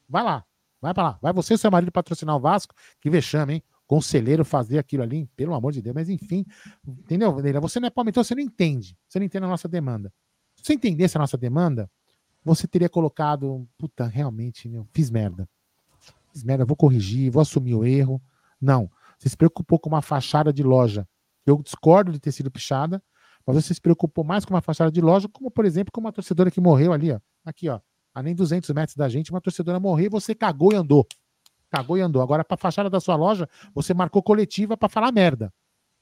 Vai 0.07 0.23
lá. 0.23 0.43
Vai 0.81 0.93
pra 0.93 1.03
lá. 1.03 1.19
Vai 1.21 1.33
você 1.33 1.55
e 1.55 1.57
seu 1.57 1.71
marido 1.71 1.91
patrocinar 1.91 2.35
o 2.35 2.39
Vasco. 2.39 2.73
Que 3.01 3.09
vexame, 3.09 3.55
hein? 3.55 3.63
Conselheiro 3.87 4.43
fazer 4.43 4.77
aquilo 4.77 5.01
ali, 5.01 5.27
pelo 5.35 5.55
amor 5.55 5.71
de 5.71 5.81
Deus. 5.81 5.95
Mas 5.95 6.09
enfim, 6.09 6.45
entendeu, 6.85 7.33
Leila? 7.35 7.61
Você 7.61 7.79
não 7.79 7.87
é 7.87 7.89
palmeirense, 7.89 8.27
você 8.27 8.35
não 8.35 8.41
entende. 8.41 8.97
Você 9.07 9.17
não 9.17 9.25
entende 9.25 9.45
a 9.45 9.47
nossa 9.47 9.67
demanda. 9.67 10.13
Se 10.55 10.65
você 10.65 10.73
entendesse 10.73 11.17
a 11.17 11.19
nossa 11.19 11.37
demanda, 11.37 11.89
você 12.43 12.67
teria 12.67 12.89
colocado, 12.89 13.67
puta, 13.77 14.05
realmente, 14.05 14.67
meu, 14.67 14.85
fiz 14.93 15.09
merda. 15.09 15.47
Fiz 16.33 16.43
merda, 16.43 16.65
vou 16.65 16.75
corrigir, 16.75 17.31
vou 17.31 17.41
assumir 17.41 17.75
o 17.75 17.85
erro. 17.85 18.21
Não. 18.59 18.91
Você 19.17 19.29
se 19.29 19.37
preocupou 19.37 19.79
com 19.79 19.89
uma 19.89 20.01
fachada 20.01 20.51
de 20.51 20.63
loja. 20.63 21.07
Eu 21.45 21.61
discordo 21.63 22.11
de 22.11 22.19
ter 22.19 22.33
sido 22.33 22.51
pichada, 22.51 23.01
mas 23.45 23.55
você 23.55 23.73
se 23.73 23.79
preocupou 23.79 24.23
mais 24.23 24.43
com 24.43 24.53
uma 24.53 24.61
fachada 24.61 24.91
de 24.91 24.99
loja, 24.99 25.29
como, 25.29 25.49
por 25.49 25.65
exemplo, 25.65 25.91
com 25.93 26.01
uma 26.01 26.11
torcedora 26.11 26.51
que 26.51 26.59
morreu 26.59 26.91
ali, 26.91 27.11
ó. 27.11 27.19
Aqui, 27.45 27.69
ó. 27.69 27.79
A 28.13 28.21
nem 28.21 28.35
200 28.35 28.69
metros 28.71 28.97
da 28.97 29.07
gente, 29.07 29.31
uma 29.31 29.39
torcedora 29.39 29.79
morreu 29.79 30.07
e 30.07 30.09
você 30.09 30.35
cagou 30.35 30.73
e 30.73 30.75
andou. 30.75 31.07
Cagou 31.69 31.97
e 31.97 32.01
andou. 32.01 32.21
Agora, 32.21 32.43
para 32.43 32.57
fachada 32.57 32.89
da 32.89 32.99
sua 32.99 33.15
loja, 33.15 33.47
você 33.73 33.93
marcou 33.93 34.23
coletiva 34.23 34.77
para 34.77 34.89
falar 34.89 35.11
merda. 35.11 35.53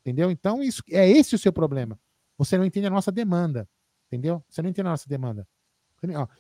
Entendeu? 0.02 0.30
Então, 0.30 0.62
isso 0.62 0.84
é 0.92 1.10
esse 1.10 1.36
o 1.36 1.40
seu 1.40 1.52
problema. 1.52 2.00
Você 2.38 2.58
não 2.58 2.66
entende 2.66 2.88
a 2.88 2.90
nossa 2.90 3.12
demanda. 3.12 3.68
Entendeu? 4.08 4.44
Você 4.48 4.62
não 4.62 4.70
entende 4.70 4.88
a 4.88 4.92
nossa 4.92 5.10
demanda. 5.10 5.48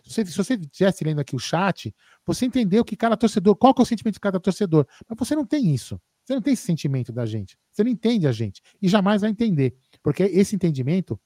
Se, 0.03 0.11
você, 0.11 0.25
se 0.25 0.37
você 0.37 0.53
estivesse 0.53 1.03
lendo 1.03 1.19
aqui 1.19 1.35
o 1.35 1.39
chat, 1.39 1.93
você 2.25 2.45
entendeu 2.45 2.85
que 2.85 2.95
cada 2.95 3.17
torcedor, 3.17 3.55
qual 3.55 3.73
que 3.73 3.81
é 3.81 3.83
o 3.83 3.85
sentimento 3.85 4.15
de 4.15 4.19
cada 4.19 4.39
torcedor. 4.39 4.85
Mas 5.07 5.17
você 5.17 5.35
não 5.35 5.45
tem 5.45 5.73
isso. 5.73 5.99
Você 6.23 6.33
não 6.35 6.41
tem 6.41 6.53
esse 6.53 6.63
sentimento 6.63 7.11
da 7.11 7.25
gente. 7.25 7.57
Você 7.71 7.83
não 7.83 7.89
entende 7.89 8.27
a 8.27 8.31
gente. 8.31 8.61
E 8.81 8.87
jamais 8.87 9.21
vai 9.21 9.31
entender. 9.31 9.75
Porque 10.03 10.23
esse 10.23 10.55
entendimento 10.55 11.19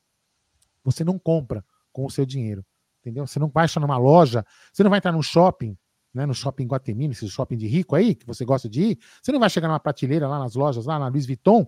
você 0.83 1.03
não 1.03 1.19
compra 1.19 1.63
com 1.91 2.05
o 2.05 2.09
seu 2.09 2.25
dinheiro. 2.25 2.65
Entendeu? 3.01 3.25
Você 3.25 3.39
não 3.39 3.49
vai 3.49 3.65
numa 3.77 3.97
loja, 3.97 4.45
você 4.71 4.83
não 4.83 4.89
vai 4.89 4.97
entrar 4.97 5.11
num 5.11 5.21
shopping, 5.21 5.77
né, 6.13 6.25
no 6.25 6.33
shopping 6.33 6.65
Guatemi, 6.65 7.07
esse 7.07 7.27
shopping 7.29 7.57
de 7.57 7.67
rico 7.67 7.95
aí, 7.95 8.15
que 8.15 8.25
você 8.25 8.43
gosta 8.43 8.69
de 8.69 8.81
ir, 8.81 8.99
você 9.21 9.31
não 9.31 9.39
vai 9.39 9.49
chegar 9.49 9.67
numa 9.67 9.79
prateleira 9.79 10.27
lá 10.27 10.39
nas 10.39 10.55
lojas, 10.55 10.85
lá 10.85 10.97
na 10.97 11.07
Louis 11.07 11.25
Vuitton, 11.25 11.67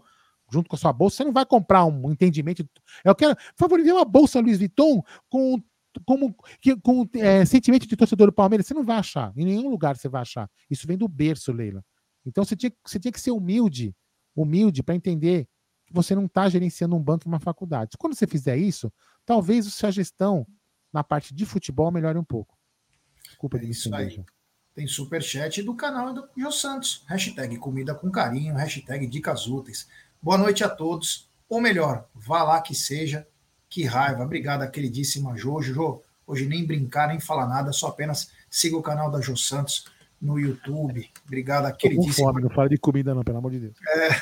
junto 0.51 0.69
com 0.69 0.75
a 0.75 0.79
sua 0.79 0.91
bolsa, 0.91 1.17
você 1.17 1.23
não 1.23 1.31
vai 1.31 1.45
comprar 1.45 1.85
um 1.85 2.11
entendimento. 2.11 2.67
Eu 3.03 3.15
quero, 3.15 3.35
por 3.35 3.69
favor, 3.69 3.79
uma 3.79 4.05
bolsa 4.05 4.39
Louis 4.39 4.57
Vuitton 4.57 5.01
com 5.29 5.61
que, 6.61 6.75
com 6.77 7.07
é, 7.15 7.43
sentimento 7.45 7.85
de 7.85 7.95
torcedor 7.95 8.27
do 8.27 8.33
Palmeiras, 8.33 8.65
você 8.65 8.73
não 8.73 8.83
vai 8.83 8.97
achar. 8.97 9.33
Em 9.35 9.45
nenhum 9.45 9.69
lugar 9.69 9.97
você 9.97 10.07
vai 10.07 10.21
achar. 10.21 10.49
Isso 10.69 10.87
vem 10.87 10.97
do 10.97 11.07
berço, 11.07 11.51
Leila. 11.51 11.83
Então 12.25 12.43
você 12.43 12.55
tinha, 12.55 12.71
você 12.85 12.99
tinha 12.99 13.11
que 13.11 13.19
ser 13.19 13.31
humilde, 13.31 13.95
humilde 14.35 14.83
para 14.83 14.95
entender 14.95 15.47
que 15.85 15.93
você 15.93 16.15
não 16.15 16.25
está 16.25 16.47
gerenciando 16.47 16.95
um 16.95 17.03
banco 17.03 17.25
e 17.25 17.27
uma 17.27 17.39
faculdade. 17.39 17.97
Quando 17.97 18.15
você 18.15 18.25
fizer 18.25 18.57
isso, 18.57 18.91
talvez 19.25 19.67
a 19.67 19.69
sua 19.69 19.91
gestão 19.91 20.47
na 20.93 21.03
parte 21.03 21.33
de 21.33 21.45
futebol 21.45 21.91
melhore 21.91 22.17
um 22.17 22.23
pouco. 22.23 22.57
Desculpa 23.41 23.57
é 23.57 23.65
isso 23.65 23.95
aí. 23.95 24.23
Tem 24.75 24.85
superchat 24.85 25.63
do 25.63 25.73
canal 25.73 26.13
do 26.13 26.29
Jô 26.37 26.51
Santos. 26.51 27.03
Hashtag 27.07 27.57
comida 27.57 27.95
com 27.95 28.11
carinho, 28.11 28.53
hashtag 28.53 29.07
dicas 29.07 29.47
úteis. 29.47 29.87
Boa 30.21 30.37
noite 30.37 30.63
a 30.63 30.69
todos. 30.69 31.27
Ou 31.49 31.59
melhor, 31.59 32.07
vá 32.13 32.43
lá 32.43 32.61
que 32.61 32.75
seja. 32.75 33.27
Que 33.67 33.83
raiva. 33.83 34.23
Obrigado, 34.23 34.69
queridíssima 34.69 35.35
Jojo. 35.35 35.73
Jô, 35.73 36.03
hoje 36.27 36.45
nem 36.45 36.63
brincar, 36.63 37.07
nem 37.07 37.19
falar 37.19 37.47
nada, 37.47 37.73
só 37.73 37.87
apenas 37.87 38.31
siga 38.47 38.77
o 38.77 38.81
canal 38.83 39.09
da 39.09 39.19
Jô 39.19 39.35
Santos 39.35 39.85
no 40.21 40.39
YouTube. 40.39 41.09
Obrigado, 41.25 41.75
queridíssima. 41.75 42.27
Fome, 42.27 42.43
não 42.43 42.49
fala 42.51 42.69
de 42.69 42.77
comida 42.77 43.15
não, 43.15 43.23
pelo 43.23 43.39
amor 43.39 43.51
de 43.51 43.59
Deus. 43.59 43.75
É, 43.87 44.21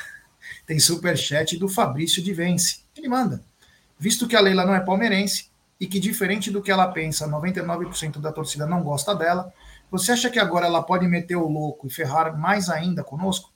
tem 0.64 0.80
superchat 0.80 1.58
do 1.58 1.68
Fabrício 1.68 2.22
de 2.22 2.32
Vence. 2.32 2.84
Ele 2.96 3.08
manda. 3.08 3.44
Visto 3.98 4.26
que 4.26 4.34
a 4.34 4.40
Leila 4.40 4.64
não 4.64 4.74
é 4.74 4.80
palmeirense, 4.80 5.49
e 5.80 5.86
que, 5.86 5.98
diferente 5.98 6.50
do 6.50 6.60
que 6.60 6.70
ela 6.70 6.88
pensa, 6.88 7.26
99% 7.26 8.20
da 8.20 8.30
torcida 8.30 8.66
não 8.66 8.82
gosta 8.82 9.14
dela. 9.14 9.50
Você 9.90 10.12
acha 10.12 10.28
que 10.28 10.38
agora 10.38 10.66
ela 10.66 10.82
pode 10.82 11.08
meter 11.08 11.36
o 11.36 11.48
louco 11.48 11.86
e 11.86 11.90
ferrar 11.90 12.38
mais 12.38 12.68
ainda 12.68 13.02
conosco? 13.02 13.50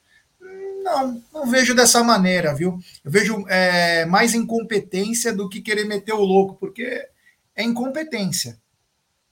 Não, 0.82 1.22
não 1.32 1.46
vejo 1.46 1.74
dessa 1.74 2.02
maneira, 2.02 2.54
viu? 2.54 2.78
Eu 3.04 3.10
vejo 3.10 3.44
é, 3.48 4.06
mais 4.06 4.34
incompetência 4.34 5.34
do 5.34 5.48
que 5.48 5.60
querer 5.60 5.84
meter 5.84 6.14
o 6.14 6.24
louco, 6.24 6.54
porque 6.54 7.06
é 7.54 7.62
incompetência. 7.62 8.58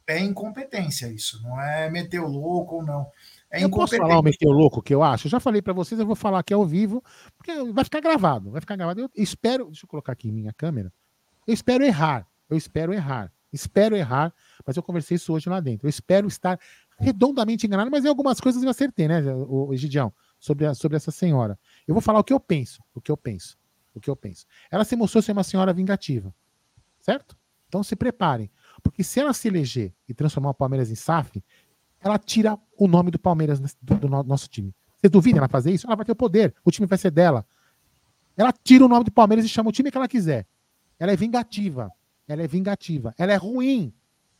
É 0.06 0.18
incompetência 0.18 1.06
isso, 1.06 1.42
não 1.42 1.60
é 1.60 1.88
meter 1.88 2.20
o 2.20 2.26
louco 2.26 2.76
ou 2.76 2.84
não. 2.84 3.06
É 3.50 3.62
eu 3.62 3.70
posso 3.70 3.96
falar 3.96 4.18
o 4.18 4.22
meter 4.22 4.48
o 4.48 4.52
louco 4.52 4.82
que 4.82 4.94
eu 4.94 5.02
acho? 5.02 5.26
Eu 5.26 5.30
já 5.30 5.40
falei 5.40 5.62
para 5.62 5.72
vocês, 5.72 5.98
eu 5.98 6.06
vou 6.06 6.16
falar 6.16 6.40
aqui 6.40 6.52
ao 6.52 6.64
vivo, 6.64 7.02
porque 7.36 7.52
vai 7.72 7.84
ficar 7.84 8.00
gravado, 8.00 8.50
vai 8.50 8.60
ficar 8.60 8.76
gravado. 8.76 9.00
Eu 9.00 9.10
espero, 9.14 9.66
deixa 9.66 9.84
eu 9.84 9.88
colocar 9.88 10.12
aqui 10.12 10.32
minha 10.32 10.52
câmera. 10.52 10.92
Eu 11.46 11.52
espero 11.52 11.84
errar. 11.84 12.26
Eu 12.52 12.58
espero 12.58 12.92
errar. 12.92 13.32
Espero 13.52 13.94
errar, 13.96 14.32
mas 14.66 14.76
eu 14.76 14.82
conversei 14.82 15.16
isso 15.16 15.32
hoje 15.32 15.48
lá 15.48 15.60
dentro. 15.60 15.86
Eu 15.86 15.90
espero 15.90 16.26
estar 16.26 16.58
redondamente 16.98 17.66
enganado, 17.66 17.90
mas 17.90 18.04
em 18.04 18.08
algumas 18.08 18.40
coisas 18.40 18.62
eu 18.62 18.70
acertei, 18.70 19.06
né, 19.08 19.22
o 19.34 19.72
Egidião, 19.74 20.12
sobre, 20.38 20.66
a, 20.66 20.74
sobre 20.74 20.96
essa 20.96 21.10
senhora. 21.10 21.58
Eu 21.86 21.94
vou 21.94 22.00
falar 22.00 22.20
o 22.20 22.24
que 22.24 22.32
eu 22.32 22.40
penso, 22.40 22.82
o 22.94 23.00
que 23.00 23.10
eu 23.10 23.16
penso, 23.16 23.58
o 23.94 24.00
que 24.00 24.08
eu 24.08 24.16
penso. 24.16 24.46
Ela 24.70 24.84
se 24.84 24.96
mostrou 24.96 25.20
ser 25.20 25.32
uma 25.32 25.42
senhora 25.42 25.72
vingativa, 25.72 26.34
certo? 27.00 27.36
Então 27.68 27.82
se 27.82 27.94
preparem, 27.94 28.50
porque 28.82 29.04
se 29.04 29.20
ela 29.20 29.34
se 29.34 29.48
eleger 29.48 29.92
e 30.08 30.14
transformar 30.14 30.50
o 30.50 30.54
Palmeiras 30.54 30.90
em 30.90 30.94
SAF, 30.94 31.42
ela 32.00 32.18
tira 32.18 32.58
o 32.78 32.88
nome 32.88 33.10
do 33.10 33.18
Palmeiras 33.18 33.60
do, 33.60 33.94
do 33.96 34.08
nosso 34.08 34.48
time. 34.48 34.74
Você 34.98 35.08
duvida 35.08 35.38
ela 35.38 35.48
fazer 35.48 35.72
isso? 35.72 35.86
Ela 35.86 35.96
vai 35.96 36.06
ter 36.06 36.12
o 36.12 36.16
poder, 36.16 36.54
o 36.64 36.70
time 36.70 36.86
vai 36.86 36.98
ser 36.98 37.10
dela. 37.10 37.46
Ela 38.36 38.52
tira 38.52 38.84
o 38.84 38.88
nome 38.88 39.04
do 39.04 39.12
Palmeiras 39.12 39.44
e 39.44 39.48
chama 39.48 39.68
o 39.68 39.72
time 39.72 39.90
que 39.90 39.96
ela 39.96 40.08
quiser. 40.08 40.46
Ela 40.98 41.12
é 41.12 41.16
vingativa. 41.16 41.92
Ela 42.32 42.42
é 42.42 42.46
vingativa. 42.46 43.14
Ela 43.18 43.32
é 43.32 43.36
ruim. 43.36 43.92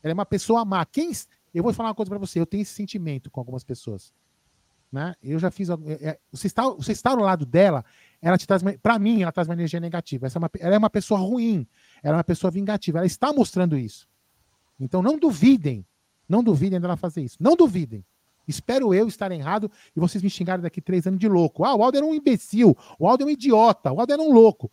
Ela 0.02 0.12
é 0.12 0.14
uma 0.14 0.26
pessoa 0.26 0.64
má. 0.64 0.84
Quem, 0.84 1.12
eu 1.52 1.62
vou 1.62 1.72
falar 1.72 1.90
uma 1.90 1.94
coisa 1.94 2.08
para 2.08 2.18
você. 2.18 2.40
Eu 2.40 2.46
tenho 2.46 2.62
esse 2.62 2.72
sentimento 2.72 3.30
com 3.30 3.38
algumas 3.38 3.62
pessoas. 3.62 4.12
Né? 4.90 5.14
Eu 5.22 5.38
já 5.38 5.50
fiz. 5.50 5.68
É, 5.68 5.74
é, 6.00 6.18
você, 6.30 6.46
está, 6.46 6.68
você 6.68 6.92
está 6.92 7.10
ao 7.10 7.18
lado 7.18 7.44
dela, 7.44 7.84
ela 8.20 8.38
te 8.38 8.46
traz. 8.46 8.62
Para 8.82 8.98
mim, 8.98 9.22
ela 9.22 9.32
traz 9.32 9.46
uma 9.48 9.54
energia 9.54 9.78
negativa. 9.78 10.26
Essa 10.26 10.38
é 10.38 10.40
uma, 10.40 10.50
ela 10.58 10.74
é 10.74 10.78
uma 10.78 10.90
pessoa 10.90 11.20
ruim. 11.20 11.66
Ela 12.02 12.14
é 12.14 12.18
uma 12.18 12.24
pessoa 12.24 12.50
vingativa. 12.50 12.98
Ela 12.98 13.06
está 13.06 13.32
mostrando 13.32 13.76
isso. 13.76 14.08
Então 14.80 15.02
não 15.02 15.18
duvidem. 15.18 15.86
Não 16.28 16.42
duvidem 16.42 16.80
dela 16.80 16.96
fazer 16.96 17.22
isso. 17.22 17.36
Não 17.40 17.54
duvidem. 17.54 18.04
Espero 18.48 18.92
eu 18.92 19.06
estar 19.06 19.30
errado 19.30 19.70
e 19.94 20.00
vocês 20.00 20.22
me 20.22 20.28
xingarem 20.28 20.62
daqui 20.62 20.80
três 20.80 21.06
anos 21.06 21.20
de 21.20 21.28
louco. 21.28 21.64
Ah, 21.64 21.74
o 21.74 21.82
Aldo 21.82 21.98
era 21.98 22.06
um 22.06 22.14
imbecil. 22.14 22.76
O 22.98 23.06
Aldo 23.06 23.22
é 23.22 23.26
um 23.26 23.30
idiota. 23.30 23.92
O 23.92 24.00
Aldo 24.00 24.12
era 24.12 24.22
um 24.22 24.32
louco 24.32 24.70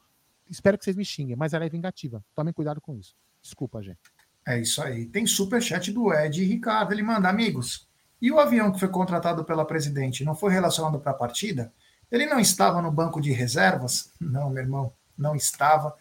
espero 0.49 0.77
que 0.77 0.83
vocês 0.83 0.95
me 0.95 1.05
xinguem, 1.05 1.35
mas 1.35 1.53
ela 1.53 1.65
é 1.65 1.69
vingativa. 1.69 2.23
Tomem 2.35 2.53
cuidado 2.53 2.81
com 2.81 2.95
isso. 2.95 3.15
Desculpa, 3.41 3.81
gente. 3.81 3.99
É 4.47 4.59
isso 4.59 4.81
aí. 4.81 5.05
Tem 5.05 5.25
super 5.25 5.61
chat 5.61 5.91
do 5.91 6.13
Ed 6.13 6.43
Ricardo. 6.43 6.91
Ele 6.91 7.03
manda, 7.03 7.29
amigos. 7.29 7.87
E 8.21 8.31
o 8.31 8.39
avião 8.39 8.71
que 8.71 8.79
foi 8.79 8.89
contratado 8.89 9.45
pela 9.45 9.65
presidente 9.65 10.25
não 10.25 10.35
foi 10.35 10.51
relacionado 10.51 10.99
para 10.99 11.11
a 11.11 11.15
partida? 11.15 11.71
Ele 12.11 12.25
não 12.25 12.39
estava 12.39 12.81
no 12.81 12.91
banco 12.91 13.21
de 13.21 13.31
reservas? 13.31 14.11
Não, 14.19 14.49
meu 14.49 14.63
irmão, 14.63 14.91
não 15.17 15.35
estava. 15.35 15.95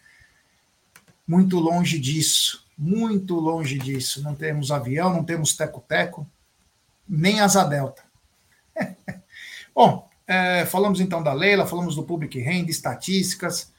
Muito 1.27 1.59
longe 1.59 1.99
disso. 1.99 2.65
Muito 2.77 3.35
longe 3.35 3.77
disso. 3.77 4.21
Não 4.23 4.33
temos 4.33 4.71
avião, 4.71 5.13
não 5.13 5.23
temos 5.23 5.55
teco-teco, 5.55 6.27
nem 7.07 7.39
asa 7.39 7.63
delta. 7.63 8.03
Bom, 9.73 10.09
é, 10.25 10.65
falamos 10.65 10.99
então 10.99 11.21
da 11.21 11.33
Leila, 11.33 11.67
falamos 11.67 11.95
do 11.95 12.03
Public 12.03 12.39
Renda, 12.39 12.71
estatísticas. 12.71 13.71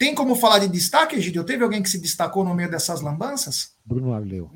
Tem 0.00 0.14
como 0.14 0.34
falar 0.34 0.60
de 0.60 0.68
destaque, 0.68 1.16
Egidio? 1.16 1.44
Teve 1.44 1.62
alguém 1.62 1.82
que 1.82 1.90
se 1.90 2.00
destacou 2.00 2.42
no 2.42 2.54
meio 2.54 2.70
dessas 2.70 3.02
lambanças? 3.02 3.76
Bruno 3.84 4.14
Arleu. 4.14 4.50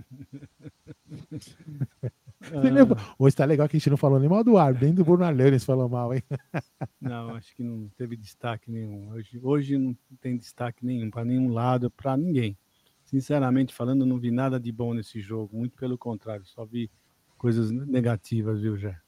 Ah. 2.44 3.14
Hoje 3.18 3.36
tá 3.36 3.44
legal 3.44 3.68
que 3.68 3.76
a 3.76 3.78
gente 3.78 3.90
não 3.90 3.98
falou 3.98 4.18
nem 4.18 4.28
mal 4.28 4.42
do 4.42 4.56
árbitro, 4.56 4.86
nem 4.86 4.94
do 4.94 5.04
Bruno 5.04 5.22
Arleu 5.22 5.48
eles 5.48 5.62
falou 5.62 5.86
mal, 5.86 6.14
hein? 6.14 6.22
Não, 7.00 7.34
acho 7.36 7.54
que 7.54 7.62
não 7.62 7.90
teve 7.96 8.16
destaque 8.16 8.70
nenhum. 8.70 9.10
Hoje, 9.10 9.40
hoje 9.42 9.78
não 9.78 9.94
tem 10.20 10.36
destaque 10.36 10.84
nenhum 10.84 11.10
para 11.10 11.26
nenhum 11.26 11.52
lado, 11.52 11.90
para 11.90 12.16
ninguém. 12.16 12.56
Sinceramente 13.04 13.74
falando, 13.74 14.06
não 14.06 14.18
vi 14.18 14.30
nada 14.30 14.58
de 14.58 14.72
bom 14.72 14.94
nesse 14.94 15.20
jogo. 15.20 15.56
Muito 15.56 15.76
pelo 15.76 15.98
contrário, 15.98 16.46
só 16.46 16.64
vi 16.64 16.90
coisas 17.36 17.70
negativas, 17.70 18.62
viu, 18.62 18.78
Jé? 18.78 18.98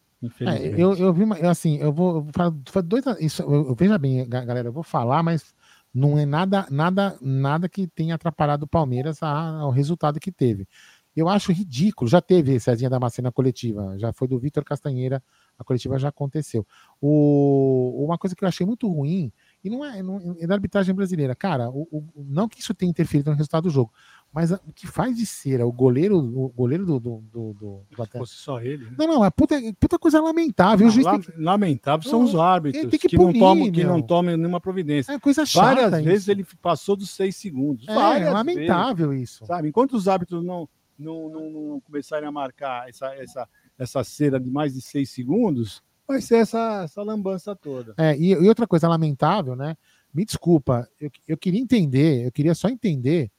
É, 0.40 0.68
eu, 0.80 0.94
eu 0.94 1.12
vi, 1.12 1.24
uma, 1.24 1.36
assim, 1.50 1.76
eu 1.76 1.92
vou, 1.92 2.16
eu 2.16 2.22
vou 2.22 2.32
falar 2.32 2.82
dois. 2.82 3.04
Isso, 3.20 3.42
eu, 3.42 3.68
eu, 3.68 3.74
veja 3.74 3.98
bem, 3.98 4.26
galera, 4.28 4.68
eu 4.68 4.72
vou 4.72 4.82
falar, 4.82 5.22
mas 5.22 5.54
não 5.97 6.18
é 6.18 6.27
nada, 6.27 6.66
nada, 6.70 7.16
nada 7.23 7.70
que 7.70 7.86
tenha 7.86 8.14
atrapalhado 8.14 8.66
o 8.66 8.68
Palmeiras 8.68 9.23
ao 9.23 9.70
resultado 9.70 10.20
que 10.20 10.31
teve. 10.31 10.68
Eu 11.16 11.27
acho 11.27 11.51
ridículo. 11.51 12.06
Já 12.06 12.20
teve 12.20 12.60
Cezinha 12.60 12.90
da 12.90 13.01
Macena 13.01 13.32
coletiva, 13.32 13.98
já 13.98 14.12
foi 14.12 14.28
do 14.28 14.39
Vitor 14.39 14.62
Castanheira, 14.62 15.23
a 15.59 15.64
coletiva 15.64 15.98
já 15.98 16.09
aconteceu. 16.09 16.66
O, 17.01 18.05
uma 18.05 18.18
coisa 18.18 18.36
que 18.36 18.44
eu 18.44 18.48
achei 18.48 18.66
muito 18.66 18.86
ruim, 18.86 19.32
e 19.64 19.70
não 19.70 19.82
é, 19.82 20.02
não, 20.02 20.36
é 20.39 20.47
da 20.47 20.52
arbitragem 20.52 20.94
brasileira, 20.94 21.35
cara, 21.35 21.70
o, 21.70 21.89
o, 21.90 22.05
não 22.14 22.47
que 22.47 22.60
isso 22.60 22.74
tenha 22.74 22.90
interferido 22.90 23.31
no 23.31 23.36
resultado 23.36 23.64
do 23.64 23.70
jogo, 23.70 23.90
mas 24.32 24.51
o 24.51 24.73
que 24.74 24.86
faz 24.86 25.16
de 25.16 25.24
ser 25.24 25.62
o 25.62 25.73
goleiro, 25.73 26.19
o 26.19 26.48
goleiro 26.51 26.85
do, 26.85 27.01
do, 27.01 27.24
do, 27.32 27.55
do, 27.55 27.86
do 27.90 28.07
fosse 28.19 28.35
só 28.35 28.61
ele. 28.61 28.85
Né? 28.85 28.90
Não, 28.98 29.07
não, 29.07 29.24
é 29.24 29.31
puta, 29.31 29.57
puta 29.81 29.98
coisa 29.98 30.20
lamentável. 30.20 30.86
Não, 30.86 31.20
que... 31.20 31.32
Lamentável 31.40 32.11
são 32.11 32.23
os 32.23 32.35
árbitros 32.35 32.90
que, 32.90 32.98
que, 32.98 33.16
punir, 33.16 33.32
não 33.32 33.40
tomam, 33.40 33.73
que 33.73 33.85
não 33.85 34.03
tomam 34.03 34.36
nenhuma 34.36 34.61
providência. 34.61 35.12
É 35.12 35.19
coisa 35.19 35.47
chata. 35.47 35.66
Várias 35.66 35.94
isso. 35.94 36.05
vezes 36.05 36.28
ele 36.28 36.47
passou 36.61 36.97
dos 36.97 37.09
seis 37.11 37.35
segundos. 37.36 37.89
É, 37.89 38.31
lamentável 38.31 39.09
vezes, 39.09 39.31
isso. 39.31 39.47
Sabe? 39.47 39.69
Enquanto 39.69 39.94
os 39.94 40.07
árbitros 40.07 40.44
não, 40.44 40.69
não, 40.98 41.31
não, 41.31 41.51
não 41.51 41.81
começarem 41.81 42.28
a 42.28 42.32
marcar 42.32 42.89
essa, 42.90 43.15
essa, 43.15 43.48
essa 43.78 44.05
cera 44.05 44.39
de 44.39 44.51
mais 44.51 44.74
de 44.74 44.82
seis 44.82 45.09
segundos, 45.09 45.82
vai 46.07 46.20
ser 46.20 46.36
essa, 46.36 46.82
essa 46.85 47.03
lambança 47.03 47.57
toda. 47.57 47.94
É, 47.97 48.16
e, 48.16 48.32
e 48.32 48.48
outra 48.48 48.66
coisa 48.66 48.86
lamentável, 48.86 49.57
né? 49.57 49.77
Me 50.12 50.24
desculpa, 50.24 50.89
eu, 51.01 51.11
eu 51.27 51.36
queria 51.36 51.61
entender, 51.61 52.27
eu 52.27 52.32
queria 52.32 52.55
só 52.55 52.69
entender 52.69 53.31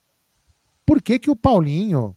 por 0.87 1.01
que, 1.01 1.19
que 1.19 1.29
o 1.29 1.35
Paulinho 1.35 2.15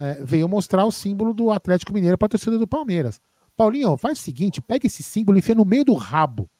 é, 0.00 0.14
veio 0.24 0.48
mostrar 0.48 0.84
o 0.84 0.90
símbolo 0.90 1.32
do 1.32 1.52
Atlético 1.52 1.92
Mineiro 1.92 2.18
para 2.18 2.26
a 2.26 2.28
torcida 2.30 2.58
do 2.58 2.66
Palmeiras. 2.66 3.20
Paulinho, 3.56 3.96
faz 3.96 4.18
o 4.18 4.22
seguinte: 4.22 4.60
pega 4.60 4.88
esse 4.88 5.04
símbolo 5.04 5.38
e 5.38 5.40
enfia 5.40 5.54
no 5.54 5.64
meio 5.64 5.84
do 5.84 5.94
rabo. 5.94 6.50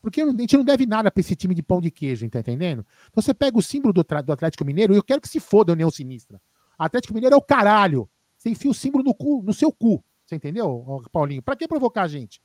Porque 0.00 0.22
a 0.22 0.30
gente 0.30 0.56
não 0.56 0.64
deve 0.64 0.86
nada 0.86 1.10
para 1.10 1.20
esse 1.20 1.34
time 1.34 1.54
de 1.54 1.62
pão 1.62 1.80
de 1.80 1.90
queijo, 1.90 2.28
tá 2.30 2.38
entendendo? 2.38 2.86
Então 3.10 3.20
você 3.20 3.34
pega 3.34 3.58
o 3.58 3.62
símbolo 3.62 3.92
do, 3.92 4.02
do 4.02 4.32
Atlético 4.32 4.64
Mineiro 4.64 4.94
e 4.94 4.96
eu 4.96 5.02
quero 5.02 5.20
que 5.20 5.28
se 5.28 5.40
foda 5.40 5.72
a 5.72 5.74
União 5.74 5.90
Sinistra. 5.90 6.40
Atlético 6.78 7.12
Mineiro 7.12 7.34
é 7.34 7.38
o 7.38 7.42
caralho. 7.42 8.08
Você 8.38 8.48
enfia 8.48 8.70
o 8.70 8.74
símbolo 8.74 9.04
no, 9.04 9.12
cu, 9.12 9.42
no 9.42 9.52
seu 9.52 9.70
cu. 9.70 10.02
Você 10.24 10.36
entendeu, 10.36 11.02
Paulinho? 11.12 11.42
Pra 11.42 11.56
que 11.56 11.68
provocar 11.68 12.02
a 12.02 12.08
gente? 12.08 12.40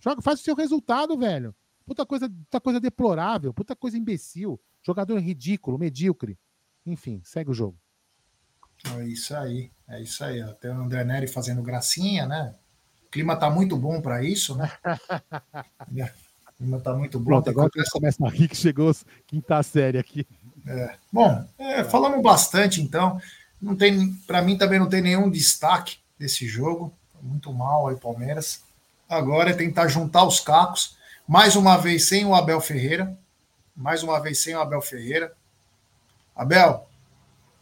Joga, 0.00 0.22
faz 0.22 0.40
o 0.40 0.42
seu 0.42 0.54
resultado, 0.54 1.18
velho. 1.18 1.54
Puta 1.84 2.06
coisa, 2.06 2.30
puta 2.30 2.60
coisa 2.60 2.80
deplorável, 2.80 3.52
puta 3.52 3.76
coisa 3.76 3.98
imbecil. 3.98 4.58
Jogador 4.82 5.18
ridículo, 5.18 5.78
medíocre. 5.78 6.38
Enfim, 6.86 7.20
segue 7.24 7.50
o 7.50 7.54
jogo. 7.54 7.76
É 8.98 9.04
isso 9.04 9.34
aí, 9.34 9.70
é 9.88 10.00
isso 10.00 10.22
aí. 10.22 10.40
Até 10.40 10.70
o 10.70 10.74
André 10.74 11.04
Neri 11.04 11.26
fazendo 11.26 11.62
gracinha, 11.62 12.26
né? 12.26 12.54
O 13.06 13.10
clima 13.10 13.36
tá 13.36 13.50
muito 13.50 13.76
bom 13.76 14.00
para 14.00 14.22
isso, 14.22 14.54
né? 14.54 14.70
o 15.90 16.56
clima 16.56 16.80
tá 16.80 16.94
muito 16.94 17.18
bom. 17.18 17.26
Pronto, 17.26 17.50
agora 17.50 17.70
que 17.70 17.82
começa 17.90 18.24
a 18.24 18.30
rir 18.30 18.48
que 18.48 18.56
chegou 18.56 18.94
quinta 19.26 19.62
série 19.62 19.98
aqui. 19.98 20.26
É. 20.66 20.96
Bom, 21.12 21.44
é, 21.58 21.84
falamos 21.84 22.22
bastante 22.22 22.80
então. 22.80 23.20
Não 23.60 23.74
tem, 23.74 24.12
para 24.26 24.42
mim 24.42 24.56
também 24.56 24.78
não 24.78 24.88
tem 24.88 25.00
nenhum 25.00 25.30
destaque 25.30 25.98
desse 26.18 26.46
jogo. 26.46 26.92
Muito 27.20 27.52
mal 27.52 27.88
aí 27.88 27.96
Palmeiras. 27.96 28.62
Agora 29.08 29.50
é 29.50 29.54
tentar 29.54 29.88
juntar 29.88 30.24
os 30.24 30.40
cacos. 30.40 30.96
Mais 31.26 31.56
uma 31.56 31.76
vez 31.76 32.06
sem 32.08 32.24
o 32.24 32.34
Abel 32.34 32.60
Ferreira. 32.60 33.18
Mais 33.74 34.02
uma 34.02 34.20
vez 34.20 34.42
sem 34.42 34.54
o 34.54 34.60
Abel 34.60 34.82
Ferreira. 34.82 35.32
Abel, 36.36 36.86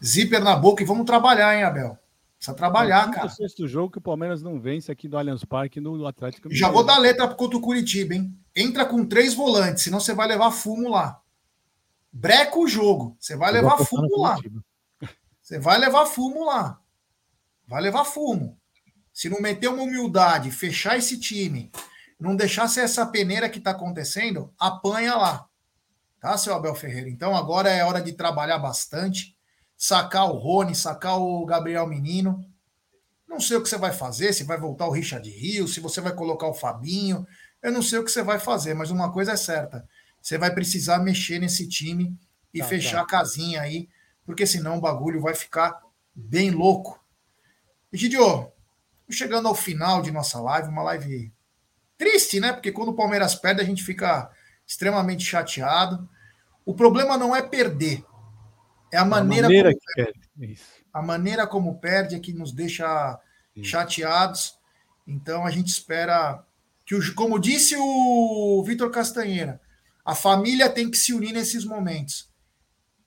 zíper 0.04 0.42
na 0.42 0.56
boca 0.56 0.82
e 0.82 0.86
vamos 0.86 1.06
trabalhar, 1.06 1.56
hein, 1.56 1.62
Abel? 1.62 1.96
Precisa 2.36 2.56
trabalhar, 2.56 3.10
cara. 3.10 3.26
É 3.26 3.30
o 3.30 3.30
sexto 3.30 3.66
jogo 3.68 3.92
que 3.92 3.98
o 3.98 4.02
Palmeiras 4.02 4.42
não 4.42 4.60
vence 4.60 4.90
aqui 4.92 5.08
do 5.08 5.16
Allianz 5.16 5.44
Parque 5.44 5.80
no 5.80 6.06
Atlético 6.06 6.48
Mineiro. 6.48 6.66
Já 6.66 6.70
vou 6.70 6.84
dar 6.84 6.98
letra 6.98 7.26
contra 7.28 7.56
o 7.56 7.60
Curitiba, 7.60 8.14
hein? 8.14 8.36
Entra 8.54 8.84
com 8.84 9.06
três 9.06 9.32
volantes, 9.32 9.84
senão 9.84 10.00
você 10.00 10.12
vai 10.12 10.26
levar 10.26 10.50
fumo 10.50 10.90
lá. 10.90 11.22
Breca 12.12 12.58
o 12.58 12.68
jogo. 12.68 13.16
Você 13.18 13.36
vai 13.36 13.50
levar 13.50 13.78
fumo 13.78 14.20
lá. 14.20 14.36
Você 15.40 15.58
vai 15.58 15.76
levar 15.76 16.06
fumo 16.06 16.46
lá. 16.46 16.80
Vai 17.68 17.82
levar 17.82 18.06
fumo. 18.06 18.58
Se 19.12 19.28
não 19.28 19.42
meter 19.42 19.68
uma 19.68 19.82
humildade, 19.82 20.50
fechar 20.50 20.96
esse 20.96 21.20
time, 21.20 21.70
não 22.18 22.34
deixar 22.34 22.66
ser 22.66 22.80
essa 22.80 23.04
peneira 23.04 23.48
que 23.50 23.58
está 23.58 23.72
acontecendo, 23.72 24.50
apanha 24.58 25.14
lá. 25.16 25.46
Tá, 26.24 26.38
seu 26.38 26.54
Abel 26.54 26.74
Ferreira? 26.74 27.10
Então 27.10 27.36
agora 27.36 27.68
é 27.68 27.84
hora 27.84 28.00
de 28.00 28.14
trabalhar 28.14 28.58
bastante, 28.58 29.36
sacar 29.76 30.24
o 30.30 30.38
Rony, 30.38 30.74
sacar 30.74 31.20
o 31.20 31.44
Gabriel 31.44 31.86
Menino. 31.86 32.42
Não 33.28 33.38
sei 33.38 33.58
o 33.58 33.62
que 33.62 33.68
você 33.68 33.76
vai 33.76 33.92
fazer, 33.92 34.32
se 34.32 34.42
vai 34.42 34.56
voltar 34.56 34.86
o 34.86 34.90
Richard 34.90 35.28
Rio, 35.28 35.68
se 35.68 35.80
você 35.80 36.00
vai 36.00 36.14
colocar 36.14 36.48
o 36.48 36.54
Fabinho. 36.54 37.26
Eu 37.62 37.70
não 37.70 37.82
sei 37.82 37.98
o 37.98 38.04
que 38.04 38.10
você 38.10 38.22
vai 38.22 38.38
fazer, 38.38 38.72
mas 38.72 38.90
uma 38.90 39.12
coisa 39.12 39.32
é 39.32 39.36
certa: 39.36 39.86
você 40.18 40.38
vai 40.38 40.50
precisar 40.54 40.98
mexer 40.98 41.38
nesse 41.38 41.68
time 41.68 42.18
e 42.54 42.60
tá, 42.60 42.68
fechar 42.68 43.00
tá. 43.00 43.02
a 43.02 43.06
casinha 43.06 43.60
aí 43.60 43.86
porque 44.24 44.46
senão 44.46 44.78
o 44.78 44.80
bagulho 44.80 45.20
vai 45.20 45.34
ficar 45.34 45.78
bem 46.14 46.50
louco. 46.50 46.98
Egidio, 47.92 48.50
chegando 49.10 49.46
ao 49.46 49.54
final 49.54 50.00
de 50.00 50.10
nossa 50.10 50.40
live, 50.40 50.70
uma 50.70 50.84
live 50.84 51.30
triste, 51.98 52.40
né? 52.40 52.50
Porque 52.50 52.72
quando 52.72 52.88
o 52.88 52.96
Palmeiras 52.96 53.34
perde, 53.34 53.60
a 53.60 53.64
gente 53.64 53.84
fica 53.84 54.30
extremamente 54.66 55.22
chateado. 55.22 56.08
O 56.64 56.74
problema 56.74 57.16
não 57.18 57.34
é 57.34 57.42
perder, 57.42 58.04
é 58.94 58.96
a 58.96 59.04
maneira, 59.04 59.46
a 59.46 59.50
maneira 59.50 59.70
como 59.70 59.94
perde. 59.96 60.20
perde. 60.38 60.60
A 60.92 61.02
maneira 61.02 61.46
como 61.48 61.78
perde 61.78 62.14
é 62.14 62.20
que 62.20 62.32
nos 62.32 62.52
deixa 62.52 63.20
Isso. 63.56 63.70
chateados. 63.70 64.56
Então 65.04 65.44
a 65.44 65.50
gente 65.50 65.66
espera 65.66 66.44
que, 66.86 67.12
como 67.12 67.40
disse 67.40 67.74
o 67.76 68.62
Vitor 68.64 68.90
Castanheira, 68.90 69.60
a 70.04 70.14
família 70.14 70.70
tem 70.70 70.88
que 70.88 70.96
se 70.96 71.12
unir 71.12 71.32
nesses 71.32 71.64
momentos. 71.64 72.30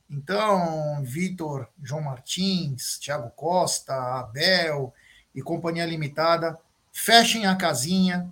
Então, 0.09 1.01
Vitor, 1.03 1.69
João 1.81 2.01
Martins, 2.01 2.97
Thiago 2.99 3.29
Costa, 3.31 3.93
Abel 4.19 4.93
e 5.33 5.41
Companhia 5.41 5.85
Limitada, 5.85 6.57
fechem 6.91 7.45
a 7.45 7.55
casinha, 7.55 8.29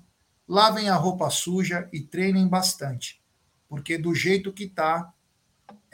lavem 0.47 0.89
a 0.89 0.95
roupa 0.95 1.30
suja 1.30 1.88
e 1.93 2.02
treinem 2.02 2.47
bastante. 2.47 3.22
Porque 3.69 3.97
do 3.97 4.14
jeito 4.14 4.52
que 4.52 4.68
tá, 4.68 5.14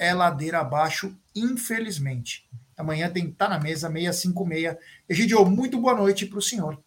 é 0.01 0.15
ladeira 0.15 0.61
abaixo, 0.61 1.15
infelizmente. 1.35 2.49
Amanhã 2.75 3.07
tem 3.07 3.25
que 3.25 3.33
estar 3.33 3.47
tá 3.47 3.53
na 3.53 3.59
mesa 3.59 3.87
656. 3.87 4.75
Egidio, 5.07 5.45
muito 5.45 5.79
boa 5.79 5.95
noite 5.95 6.25
para 6.25 6.39
o 6.39 6.41
senhor. 6.41 6.83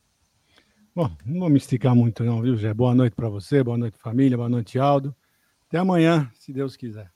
Bom, 0.92 1.08
não 1.24 1.38
vou 1.38 1.48
me 1.48 1.56
esticar 1.56 1.94
muito 1.94 2.24
não, 2.24 2.42
viu, 2.42 2.56
Zé? 2.56 2.74
Boa 2.74 2.92
noite 2.92 3.14
para 3.14 3.28
você, 3.28 3.62
boa 3.62 3.78
noite 3.78 3.96
família, 3.98 4.36
boa 4.36 4.48
noite, 4.48 4.80
Aldo. 4.80 5.14
Até 5.68 5.78
amanhã, 5.78 6.28
se 6.34 6.52
Deus 6.52 6.76
quiser. 6.76 7.08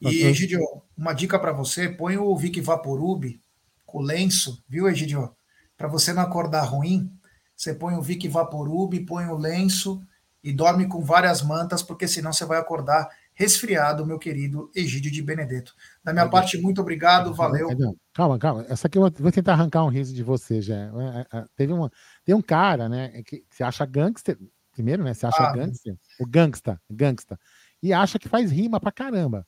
E, 0.00 0.22
Egidio, 0.22 0.60
uma 0.96 1.12
dica 1.12 1.40
para 1.40 1.52
você: 1.52 1.88
põe 1.88 2.16
o 2.16 2.36
Vic 2.36 2.60
Vaporub 2.60 3.40
com 3.84 4.00
lenço, 4.00 4.62
viu, 4.68 4.88
Egidio? 4.88 5.34
Para 5.76 5.88
você 5.88 6.12
não 6.12 6.22
acordar 6.22 6.62
ruim, 6.62 7.12
você 7.56 7.74
põe 7.74 7.96
o 7.96 8.02
Vic 8.02 8.28
Vaporub, 8.28 8.98
põe 9.00 9.26
o 9.26 9.36
lenço 9.36 10.00
e 10.42 10.52
dorme 10.52 10.86
com 10.86 11.02
várias 11.02 11.42
mantas, 11.42 11.82
porque 11.82 12.06
senão 12.06 12.32
você 12.32 12.44
vai 12.44 12.58
acordar 12.58 13.08
resfriado, 13.40 14.04
meu 14.04 14.18
querido 14.18 14.70
Egídio 14.76 15.10
de 15.10 15.22
Benedetto. 15.22 15.74
Da 16.04 16.12
minha 16.12 16.28
parte, 16.28 16.58
muito 16.58 16.82
obrigado, 16.82 17.32
valeu. 17.32 17.70
Calma, 18.12 18.38
calma. 18.38 18.66
Essa 18.68 18.86
aqui 18.86 18.98
eu 18.98 19.10
vou 19.18 19.32
tentar 19.32 19.54
arrancar 19.54 19.82
um 19.82 19.88
riso 19.88 20.14
de 20.14 20.22
você, 20.22 20.60
já. 20.60 20.74
É, 20.74 21.38
é, 21.38 21.44
teve 21.56 21.72
uma, 21.72 21.90
tem 22.22 22.34
um 22.34 22.42
cara, 22.42 22.86
né, 22.86 23.22
que 23.22 23.42
se 23.50 23.62
acha 23.62 23.86
gangster, 23.86 24.38
primeiro, 24.70 25.02
né, 25.02 25.14
se 25.14 25.24
acha 25.24 25.42
ah, 25.42 25.52
gangster, 25.54 25.96
o 26.20 26.26
gangsta, 26.26 26.78
gangsta, 26.90 27.40
e 27.82 27.94
acha 27.94 28.18
que 28.18 28.28
faz 28.28 28.50
rima 28.50 28.78
pra 28.78 28.92
caramba. 28.92 29.46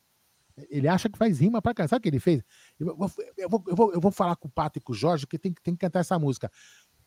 Ele 0.70 0.88
acha 0.88 1.10
que 1.10 1.18
faz 1.18 1.38
rima 1.38 1.60
pra 1.60 1.74
cá. 1.74 1.86
Sabe 1.86 2.00
o 2.00 2.02
que 2.02 2.08
ele 2.08 2.20
fez? 2.20 2.42
Eu 2.80 2.96
vou, 2.96 3.10
eu 3.36 3.48
vou, 3.48 3.64
eu 3.66 3.76
vou, 3.76 3.92
eu 3.92 4.00
vou 4.00 4.10
falar 4.10 4.36
com 4.36 4.48
o 4.48 4.50
Pato 4.50 4.78
e 4.78 4.82
com 4.82 4.92
o 4.92 4.96
Jorge, 4.96 5.26
que 5.26 5.38
tem, 5.38 5.52
tem 5.52 5.74
que 5.74 5.80
cantar 5.80 6.00
essa 6.00 6.18
música. 6.18 6.50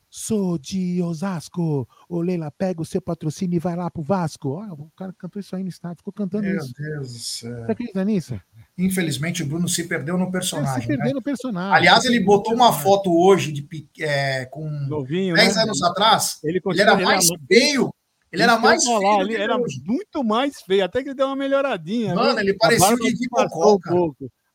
Sou 0.10 0.57
de 0.57 1.02
Osasco. 1.02 1.88
Ô 2.07 2.22
Leila, 2.22 2.52
pega 2.52 2.82
o 2.82 2.86
seu 2.86 3.02
patrocínio 3.02 3.57
e 3.57 3.60
vai 3.60 3.76
lá 3.76 3.90
pro 3.91 4.02
Vasco. 4.02 4.49
Olha, 4.49 4.73
o 4.73 4.90
cara 4.95 5.14
cantou 5.18 5.40
isso 5.40 5.56
aí 5.56 5.64
no 5.64 5.69
estádio, 5.69 5.98
ficou 5.98 6.14
cantando 6.14 6.44
Meu 6.44 6.57
isso. 6.57 6.73
Meu 6.80 6.91
Deus 6.91 7.14
do 7.14 7.19
céu. 7.19 7.65
Você 7.65 7.72
acredita 7.72 8.06
nisso? 8.06 8.41
Infelizmente, 8.77 9.44
o 9.44 9.45
Bruno 9.45 9.68
se 9.68 9.84
perdeu 9.86 10.18
no 10.18 10.32
personagem. 10.32 10.82
se 10.82 10.88
perdeu 10.88 11.07
né? 11.07 11.14
no 11.14 11.22
personagem. 11.22 11.76
Aliás, 11.76 12.06
ele 12.06 12.19
botou 12.19 12.53
uma 12.53 12.72
foto 12.72 13.14
hoje 13.14 13.52
de, 13.52 13.68
é, 13.99 14.45
com 14.45 14.69
Novinho, 14.88 15.36
10 15.36 15.56
né? 15.56 15.61
anos 15.64 15.82
atrás. 15.82 16.40
Ele, 16.44 16.61
ele 16.65 16.82
era 16.82 16.95
mais 16.98 17.27
feio 17.48 17.94
ele 18.36 18.44
era 18.44 18.60
mais 18.60 18.84
feio. 18.84 19.22
ele 19.22 19.36
era 19.36 19.57
hoje. 19.57 19.82
muito 19.86 20.23
mais 20.23 20.61
feio, 20.61 20.84
até 20.84 21.02
que 21.02 21.10
ele 21.10 21.15
deu 21.15 21.27
uma 21.27 21.36
melhoradinha. 21.36 22.14
Mano, 22.14 22.40
ele 22.40 22.53
parecia 22.53 22.94
o 22.94 22.99
Didi 22.99 23.27
Mocó, 23.32 23.80
cara. 23.80 23.95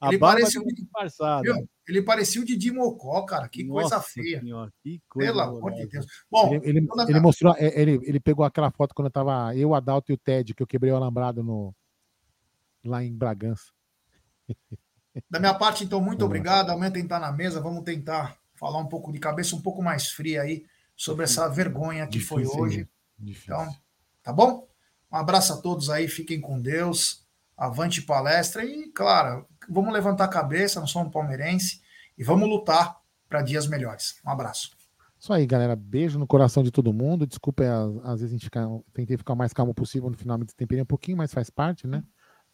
Um 0.03 0.09
ele 0.09 0.19
parecia 0.19 0.61
o 0.61 0.65
Didi 0.65 0.89
ele 1.87 2.03
parecia 2.03 2.41
o 2.41 2.45
Didi 2.45 2.71
Mocó, 2.71 3.23
cara. 3.23 3.49
Que 3.49 3.65
Nossa 3.65 3.97
coisa 3.97 4.01
feia. 4.01 4.41
Senhora, 4.41 4.73
que 4.83 5.03
coisa 5.09 5.33
Pelo 5.33 5.41
amor 5.41 5.73
de 5.75 5.87
Deus. 5.87 6.07
Bom, 6.31 6.55
ele, 6.55 6.79
ele, 6.79 6.89
ele 7.09 7.21
mostrou, 7.21 7.55
é, 7.59 7.81
ele, 7.81 8.01
ele 8.05 8.21
pegou 8.21 8.45
aquela 8.45 8.71
foto 8.71 8.95
quando 8.95 9.07
eu 9.07 9.13
tava 9.13 9.55
eu, 9.57 9.75
Adalto 9.75 10.11
e 10.11 10.15
o 10.15 10.19
Ted, 10.19 10.55
que 10.55 10.63
eu 10.63 10.67
quebrei 10.67 10.93
o 10.93 10.97
alambrado 10.97 11.43
no, 11.43 11.75
lá 12.85 13.03
em 13.03 13.13
Bragança. 13.13 13.73
Da 15.29 15.41
minha 15.41 15.55
parte, 15.55 15.85
então, 15.85 16.01
muito 16.01 16.25
obrigado. 16.25 16.71
Amanhã 16.71 16.91
tentar 16.91 17.19
na 17.19 17.33
mesa, 17.33 17.61
vamos 17.61 17.83
tentar 17.83 18.39
falar 18.55 18.79
um 18.79 18.87
pouco 18.87 19.13
de 19.13 19.19
cabeça 19.19 19.57
um 19.57 19.61
pouco 19.61 19.83
mais 19.83 20.11
fria 20.11 20.43
aí 20.43 20.65
sobre 20.97 21.25
essa 21.25 21.49
vergonha 21.49 22.07
que 22.07 22.19
Difícil, 22.19 22.47
foi 22.47 22.61
hoje. 22.61 22.89
Difícil. 23.19 23.55
Então, 23.55 23.75
tá 24.23 24.33
bom? 24.33 24.69
Um 25.11 25.17
abraço 25.17 25.53
a 25.53 25.57
todos 25.57 25.91
aí, 25.91 26.07
fiquem 26.07 26.41
com 26.41 26.61
Deus. 26.61 27.27
Avante 27.57 28.01
palestra 28.03 28.65
e, 28.65 28.91
claro, 28.93 29.47
vamos 29.71 29.93
levantar 29.93 30.25
a 30.25 30.29
cabeça, 30.29 30.81
nós 30.81 30.91
somos 30.91 31.13
palmeirense 31.13 31.81
e 32.19 32.25
vamos 32.25 32.49
lutar 32.49 32.99
para 33.29 33.43
dias 33.43 33.67
melhores. 33.67 34.21
Um 34.27 34.31
abraço. 34.31 34.71
Isso 35.19 35.33
aí, 35.33 35.47
galera. 35.47 35.77
Beijo 35.77 36.19
no 36.19 36.27
coração 36.27 36.63
de 36.63 36.71
todo 36.71 36.93
mundo. 36.93 37.27
Desculpa, 37.27 37.63
às 38.03 38.21
vezes 38.21 38.31
a 38.31 38.37
gente 38.37 38.45
fica, 38.45 38.67
tentei 38.93 39.17
ficar 39.17 39.35
o 39.35 39.37
mais 39.37 39.53
calmo 39.53 39.75
possível 39.75 40.11
no 40.11 40.17
final, 40.17 40.39
me 40.39 40.45
destemperei 40.45 40.83
um 40.83 40.87
pouquinho, 40.87 41.19
mas 41.19 41.33
faz 41.33 41.51
parte, 41.51 41.87
né? 41.87 42.03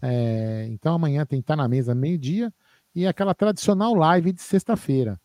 É, 0.02 0.66
então 0.68 0.94
amanhã 0.94 1.24
tem 1.24 1.40
estar 1.40 1.56
na 1.56 1.66
mesa 1.66 1.94
meio-dia 1.94 2.52
e 2.94 3.06
aquela 3.06 3.34
tradicional 3.34 3.94
live 3.94 4.32
de 4.32 4.42
sexta-feira. 4.42 5.18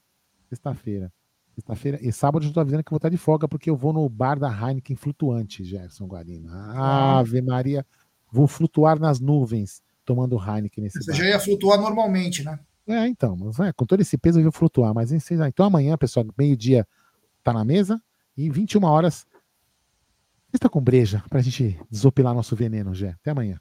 Sexta-feira. 0.48 1.12
Sexta-feira 1.56 2.00
e 2.02 2.12
sábado 2.14 2.46
eu 2.46 2.48
estou 2.48 2.62
avisando 2.62 2.84
que 2.84 2.90
eu 2.90 2.92
vou 2.92 2.98
estar 2.98 3.10
de 3.10 3.18
folga 3.18 3.48
porque 3.48 3.70
eu 3.70 3.76
vou 3.76 3.92
no 3.92 4.08
bar 4.08 4.40
da 4.40 4.50
Heineken 4.50 4.96
flutuante, 4.96 5.64
Gerson 5.64 6.06
Guarino. 6.06 6.50
Ave 6.54 7.42
Maria, 7.42 7.86
vou 8.32 8.48
flutuar 8.48 9.00
nas 9.00 9.20
nuvens 9.20 9.82
tomando 10.12 10.38
Heineken 10.38 10.84
nesse 10.84 11.02
Você 11.02 11.12
bar. 11.12 11.18
já 11.18 11.26
ia 11.26 11.40
flutuar 11.40 11.80
normalmente, 11.80 12.44
né? 12.44 12.60
É, 12.86 13.08
então, 13.08 13.38
mas, 13.38 13.60
é, 13.60 13.72
com 13.72 13.86
todo 13.86 14.02
esse 14.02 14.18
peso 14.18 14.40
eu 14.40 14.44
vou 14.44 14.52
flutuar, 14.52 14.94
mas 14.94 15.12
então 15.12 15.66
amanhã, 15.66 15.98
pessoal, 15.98 16.26
meio-dia 16.38 16.86
tá 17.44 17.54
na 17.54 17.64
mesa 17.64 18.02
E 18.36 18.50
21 18.50 18.84
horas, 18.84 19.26
está 20.54 20.68
com 20.68 20.82
breja, 20.82 21.24
para 21.30 21.40
a 21.40 21.42
gente 21.42 21.80
desopilar 21.90 22.34
nosso 22.34 22.56
veneno, 22.56 22.94
Gé. 22.94 23.16
Até 23.22 23.32
amanhã. 23.32 23.60